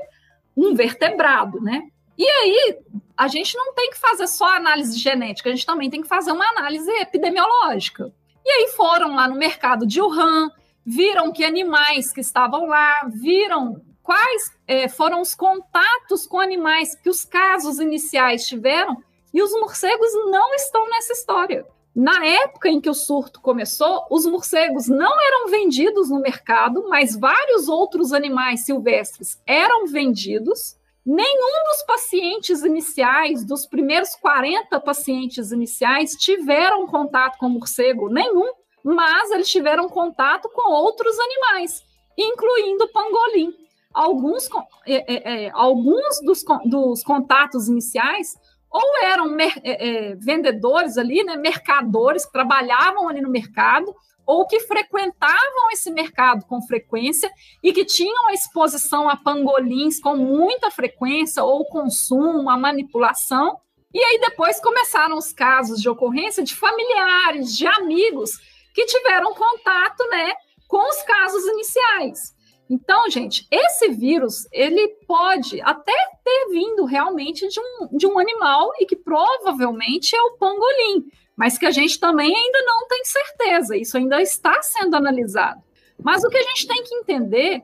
um 0.56 0.73
vertebrado, 0.73 1.60
né? 1.60 1.89
E 2.18 2.26
aí, 2.26 2.77
a 3.18 3.27
gente 3.27 3.57
não 3.57 3.73
tem 3.73 3.89
que 3.89 3.99
fazer 3.99 4.27
só 4.27 4.45
análise 4.56 4.98
genética, 4.98 5.49
a 5.49 5.52
gente 5.52 5.65
também 5.65 5.89
tem 5.89 6.02
que 6.02 6.07
fazer 6.07 6.31
uma 6.31 6.48
análise 6.52 6.89
epidemiológica. 6.89 8.14
E 8.45 8.49
aí 8.49 8.68
foram 8.69 9.14
lá 9.14 9.27
no 9.27 9.35
mercado 9.35 9.85
de 9.85 10.02
Wuhan, 10.02 10.49
viram 10.85 11.34
que 11.34 11.43
animais 11.43 12.14
que 12.14 12.22
estavam 12.22 12.65
lá, 12.65 13.10
viram 13.14 13.81
quais 14.02 14.57
é, 14.65 14.88
foram 14.88 15.19
os 15.19 15.35
contatos 15.35 16.26
com 16.26 16.39
animais 16.39 16.95
que 16.95 17.10
os 17.10 17.26
casos 17.26 17.77
iniciais 17.77 18.48
tiveram, 18.48 19.03
e 19.34 19.41
os 19.41 19.52
morcegos 19.52 20.14
não 20.30 20.53
estão 20.56 20.89
nessa 20.89 21.11
história. 21.11 21.65
Na 21.95 22.26
época 22.26 22.69
em 22.69 22.80
que 22.80 22.89
o 22.89 22.93
surto 22.93 23.41
começou, 23.41 24.05
os 24.09 24.26
morcegos 24.26 24.88
não 24.88 25.19
eram 25.22 25.49
vendidos 25.49 26.09
no 26.09 26.22
mercado, 26.22 26.88
mas 26.88 27.18
vários 27.18 27.68
outros 27.68 28.13
animais 28.13 28.65
silvestres 28.65 29.41
eram 29.45 29.85
vendidos. 29.88 30.77
Nenhum 31.05 31.63
dos 31.72 31.84
pacientes 31.85 32.63
iniciais, 32.63 33.43
dos 33.43 33.65
primeiros 33.65 34.15
40 34.15 34.80
pacientes 34.80 35.51
iniciais, 35.51 36.11
tiveram 36.11 36.88
contato 36.88 37.38
com 37.38 37.49
morcego, 37.49 38.07
nenhum, 38.07 38.53
mas 38.84 39.30
eles 39.31 39.49
tiveram 39.49 39.89
contato 39.89 40.49
com 40.49 40.72
outros 40.72 41.18
animais, 41.19 41.84
incluindo 42.18 42.88
pangolim. 42.89 43.53
Alguns, 43.93 44.47
é, 44.88 45.13
é, 45.13 45.45
é, 45.45 45.51
alguns 45.53 46.22
dos, 46.22 46.43
dos 46.65 47.03
contatos 47.03 47.68
iniciais 47.68 48.38
ou 48.72 49.03
eram 49.03 49.38
é, 49.39 49.52
é, 49.64 50.15
vendedores 50.15 50.98
ali, 50.98 51.23
né, 51.23 51.35
mercadores 51.35 52.26
que 52.26 52.31
trabalhavam 52.31 53.10
ali 53.10 53.19
no 53.19 53.30
mercado, 53.30 53.93
ou 54.26 54.48
que 54.48 54.61
frequentavam 54.61 55.72
esse 55.73 55.91
mercado 55.91 56.45
com 56.45 56.61
frequência 56.61 57.30
e 57.61 57.73
que 57.73 57.84
tinham 57.84 58.30
a 58.30 58.34
exposição 58.34 59.10
a 59.10 59.18
pangolins 59.18 59.99
com 59.99 60.15
muita 60.15 60.72
frequência, 60.72 61.43
ou 61.43 61.65
consumo, 61.65 62.49
a 62.49 62.57
manipulação. 62.57 63.57
E 63.93 63.99
aí 64.02 64.19
depois 64.22 64.61
começaram 64.61 65.18
os 65.18 65.34
casos 65.34 65.81
de 65.81 65.89
ocorrência 65.89 66.41
de 66.41 66.56
familiares, 66.56 67.57
de 67.57 67.68
amigos 67.68 68.31
que 68.73 68.85
tiveram 68.85 69.34
contato, 69.34 70.07
né, 70.10 70.34
com 70.68 70.88
os 70.88 71.03
casos 71.03 71.43
iniciais. 71.45 72.34
Então, 72.73 73.10
gente, 73.10 73.45
esse 73.52 73.89
vírus, 73.89 74.48
ele 74.49 74.88
pode 75.06 75.60
até 75.60 75.91
ter 76.23 76.48
vindo 76.52 76.85
realmente 76.85 77.45
de 77.49 77.60
um, 77.60 77.98
de 77.98 78.07
um 78.07 78.18
animal 78.18 78.72
e 78.80 78.85
que 78.85 78.95
provavelmente 78.95 80.15
é 80.15 80.22
o 80.22 80.38
pangolim, 80.38 81.11
mas 81.35 81.57
que 81.57 81.65
a 81.65 81.72
gente 81.72 81.99
também 81.99 82.34
ainda 82.34 82.61
não 82.61 82.88
tem 82.88 83.03
certeza, 83.03 83.76
isso 83.76 83.98
ainda 83.98 84.22
está 84.22 84.61
sendo 84.61 84.95
analisado. 84.95 85.61
Mas 86.02 86.23
o 86.23 86.30
que 86.30 86.38
a 86.38 86.43
gente 86.43 86.65
tem 86.65 86.81
que 86.81 86.95
entender 86.95 87.56
é 87.56 87.64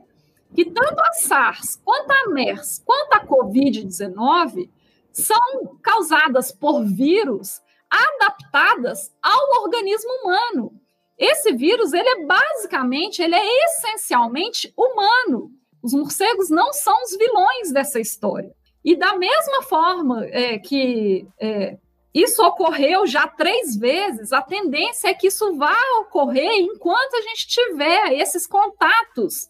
que 0.54 0.66
tanto 0.66 1.00
a 1.00 1.12
SARS, 1.14 1.80
quanto 1.82 2.10
a 2.10 2.28
MERS, 2.28 2.82
quanto 2.84 3.14
a 3.14 3.26
COVID-19 3.26 4.68
são 5.10 5.78
causadas 5.82 6.52
por 6.52 6.84
vírus 6.84 7.62
adaptadas 7.88 9.10
ao 9.22 9.62
organismo 9.62 10.10
humano. 10.20 10.78
Esse 11.18 11.52
vírus, 11.52 11.92
ele 11.92 12.08
é 12.08 12.24
basicamente, 12.24 13.20
ele 13.20 13.34
é 13.34 13.64
essencialmente 13.64 14.72
humano. 14.76 15.50
Os 15.82 15.92
morcegos 15.92 16.48
não 16.48 16.72
são 16.72 16.94
os 17.02 17.16
vilões 17.16 17.72
dessa 17.72 17.98
história. 17.98 18.54
E 18.84 18.96
da 18.96 19.16
mesma 19.16 19.62
forma 19.62 20.24
é, 20.26 20.58
que 20.58 21.26
é, 21.40 21.76
isso 22.14 22.42
ocorreu 22.42 23.06
já 23.06 23.26
três 23.26 23.76
vezes, 23.76 24.32
a 24.32 24.40
tendência 24.40 25.08
é 25.08 25.14
que 25.14 25.26
isso 25.26 25.56
vá 25.56 25.76
ocorrer 26.00 26.50
enquanto 26.60 27.14
a 27.14 27.20
gente 27.22 27.48
tiver 27.48 28.12
esses 28.12 28.46
contatos 28.46 29.48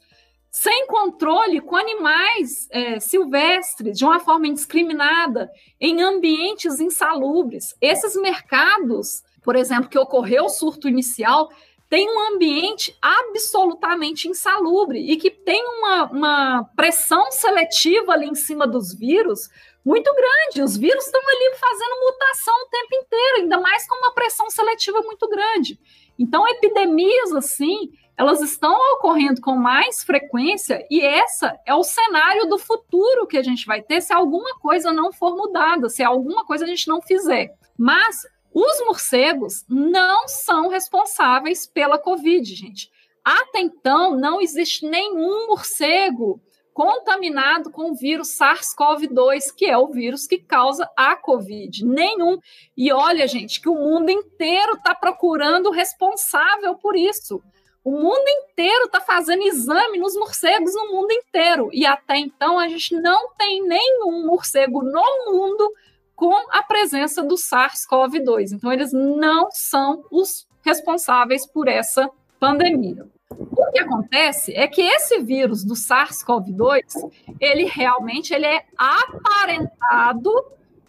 sem 0.51 0.87
controle 0.87 1.61
com 1.61 1.77
animais 1.77 2.67
é, 2.71 2.99
silvestres, 2.99 3.97
de 3.99 4.05
uma 4.05 4.19
forma 4.19 4.47
indiscriminada, 4.47 5.51
em 5.81 6.03
ambientes 6.03 6.81
insalubres. 6.81 7.77
Esses 7.81 8.17
mercados 8.17 9.23
por 9.49 9.57
exemplo, 9.57 9.89
que 9.89 9.99
ocorreu 9.99 10.45
o 10.45 10.51
surto 10.51 10.87
inicial, 10.87 11.49
tem 11.89 12.07
um 12.07 12.35
ambiente 12.35 12.95
absolutamente 13.01 14.29
insalubre 14.29 15.11
e 15.11 15.17
que 15.17 15.31
tem 15.31 15.65
uma, 15.65 16.05
uma 16.13 16.65
pressão 16.77 17.31
seletiva 17.31 18.13
ali 18.13 18.29
em 18.29 18.35
cima 18.35 18.67
dos 18.67 18.93
vírus 18.93 19.49
muito 19.83 20.15
grande. 20.15 20.61
Os 20.61 20.77
vírus 20.77 21.07
estão 21.07 21.19
ali 21.27 21.57
fazendo 21.57 22.01
mutação 22.05 22.55
o 22.57 22.69
tempo 22.69 22.89
inteiro, 22.93 23.37
ainda 23.39 23.59
mais 23.59 23.89
com 23.89 23.97
uma 23.97 24.13
pressão 24.13 24.51
seletiva 24.51 25.01
muito 25.01 25.27
grande. 25.27 25.81
Então, 26.19 26.47
epidemias 26.47 27.33
assim, 27.33 27.91
elas 28.19 28.43
estão 28.43 28.77
ocorrendo 28.97 29.41
com 29.41 29.57
mais 29.57 30.05
frequência 30.05 30.87
e 30.91 31.01
essa 31.01 31.59
é 31.65 31.75
o 31.75 31.83
cenário 31.83 32.45
do 32.51 32.59
futuro 32.59 33.27
que 33.27 33.39
a 33.39 33.43
gente 33.43 33.65
vai 33.65 33.81
ter 33.81 34.03
se 34.03 34.13
alguma 34.13 34.59
coisa 34.59 34.93
não 34.93 35.11
for 35.11 35.35
mudada, 35.35 35.89
se 35.89 36.03
alguma 36.03 36.45
coisa 36.45 36.67
a 36.67 36.69
gente 36.69 36.87
não 36.87 37.01
fizer. 37.01 37.57
Mas 37.79 38.27
os 38.53 38.81
morcegos 38.87 39.65
não 39.69 40.27
são 40.27 40.69
responsáveis 40.69 41.67
pela 41.67 41.99
Covid, 41.99 42.55
gente. 42.55 42.91
Até 43.25 43.61
então, 43.61 44.17
não 44.17 44.41
existe 44.41 44.87
nenhum 44.87 45.49
morcego 45.49 46.41
contaminado 46.73 47.73
com 47.73 47.91
o 47.91 47.95
vírus 47.95 48.39
SARS-CoV-2, 48.39 49.53
que 49.57 49.67
é 49.67 49.77
o 49.77 49.89
vírus 49.89 50.29
que 50.29 50.39
causa 50.39 50.89
a 50.97 51.17
Covid. 51.17 51.85
Nenhum. 51.85 52.39
E 52.77 52.93
olha, 52.93 53.27
gente, 53.27 53.61
que 53.61 53.69
o 53.69 53.75
mundo 53.75 54.11
inteiro 54.11 54.75
está 54.75 54.95
procurando 54.95 55.67
o 55.67 55.73
responsável 55.73 56.77
por 56.77 56.97
isso. 56.97 57.43
O 57.83 57.91
mundo 57.91 58.29
inteiro 58.29 58.85
está 58.85 59.01
fazendo 59.01 59.43
exame 59.43 59.99
nos 59.99 60.15
morcegos 60.15 60.73
no 60.75 60.93
mundo 60.93 61.11
inteiro. 61.11 61.69
E 61.73 61.85
até 61.85 62.17
então 62.17 62.59
a 62.59 62.69
gente 62.69 62.95
não 62.95 63.35
tem 63.35 63.61
nenhum 63.67 64.25
morcego 64.25 64.83
no 64.83 65.33
mundo 65.33 65.73
com 66.19 66.35
a 66.51 66.65
presença 66.65 67.23
do 67.23 67.37
SARS-CoV-2. 67.37 68.51
Então, 68.53 68.73
eles 68.73 68.93
não 68.93 69.49
são 69.53 70.05
os 70.11 70.49
responsáveis 70.63 71.47
por 71.47 71.69
essa 71.69 72.11
pandemia. 72.41 73.07
O 73.31 73.71
que 73.71 73.79
acontece 73.79 74.53
é 74.53 74.67
que 74.67 74.83
esse 74.83 75.21
vírus 75.21 75.63
do 75.63 75.75
SARS-CoV-2, 75.75 76.83
ele 77.39 77.67
realmente 77.67 78.35
ele 78.35 78.47
é 78.47 78.65
aparentado 78.77 80.33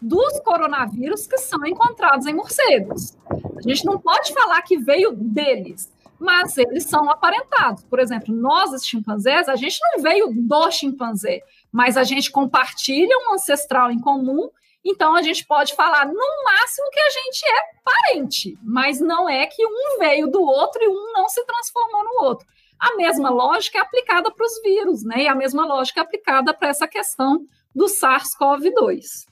dos 0.02 0.40
coronavírus 0.40 1.28
que 1.28 1.38
são 1.38 1.64
encontrados 1.64 2.26
em 2.26 2.34
morcegos. 2.34 3.16
A 3.56 3.62
gente 3.62 3.84
não 3.84 4.00
pode 4.00 4.34
falar 4.34 4.60
que 4.62 4.78
veio 4.78 5.12
deles, 5.12 5.92
mas 6.18 6.58
eles 6.58 6.86
são 6.86 7.08
aparentados. 7.08 7.84
Por 7.84 8.00
exemplo, 8.00 8.34
nós, 8.34 8.72
os 8.72 8.84
chimpanzés, 8.84 9.48
a 9.48 9.54
gente 9.54 9.78
não 9.80 10.02
veio 10.02 10.32
do 10.34 10.70
chimpanzé, 10.72 11.40
mas 11.70 11.96
a 11.96 12.02
gente 12.02 12.32
compartilha 12.32 13.16
um 13.28 13.34
ancestral 13.34 13.92
em 13.92 14.00
comum, 14.00 14.50
então 14.84 15.14
a 15.14 15.22
gente 15.22 15.46
pode 15.46 15.74
falar 15.74 16.06
no 16.06 16.44
máximo 16.44 16.90
que 16.90 17.00
a 17.00 17.10
gente 17.10 17.42
é 17.46 17.62
parente, 17.84 18.58
mas 18.62 19.00
não 19.00 19.28
é 19.28 19.46
que 19.46 19.64
um 19.64 19.98
veio 19.98 20.26
do 20.28 20.42
outro 20.42 20.82
e 20.82 20.88
um 20.88 21.12
não 21.12 21.28
se 21.28 21.44
transformou 21.44 22.04
no 22.04 22.24
outro. 22.24 22.46
A 22.78 22.96
mesma 22.96 23.28
lógica 23.28 23.78
é 23.78 23.80
aplicada 23.82 24.30
para 24.30 24.46
os 24.46 24.62
vírus, 24.62 25.04
né? 25.04 25.24
E 25.24 25.28
a 25.28 25.34
mesma 25.34 25.66
lógica 25.66 26.00
é 26.00 26.02
aplicada 26.02 26.54
para 26.54 26.68
essa 26.68 26.88
questão 26.88 27.44
do 27.74 27.84
SARS-CoV-2. 27.84 29.28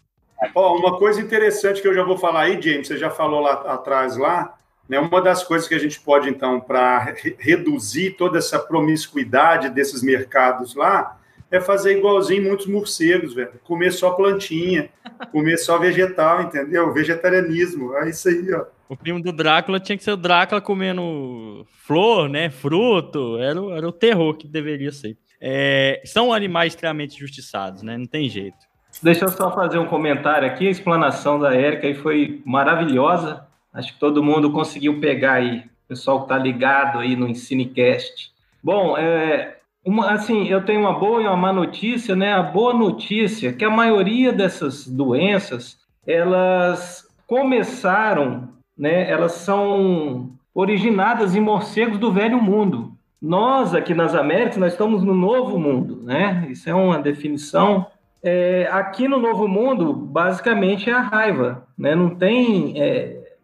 Oh, 0.55 0.77
uma 0.77 0.99
coisa 0.99 1.21
interessante 1.21 1.81
que 1.81 1.89
eu 1.89 1.95
já 1.95 2.05
vou 2.05 2.19
falar 2.19 2.43
aí, 2.43 2.61
James, 2.61 2.87
você 2.87 2.97
já 2.97 3.11
falou 3.11 3.41
lá 3.41 3.55
atrás 3.73 4.17
lá, 4.17 4.55
né? 4.87 5.01
Uma 5.01 5.21
das 5.21 5.43
coisas 5.43 5.67
que 5.67 5.75
a 5.75 5.79
gente 5.79 5.99
pode 5.99 6.29
então 6.29 6.61
para 6.61 6.99
re 6.99 7.35
reduzir 7.39 8.13
toda 8.13 8.39
essa 8.39 8.59
promiscuidade 8.59 9.71
desses 9.71 10.03
mercados 10.03 10.75
lá 10.75 11.19
é 11.51 11.61
fazer 11.61 11.97
igualzinho 11.97 12.45
muitos 12.45 12.67
morcegos, 12.67 13.35
velho. 13.35 13.59
Comer 13.65 13.93
só 13.93 14.11
plantinha, 14.11 14.91
comer 15.27 15.57
só 15.59 15.79
vegetal, 15.79 16.43
entendeu? 16.43 16.93
Vegetarianismo, 16.93 17.95
é 17.97 18.11
isso 18.11 18.29
aí, 18.29 18.53
ó. 18.53 18.65
O 18.89 18.97
primo 18.97 19.23
do 19.23 19.33
Drácula 19.33 19.79
tinha 19.79 19.99
que 19.99 20.05
ser 20.05 20.13
o 20.13 20.17
Drácula 20.17 20.61
comendo 20.61 21.67
flor, 21.87 22.29
né? 22.29 22.49
Fruto. 22.49 23.39
Era, 23.39 23.61
o, 23.61 23.77
era 23.77 23.87
o 23.87 23.93
terror 23.93 24.35
que 24.35 24.49
deveria 24.49 24.91
ser. 24.91 25.17
É, 25.41 26.01
são 26.05 26.33
animais 26.33 26.73
extremamente 26.73 27.19
justiçados, 27.19 27.83
né? 27.83 27.99
Não 27.99 28.07
tem 28.07 28.29
jeito. 28.29 28.57
Deixa 29.03 29.27
eu 29.27 29.29
só 29.29 29.55
fazer 29.55 29.79
um 29.79 29.87
comentário 29.87 30.49
aqui. 30.49 30.67
A 30.67 30.71
explanação 30.71 31.39
da 31.39 31.55
Érica 31.55 31.87
aí 31.87 31.95
foi 31.95 32.43
maravilhosa. 32.47 33.47
Acho 33.73 33.93
que 33.93 34.01
todo 34.01 34.25
mundo 34.25 34.51
conseguiu 34.51 34.99
pegar 34.99 35.35
aí. 35.35 35.59
O 35.59 35.89
pessoal 35.89 36.19
que 36.21 36.25
está 36.25 36.39
ligado 36.39 36.99
aí 36.99 37.15
no 37.15 37.29
Ensinecast. 37.29 38.33
Bom, 38.63 38.97
é, 38.97 39.58
uma, 39.89 40.13
assim, 40.13 40.47
eu 40.49 40.63
tenho 40.67 40.81
uma 40.81 40.99
boa 40.99 41.23
e 41.23 41.27
uma 41.27 41.35
má 41.35 41.51
notícia, 41.51 42.15
né? 42.15 42.35
A 42.35 42.43
boa 42.43 42.75
notícia 42.75 43.49
é 43.49 43.53
que 43.55 43.65
a 43.65 43.71
maioria 43.71 44.31
dessas 44.31 44.87
doenças, 44.87 45.79
elas 46.07 47.09
começaram, 47.27 48.51
né? 48.77 49.11
Elas 49.11 49.33
são 49.33 50.33
originadas 50.55 51.35
em 51.35 51.41
morcegos 51.41 51.99
do 51.99 52.13
velho 52.13 52.39
mundo. 52.39 52.93
Nós, 53.21 53.75
aqui 53.75 53.95
nas 53.95 54.15
Américas, 54.15 54.59
nós 54.59 54.73
estamos 54.73 55.03
no 55.03 55.15
novo 55.15 55.59
mundo, 55.59 56.03
né? 56.03 56.47
Isso 56.51 56.69
é 56.69 56.75
uma 56.75 56.99
definição. 56.99 57.87
É, 58.23 58.69
aqui 58.71 59.09
no 59.09 59.19
novo 59.19 59.49
mundo, 59.49 59.95
basicamente, 59.95 60.91
é 60.91 60.93
a 60.93 61.01
raiva, 61.01 61.67
né? 61.79 61.95
Não 61.95 62.11
tem 62.11 62.79
é, 62.79 63.37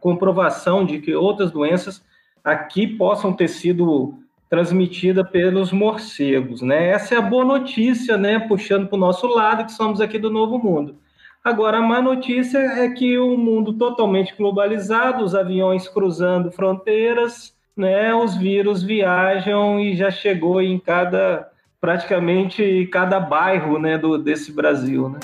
comprovação 0.00 0.84
de 0.84 0.98
que 0.98 1.14
outras 1.14 1.52
doenças 1.52 2.04
aqui 2.42 2.88
possam 2.88 3.32
ter 3.32 3.46
sido 3.46 4.18
transmitida 4.48 5.24
pelos 5.24 5.72
morcegos, 5.72 6.62
né? 6.62 6.88
Essa 6.88 7.14
é 7.14 7.18
a 7.18 7.22
boa 7.22 7.44
notícia, 7.44 8.16
né? 8.16 8.38
Puxando 8.38 8.86
para 8.86 8.96
o 8.96 9.00
nosso 9.00 9.26
lado, 9.26 9.64
que 9.64 9.72
somos 9.72 10.00
aqui 10.00 10.18
do 10.18 10.30
Novo 10.30 10.58
Mundo. 10.58 10.96
Agora, 11.42 11.78
a 11.78 11.82
má 11.82 12.00
notícia 12.00 12.58
é 12.58 12.88
que 12.90 13.18
o 13.18 13.36
mundo 13.36 13.72
totalmente 13.72 14.34
globalizado, 14.36 15.24
os 15.24 15.34
aviões 15.34 15.88
cruzando 15.88 16.50
fronteiras, 16.50 17.54
né? 17.76 18.14
Os 18.14 18.36
vírus 18.36 18.82
viajam 18.82 19.80
e 19.80 19.94
já 19.96 20.10
chegou 20.10 20.60
em 20.60 20.78
cada, 20.78 21.48
praticamente 21.80 22.88
cada 22.92 23.20
bairro, 23.20 23.78
né? 23.78 23.98
Do, 23.98 24.18
desse 24.18 24.52
Brasil, 24.52 25.08
né? 25.08 25.20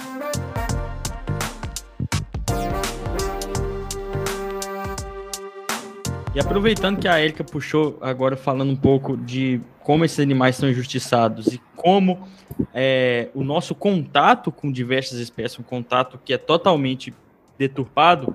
E 6.34 6.40
aproveitando 6.40 6.98
que 6.98 7.06
a 7.06 7.20
Erika 7.20 7.44
puxou 7.44 7.98
agora 8.00 8.36
falando 8.36 8.70
um 8.70 8.76
pouco 8.76 9.18
de 9.18 9.60
como 9.80 10.02
esses 10.02 10.18
animais 10.18 10.56
são 10.56 10.68
injustiçados 10.68 11.48
e 11.48 11.60
como 11.76 12.26
é, 12.72 13.28
o 13.34 13.44
nosso 13.44 13.74
contato 13.74 14.50
com 14.50 14.72
diversas 14.72 15.18
espécies, 15.18 15.58
um 15.58 15.62
contato 15.62 16.18
que 16.24 16.32
é 16.32 16.38
totalmente 16.38 17.12
deturpado, 17.58 18.34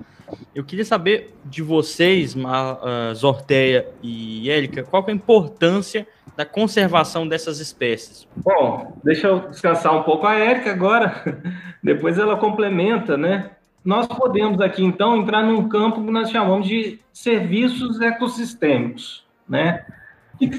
eu 0.54 0.62
queria 0.62 0.84
saber 0.84 1.34
de 1.44 1.60
vocês, 1.60 2.36
uh, 2.36 3.14
Zorteia 3.14 3.88
e 4.00 4.48
Érica, 4.48 4.84
qual 4.84 5.04
é 5.08 5.10
a 5.10 5.14
importância 5.14 6.06
da 6.36 6.44
conservação 6.44 7.26
dessas 7.26 7.58
espécies? 7.58 8.28
Bom, 8.36 8.96
deixa 9.02 9.26
eu 9.26 9.48
descansar 9.48 9.96
um 9.96 10.04
pouco 10.04 10.24
a 10.24 10.36
Érica 10.36 10.70
agora, 10.70 11.42
depois 11.82 12.16
ela 12.16 12.36
complementa, 12.36 13.16
né? 13.16 13.50
Nós 13.88 14.06
podemos 14.06 14.60
aqui, 14.60 14.84
então, 14.84 15.16
entrar 15.16 15.42
num 15.42 15.66
campo 15.66 16.04
que 16.04 16.10
nós 16.10 16.28
chamamos 16.28 16.68
de 16.68 17.00
serviços 17.10 18.02
ecossistêmicos, 18.02 19.26
né? 19.48 19.82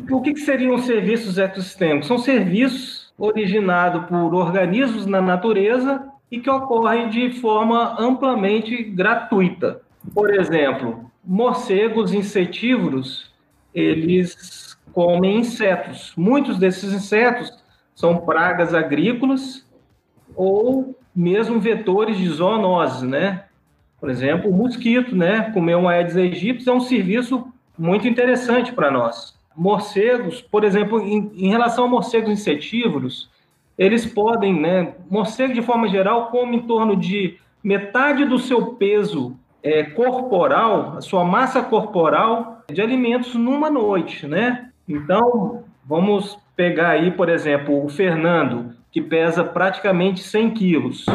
O 0.09 0.19
que, 0.19 0.35
seriam 0.37 0.79
serviços 0.79 1.37
ecossistêmicos? 1.37 2.07
São 2.07 2.17
serviços 2.17 3.13
originados 3.19 4.07
por 4.07 4.33
organismos 4.33 5.05
na 5.05 5.21
natureza 5.21 6.09
e 6.31 6.39
que 6.39 6.49
ocorrem 6.49 7.07
de 7.07 7.29
forma 7.39 7.95
amplamente 7.99 8.81
gratuita. 8.81 9.79
Por 10.11 10.33
exemplo, 10.33 11.11
morcegos 11.23 12.11
insetívoros, 12.11 13.31
eles 13.75 14.75
comem 14.91 15.37
insetos. 15.37 16.13
Muitos 16.17 16.57
desses 16.57 16.91
insetos 16.91 17.55
são 17.93 18.17
pragas 18.17 18.73
agrícolas 18.73 19.69
ou 20.35 20.95
mesmo 21.15 21.59
vetores 21.59 22.17
de 22.17 22.27
zoonose, 22.27 23.05
né? 23.05 23.45
Por 23.99 24.09
exemplo, 24.09 24.49
o 24.49 24.53
mosquito, 24.53 25.15
né? 25.15 25.51
Comer 25.51 25.75
um 25.75 25.89
Aedes 25.89 26.15
aegypti 26.15 26.67
é 26.67 26.73
um 26.73 26.79
serviço 26.79 27.47
muito 27.77 28.07
interessante 28.07 28.71
para 28.71 28.91
nós. 28.91 29.37
Morcegos, 29.55 30.41
por 30.41 30.63
exemplo, 30.63 31.01
em, 31.01 31.31
em, 31.35 31.49
relação 31.49 31.85
a 31.85 31.87
morcegos 31.87 32.29
insetívoros, 32.29 33.29
eles 33.77 34.05
podem, 34.05 34.59
né? 34.59 34.93
Morcego, 35.09 35.53
de 35.53 35.61
forma 35.61 35.87
geral, 35.87 36.27
come 36.27 36.57
em 36.57 36.61
torno 36.61 36.95
de 36.95 37.37
metade 37.63 38.25
do 38.25 38.37
seu 38.39 38.73
peso 38.73 39.35
é, 39.61 39.83
corporal, 39.83 40.95
a 40.97 41.01
sua 41.01 41.25
massa 41.25 41.61
corporal, 41.61 42.63
de 42.71 42.81
alimentos 42.81 43.35
numa 43.35 43.69
noite, 43.69 44.27
né? 44.27 44.69
Então, 44.87 45.63
vamos 45.85 46.37
pegar 46.55 46.89
aí, 46.89 47.11
por 47.11 47.29
exemplo, 47.29 47.83
o 47.83 47.89
Fernando, 47.89 48.73
que 48.91 49.01
pesa 49.01 49.43
praticamente 49.43 50.21
100 50.21 50.51
quilos. 50.51 51.05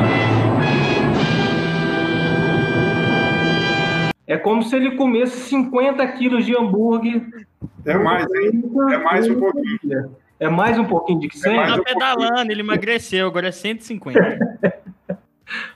É 4.26 4.36
como 4.36 4.62
se 4.62 4.74
ele 4.74 4.92
comesse 4.92 5.38
50 5.48 6.06
quilos 6.12 6.46
de 6.46 6.56
hambúrguer. 6.56 7.22
É 7.84 7.94
mais, 7.96 8.26
hein? 8.34 8.62
É 8.90 8.98
mais 8.98 9.28
um 9.28 9.38
pouquinho. 9.38 10.16
É 10.40 10.48
mais 10.48 10.78
um 10.78 10.84
pouquinho 10.84 11.20
de 11.20 11.36
100? 11.36 11.52
Ele 11.52 11.76
tá 11.76 11.82
pedalando, 11.82 12.51
ele 12.51 12.60
emagreceu, 12.60 13.26
agora 13.26 13.48
é 13.48 13.52
150. 13.52 14.59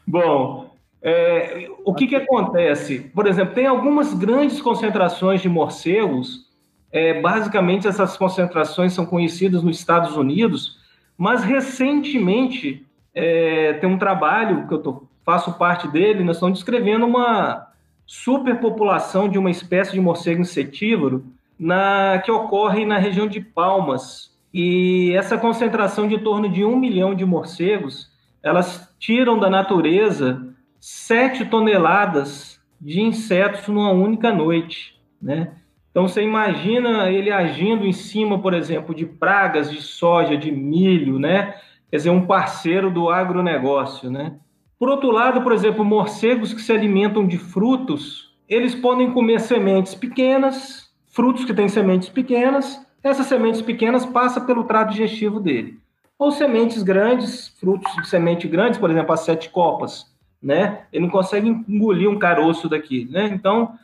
Bom, 0.07 0.75
é, 1.03 1.69
o 1.85 1.95
que, 1.95 2.07
que 2.07 2.17
acontece? 2.17 3.11
Por 3.15 3.27
exemplo, 3.27 3.55
tem 3.55 3.67
algumas 3.67 4.15
grandes 4.15 4.61
concentrações 4.61 5.41
de 5.41 5.49
morcegos. 5.49 6.49
É, 6.91 7.21
basicamente, 7.21 7.87
essas 7.87 8.17
concentrações 8.17 8.95
são 8.95 9.05
conhecidas 9.05 9.63
nos 9.63 9.79
Estados 9.79 10.17
Unidos, 10.17 10.78
mas 11.19 11.43
recentemente 11.43 12.87
é, 13.13 13.73
tem 13.75 13.91
um 13.91 13.99
trabalho 13.99 14.69
que 14.69 14.75
eu 14.75 14.79
tô, 14.79 15.03
faço 15.25 15.59
parte 15.59 15.89
dele, 15.89 16.23
nós 16.23 16.37
estamos 16.37 16.59
descrevendo 16.61 17.05
uma 17.05 17.67
superpopulação 18.07 19.29
de 19.29 19.37
uma 19.37 19.51
espécie 19.51 19.93
de 19.93 20.01
morcego 20.01 20.41
insetívoro 20.41 21.27
na, 21.59 22.23
que 22.25 22.31
ocorre 22.31 22.87
na 22.87 22.97
região 22.97 23.27
de 23.27 23.41
Palmas. 23.41 24.33
E 24.55 25.13
essa 25.15 25.37
concentração 25.37 26.09
de 26.09 26.15
em 26.15 26.23
torno 26.23 26.49
de 26.49 26.65
um 26.65 26.79
milhão 26.79 27.15
de 27.15 27.25
morcegos, 27.25 28.11
elas 28.43 28.89
tiram 28.99 29.39
da 29.39 29.51
natureza 29.51 30.55
sete 30.81 31.45
toneladas 31.45 32.59
de 32.81 33.03
insetos 33.03 33.67
numa 33.69 33.91
única 33.91 34.33
noite, 34.33 34.99
né? 35.21 35.53
Então 35.99 36.07
você 36.07 36.23
imagina 36.23 37.11
ele 37.11 37.29
agindo 37.29 37.85
em 37.85 37.93
cima, 37.93 38.39
por 38.39 38.55
exemplo, 38.55 38.95
de 38.95 39.05
pragas 39.05 39.69
de 39.69 39.83
soja, 39.83 40.37
de 40.37 40.49
milho, 40.49 41.19
né? 41.19 41.57
Quer 41.91 41.97
dizer, 41.97 42.11
um 42.11 42.25
parceiro 42.25 42.89
do 42.89 43.11
agronegócio, 43.11 44.09
né? 44.09 44.37
Por 44.79 44.89
outro 44.89 45.11
lado, 45.11 45.43
por 45.43 45.51
exemplo, 45.51 45.85
morcegos 45.85 46.55
que 46.55 46.63
se 46.63 46.71
alimentam 46.73 47.27
de 47.27 47.37
frutos, 47.37 48.33
eles 48.49 48.77
podem 48.77 49.11
comer 49.11 49.41
sementes 49.41 49.93
pequenas, 49.93 50.89
frutos 51.09 51.45
que 51.45 51.53
têm 51.53 51.69
sementes 51.69 52.09
pequenas, 52.09 52.81
essas 53.03 53.27
sementes 53.27 53.61
pequenas 53.61 54.07
passam 54.07 54.47
pelo 54.47 54.63
trato 54.63 54.93
digestivo 54.93 55.41
dele. 55.41 55.81
Ou 56.17 56.31
sementes 56.31 56.85
grandes, 56.85 57.49
frutos 57.59 57.93
de 57.97 58.07
semente 58.07 58.47
grandes, 58.47 58.79
por 58.79 58.89
exemplo, 58.89 59.13
as 59.13 59.25
sete 59.25 59.51
copas, 59.51 60.07
né? 60.41 60.83
Ele 60.93 61.07
não 61.07 61.11
consegue 61.11 61.49
engolir 61.49 62.09
um 62.09 62.21
caroço 62.21 62.69
daqui, 62.69 63.09
né? 63.11 63.29
Então, 63.33 63.77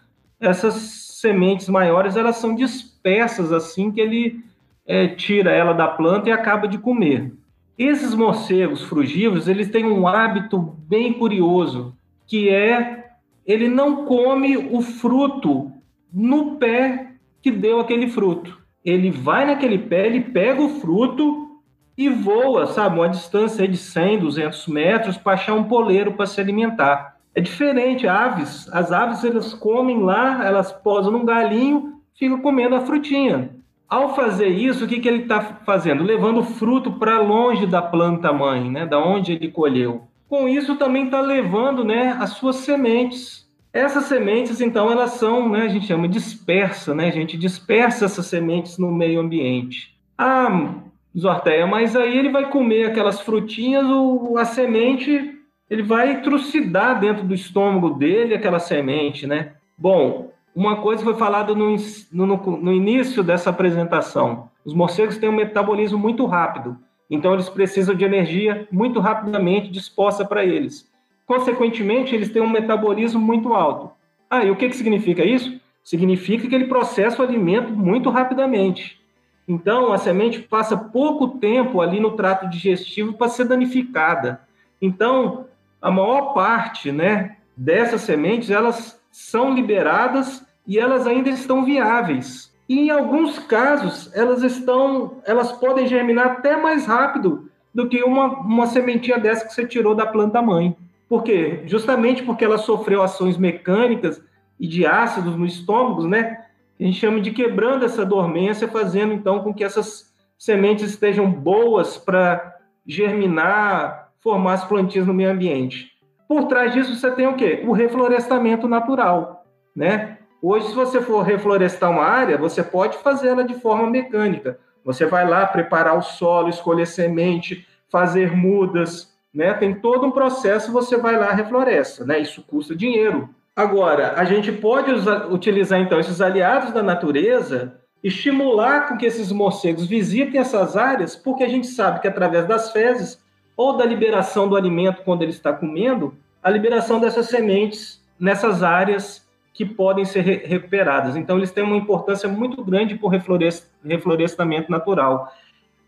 essas 0.47 0.75
sementes 1.21 1.69
maiores, 1.69 2.17
elas 2.17 2.37
são 2.37 2.55
dispersas 2.55 3.53
assim 3.53 3.91
que 3.91 4.01
ele 4.01 4.45
é, 4.87 5.09
tira 5.09 5.51
ela 5.51 5.73
da 5.73 5.89
planta 5.89 6.29
e 6.29 6.33
acaba 6.33 6.69
de 6.69 6.79
comer. 6.79 7.33
Esses 7.79 8.15
morcegos 8.15 8.83
frugívoros, 8.83 9.49
eles 9.49 9.71
têm 9.71 9.87
um 9.87 10.07
hábito 10.07 10.59
bem 10.87 11.13
curioso, 11.13 11.97
que 12.27 12.49
é 12.49 13.05
ele 13.47 13.69
não 13.69 14.05
come 14.05 14.57
o 14.57 14.81
fruto 14.81 15.73
no 16.13 16.57
pé 16.57 17.13
que 17.43 17.51
deu 17.51 17.81
aquele 17.81 18.09
fruto. 18.09 18.59
Ele 18.85 19.11
vai 19.11 19.45
naquele 19.47 19.79
pé, 19.79 20.07
ele 20.07 20.21
pega 20.21 20.63
o 20.63 20.81
fruto 20.81 21.61
e 21.97 22.09
voa, 22.09 22.67
sabe, 22.67 22.97
uma 22.97 23.09
distância 23.09 23.67
de 23.67 23.77
100, 23.77 24.21
200 24.21 24.67
metros 24.69 25.17
para 25.17 25.35
achar 25.35 25.55
um 25.55 25.65
poleiro 25.65 26.13
para 26.15 26.27
se 26.27 26.41
alimentar. 26.41 27.14
É 27.35 27.41
diferente, 27.41 28.07
aves, 28.07 28.69
as 28.73 28.93
aves 28.93 29.25
elas 29.25 29.53
comem 29.53 30.01
lá, 30.03 30.45
elas 30.45 30.73
posam 30.73 31.13
num 31.13 31.25
galinho, 31.25 31.95
ficam 32.17 32.41
comendo 32.41 32.77
a 32.77 32.83
frutinha. 32.83 33.51
Ao 33.89 34.15
fazer 34.15 34.49
isso, 34.49 34.85
o 34.85 34.89
que, 34.89 35.01
que 35.01 35.09
ele 35.09 35.23
está 35.23 35.41
fazendo? 35.41 36.05
Levando 36.05 36.41
o 36.41 36.45
fruto 36.45 36.93
para 36.93 37.21
longe 37.21 37.67
da 37.67 37.83
planta 37.83 38.33
mãe, 38.33 38.71
né, 38.71 38.87
da 38.87 38.99
onde 38.99 39.33
ele 39.33 39.51
colheu. 39.51 40.03
Com 40.29 40.49
isso 40.49 40.77
também 40.77 41.07
está 41.07 41.21
levando, 41.21 41.85
né, 41.85 42.17
as 42.19 42.31
suas 42.31 42.57
sementes. 42.57 43.45
Essas 43.73 44.05
sementes, 44.05 44.61
então, 44.61 44.91
elas 44.91 45.13
são, 45.13 45.49
né, 45.49 45.63
a 45.63 45.69
gente 45.69 45.87
chama 45.87 46.07
dispersa, 46.07 46.95
né, 46.95 47.09
a 47.09 47.13
gente 47.13 47.37
dispersa 47.37 48.05
essas 48.05 48.27
sementes 48.27 48.79
no 48.79 48.93
meio 48.93 49.21
ambiente. 49.21 49.93
Ah, 50.17 50.75
Zorteia, 51.17 51.67
mas 51.67 51.95
aí 51.95 52.17
ele 52.17 52.31
vai 52.31 52.49
comer 52.49 52.87
aquelas 52.87 53.21
frutinhas, 53.21 53.85
o, 53.87 54.37
a 54.39 54.45
semente, 54.45 55.34
ele 55.75 55.83
vai 55.83 56.23
trucidar 56.23 57.01
dentro 57.01 57.25
do 57.25 57.35
estômago 57.35 57.91
dele 57.91 58.35
aquela 58.35 58.61
semente, 58.61 59.27
né? 59.27 59.55
Bom, 59.77 60.31
uma 60.55 60.77
coisa 60.77 61.03
foi 61.03 61.15
falada 61.15 61.53
no, 61.53 61.77
no, 62.13 62.37
no, 62.37 62.73
início 62.73 63.25
dessa 63.25 63.51
apresentação: 63.51 64.49
os 64.65 64.73
morcegos 64.73 65.19
têm 65.19 65.29
um 65.29 65.35
metabolismo 65.35 65.99
muito 65.99 66.25
rápido, 66.27 66.79
então 67.11 67.35
eles 67.35 67.49
precisam 67.49 67.95
de 67.95 68.05
energia 68.05 68.69
muito 68.71 69.01
rapidamente 69.01 69.71
disposta 69.71 70.25
para 70.25 70.45
eles. 70.45 70.89
Consequentemente, 71.27 72.15
eles 72.15 72.31
têm 72.31 72.43
um 72.43 72.51
metabolismo 72.51 73.21
muito 73.21 73.53
alto. 73.53 73.91
Ah, 74.31 74.45
e 74.45 74.51
o 74.51 74.57
que, 74.57 74.69
que 74.69 74.77
significa 74.77 75.25
isso? 75.25 75.61
Significa 75.83 76.47
que 76.47 76.55
ele 76.55 76.67
processa 76.67 77.21
o 77.21 77.25
alimento 77.25 77.73
muito 77.73 78.11
rapidamente. 78.11 79.01
Então, 79.49 79.93
a 79.93 79.99
semente 79.99 80.41
passa 80.41 80.77
pouco 80.77 81.39
tempo 81.39 81.81
ali 81.81 81.99
no 81.99 82.13
trato 82.13 82.49
digestivo 82.49 83.15
para 83.15 83.29
ser 83.29 83.47
danificada. 83.47 84.41
Então, 84.81 85.47
a 85.85 85.91
maior 85.91 86.33
parte 86.33 86.91
né, 86.91 87.37
dessas 87.55 88.01
sementes, 88.01 88.49
elas 88.49 88.99
são 89.13 89.55
liberadas 89.55 90.43
e 90.67 90.79
elas 90.79 91.07
ainda 91.07 91.29
estão 91.29 91.63
viáveis. 91.63 92.51
E 92.67 92.87
em 92.87 92.91
alguns 92.91 93.39
casos, 93.39 94.11
elas 94.17 94.43
estão, 94.43 95.21
elas 95.27 95.53
podem 95.53 95.87
germinar 95.87 96.27
até 96.27 96.57
mais 96.57 96.87
rápido 96.87 97.51
do 97.75 97.87
que 97.87 98.03
uma, 98.03 98.29
uma 98.41 98.67
sementinha 98.67 99.19
dessa 99.19 99.45
que 99.45 99.53
você 99.53 99.67
tirou 99.67 99.95
da 99.95 100.07
planta 100.07 100.41
mãe. 100.41 100.75
Por 101.07 101.23
quê? 101.23 101.65
Justamente 101.67 102.23
porque 102.23 102.47
ela 102.47 102.57
sofreu 102.57 103.03
ações 103.03 103.37
mecânicas 103.37 104.23
e 104.59 104.67
de 104.67 104.87
ácidos 104.87 105.37
no 105.37 105.45
estômago, 105.45 106.09
né? 106.09 106.47
A 106.81 106.83
gente 106.83 106.99
chama 106.99 107.21
de 107.21 107.31
quebrando 107.31 107.85
essa 107.85 108.07
dormência, 108.07 108.67
fazendo 108.69 109.13
então 109.13 109.41
com 109.41 109.53
que 109.53 109.63
essas 109.63 110.11
sementes 110.39 110.89
estejam 110.89 111.31
boas 111.31 111.99
para 111.99 112.57
germinar, 112.87 114.04
formar 114.25 114.55
as 114.55 114.65
plantinhas 114.65 115.07
no 115.07 115.13
meio 115.13 115.31
ambiente. 115.31 115.93
Por 116.27 116.47
trás 116.47 116.73
disso, 116.73 116.97
você 116.97 117.11
tem 117.11 117.27
o 117.27 117.37
quê? 117.37 117.63
O 117.67 117.73
reflorestamento 117.73 118.67
natural, 118.67 119.45
né? 119.77 120.17
Hoje, 120.41 120.69
se 120.69 120.75
você 120.75 121.01
for 121.01 121.23
reflorestar 121.23 121.91
uma 121.91 122.05
área, 122.05 122.39
você 122.39 122.63
pode 122.63 122.97
fazê-la 122.99 123.43
de 123.43 123.55
forma 123.55 123.89
mecânica. 123.89 124.59
Você 124.83 125.05
vai 125.05 125.29
lá 125.29 125.47
preparar 125.47 125.97
o 125.97 126.03
solo, 126.03 126.49
escolher 126.49 126.87
semente, 126.87 127.67
fazer 127.91 128.35
mudas, 128.35 129.15
né? 129.33 129.53
Tem 129.55 129.75
todo 129.75 130.07
um 130.07 130.11
processo, 130.11 130.73
você 130.73 130.97
vai 130.97 131.19
lá 131.19 131.31
refloresta, 131.33 132.05
né? 132.05 132.19
Isso 132.19 132.43
custa 132.43 132.75
dinheiro. 132.75 133.29
Agora, 133.55 134.15
a 134.17 134.25
gente 134.25 134.51
pode 134.51 134.91
usar, 134.91 135.31
utilizar 135.31 135.81
então 135.81 136.01
esses 136.01 136.21
aliados 136.21 136.73
da 136.73 136.83
natureza, 136.83 137.79
estimular 138.03 138.89
com 138.89 138.97
que 138.97 139.07
esses 139.07 139.31
morcegos 139.31 139.87
visitem 139.87 140.41
essas 140.41 140.77
áreas, 140.77 141.15
porque 141.15 141.45
a 141.45 141.49
gente 141.49 141.67
sabe 141.67 142.01
que 142.01 142.09
através 142.09 142.47
das 142.47 142.73
fezes 142.73 143.23
ou 143.57 143.77
da 143.77 143.85
liberação 143.85 144.49
do 144.49 144.57
alimento 144.57 145.03
quando 145.05 145.23
ele 145.23 145.31
está 145.31 145.53
comendo, 145.53 146.15
a 146.43 146.51
liberação 146.51 147.01
dessas 147.01 147.27
sementes 147.27 148.05
nessas 148.19 148.63
áreas 148.63 149.27
que 149.53 149.65
podem 149.65 150.05
ser 150.05 150.23
re 150.23 150.37
recuperadas. 150.45 151.17
Então, 151.17 151.37
eles 151.37 151.53
têm 151.53 151.63
uma 151.63 151.77
importância 151.77 152.29
muito 152.29 152.63
grande 152.65 152.97
para 152.97 153.07
o 153.07 153.11
reflorest 153.11 153.67
reflorestamento 153.85 154.71
natural. 154.71 155.33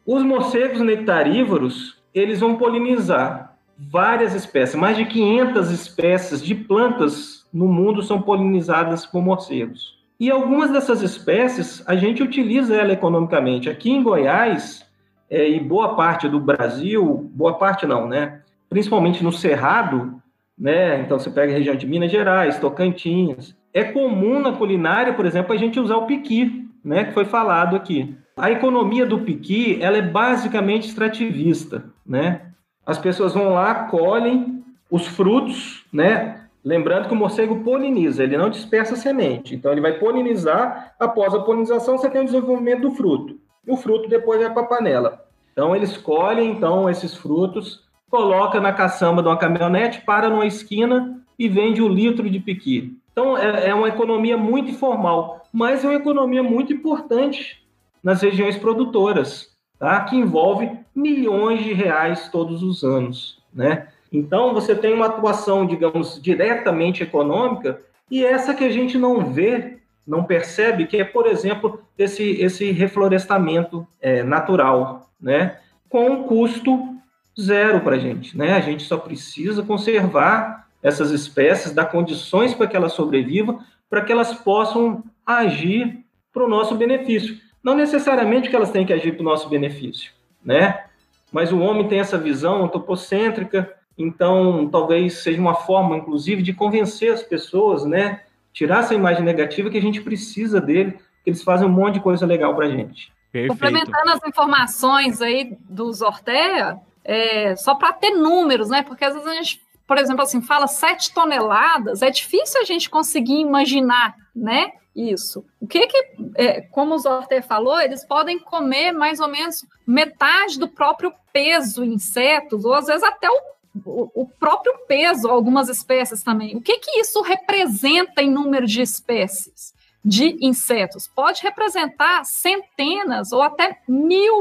Os 0.05 0.23
morcegos 0.23 0.81
nectarívoros, 0.81 2.01
eles 2.15 2.41
vão 2.41 2.57
polinizar 2.57 3.57
várias 3.77 4.35
espécies, 4.35 4.77
mais 4.77 4.97
de 4.97 5.05
500 5.05 5.71
espécies 5.71 6.43
de 6.43 6.55
plantas 6.55 7.47
no 7.53 7.67
mundo 7.67 8.03
são 8.03 8.23
polinizadas 8.23 9.05
por 9.05 9.23
morcegos. 9.23 9.97
E 10.19 10.31
algumas 10.31 10.71
dessas 10.71 11.03
espécies 11.03 11.83
a 11.87 11.95
gente 11.97 12.23
utiliza 12.23 12.75
ela 12.75 12.93
economicamente. 12.93 13.69
Aqui 13.69 13.91
em 13.91 14.03
Goiás, 14.03 14.86
é, 15.29 15.49
e 15.49 15.61
boa 15.61 15.95
parte 15.95 16.29
do 16.29 16.39
Brasil, 16.39 17.31
boa 17.35 17.55
parte 17.55 17.87
não, 17.87 18.07
né? 18.07 18.41
Principalmente 18.69 19.23
no 19.23 19.33
Cerrado, 19.33 20.21
né? 20.57 21.01
Então 21.01 21.19
você 21.19 21.31
pega 21.31 21.53
a 21.53 21.57
região 21.57 21.75
de 21.75 21.87
Minas 21.87 22.11
Gerais, 22.11 22.59
Tocantins. 22.59 23.57
É 23.73 23.85
comum 23.85 24.39
na 24.39 24.53
culinária, 24.53 25.13
por 25.13 25.27
exemplo, 25.27 25.53
a 25.53 25.57
gente 25.57 25.81
usar 25.81 25.97
o 25.97 26.07
piqui, 26.07 26.69
né? 26.85 27.05
Que 27.05 27.13
foi 27.13 27.25
falado 27.25 27.77
aqui. 27.77 28.17
A 28.37 28.51
economia 28.51 29.05
do 29.05 29.21
piqui, 29.21 29.79
ela 29.83 29.97
é 29.97 30.03
basicamente 30.03 30.89
extrativista, 30.89 31.85
né? 32.07 32.43
As 32.85 32.99
pessoas 32.99 33.35
vão 33.35 33.53
lá, 33.53 33.87
colhem 33.87 34.65
os 34.91 35.07
frutos, 35.07 35.85
né? 35.93 36.43
Lembrando 36.65 37.09
que 37.09 37.15
o 37.15 37.17
morcego 37.17 37.63
poliniza, 37.63 38.23
ele 38.23 38.37
não 38.37 38.51
dispersa 38.51 38.97
semente. 38.97 39.55
Então, 39.55 39.73
ele 39.73 39.81
vai 39.81 39.99
polinizar. 39.99 40.95
Após 40.99 41.33
a 41.35 41.41
polinização, 41.41 41.97
você 41.97 42.11
tem 42.11 42.23
o 42.23 42.25
desenvolvimento 42.25 42.83
do 42.83 42.91
fruto 42.91 43.39
e 43.67 43.71
o 43.71 43.77
fruto 43.77 44.09
depois 44.09 44.41
vai 44.41 44.53
para 44.53 44.63
a 44.63 44.67
panela. 44.67 45.27
Então 45.53 45.75
eles 45.75 45.97
colhem 45.97 46.51
então 46.51 46.89
esses 46.89 47.15
frutos, 47.15 47.85
coloca 48.11 48.61
na 48.61 48.73
caçamba 48.73 49.23
de 49.23 49.29
uma 49.29 49.39
caminhonete, 49.39 50.03
para 50.03 50.29
numa 50.29 50.47
esquina 50.47 51.21
e 51.39 51.49
vende 51.49 51.83
o 51.83 51.87
um 51.87 51.89
litro 51.89 52.29
de 52.29 52.39
piqui. 52.39 52.97
Então 53.11 53.37
é, 53.37 53.71
é 53.71 53.75
uma 53.75 53.89
economia 53.89 54.37
muito 54.37 54.71
informal, 54.71 55.43
mas 55.53 55.85
é 55.85 55.89
uma 55.89 55.97
economia 55.97 56.43
muito 56.43 56.73
importante 56.73 57.65
nas 58.03 58.23
regiões 58.23 58.57
produtoras, 58.57 59.57
tá? 59.79 60.01
Que 60.03 60.17
envolve 60.17 60.71
milhões 60.95 61.65
de 61.65 61.73
reais 61.73 62.29
todos 62.29 62.63
os 62.63 62.85
anos, 62.85 63.43
né? 63.53 63.89
Então 64.13 64.55
você 64.55 64.75
tem 64.75 64.95
uma 64.95 65.07
atuação, 65.07 65.67
digamos, 65.67 66.21
diretamente 66.23 67.03
econômica 67.03 67.81
e 68.11 68.25
essa 68.25 68.55
que 68.55 68.65
a 68.65 68.71
gente 68.71 68.97
não 68.97 69.33
vê 69.33 69.79
não 70.07 70.25
percebe 70.25 70.87
que 70.87 70.99
é, 70.99 71.05
por 71.05 71.27
exemplo, 71.27 71.83
esse, 71.99 72.23
esse 72.41 72.71
reflorestamento 72.71 73.87
é, 74.01 74.23
natural, 74.23 75.11
né? 75.21 75.59
Com 75.89 76.09
um 76.09 76.23
custo 76.25 76.95
zero 77.39 77.81
para 77.81 77.97
a 77.97 77.99
gente, 77.99 78.37
né? 78.37 78.53
A 78.55 78.61
gente 78.61 78.85
só 78.85 78.97
precisa 78.97 79.63
conservar 79.63 80.69
essas 80.83 81.11
espécies, 81.11 81.73
dar 81.73 81.87
condições 81.87 82.55
para 82.55 82.67
que 82.67 82.77
elas 82.77 82.93
sobrevivam, 82.93 83.61
para 83.91 84.03
que 84.03 84.13
elas 84.13 84.33
possam 84.33 85.03
agir 85.25 86.05
para 86.33 86.45
o 86.45 86.49
nosso 86.49 86.75
benefício. 86.77 87.39
Não 87.63 87.75
necessariamente 87.75 88.49
que 88.49 88.55
elas 88.55 88.71
têm 88.71 88.87
que 88.87 88.93
agir 88.93 89.13
para 89.13 89.23
o 89.23 89.25
nosso 89.25 89.49
benefício, 89.49 90.13
né? 90.45 90.85
Mas 91.33 91.51
o 91.51 91.59
homem 91.59 91.89
tem 91.89 91.99
essa 91.99 92.17
visão 92.17 92.65
antropocêntrica, 92.65 93.75
então 93.99 94.69
talvez 94.71 95.15
seja 95.15 95.41
uma 95.41 95.55
forma, 95.55 95.97
inclusive, 95.97 96.43
de 96.43 96.53
convencer 96.53 97.13
as 97.13 97.23
pessoas, 97.23 97.85
né? 97.85 98.21
Tirar 98.57 98.81
essa 98.81 98.95
imagem 98.95 99.23
negativa 99.23 99.69
que 99.69 99.77
a 99.77 99.83
gente 99.83 100.01
precisa 100.01 100.63
dele, 100.63 100.93
que 101.23 101.29
eles 101.29 101.43
fazem 101.43 101.69
um 101.69 101.71
monte 101.71 101.95
de 101.95 102.01
coisa 102.01 102.25
legal 102.25 102.57
para 102.57 102.65
a 102.65 102.71
gente. 102.71 103.13
Perfeito. 103.31 103.53
Complementando 103.53 104.13
as 104.13 104.27
informações 104.27 105.21
aí 105.21 105.59
do 105.69 105.93
Zortea, 105.93 106.81
é, 107.05 107.55
só 107.55 107.75
para 107.75 107.93
ter 107.93 108.13
números, 108.13 108.71
né? 108.71 108.83
Porque 108.83 109.05
às 109.05 109.13
vezes 109.13 109.29
a 109.29 109.35
gente, 109.35 109.63
por 109.87 109.99
exemplo, 109.99 110.23
assim, 110.23 110.41
fala 110.41 110.67
7 110.67 111.13
toneladas, 111.13 112.01
é 112.01 112.11
difícil 112.11 112.59
a 112.63 112.65
gente 112.65 112.89
conseguir 112.89 113.39
imaginar, 113.41 114.17
né? 114.35 114.73
Isso. 114.95 115.45
O 115.61 115.67
que 115.67 115.87
que, 115.87 116.07
é, 116.37 116.63
como 116.63 116.95
o 116.95 116.99
Zortea 116.99 117.43
falou, 117.43 117.79
eles 117.79 118.07
podem 118.07 118.39
comer 118.39 118.91
mais 118.91 119.21
ou 119.21 119.29
menos 119.29 119.67
metade 119.87 120.59
do 120.59 120.67
próprio 120.67 121.13
peso 121.31 121.85
insetos, 121.85 122.65
ou 122.65 122.73
às 122.73 122.87
vezes 122.87 123.03
até 123.03 123.29
o 123.29 123.56
o, 123.85 124.27
próprio 124.39 124.79
peso, 124.87 125.29
algumas 125.29 125.69
espécies 125.69 126.23
também. 126.23 126.57
O 126.57 126.61
que, 126.61 126.79
que 126.79 127.01
isso 127.01 127.21
representa 127.23 128.23
em 128.23 128.31
número 128.31 128.67
de 128.67 128.81
espécies? 128.83 129.75
de 130.09 130.39
insetos. 130.41 131.09
Pode 131.09 131.43
representar 131.43 132.25
centenas 132.25 133.33
ou 133.33 133.43
até 133.43 133.81
mil 133.89 134.41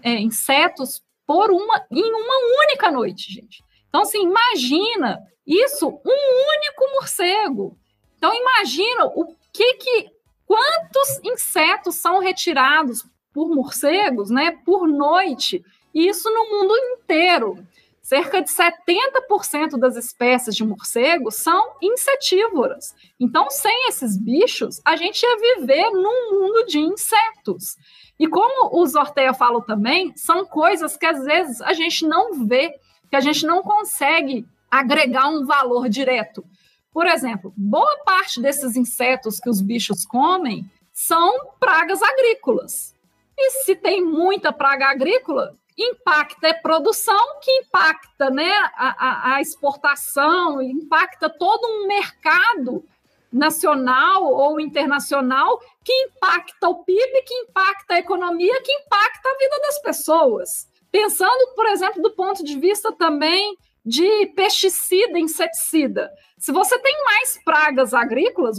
é, 0.00 0.12
insetos 0.20 1.02
por 1.26 1.50
uma 1.50 1.84
em 1.90 2.14
uma 2.14 2.62
única 2.64 2.88
noite, 2.88 3.32
gente. 3.32 3.64
Então, 3.88 4.02
assim, 4.02 4.22
imagina 4.22 5.20
isso, 5.44 5.88
um 5.88 6.48
único 6.56 6.94
morcego. 6.94 7.76
Então, 8.16 8.32
imagina 8.32 9.06
o 9.06 9.34
que 9.52 9.74
que 9.74 10.10
quantos 10.46 11.20
insetos 11.24 11.96
são 11.96 12.20
retirados 12.20 13.04
por 13.32 13.48
morcegos, 13.48 14.30
né, 14.30 14.52
por 14.64 14.86
noite, 14.86 15.64
isso 15.92 16.30
no 16.30 16.48
mundo 16.48 16.76
inteiro. 16.76 17.66
Cerca 18.02 18.42
de 18.42 18.50
70% 18.50 19.78
das 19.78 19.96
espécies 19.96 20.56
de 20.56 20.64
morcegos 20.64 21.36
são 21.36 21.76
insetívoras. 21.80 22.92
Então, 23.18 23.48
sem 23.48 23.88
esses 23.88 24.16
bichos, 24.16 24.80
a 24.84 24.96
gente 24.96 25.22
ia 25.22 25.56
viver 25.60 25.88
num 25.90 26.32
mundo 26.32 26.66
de 26.66 26.80
insetos. 26.80 27.76
E 28.18 28.26
como 28.26 28.76
o 28.76 28.84
Zorteia 28.86 29.32
falou 29.32 29.62
também, 29.62 30.12
são 30.16 30.44
coisas 30.44 30.96
que 30.96 31.06
às 31.06 31.24
vezes 31.24 31.60
a 31.60 31.72
gente 31.74 32.04
não 32.04 32.44
vê, 32.44 32.74
que 33.08 33.14
a 33.14 33.20
gente 33.20 33.46
não 33.46 33.62
consegue 33.62 34.44
agregar 34.68 35.28
um 35.28 35.46
valor 35.46 35.88
direto. 35.88 36.44
Por 36.92 37.06
exemplo, 37.06 37.54
boa 37.56 38.02
parte 38.04 38.42
desses 38.42 38.76
insetos 38.76 39.38
que 39.38 39.48
os 39.48 39.60
bichos 39.60 40.04
comem 40.04 40.68
são 40.92 41.52
pragas 41.60 42.02
agrícolas. 42.02 42.94
E 43.38 43.50
se 43.64 43.76
tem 43.76 44.04
muita 44.04 44.52
praga 44.52 44.90
agrícola, 44.90 45.56
impacta 45.76 46.50
a 46.50 46.54
produção, 46.54 47.40
que 47.40 47.50
impacta 47.58 48.30
né, 48.30 48.50
a, 48.76 48.94
a, 48.98 49.34
a 49.34 49.40
exportação, 49.40 50.60
impacta 50.60 51.28
todo 51.30 51.66
um 51.66 51.86
mercado 51.86 52.84
nacional 53.32 54.24
ou 54.24 54.60
internacional, 54.60 55.58
que 55.82 55.92
impacta 55.92 56.68
o 56.68 56.84
PIB, 56.84 57.22
que 57.22 57.34
impacta 57.34 57.94
a 57.94 57.98
economia, 57.98 58.60
que 58.62 58.72
impacta 58.72 59.28
a 59.28 59.38
vida 59.38 59.58
das 59.60 59.80
pessoas. 59.80 60.68
Pensando, 60.90 61.54
por 61.54 61.66
exemplo, 61.66 62.02
do 62.02 62.10
ponto 62.10 62.44
de 62.44 62.58
vista 62.58 62.92
também 62.92 63.56
de 63.84 64.26
pesticida, 64.36 65.18
inseticida. 65.18 66.10
Se 66.38 66.52
você 66.52 66.78
tem 66.78 67.04
mais 67.04 67.42
pragas 67.42 67.94
agrícolas, 67.94 68.58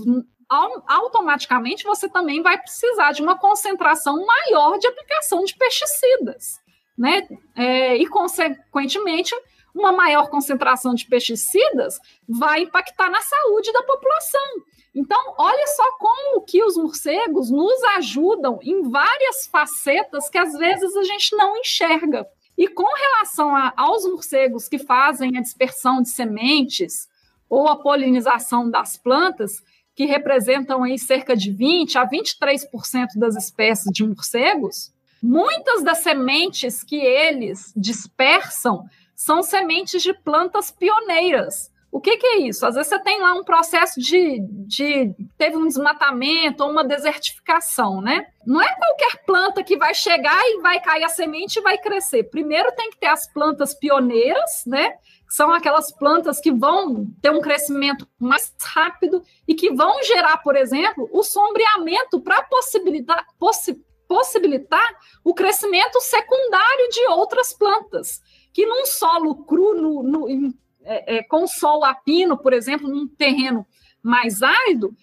automaticamente 0.49 1.83
você 1.83 2.09
também 2.09 2.41
vai 2.41 2.57
precisar 2.59 3.11
de 3.11 3.21
uma 3.21 3.37
concentração 3.37 4.25
maior 4.25 4.77
de 4.77 4.87
aplicação 4.87 5.43
de 5.43 5.55
pesticidas, 5.55 6.59
né? 6.97 7.27
É, 7.55 7.97
e, 7.97 8.07
consequentemente, 8.07 9.33
uma 9.73 9.91
maior 9.91 10.29
concentração 10.29 10.93
de 10.93 11.05
pesticidas 11.05 11.99
vai 12.27 12.61
impactar 12.61 13.09
na 13.09 13.21
saúde 13.21 13.71
da 13.71 13.83
população. 13.83 14.63
Então, 14.95 15.33
olha 15.39 15.67
só 15.67 15.97
como 15.97 16.41
que 16.41 16.63
os 16.63 16.77
morcegos 16.77 17.49
nos 17.49 17.83
ajudam 17.97 18.59
em 18.61 18.83
várias 18.83 19.47
facetas 19.47 20.29
que 20.29 20.37
às 20.37 20.53
vezes 20.53 20.95
a 20.95 21.03
gente 21.03 21.35
não 21.35 21.57
enxerga. 21.57 22.27
E 22.55 22.67
com 22.67 22.85
relação 22.85 23.55
a, 23.55 23.73
aos 23.75 24.05
morcegos 24.05 24.69
que 24.69 24.77
fazem 24.77 25.35
a 25.35 25.41
dispersão 25.41 26.03
de 26.03 26.09
sementes 26.09 27.09
ou 27.49 27.67
a 27.67 27.75
polinização 27.75 28.69
das 28.69 28.95
plantas, 28.95 29.63
que 29.95 30.05
representam 30.05 30.83
aí 30.83 30.97
cerca 30.97 31.35
de 31.35 31.51
20 31.51 31.97
a 31.97 32.07
23% 32.07 32.67
das 33.15 33.35
espécies 33.35 33.91
de 33.91 34.05
morcegos, 34.05 34.92
muitas 35.23 35.81
das 35.81 35.99
sementes 35.99 36.83
que 36.83 36.97
eles 36.97 37.71
dispersam 37.75 38.83
são 39.15 39.41
sementes 39.41 40.03
de 40.03 40.13
plantas 40.13 40.69
pioneiras. 40.69 41.71
O 41.89 42.01
que, 42.01 42.17
que, 42.17 42.25
é 42.25 42.37
isso? 42.39 42.65
Às 42.65 42.73
vezes 42.73 42.89
você 42.89 42.99
tem 42.99 43.21
lá 43.21 43.33
um 43.33 43.43
processo 43.43 43.99
de, 43.99 44.39
de. 44.65 45.13
teve 45.37 45.55
um 45.55 45.67
desmatamento 45.67 46.63
ou 46.63 46.71
uma 46.71 46.83
desertificação, 46.83 48.01
né? 48.01 48.25
Não 48.47 48.59
é 48.59 48.75
qualquer 48.75 49.23
planta 49.25 49.63
que 49.63 49.77
vai 49.77 49.93
chegar 49.93 50.41
e 50.43 50.59
vai 50.59 50.81
cair 50.81 51.03
a 51.03 51.09
semente 51.09 51.59
e 51.59 51.61
vai 51.61 51.77
crescer. 51.77 52.23
Primeiro 52.23 52.71
tem 52.71 52.89
que 52.89 52.97
ter 52.97 53.07
as 53.07 53.31
plantas 53.31 53.75
pioneiras, 53.75 54.63
né? 54.65 54.93
são 55.33 55.51
aquelas 55.51 55.91
plantas 55.91 56.39
que 56.39 56.51
vão 56.51 57.07
ter 57.19 57.31
um 57.31 57.41
crescimento 57.41 58.07
mais 58.19 58.53
rápido 58.61 59.23
e 59.47 59.55
que 59.55 59.73
vão 59.73 60.03
gerar, 60.03 60.37
por 60.37 60.55
exemplo, 60.55 61.09
o 61.11 61.23
sombreamento 61.23 62.21
para 62.21 62.43
possibilitar, 62.43 63.25
possi 63.39 63.83
possibilitar 64.13 64.87
o 65.23 65.33
crescimento 65.33 65.99
secundário 65.99 66.89
de 66.89 67.07
outras 67.07 67.51
plantas, 67.51 68.21
que 68.53 68.63
num 68.63 68.85
solo 68.85 69.43
cru, 69.43 69.73
no, 69.73 70.03
no, 70.03 70.53
é, 70.83 71.17
é, 71.17 71.23
com 71.23 71.47
solo 71.47 71.83
apino, 71.83 72.37
por 72.37 72.53
exemplo, 72.53 72.87
num 72.87 73.07
terreno 73.07 73.65
mais 74.03 74.43
árido, 74.43 74.95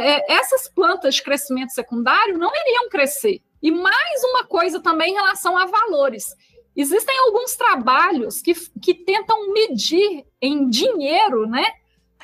é, 0.00 0.32
essas 0.32 0.66
plantas 0.66 1.16
de 1.16 1.22
crescimento 1.22 1.74
secundário 1.74 2.38
não 2.38 2.50
iriam 2.54 2.88
crescer. 2.88 3.42
E 3.60 3.70
mais 3.70 4.24
uma 4.30 4.46
coisa 4.46 4.80
também 4.80 5.10
em 5.12 5.14
relação 5.14 5.58
a 5.58 5.66
valores. 5.66 6.34
Existem 6.74 7.18
alguns 7.18 7.54
trabalhos 7.56 8.40
que, 8.40 8.54
que 8.80 8.94
tentam 8.94 9.52
medir 9.52 10.24
em 10.40 10.70
dinheiro, 10.70 11.46
né? 11.46 11.64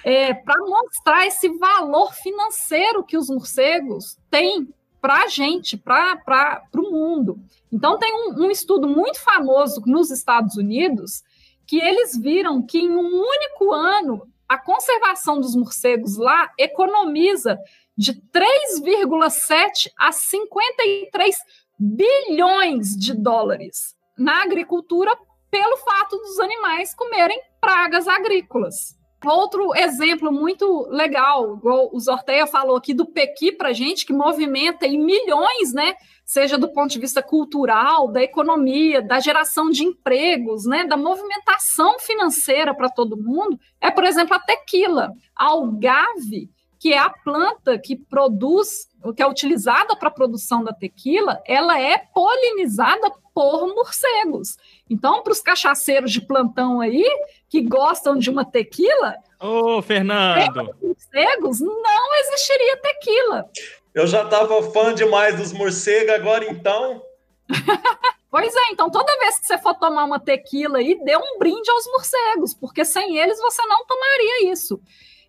É, 0.02 0.32
para 0.32 0.58
mostrar 0.60 1.26
esse 1.26 1.50
valor 1.58 2.14
financeiro 2.14 3.04
que 3.04 3.18
os 3.18 3.28
morcegos 3.28 4.16
têm 4.30 4.72
para 5.00 5.24
a 5.24 5.28
gente, 5.28 5.76
para 5.76 6.62
o 6.76 6.90
mundo. 6.90 7.38
Então, 7.72 7.98
tem 7.98 8.12
um, 8.14 8.44
um, 8.44 8.50
estudo 8.50 8.88
muito 8.88 9.20
famoso 9.20 9.82
nos 9.86 10.10
Estados 10.10 10.56
Unidos 10.56 11.22
que 11.66 11.80
eles 11.80 12.16
viram 12.16 12.62
que 12.62 12.78
em 12.78 12.90
um 12.90 13.22
único 13.22 13.72
ano 13.72 14.28
a 14.48 14.58
conservação 14.58 15.40
dos 15.40 15.54
morcegos 15.54 16.16
lá 16.16 16.50
economiza 16.58 17.58
de 17.96 18.14
3,7 18.14 19.90
a 19.96 20.10
53 20.10 21.36
bilhões 21.78 22.96
de 22.96 23.14
dólares 23.14 23.94
na 24.18 24.42
agricultura 24.42 25.16
pelo 25.50 25.76
fato 25.78 26.16
dos 26.18 26.38
animais 26.38 26.94
comerem 26.94 27.40
pragas 27.60 28.06
agrícolas. 28.06 28.98
Outro 29.24 29.74
exemplo 29.76 30.32
muito 30.32 30.86
legal, 30.88 31.56
igual 31.56 31.90
o 31.92 32.00
Zorteia 32.00 32.46
falou 32.46 32.76
aqui 32.76 32.94
do 32.94 33.04
Pequi 33.04 33.52
para 33.52 33.72
gente, 33.72 34.06
que 34.06 34.14
movimenta 34.14 34.86
em 34.86 34.98
milhões, 34.98 35.74
né? 35.74 35.94
Seja 36.24 36.56
do 36.56 36.68
ponto 36.68 36.90
de 36.90 36.98
vista 36.98 37.22
cultural, 37.22 38.08
da 38.08 38.22
economia, 38.22 39.02
da 39.02 39.20
geração 39.20 39.68
de 39.68 39.84
empregos, 39.84 40.64
né? 40.64 40.84
Da 40.84 40.96
movimentação 40.96 41.98
financeira 41.98 42.74
para 42.74 42.88
todo 42.88 43.16
mundo, 43.16 43.60
é, 43.78 43.90
por 43.90 44.04
exemplo, 44.04 44.34
a 44.34 44.38
tequila. 44.38 45.12
A 45.36 45.46
algave, 45.46 46.48
que 46.78 46.94
é 46.94 46.98
a 46.98 47.10
planta 47.10 47.78
que 47.78 47.96
produz, 47.96 48.88
que 49.14 49.22
é 49.22 49.26
utilizada 49.26 49.94
para 49.96 50.08
a 50.08 50.12
produção 50.12 50.64
da 50.64 50.72
tequila, 50.72 51.42
ela 51.46 51.78
é 51.78 51.98
polinizada 51.98 53.12
por 53.34 53.66
morcegos. 53.74 54.56
Então, 54.88 55.22
para 55.22 55.32
os 55.32 55.40
cachaceiros 55.40 56.10
de 56.10 56.22
plantão 56.22 56.80
aí, 56.80 57.04
que 57.50 57.60
gostam 57.60 58.16
de 58.16 58.30
uma 58.30 58.44
tequila. 58.44 59.16
Ô, 59.40 59.82
Fernando! 59.82 60.72
Morcegos, 60.80 61.60
não 61.60 62.14
existiria 62.20 62.76
tequila. 62.76 63.50
Eu 63.92 64.06
já 64.06 64.22
estava 64.22 64.62
fã 64.70 64.94
demais 64.94 65.36
dos 65.36 65.52
morcegos, 65.52 66.14
agora 66.14 66.48
então. 66.48 67.02
pois 68.30 68.54
é, 68.54 68.70
então 68.70 68.88
toda 68.88 69.18
vez 69.18 69.40
que 69.40 69.46
você 69.46 69.58
for 69.58 69.74
tomar 69.74 70.04
uma 70.04 70.20
tequila 70.20 70.78
aí, 70.78 70.96
dê 71.04 71.16
um 71.16 71.38
brinde 71.40 71.68
aos 71.68 71.86
morcegos, 71.86 72.54
porque 72.54 72.84
sem 72.84 73.18
eles 73.18 73.40
você 73.40 73.66
não 73.66 73.84
tomaria 73.84 74.52
isso. 74.52 74.80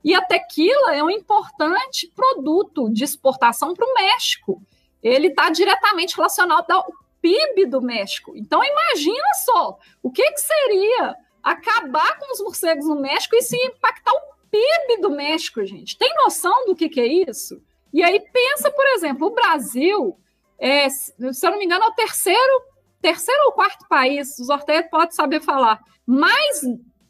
E 0.04 0.14
a 0.14 0.22
tequila 0.22 0.96
é 0.96 1.04
um 1.04 1.10
importante 1.10 2.12
produto 2.16 2.88
de 2.92 3.04
exportação 3.04 3.74
para 3.74 3.88
o 3.88 3.94
México. 3.96 4.62
Ele 5.02 5.30
está 5.30 5.50
diretamente 5.50 6.16
relacionado 6.16 6.70
ao 6.70 6.86
PIB 7.20 7.66
do 7.66 7.82
México. 7.82 8.34
Então, 8.36 8.64
imagina 8.64 9.34
só 9.44 9.80
o 10.04 10.12
que, 10.12 10.24
que 10.24 10.40
seria 10.40 11.16
acabar 11.44 12.18
com 12.20 12.34
os 12.34 12.42
morcegos 12.42 12.86
no 12.86 13.00
México 13.00 13.36
e 13.36 13.42
se 13.42 13.56
impactar 13.56 14.12
o 14.12 14.22
PIB 14.50 15.02
do 15.02 15.12
México, 15.12 15.66
gente. 15.66 15.98
Tem 15.98 16.14
noção 16.16 16.66
do 16.66 16.76
que, 16.76 16.90
que 16.90 17.00
é 17.00 17.08
isso? 17.08 17.62
E 17.94 18.04
aí, 18.04 18.20
pensa, 18.20 18.72
por 18.72 18.86
exemplo, 18.88 19.28
o 19.28 19.34
Brasil, 19.34 20.18
é, 20.60 20.90
se 20.90 21.14
eu 21.20 21.52
não 21.52 21.58
me 21.58 21.66
engano, 21.66 21.84
é 21.84 21.88
o 21.88 21.94
terceiro, 21.94 22.62
terceiro 23.02 23.46
ou 23.46 23.52
quarto 23.52 23.88
país, 23.88 24.38
os 24.40 24.50
Ortega 24.50 24.88
pode 24.90 25.16
saber 25.16 25.42
falar, 25.42 25.80
mais 26.06 26.62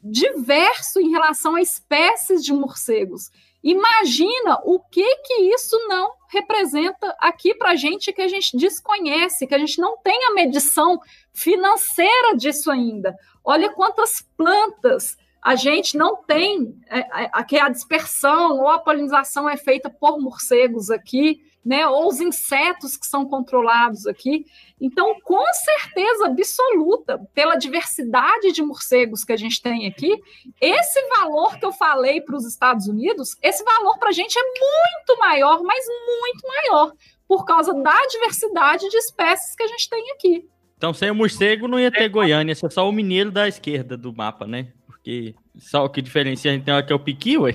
diverso 0.02 1.00
em 1.00 1.10
relação 1.10 1.54
a 1.54 1.62
espécies 1.62 2.42
de 2.42 2.52
morcegos. 2.52 3.30
Imagina 3.62 4.60
o 4.64 4.80
que 4.80 5.16
que 5.18 5.54
isso 5.54 5.78
não 5.86 6.12
representa 6.28 7.14
aqui 7.20 7.54
para 7.54 7.70
a 7.70 7.76
gente 7.76 8.12
que 8.12 8.22
a 8.22 8.26
gente 8.26 8.56
desconhece, 8.56 9.46
que 9.46 9.54
a 9.54 9.58
gente 9.58 9.80
não 9.80 9.96
tem 9.98 10.24
a 10.24 10.34
medição 10.34 10.98
financeira 11.32 12.36
disso 12.36 12.70
ainda. 12.70 13.16
Olha 13.44 13.72
quantas 13.72 14.22
plantas 14.36 15.16
a 15.42 15.56
gente 15.56 15.96
não 15.96 16.16
tem 16.22 16.80
é, 16.88 17.00
é, 17.24 17.44
que 17.44 17.58
a 17.58 17.68
dispersão 17.68 18.60
ou 18.60 18.68
a 18.68 18.78
polinização 18.78 19.50
é 19.50 19.56
feita 19.56 19.90
por 19.90 20.20
morcegos 20.20 20.88
aqui, 20.88 21.42
né, 21.64 21.86
ou 21.86 22.08
os 22.08 22.20
insetos 22.20 22.96
que 22.96 23.06
são 23.06 23.24
controlados 23.24 24.06
aqui. 24.06 24.46
Então, 24.80 25.20
com 25.22 25.44
certeza 25.52 26.26
absoluta, 26.26 27.18
pela 27.34 27.56
diversidade 27.56 28.52
de 28.52 28.62
morcegos 28.62 29.24
que 29.24 29.32
a 29.32 29.36
gente 29.36 29.60
tem 29.60 29.86
aqui, 29.86 30.16
esse 30.60 31.00
valor 31.08 31.58
que 31.58 31.64
eu 31.64 31.72
falei 31.72 32.20
para 32.20 32.36
os 32.36 32.46
Estados 32.46 32.86
Unidos, 32.86 33.36
esse 33.42 33.64
valor 33.64 33.98
para 33.98 34.10
a 34.10 34.12
gente 34.12 34.36
é 34.38 34.42
muito 34.42 35.20
maior, 35.20 35.62
mas 35.62 35.84
muito 36.20 36.46
maior, 36.46 36.92
por 37.26 37.44
causa 37.44 37.72
da 37.74 38.06
diversidade 38.06 38.88
de 38.88 38.96
espécies 38.96 39.56
que 39.56 39.62
a 39.62 39.68
gente 39.68 39.88
tem 39.88 40.10
aqui. 40.12 40.51
Então, 40.82 40.92
sem 40.92 41.12
o 41.12 41.14
morcego, 41.14 41.68
não 41.68 41.78
ia 41.78 41.92
ter 41.92 42.08
Goiânia, 42.08 42.50
ia 42.50 42.56
ser 42.56 42.72
só 42.72 42.88
o 42.88 42.90
mineiro 42.90 43.30
da 43.30 43.46
esquerda 43.46 43.96
do 43.96 44.12
mapa, 44.12 44.48
né? 44.48 44.66
Porque 44.84 45.32
só 45.56 45.84
o 45.84 45.88
que 45.88 46.02
diferencia 46.02 46.50
a 46.50 46.54
gente 46.54 46.64
tem 46.64 46.74
aqui 46.74 46.92
é 46.92 46.96
o 46.96 46.98
piqui, 46.98 47.38
ué. 47.38 47.54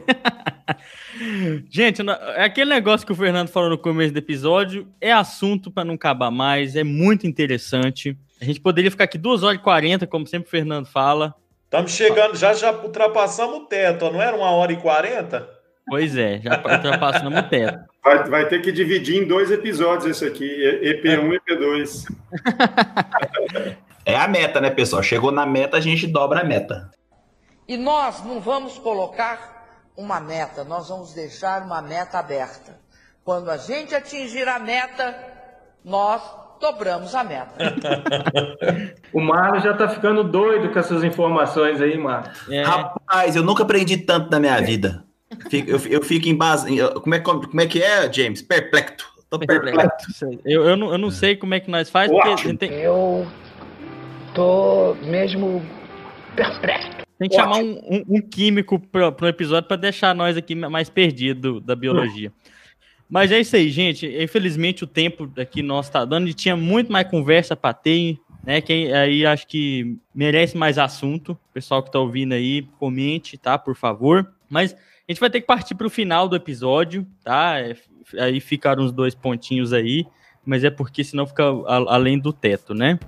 gente, 1.69 2.01
é 2.37 2.45
aquele 2.45 2.69
negócio 2.69 3.05
que 3.05 3.11
o 3.11 3.15
Fernando 3.15 3.49
falou 3.49 3.69
no 3.69 3.77
começo 3.77 4.13
do 4.13 4.17
episódio 4.19 4.87
é 5.01 5.11
assunto 5.11 5.69
para 5.69 5.83
não 5.83 5.95
acabar 5.95 6.31
mais, 6.31 6.77
é 6.77 6.85
muito 6.85 7.27
interessante. 7.27 8.17
A 8.39 8.45
gente 8.45 8.61
poderia 8.61 8.89
ficar 8.89 9.03
aqui 9.03 9.17
2 9.17 9.43
horas 9.43 9.59
e 9.59 9.61
40, 9.61 10.07
como 10.07 10.25
sempre 10.25 10.47
o 10.47 10.49
Fernando 10.51 10.85
fala. 10.85 11.35
Estamos 11.65 11.91
chegando, 11.91 12.33
já, 12.37 12.53
já 12.53 12.71
ultrapassamos 12.71 13.57
o 13.57 13.65
teto, 13.65 14.09
não 14.09 14.21
era 14.21 14.37
uma 14.37 14.51
hora 14.51 14.71
e 14.71 14.77
40? 14.77 15.49
Pois 15.85 16.15
é, 16.15 16.39
já 16.39 16.63
ultrapassamos 16.63 17.39
o 17.39 17.43
teto. 17.43 17.79
Vai, 18.07 18.23
vai, 18.23 18.47
ter 18.47 18.61
que 18.61 18.71
dividir 18.71 19.21
em 19.21 19.27
dois 19.27 19.51
episódios 19.51 20.05
esse 20.05 20.25
aqui, 20.25 20.47
EP1 20.81 21.33
e 21.33 21.39
EP2. 21.39 22.05
É 24.05 24.15
a 24.15 24.25
meta, 24.25 24.61
né, 24.61 24.69
pessoal? 24.69 25.03
Chegou 25.03 25.33
na 25.33 25.45
meta, 25.45 25.75
a 25.75 25.81
gente 25.81 26.07
dobra 26.07 26.39
a 26.39 26.43
meta. 26.45 26.89
E 27.67 27.75
nós 27.75 28.23
não 28.23 28.39
vamos 28.39 28.79
colocar 28.79 29.67
uma 29.97 30.21
meta, 30.21 30.63
nós 30.63 30.87
vamos 30.87 31.13
deixar 31.13 31.63
uma 31.63 31.81
meta 31.81 32.17
aberta. 32.17 32.79
Quando 33.25 33.49
a 33.49 33.57
gente 33.57 33.93
atingir 33.93 34.47
a 34.47 34.57
meta, 34.57 35.13
nós 35.83 36.21
dobramos 36.61 37.13
a 37.13 37.25
meta. 37.25 37.57
o 39.11 39.19
Marlon 39.19 39.59
já 39.59 39.73
tá 39.73 39.89
ficando 39.89 40.23
doido 40.23 40.71
com 40.71 40.79
essas 40.79 41.03
informações 41.03 41.81
aí, 41.81 41.97
Marlon. 41.97 42.31
É. 42.49 42.63
Rapaz, 42.63 43.35
eu 43.35 43.43
nunca 43.43 43.63
aprendi 43.63 43.97
tanto 43.97 44.31
na 44.31 44.39
minha 44.39 44.61
vida. 44.61 45.03
Eu, 45.67 45.79
eu 45.89 46.01
fico 46.01 46.27
em 46.27 46.35
base. 46.35 46.77
Como 47.01 47.15
é, 47.15 47.19
como 47.19 47.61
é 47.61 47.65
que 47.65 47.81
é, 47.81 48.11
James? 48.11 48.41
Perplexo. 48.41 49.07
Tô 49.29 49.37
perplexo. 49.37 50.25
Eu, 50.45 50.65
eu, 50.65 50.77
não, 50.77 50.91
eu 50.91 50.97
não 50.97 51.11
sei 51.11 51.35
como 51.35 51.53
é 51.53 51.59
que 51.59 51.69
nós 51.69 51.89
faz, 51.89 52.09
porque 52.09 52.29
a 52.29 52.35
gente 52.37 52.57
tem... 52.57 52.71
Eu 52.71 53.27
tô 54.33 54.95
mesmo 55.03 55.61
perplexo. 56.35 56.89
Tem 57.19 57.27
que 57.27 57.35
Ótimo. 57.35 57.53
chamar 57.55 57.65
um, 57.65 57.81
um, 57.89 58.03
um 58.17 58.21
químico 58.21 58.79
para 58.79 59.09
o 59.09 59.27
episódio 59.27 59.67
para 59.67 59.75
deixar 59.77 60.13
nós 60.15 60.37
aqui 60.37 60.55
mais 60.55 60.89
perdidos 60.89 61.61
da 61.63 61.75
biologia. 61.75 62.31
Mas 63.09 63.31
é 63.31 63.39
isso 63.39 63.55
aí, 63.55 63.69
gente. 63.69 64.05
Infelizmente 64.05 64.83
o 64.83 64.87
tempo 64.87 65.31
aqui 65.37 65.61
nosso 65.61 65.89
está 65.89 66.05
dando 66.05 66.27
e 66.27 66.33
tinha 66.33 66.55
muito 66.55 66.91
mais 66.91 67.09
conversa 67.09 67.55
para 67.55 67.73
ter, 67.73 68.17
né? 68.45 68.61
Quem 68.61 68.93
aí 68.93 69.25
acho 69.25 69.47
que 69.47 69.97
merece 70.13 70.55
mais 70.55 70.77
assunto. 70.77 71.31
O 71.31 71.53
pessoal 71.53 71.81
que 71.81 71.89
está 71.89 71.99
ouvindo 71.99 72.33
aí, 72.33 72.63
comente, 72.79 73.37
tá? 73.37 73.57
Por 73.57 73.75
favor. 73.75 74.31
Mas 74.49 74.75
a 75.07 75.13
gente 75.13 75.21
vai 75.21 75.29
ter 75.29 75.39
que 75.39 75.47
partir 75.47 75.73
para 75.73 75.87
o 75.87 75.89
final 75.89 76.27
do 76.27 76.35
episódio, 76.35 77.07
tá? 77.23 77.57
É, 77.61 77.77
aí 78.19 78.41
ficaram 78.41 78.83
os 78.83 78.91
dois 78.91 79.15
pontinhos 79.15 79.71
aí, 79.71 80.05
mas 80.45 80.65
é 80.65 80.69
porque 80.69 81.01
senão 81.01 81.25
fica 81.25 81.45
além 81.87 82.19
do 82.19 82.33
teto, 82.33 82.73
né? 82.73 82.99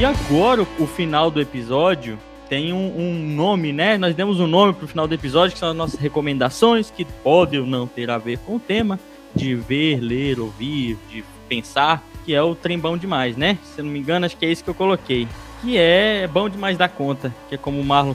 E 0.00 0.02
agora, 0.02 0.62
o 0.62 0.86
final 0.86 1.30
do 1.30 1.42
episódio 1.42 2.18
tem 2.48 2.72
um, 2.72 2.98
um, 2.98 3.34
nome, 3.34 3.70
né? 3.70 3.98
Nós 3.98 4.14
demos 4.14 4.40
um 4.40 4.46
nome 4.46 4.72
para 4.72 4.86
o 4.86 4.88
final 4.88 5.06
do 5.06 5.14
episódio, 5.14 5.52
que 5.52 5.58
são 5.58 5.68
as 5.68 5.76
nossas 5.76 6.00
recomendações, 6.00 6.90
que 6.90 7.04
podem 7.04 7.60
ou 7.60 7.66
não 7.66 7.86
ter 7.86 8.10
a 8.10 8.16
ver 8.16 8.38
com 8.38 8.56
o 8.56 8.60
tema, 8.60 8.98
de 9.34 9.54
ver, 9.54 10.00
ler, 10.00 10.40
ouvir, 10.40 10.96
de 11.10 11.22
pensar, 11.48 12.02
que 12.24 12.34
é 12.34 12.42
o 12.42 12.54
trem 12.54 12.78
bom 12.78 12.96
demais, 12.96 13.36
né? 13.36 13.58
Se 13.64 13.80
eu 13.80 13.84
não 13.84 13.92
me 13.92 13.98
engano, 13.98 14.26
acho 14.26 14.36
que 14.36 14.46
é 14.46 14.50
isso 14.50 14.64
que 14.64 14.70
eu 14.70 14.74
coloquei. 14.74 15.28
Que 15.62 15.78
é 15.78 16.26
bom 16.26 16.48
demais 16.48 16.76
da 16.76 16.88
conta, 16.88 17.34
que 17.48 17.54
é 17.54 17.58
como 17.58 17.80
o 17.80 17.84
Marlon 17.84 18.14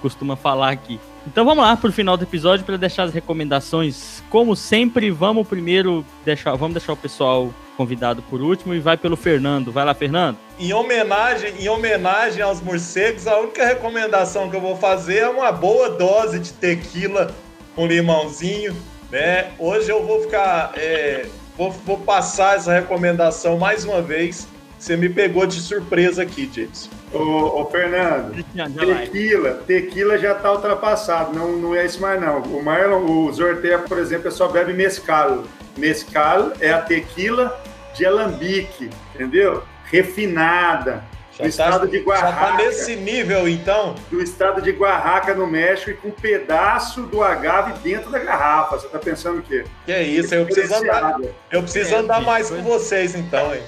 costuma 0.00 0.36
falar 0.36 0.70
aqui. 0.70 1.00
Então 1.26 1.44
vamos 1.44 1.64
lá 1.64 1.76
para 1.76 1.88
o 1.88 1.92
final 1.92 2.16
do 2.16 2.24
episódio 2.24 2.64
para 2.64 2.76
deixar 2.76 3.04
as 3.04 3.12
recomendações. 3.12 4.22
Como 4.30 4.54
sempre, 4.54 5.10
vamos 5.10 5.48
primeiro 5.48 6.04
deixar, 6.24 6.54
vamos 6.54 6.74
deixar 6.74 6.92
o 6.92 6.96
pessoal 6.96 7.52
convidado 7.76 8.22
por 8.22 8.40
último 8.40 8.74
e 8.74 8.78
vai 8.78 8.96
pelo 8.96 9.16
Fernando. 9.16 9.72
Vai 9.72 9.84
lá, 9.84 9.94
Fernando. 9.94 10.36
Em 10.58 10.72
homenagem, 10.72 11.54
em 11.58 11.68
homenagem 11.68 12.42
aos 12.42 12.60
morcegos, 12.60 13.26
a 13.26 13.38
única 13.40 13.66
recomendação 13.66 14.48
que 14.48 14.56
eu 14.56 14.60
vou 14.60 14.76
fazer 14.76 15.18
é 15.18 15.28
uma 15.28 15.50
boa 15.50 15.90
dose 15.90 16.38
de 16.38 16.52
tequila 16.52 17.34
com 17.74 17.86
limãozinho, 17.86 18.76
né? 19.10 19.50
Hoje 19.58 19.90
eu 19.90 20.06
vou 20.06 20.22
ficar, 20.22 20.72
é, 20.76 21.26
vou, 21.56 21.70
vou 21.70 21.98
passar 21.98 22.56
essa 22.56 22.72
recomendação 22.72 23.58
mais 23.58 23.84
uma 23.84 24.02
vez. 24.02 24.46
Você 24.78 24.96
me 24.96 25.08
pegou 25.08 25.46
de 25.46 25.60
surpresa 25.60 26.22
aqui, 26.22 26.50
James. 26.52 26.90
Ô, 27.12 27.62
ô 27.62 27.66
Fernando, 27.70 28.44
tequila, 28.54 29.52
tequila 29.66 30.18
já 30.18 30.32
está 30.32 30.52
ultrapassado, 30.52 31.32
não, 31.32 31.52
não 31.52 31.74
é 31.74 31.86
isso 31.86 32.02
mais 32.02 32.20
não. 32.20 32.42
O 32.42 32.62
Marlon, 32.62 33.04
o 33.06 33.32
Zortea, 33.32 33.78
por 33.78 33.98
exemplo, 33.98 34.30
só 34.30 34.48
bebe 34.48 34.72
mescal. 34.72 35.44
Mescal 35.78 36.52
é 36.60 36.72
a 36.72 36.82
tequila 36.82 37.58
de 37.94 38.04
alambique, 38.04 38.90
entendeu? 39.14 39.62
Refinada. 39.84 41.04
Já 41.36 41.44
do 41.44 41.46
tá, 41.46 41.48
estado 41.48 41.88
de 41.88 41.98
Oaxaca. 41.98 42.30
Já 42.30 42.46
tá 42.46 42.56
nesse 42.56 42.96
nível, 42.96 43.48
então? 43.48 43.94
Do 44.10 44.22
estado 44.22 44.62
de 44.62 44.70
Oaxaca, 44.70 45.34
no 45.34 45.46
México, 45.46 45.90
e 45.90 45.94
com 45.94 46.08
um 46.08 46.12
pedaço 46.12 47.02
do 47.02 47.22
agave 47.22 47.72
dentro 47.80 48.10
da 48.10 48.20
garrafa. 48.20 48.78
Você 48.78 48.88
tá 48.88 48.98
pensando 48.98 49.40
o 49.40 49.42
quê? 49.42 49.64
Que 49.84 49.92
é 49.92 50.02
isso, 50.02 50.34
eu 50.34 50.44
preciso 50.44 50.74
andar, 50.74 51.18
eu 51.50 51.62
preciso 51.62 51.94
é, 51.94 51.98
andar 51.98 52.20
mais 52.22 52.50
com 52.50 52.62
vocês, 52.62 53.16
então, 53.16 53.52
hein? 53.52 53.62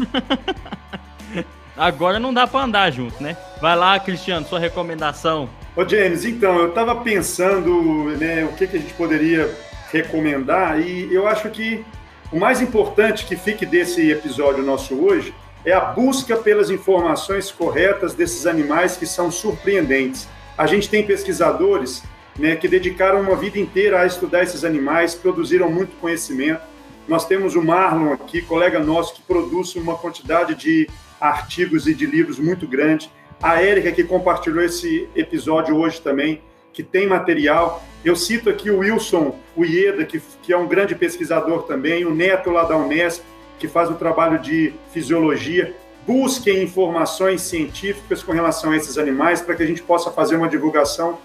Agora 1.76 2.18
não 2.18 2.32
dá 2.32 2.46
para 2.46 2.64
andar 2.64 2.90
junto, 2.90 3.22
né? 3.22 3.36
Vai 3.60 3.76
lá, 3.76 3.98
Cristiano, 3.98 4.46
sua 4.46 4.58
recomendação. 4.58 5.48
Ô, 5.76 5.86
James, 5.86 6.24
então, 6.24 6.58
eu 6.58 6.72
tava 6.72 6.96
pensando, 6.96 8.16
né, 8.18 8.44
o 8.44 8.54
que, 8.54 8.66
que 8.66 8.76
a 8.76 8.80
gente 8.80 8.92
poderia 8.94 9.50
recomendar 9.90 10.80
e 10.80 11.12
eu 11.12 11.26
acho 11.26 11.48
que 11.50 11.84
o 12.32 12.38
mais 12.38 12.60
importante 12.60 13.24
que 13.24 13.36
fique 13.36 13.66
desse 13.66 14.10
episódio 14.10 14.62
nosso 14.62 14.94
hoje 14.94 15.34
é 15.64 15.72
a 15.72 15.80
busca 15.80 16.36
pelas 16.36 16.70
informações 16.70 17.50
corretas 17.50 18.14
desses 18.14 18.46
animais 18.46 18.96
que 18.96 19.06
são 19.06 19.30
surpreendentes. 19.30 20.28
A 20.56 20.66
gente 20.66 20.88
tem 20.88 21.06
pesquisadores 21.06 22.02
né, 22.38 22.56
que 22.56 22.68
dedicaram 22.68 23.20
uma 23.20 23.36
vida 23.36 23.58
inteira 23.58 24.00
a 24.00 24.06
estudar 24.06 24.42
esses 24.42 24.64
animais, 24.64 25.14
produziram 25.14 25.70
muito 25.70 25.96
conhecimento. 26.00 26.62
Nós 27.06 27.26
temos 27.26 27.56
o 27.56 27.62
Marlon 27.62 28.12
aqui, 28.12 28.40
colega 28.40 28.78
nosso, 28.78 29.14
que 29.14 29.22
produz 29.22 29.74
uma 29.76 29.96
quantidade 29.96 30.54
de 30.54 30.88
artigos 31.20 31.86
e 31.86 31.94
de 31.94 32.06
livros 32.06 32.38
muito 32.38 32.66
grande. 32.66 33.10
A 33.42 33.60
Érica, 33.60 33.92
que 33.92 34.04
compartilhou 34.04 34.62
esse 34.62 35.08
episódio 35.14 35.76
hoje 35.76 36.00
também, 36.00 36.40
que 36.72 36.82
tem 36.82 37.06
material. 37.06 37.82
Eu 38.04 38.14
cito 38.16 38.48
aqui 38.48 38.70
o 38.70 38.78
Wilson 38.78 39.36
Uieda, 39.56 40.04
que, 40.04 40.20
que 40.42 40.52
é 40.52 40.56
um 40.56 40.68
grande 40.68 40.94
pesquisador 40.94 41.64
também, 41.64 42.04
o 42.04 42.14
Neto 42.14 42.50
lá 42.50 42.64
da 42.64 42.76
Unesp, 42.76 43.22
que 43.60 43.68
faz 43.68 43.90
o 43.90 43.94
trabalho 43.94 44.40
de 44.40 44.72
fisiologia. 44.90 45.76
Busquem 46.06 46.64
informações 46.64 47.42
científicas 47.42 48.22
com 48.22 48.32
relação 48.32 48.72
a 48.72 48.76
esses 48.76 48.96
animais 48.98 49.42
para 49.42 49.54
que 49.54 49.62
a 49.62 49.66
gente 49.66 49.82
possa 49.82 50.10
fazer 50.10 50.34
uma 50.34 50.48
divulgação 50.48 51.18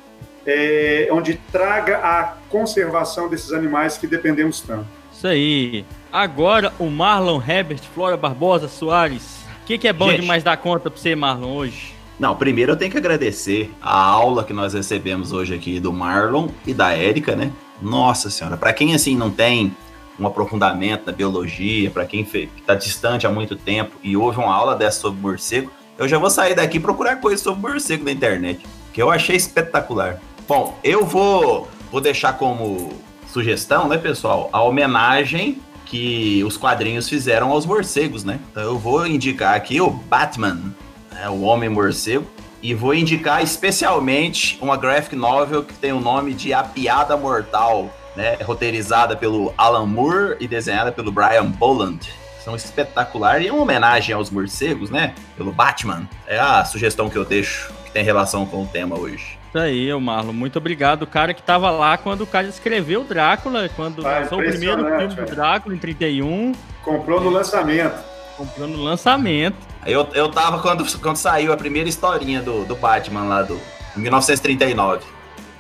é, 0.45 1.07
onde 1.11 1.35
traga 1.51 1.97
a 1.97 2.35
conservação 2.49 3.29
desses 3.29 3.51
animais 3.53 3.97
que 3.97 4.05
dependemos 4.05 4.59
tanto. 4.59 4.85
Isso 5.11 5.25
aí. 5.25 5.85
Agora 6.11 6.73
o 6.77 6.87
Marlon 6.87 7.41
Herbert 7.41 7.81
Flora 7.93 8.17
Barbosa 8.17 8.67
Soares. 8.67 9.43
O 9.63 9.65
que, 9.65 9.77
que, 9.77 9.87
é 9.87 9.93
bom 9.93 10.11
gente, 10.11 10.21
demais 10.21 10.43
dar 10.43 10.57
conta 10.57 10.91
para 10.91 10.99
você, 10.99 11.15
Marlon, 11.15 11.55
hoje? 11.55 11.95
Não, 12.19 12.35
primeiro 12.35 12.73
eu 12.73 12.75
tenho 12.75 12.91
que 12.91 12.97
agradecer 12.97 13.73
a 13.81 13.97
aula 13.97 14.43
que 14.43 14.53
nós 14.53 14.73
recebemos 14.73 15.31
hoje 15.31 15.55
aqui 15.55 15.79
do 15.79 15.91
Marlon 15.91 16.49
e 16.67 16.73
da 16.73 16.91
Érica, 16.91 17.35
né? 17.35 17.51
Nossa 17.81 18.29
senhora, 18.29 18.55
para 18.55 18.71
quem 18.71 18.93
assim 18.93 19.17
não 19.17 19.31
tem 19.31 19.75
um 20.19 20.27
aprofundamento 20.27 21.05
na 21.05 21.11
biologia, 21.11 21.89
para 21.91 22.05
quem 22.05 22.21
está 22.21 22.75
distante 22.75 23.27
há 23.27 23.29
muito 23.29 23.55
tempo 23.55 23.95
e 24.03 24.15
ouve 24.15 24.39
uma 24.39 24.53
aula 24.53 24.75
dessa 24.75 25.01
sobre 25.01 25.19
morcego, 25.19 25.71
eu 25.97 26.07
já 26.07 26.17
vou 26.17 26.29
sair 26.29 26.55
daqui 26.55 26.79
procurar 26.79 27.17
coisas 27.17 27.41
sobre 27.41 27.61
morcego 27.61 28.03
na 28.03 28.11
internet, 28.11 28.65
que 28.93 29.01
eu 29.01 29.09
achei 29.09 29.35
espetacular. 29.35 30.19
Bom, 30.47 30.77
eu 30.83 31.05
vou, 31.05 31.67
vou 31.91 32.01
deixar 32.01 32.33
como 32.33 32.93
sugestão, 33.31 33.87
né, 33.87 33.97
pessoal, 33.97 34.49
a 34.51 34.61
homenagem 34.61 35.61
que 35.85 36.43
os 36.43 36.57
quadrinhos 36.57 37.07
fizeram 37.07 37.51
aos 37.51 37.65
morcegos, 37.65 38.23
né? 38.23 38.39
Então 38.51 38.63
eu 38.63 38.77
vou 38.77 39.05
indicar 39.05 39.55
aqui 39.55 39.79
o 39.79 39.89
Batman, 39.89 40.73
é 41.21 41.29
o 41.29 41.41
Homem 41.41 41.69
Morcego. 41.69 42.25
E 42.61 42.73
vou 42.73 42.95
indicar 42.95 43.43
especialmente 43.43 44.57
uma 44.59 44.75
graphic 44.75 45.15
novel 45.15 45.63
que 45.63 45.73
tem 45.75 45.93
o 45.93 45.99
nome 45.99 46.33
de 46.33 46.51
A 46.51 46.63
Piada 46.63 47.15
Mortal, 47.15 47.93
né? 48.15 48.37
Roteirizada 48.43 49.15
pelo 49.15 49.53
Alan 49.57 49.85
Moore 49.85 50.37
e 50.39 50.47
desenhada 50.47 50.91
pelo 50.91 51.11
Brian 51.11 51.45
Boland. 51.45 51.99
São 52.43 52.55
espetacular 52.55 53.41
e 53.41 53.47
é 53.47 53.51
uma 53.51 53.63
homenagem 53.63 54.13
aos 54.13 54.29
morcegos, 54.29 54.89
né? 54.91 55.15
Pelo 55.35 55.51
Batman. 55.51 56.07
É 56.27 56.37
a 56.39 56.63
sugestão 56.63 57.09
que 57.09 57.17
eu 57.17 57.25
deixo, 57.25 57.73
que 57.85 57.91
tem 57.91 58.03
relação 58.03 58.45
com 58.45 58.63
o 58.63 58.67
tema 58.67 58.97
hoje. 58.97 59.37
Isso 59.49 59.57
aí, 59.57 59.91
ô 59.91 59.99
Marlon. 59.99 60.33
Muito 60.33 60.57
obrigado. 60.57 61.03
O 61.03 61.07
cara 61.07 61.33
que 61.33 61.41
tava 61.41 61.71
lá 61.71 61.97
quando 61.97 62.21
o 62.21 62.27
cara 62.27 62.45
escreveu 62.45 63.03
Drácula, 63.03 63.69
quando 63.69 64.05
Ah, 64.05 64.19
lançou 64.19 64.39
o 64.39 64.43
primeiro 64.43 64.85
filme 64.85 65.15
do. 65.15 65.25
Drácula 65.25 65.73
em 65.73 65.77
31. 65.79 66.51
Comprou 66.83 67.19
no 67.21 67.29
lançamento. 67.29 67.95
Comprou 68.37 68.67
no 68.67 68.83
lançamento. 68.83 69.55
Eu, 69.85 70.07
eu 70.13 70.29
tava 70.29 70.59
quando, 70.59 70.85
quando 70.99 71.15
saiu 71.15 71.53
a 71.53 71.57
primeira 71.57 71.87
historinha 71.89 72.41
do, 72.41 72.65
do 72.65 72.75
Batman 72.75 73.23
lá 73.23 73.41
do 73.41 73.59
em 73.97 74.01
1939. 74.01 75.05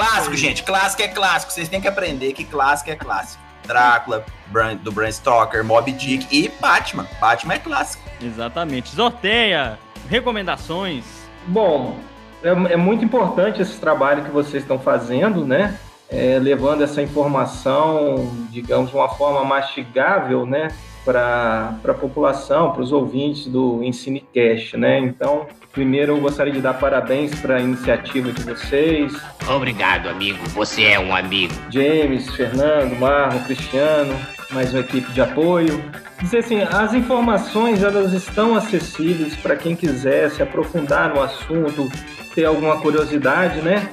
clássico, 0.00 0.36
gente. 0.36 0.62
Clássico 0.62 1.02
é 1.02 1.08
clássico. 1.08 1.52
Vocês 1.52 1.68
têm 1.68 1.80
que 1.80 1.88
aprender 1.88 2.32
que 2.34 2.44
clássico 2.44 2.90
é 2.90 2.94
clássico. 2.96 3.42
Drácula, 3.66 4.24
Bram- 4.48 4.76
do 4.76 4.92
Bram 4.92 5.10
Stoker, 5.10 5.64
Moby 5.64 5.92
Dick 5.92 6.26
e 6.30 6.48
Batman. 6.60 7.06
Batman 7.20 7.54
é 7.54 7.58
clássico. 7.58 8.02
Exatamente. 8.22 8.90
Sorteia, 8.90 9.78
recomendações. 10.08 11.04
Bom, 11.46 11.96
é, 12.42 12.50
é 12.50 12.76
muito 12.76 13.04
importante 13.04 13.60
esse 13.62 13.78
trabalho 13.80 14.22
que 14.24 14.30
vocês 14.30 14.62
estão 14.62 14.78
fazendo, 14.78 15.44
né? 15.46 15.78
É, 16.08 16.38
levando 16.40 16.82
essa 16.84 17.02
informação, 17.02 18.30
digamos, 18.50 18.90
de 18.90 18.96
uma 18.96 19.08
forma 19.08 19.42
mastigável, 19.44 20.46
né? 20.46 20.68
Para 21.04 21.74
a 21.88 21.94
população, 21.94 22.72
para 22.72 22.82
os 22.82 22.92
ouvintes 22.92 23.46
do 23.46 23.82
EnsineCast, 23.82 24.76
né? 24.76 24.98
Então, 24.98 25.46
primeiro 25.76 26.14
eu 26.14 26.20
gostaria 26.20 26.52
de 26.52 26.60
dar 26.60 26.74
parabéns 26.74 27.38
para 27.38 27.58
a 27.58 27.60
iniciativa 27.60 28.32
de 28.32 28.42
vocês, 28.42 29.12
Obrigado, 29.48 30.08
amigo. 30.08 30.38
Você 30.50 30.82
é 30.82 30.98
um 30.98 31.14
amigo. 31.14 31.54
James, 31.70 32.28
Fernando, 32.34 32.98
Marlon, 32.98 33.38
Cristiano, 33.44 34.18
mais 34.50 34.72
uma 34.74 34.80
equipe 34.80 35.10
de 35.12 35.20
apoio. 35.20 35.84
Dizer 36.20 36.38
assim, 36.38 36.62
as 36.62 36.94
informações 36.94 37.82
elas 37.82 38.12
estão 38.12 38.56
acessíveis 38.56 39.36
para 39.36 39.54
quem 39.54 39.76
quiser 39.76 40.30
se 40.30 40.42
aprofundar 40.42 41.14
no 41.14 41.22
assunto, 41.22 41.88
ter 42.34 42.44
alguma 42.44 42.80
curiosidade, 42.80 43.60
né? 43.60 43.88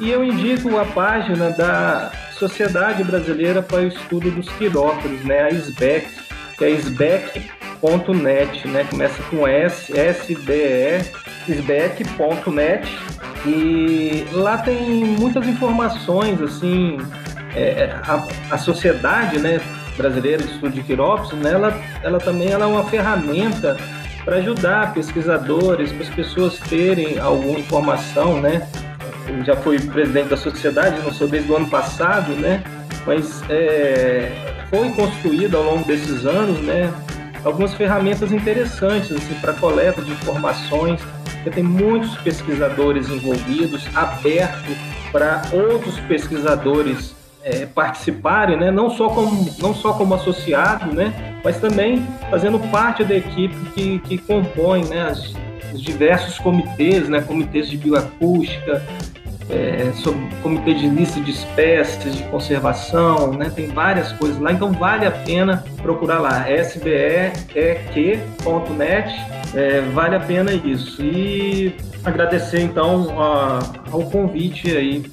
E 0.00 0.10
eu 0.10 0.24
indico 0.24 0.78
a 0.78 0.84
página 0.86 1.50
da 1.50 2.10
Sociedade 2.32 3.04
Brasileira 3.04 3.60
para 3.60 3.82
o 3.82 3.88
Estudo 3.88 4.30
dos 4.30 4.48
Quirópolis, 4.52 5.22
né? 5.24 5.42
A 5.42 5.48
SBEC, 5.50 6.08
que 6.56 6.64
é 6.64 6.70
sbec.net, 7.76 8.68
né? 8.68 8.84
Começa 8.90 9.22
com 9.24 9.46
S, 9.46 9.96
S-B-E, 9.96 11.02
sbec.net. 11.54 12.88
E 13.46 14.26
lá 14.32 14.58
tem 14.58 15.04
muitas 15.04 15.46
informações, 15.46 16.40
assim, 16.40 16.98
é, 17.54 17.94
a, 18.02 18.26
a 18.50 18.58
sociedade 18.58 19.38
né, 19.38 19.60
brasileira 19.96 20.42
de 20.42 20.52
estudo 20.52 20.72
de 20.72 20.82
quirópsis, 20.82 21.38
né, 21.38 21.52
ela, 21.52 21.80
ela 22.02 22.18
também 22.18 22.50
ela 22.50 22.64
é 22.64 22.68
uma 22.68 22.84
ferramenta 22.84 23.76
para 24.24 24.36
ajudar 24.36 24.92
pesquisadores, 24.92 25.92
para 25.92 26.02
as 26.02 26.10
pessoas 26.10 26.58
terem 26.58 27.18
alguma 27.20 27.60
informação, 27.60 28.40
né? 28.40 28.66
Eu 29.28 29.44
já 29.44 29.54
fui 29.56 29.78
presidente 29.78 30.28
da 30.28 30.36
sociedade, 30.36 31.00
não 31.00 31.12
sou 31.12 31.28
desde 31.28 31.50
o 31.50 31.56
ano 31.56 31.68
passado, 31.68 32.32
né? 32.32 32.64
Mas 33.06 33.44
é, 33.48 34.32
foi 34.68 34.90
construído 34.90 35.56
ao 35.56 35.62
longo 35.62 35.84
desses 35.84 36.26
anos, 36.26 36.58
né? 36.60 36.92
Algumas 37.46 37.74
ferramentas 37.74 38.32
interessantes 38.32 39.12
assim, 39.12 39.34
para 39.34 39.52
coleta 39.52 40.02
de 40.02 40.10
informações, 40.10 41.00
porque 41.32 41.50
tem 41.50 41.62
muitos 41.62 42.16
pesquisadores 42.16 43.08
envolvidos, 43.08 43.86
aberto 43.94 44.76
para 45.12 45.42
outros 45.52 45.96
pesquisadores 46.00 47.14
é, 47.44 47.64
participarem, 47.64 48.56
né? 48.56 48.72
não, 48.72 48.90
só 48.90 49.08
como, 49.10 49.48
não 49.60 49.72
só 49.72 49.92
como 49.92 50.12
associado, 50.14 50.92
né? 50.92 51.38
mas 51.44 51.60
também 51.60 52.04
fazendo 52.28 52.58
parte 52.68 53.04
da 53.04 53.14
equipe 53.14 53.54
que, 53.76 54.00
que 54.00 54.18
compõe 54.18 54.84
né? 54.84 55.02
As, 55.02 55.32
os 55.72 55.80
diversos 55.80 56.40
comitês, 56.40 57.08
né? 57.08 57.20
comitês 57.20 57.70
de 57.70 57.76
bioacústica, 57.76 58.84
é, 59.48 59.92
sobre 59.94 60.26
comitê 60.42 60.74
de 60.74 60.88
lista 60.88 61.20
de 61.20 61.30
espécies, 61.30 62.16
de 62.16 62.22
conservação, 62.24 63.32
né? 63.32 63.50
tem 63.54 63.68
várias 63.68 64.12
coisas 64.12 64.38
lá, 64.40 64.52
então 64.52 64.72
vale 64.72 65.06
a 65.06 65.10
pena 65.10 65.64
procurar 65.82 66.18
lá, 66.18 66.46
sbeq.net, 66.50 67.54
é, 69.54 69.80
vale 69.92 70.16
a 70.16 70.20
pena 70.20 70.52
isso. 70.52 71.02
E 71.02 71.74
agradecer 72.04 72.60
então 72.60 73.20
a, 73.20 73.60
ao 73.90 74.02
convite 74.10 74.76
aí 74.76 75.04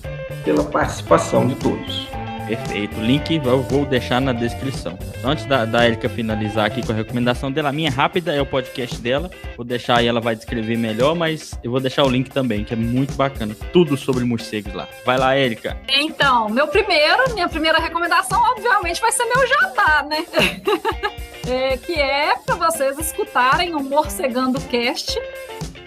pela 0.44 0.64
participação 0.64 1.48
de 1.48 1.56
todos. 1.56 2.08
Perfeito. 2.48 2.98
O 2.98 3.02
link 3.02 3.42
eu 3.44 3.62
vou 3.64 3.86
deixar 3.86 4.20
na 4.20 4.34
descrição. 4.34 4.98
Antes 5.24 5.46
da, 5.46 5.66
da 5.66 5.86
Erika 5.86 6.10
finalizar 6.10 6.66
aqui 6.66 6.86
com 6.86 6.92
a 6.92 6.96
recomendação 6.96 7.52
dela, 7.52 7.70
a 7.70 7.72
minha 7.72 7.90
rápida 7.90 8.34
é 8.34 8.42
o 8.42 8.46
podcast 8.46 9.00
dela. 9.00 9.30
Vou 9.56 9.66
deixar 9.66 10.00
aí, 10.00 10.08
ela 10.08 10.20
vai 10.20 10.36
descrever 10.36 10.78
melhor, 10.78 11.16
mas 11.16 11.58
eu 11.64 11.72
vou 11.72 11.80
deixar 11.80 12.04
o 12.04 12.10
link 12.10 12.30
também, 12.30 12.64
que 12.64 12.74
é 12.74 12.78
muito 12.78 13.14
bacana. 13.16 13.56
Tudo 13.72 13.96
sobre 13.96 14.24
morcegos 14.24 14.74
lá. 14.74 14.88
Vai 15.06 15.18
lá, 15.18 15.38
Erika. 15.38 15.78
Então, 15.90 16.50
meu 16.50 16.68
primeiro, 16.68 17.34
minha 17.34 17.48
primeira 17.48 17.80
recomendação, 17.80 18.42
obviamente, 18.52 19.00
vai 19.00 19.12
ser 19.12 19.26
meu 19.26 19.48
jabá, 19.48 20.04
né? 20.04 20.26
É, 21.46 21.76
que 21.76 21.94
é 21.94 22.38
para 22.46 22.56
vocês 22.56 22.98
escutarem 22.98 23.76
o 23.76 23.84
Morcegando 23.84 24.62
Cast. 24.62 25.20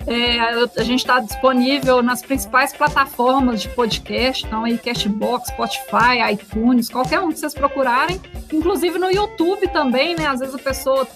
É, 0.07 0.39
a 0.41 0.85
gente 0.85 1.01
está 1.01 1.19
disponível 1.19 2.01
nas 2.01 2.23
principais 2.23 2.73
plataformas 2.73 3.61
de 3.61 3.69
podcast, 3.71 4.47
então 4.47 4.65
aí 4.65 4.79
Cashbox, 4.79 5.49
Spotify, 5.49 6.33
iTunes, 6.33 6.89
qualquer 6.89 7.19
um 7.19 7.31
que 7.31 7.41
vocês 7.41 7.53
procurarem, 7.53 8.21
inclusive 8.53 8.99
no 8.99 9.11
YouTube 9.11 9.67
também, 9.69 10.15
né? 10.15 10.27
Às 10.27 10.39
vezes 10.39 10.55
a 10.55 10.59
pessoa 10.59 11.09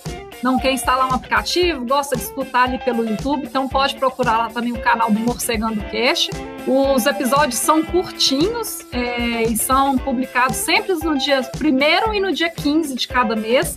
não 0.43 0.59
quer 0.59 0.73
instalar 0.73 1.09
um 1.09 1.15
aplicativo, 1.15 1.87
gosta 1.87 2.17
de 2.17 2.23
escutar 2.23 2.65
ali 2.65 2.79
pelo 2.79 3.09
YouTube, 3.09 3.45
então 3.45 3.69
pode 3.69 3.95
procurar 3.95 4.39
lá 4.39 4.49
também 4.49 4.73
o 4.73 4.81
canal 4.81 5.11
do 5.11 5.21
Morcegando 5.21 5.81
Cast. 5.85 6.31
Os 6.67 7.07
episódios 7.07 7.61
são 7.61 7.85
curtinhos 7.85 8.87
é, 8.91 9.45
e 9.45 9.57
são 9.57 9.97
publicados 9.99 10.57
sempre 10.57 10.95
no 10.95 11.17
dia 11.17 11.43
1 11.43 12.15
e 12.15 12.21
no 12.21 12.33
dia 12.33 12.51
15 12.51 12.95
de 12.95 13.07
cada 13.07 13.37
mês. 13.37 13.77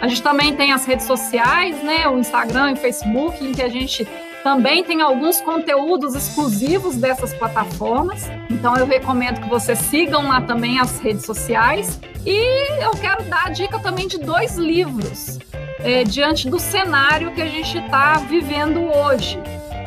A 0.00 0.08
gente 0.08 0.22
também 0.22 0.54
tem 0.54 0.72
as 0.72 0.84
redes 0.84 1.06
sociais, 1.06 1.82
né? 1.82 2.06
O 2.08 2.18
Instagram 2.18 2.70
e 2.70 2.72
o 2.74 2.76
Facebook, 2.76 3.42
em 3.42 3.52
que 3.52 3.62
a 3.62 3.68
gente 3.68 4.06
também 4.44 4.84
tem 4.84 5.00
alguns 5.00 5.40
conteúdos 5.40 6.14
exclusivos 6.14 6.96
dessas 6.96 7.32
plataformas. 7.32 8.30
Então 8.50 8.76
eu 8.76 8.84
recomendo 8.84 9.40
que 9.40 9.48
vocês 9.48 9.78
sigam 9.78 10.28
lá 10.28 10.42
também 10.42 10.78
as 10.78 11.00
redes 11.00 11.24
sociais. 11.24 11.98
E 12.26 12.84
eu 12.84 12.90
quero 12.90 13.24
dar 13.24 13.46
a 13.46 13.48
dica 13.48 13.78
também 13.78 14.06
de 14.06 14.18
dois 14.18 14.58
livros 14.58 15.38
é, 15.78 16.04
diante 16.04 16.50
do 16.50 16.58
cenário 16.58 17.32
que 17.32 17.40
a 17.40 17.46
gente 17.46 17.78
está 17.78 18.18
vivendo 18.18 18.82
hoje. 18.82 19.40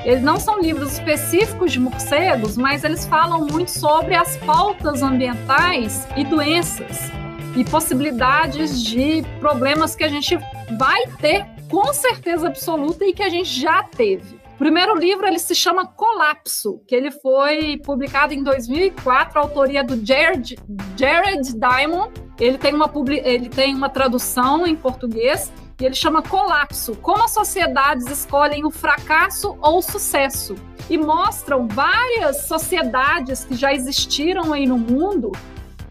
Eles 0.04 0.24
não 0.24 0.38
são 0.38 0.60
livros 0.60 0.94
específicos 0.94 1.72
de 1.72 1.80
morcegos, 1.80 2.58
mas 2.58 2.84
eles 2.84 3.06
falam 3.06 3.46
muito 3.46 3.70
sobre 3.70 4.16
as 4.16 4.38
pautas 4.38 5.04
ambientais 5.04 6.08
e 6.16 6.24
doenças 6.24 7.12
e 7.56 7.64
possibilidades 7.64 8.82
de 8.82 9.24
problemas 9.40 9.96
que 9.96 10.04
a 10.04 10.10
gente 10.10 10.36
vai 10.80 11.06
ter 11.20 11.46
com 11.70 11.94
certeza 11.94 12.48
absoluta 12.48 13.06
e 13.06 13.14
que 13.14 13.22
a 13.22 13.30
gente 13.30 13.50
já 13.50 13.84
teve. 13.84 14.37
O 14.58 14.66
primeiro 14.68 14.96
livro 14.96 15.28
ele 15.28 15.38
se 15.38 15.54
chama 15.54 15.86
Colapso, 15.86 16.82
que 16.88 16.96
ele 16.96 17.12
foi 17.12 17.78
publicado 17.78 18.34
em 18.34 18.42
2004, 18.42 19.38
a 19.38 19.44
autoria 19.44 19.84
do 19.84 20.04
Jared, 20.04 20.58
Jared 20.98 21.54
Diamond. 21.54 22.12
Ele 22.40 22.58
tem, 22.58 22.74
uma, 22.74 22.92
ele 23.24 23.50
tem 23.50 23.76
uma 23.76 23.88
tradução 23.88 24.66
em 24.66 24.76
português 24.76 25.54
e 25.80 25.86
ele 25.86 25.94
chama 25.94 26.24
Colapso: 26.24 26.96
Como 26.96 27.24
as 27.24 27.36
sociedades 27.36 28.08
escolhem 28.08 28.66
o 28.66 28.72
fracasso 28.72 29.56
ou 29.62 29.78
o 29.78 29.82
sucesso. 29.84 30.56
E 30.90 30.98
mostram 30.98 31.68
várias 31.68 32.48
sociedades 32.48 33.46
que 33.46 33.56
já 33.56 33.72
existiram 33.72 34.54
aí 34.54 34.66
no 34.66 34.80
mundo 34.80 35.34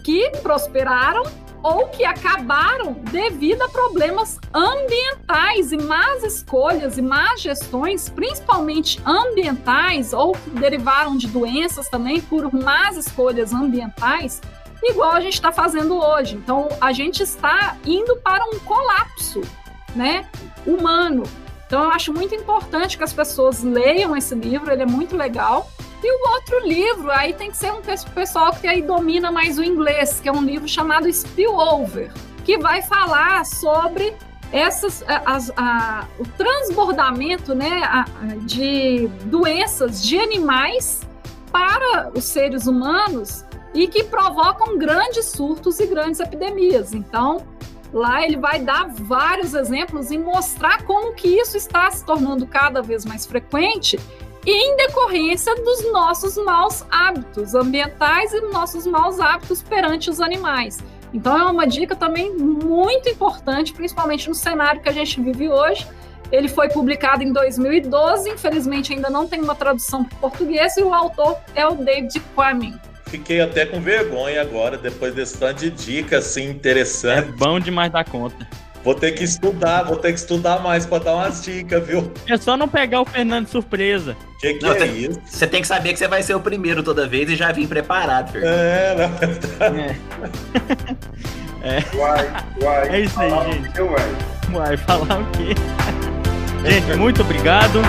que 0.03 0.29
prosperaram 0.43 1.23
ou 1.67 1.89
que 1.89 2.05
acabaram 2.05 2.93
devido 3.11 3.61
a 3.63 3.69
problemas 3.69 4.39
ambientais 4.55 5.73
e 5.73 5.77
más 5.77 6.23
escolhas 6.23 6.97
e 6.97 7.03
más 7.03 7.41
gestões, 7.41 8.09
principalmente 8.09 9.01
ambientais, 9.05 10.13
ou 10.13 10.31
que 10.31 10.51
derivaram 10.51 11.17
de 11.17 11.27
doenças 11.27 11.89
também 11.89 12.21
por 12.21 12.55
más 12.55 12.97
escolhas 12.97 13.53
ambientais, 13.53 14.41
igual 14.81 15.11
a 15.11 15.21
gente 15.21 15.35
está 15.35 15.51
fazendo 15.51 15.99
hoje. 15.99 16.37
Então, 16.37 16.69
a 16.81 16.93
gente 16.93 17.25
está 17.25 17.77
indo 17.85 18.15
para 18.19 18.45
um 18.45 18.61
colapso, 18.61 19.41
né, 19.93 20.25
humano. 20.65 21.25
Então, 21.67 21.83
eu 21.83 21.91
acho 21.91 22.13
muito 22.13 22.33
importante 22.33 22.97
que 22.97 23.03
as 23.03 23.13
pessoas 23.13 23.65
leiam 23.65 24.17
esse 24.17 24.37
livro, 24.37 24.73
ele 24.73 24.85
é 24.85 24.87
muito 24.87 25.17
legal. 25.17 25.69
E 26.09 26.13
o 26.13 26.31
outro 26.35 26.61
livro, 26.65 27.11
aí 27.11 27.33
tem 27.35 27.51
que 27.51 27.57
ser 27.57 27.73
um 27.73 27.83
pe- 27.83 28.09
pessoal 28.15 28.53
que 28.53 28.69
aí 28.69 28.81
domina 28.81 29.33
mais 29.33 29.59
o 29.59 29.65
inglês, 29.65 30.21
que 30.21 30.29
é 30.29 30.33
um 30.33 30.41
livro 30.45 30.69
chamado 30.69 31.09
Spillover, 31.13 32.13
que 32.45 32.57
vai 32.59 32.81
falar 32.81 33.45
sobre 33.45 34.15
essas, 34.53 35.03
as- 35.25 35.51
a- 35.57 36.07
o 36.17 36.25
transbordamento 36.25 37.57
né, 37.57 38.05
de 38.43 39.09
doenças 39.25 40.01
de 40.01 40.17
animais 40.17 41.01
para 41.51 42.13
os 42.15 42.23
seres 42.23 42.69
humanos 42.69 43.45
e 43.75 43.89
que 43.89 44.05
provocam 44.05 44.79
grandes 44.79 45.27
surtos 45.27 45.81
e 45.81 45.87
grandes 45.87 46.21
epidemias. 46.21 46.93
Então, 46.95 47.45
lá 47.93 48.23
ele 48.25 48.37
vai 48.37 48.61
dar 48.61 48.87
vários 48.91 49.55
exemplos 49.55 50.13
e 50.13 50.19
mostrar 50.19 50.85
como 50.85 51.15
que 51.15 51.27
isso 51.27 51.57
está 51.57 51.91
se 51.91 52.05
tornando 52.05 52.47
cada 52.47 52.81
vez 52.81 53.05
mais 53.05 53.27
frequente 53.27 53.99
em 54.47 54.77
decorrência 54.77 55.55
dos 55.57 55.93
nossos 55.93 56.37
maus 56.37 56.85
hábitos 56.91 57.55
ambientais 57.55 58.33
e 58.33 58.41
nossos 58.43 58.87
maus 58.87 59.19
hábitos 59.19 59.61
perante 59.63 60.09
os 60.09 60.21
animais. 60.21 60.79
Então 61.13 61.37
é 61.37 61.45
uma 61.51 61.67
dica 61.67 61.97
também 61.97 62.33
muito 62.33 63.09
importante, 63.09 63.73
principalmente 63.73 64.29
no 64.29 64.35
cenário 64.35 64.81
que 64.81 64.89
a 64.89 64.93
gente 64.93 65.21
vive 65.21 65.49
hoje. 65.49 65.87
Ele 66.31 66.49
foi 66.49 66.69
publicado 66.69 67.23
em 67.23 67.33
2012, 67.33 68.31
infelizmente 68.31 68.93
ainda 68.93 69.09
não 69.09 69.27
tem 69.27 69.41
uma 69.41 69.55
tradução 69.55 70.05
para 70.05 70.19
português, 70.19 70.77
e 70.77 70.83
o 70.83 70.93
autor 70.93 71.39
é 71.55 71.67
o 71.67 71.75
David 71.75 72.21
Quammen. 72.35 72.75
Fiquei 73.07 73.41
até 73.41 73.65
com 73.65 73.81
vergonha 73.81 74.43
agora, 74.43 74.77
depois 74.77 75.15
desse 75.15 75.39
tanto 75.39 75.61
de 75.61 75.71
dicas 75.71 76.27
assim, 76.27 76.51
interessante. 76.51 77.29
É 77.29 77.33
bom 77.33 77.61
demais 77.61 77.93
da 77.93 78.03
conta. 78.05 78.47
Vou 78.87 78.95
ter 78.95 79.11
que 79.11 79.25
estudar, 79.25 79.83
vou 79.83 79.97
ter 79.97 80.13
que 80.13 80.19
estudar 80.21 80.61
mais 80.63 80.87
para 80.87 81.03
dar 81.03 81.15
umas 81.17 81.43
dicas, 81.43 81.85
viu? 81.85 82.09
É 82.29 82.37
só 82.37 82.57
não 82.57 82.69
pegar 82.69 83.01
o 83.01 83.05
Fernando 83.05 83.47
de 83.47 83.51
surpresa. 83.51 84.17
Que 84.41 84.55
que 84.55 84.65
Não, 84.65 84.71
é 84.71 84.79
você- 84.79 84.87
isso? 84.87 85.21
Você 85.27 85.45
tem 85.49 85.61
que 85.61 85.67
saber 85.67 85.93
que 85.93 85.99
você 85.99 86.07
vai 86.07 86.23
ser 86.23 86.35
o 86.37 86.41
primeiro 86.41 86.85
toda 86.85 87.05
vez 87.05 87.29
e 87.29 87.35
já 87.35 87.51
vir 87.51 87.67
preparado, 87.67 88.31
Fernando. 88.31 88.55
É, 88.55 88.95
não. 88.97 89.97
É. 91.67 91.83
Uai, 91.97 92.31
uai. 92.63 92.89
É 92.91 93.01
isso 93.01 93.19
aí, 93.21 93.31
gente. 93.53 93.81
uai? 93.81 93.97
Vai 94.53 94.77
falar 94.77 95.19
o 95.21 95.25
quê? 95.33 95.53
Gente, 96.71 96.97
muito 96.97 97.23
obrigado. 97.23 97.81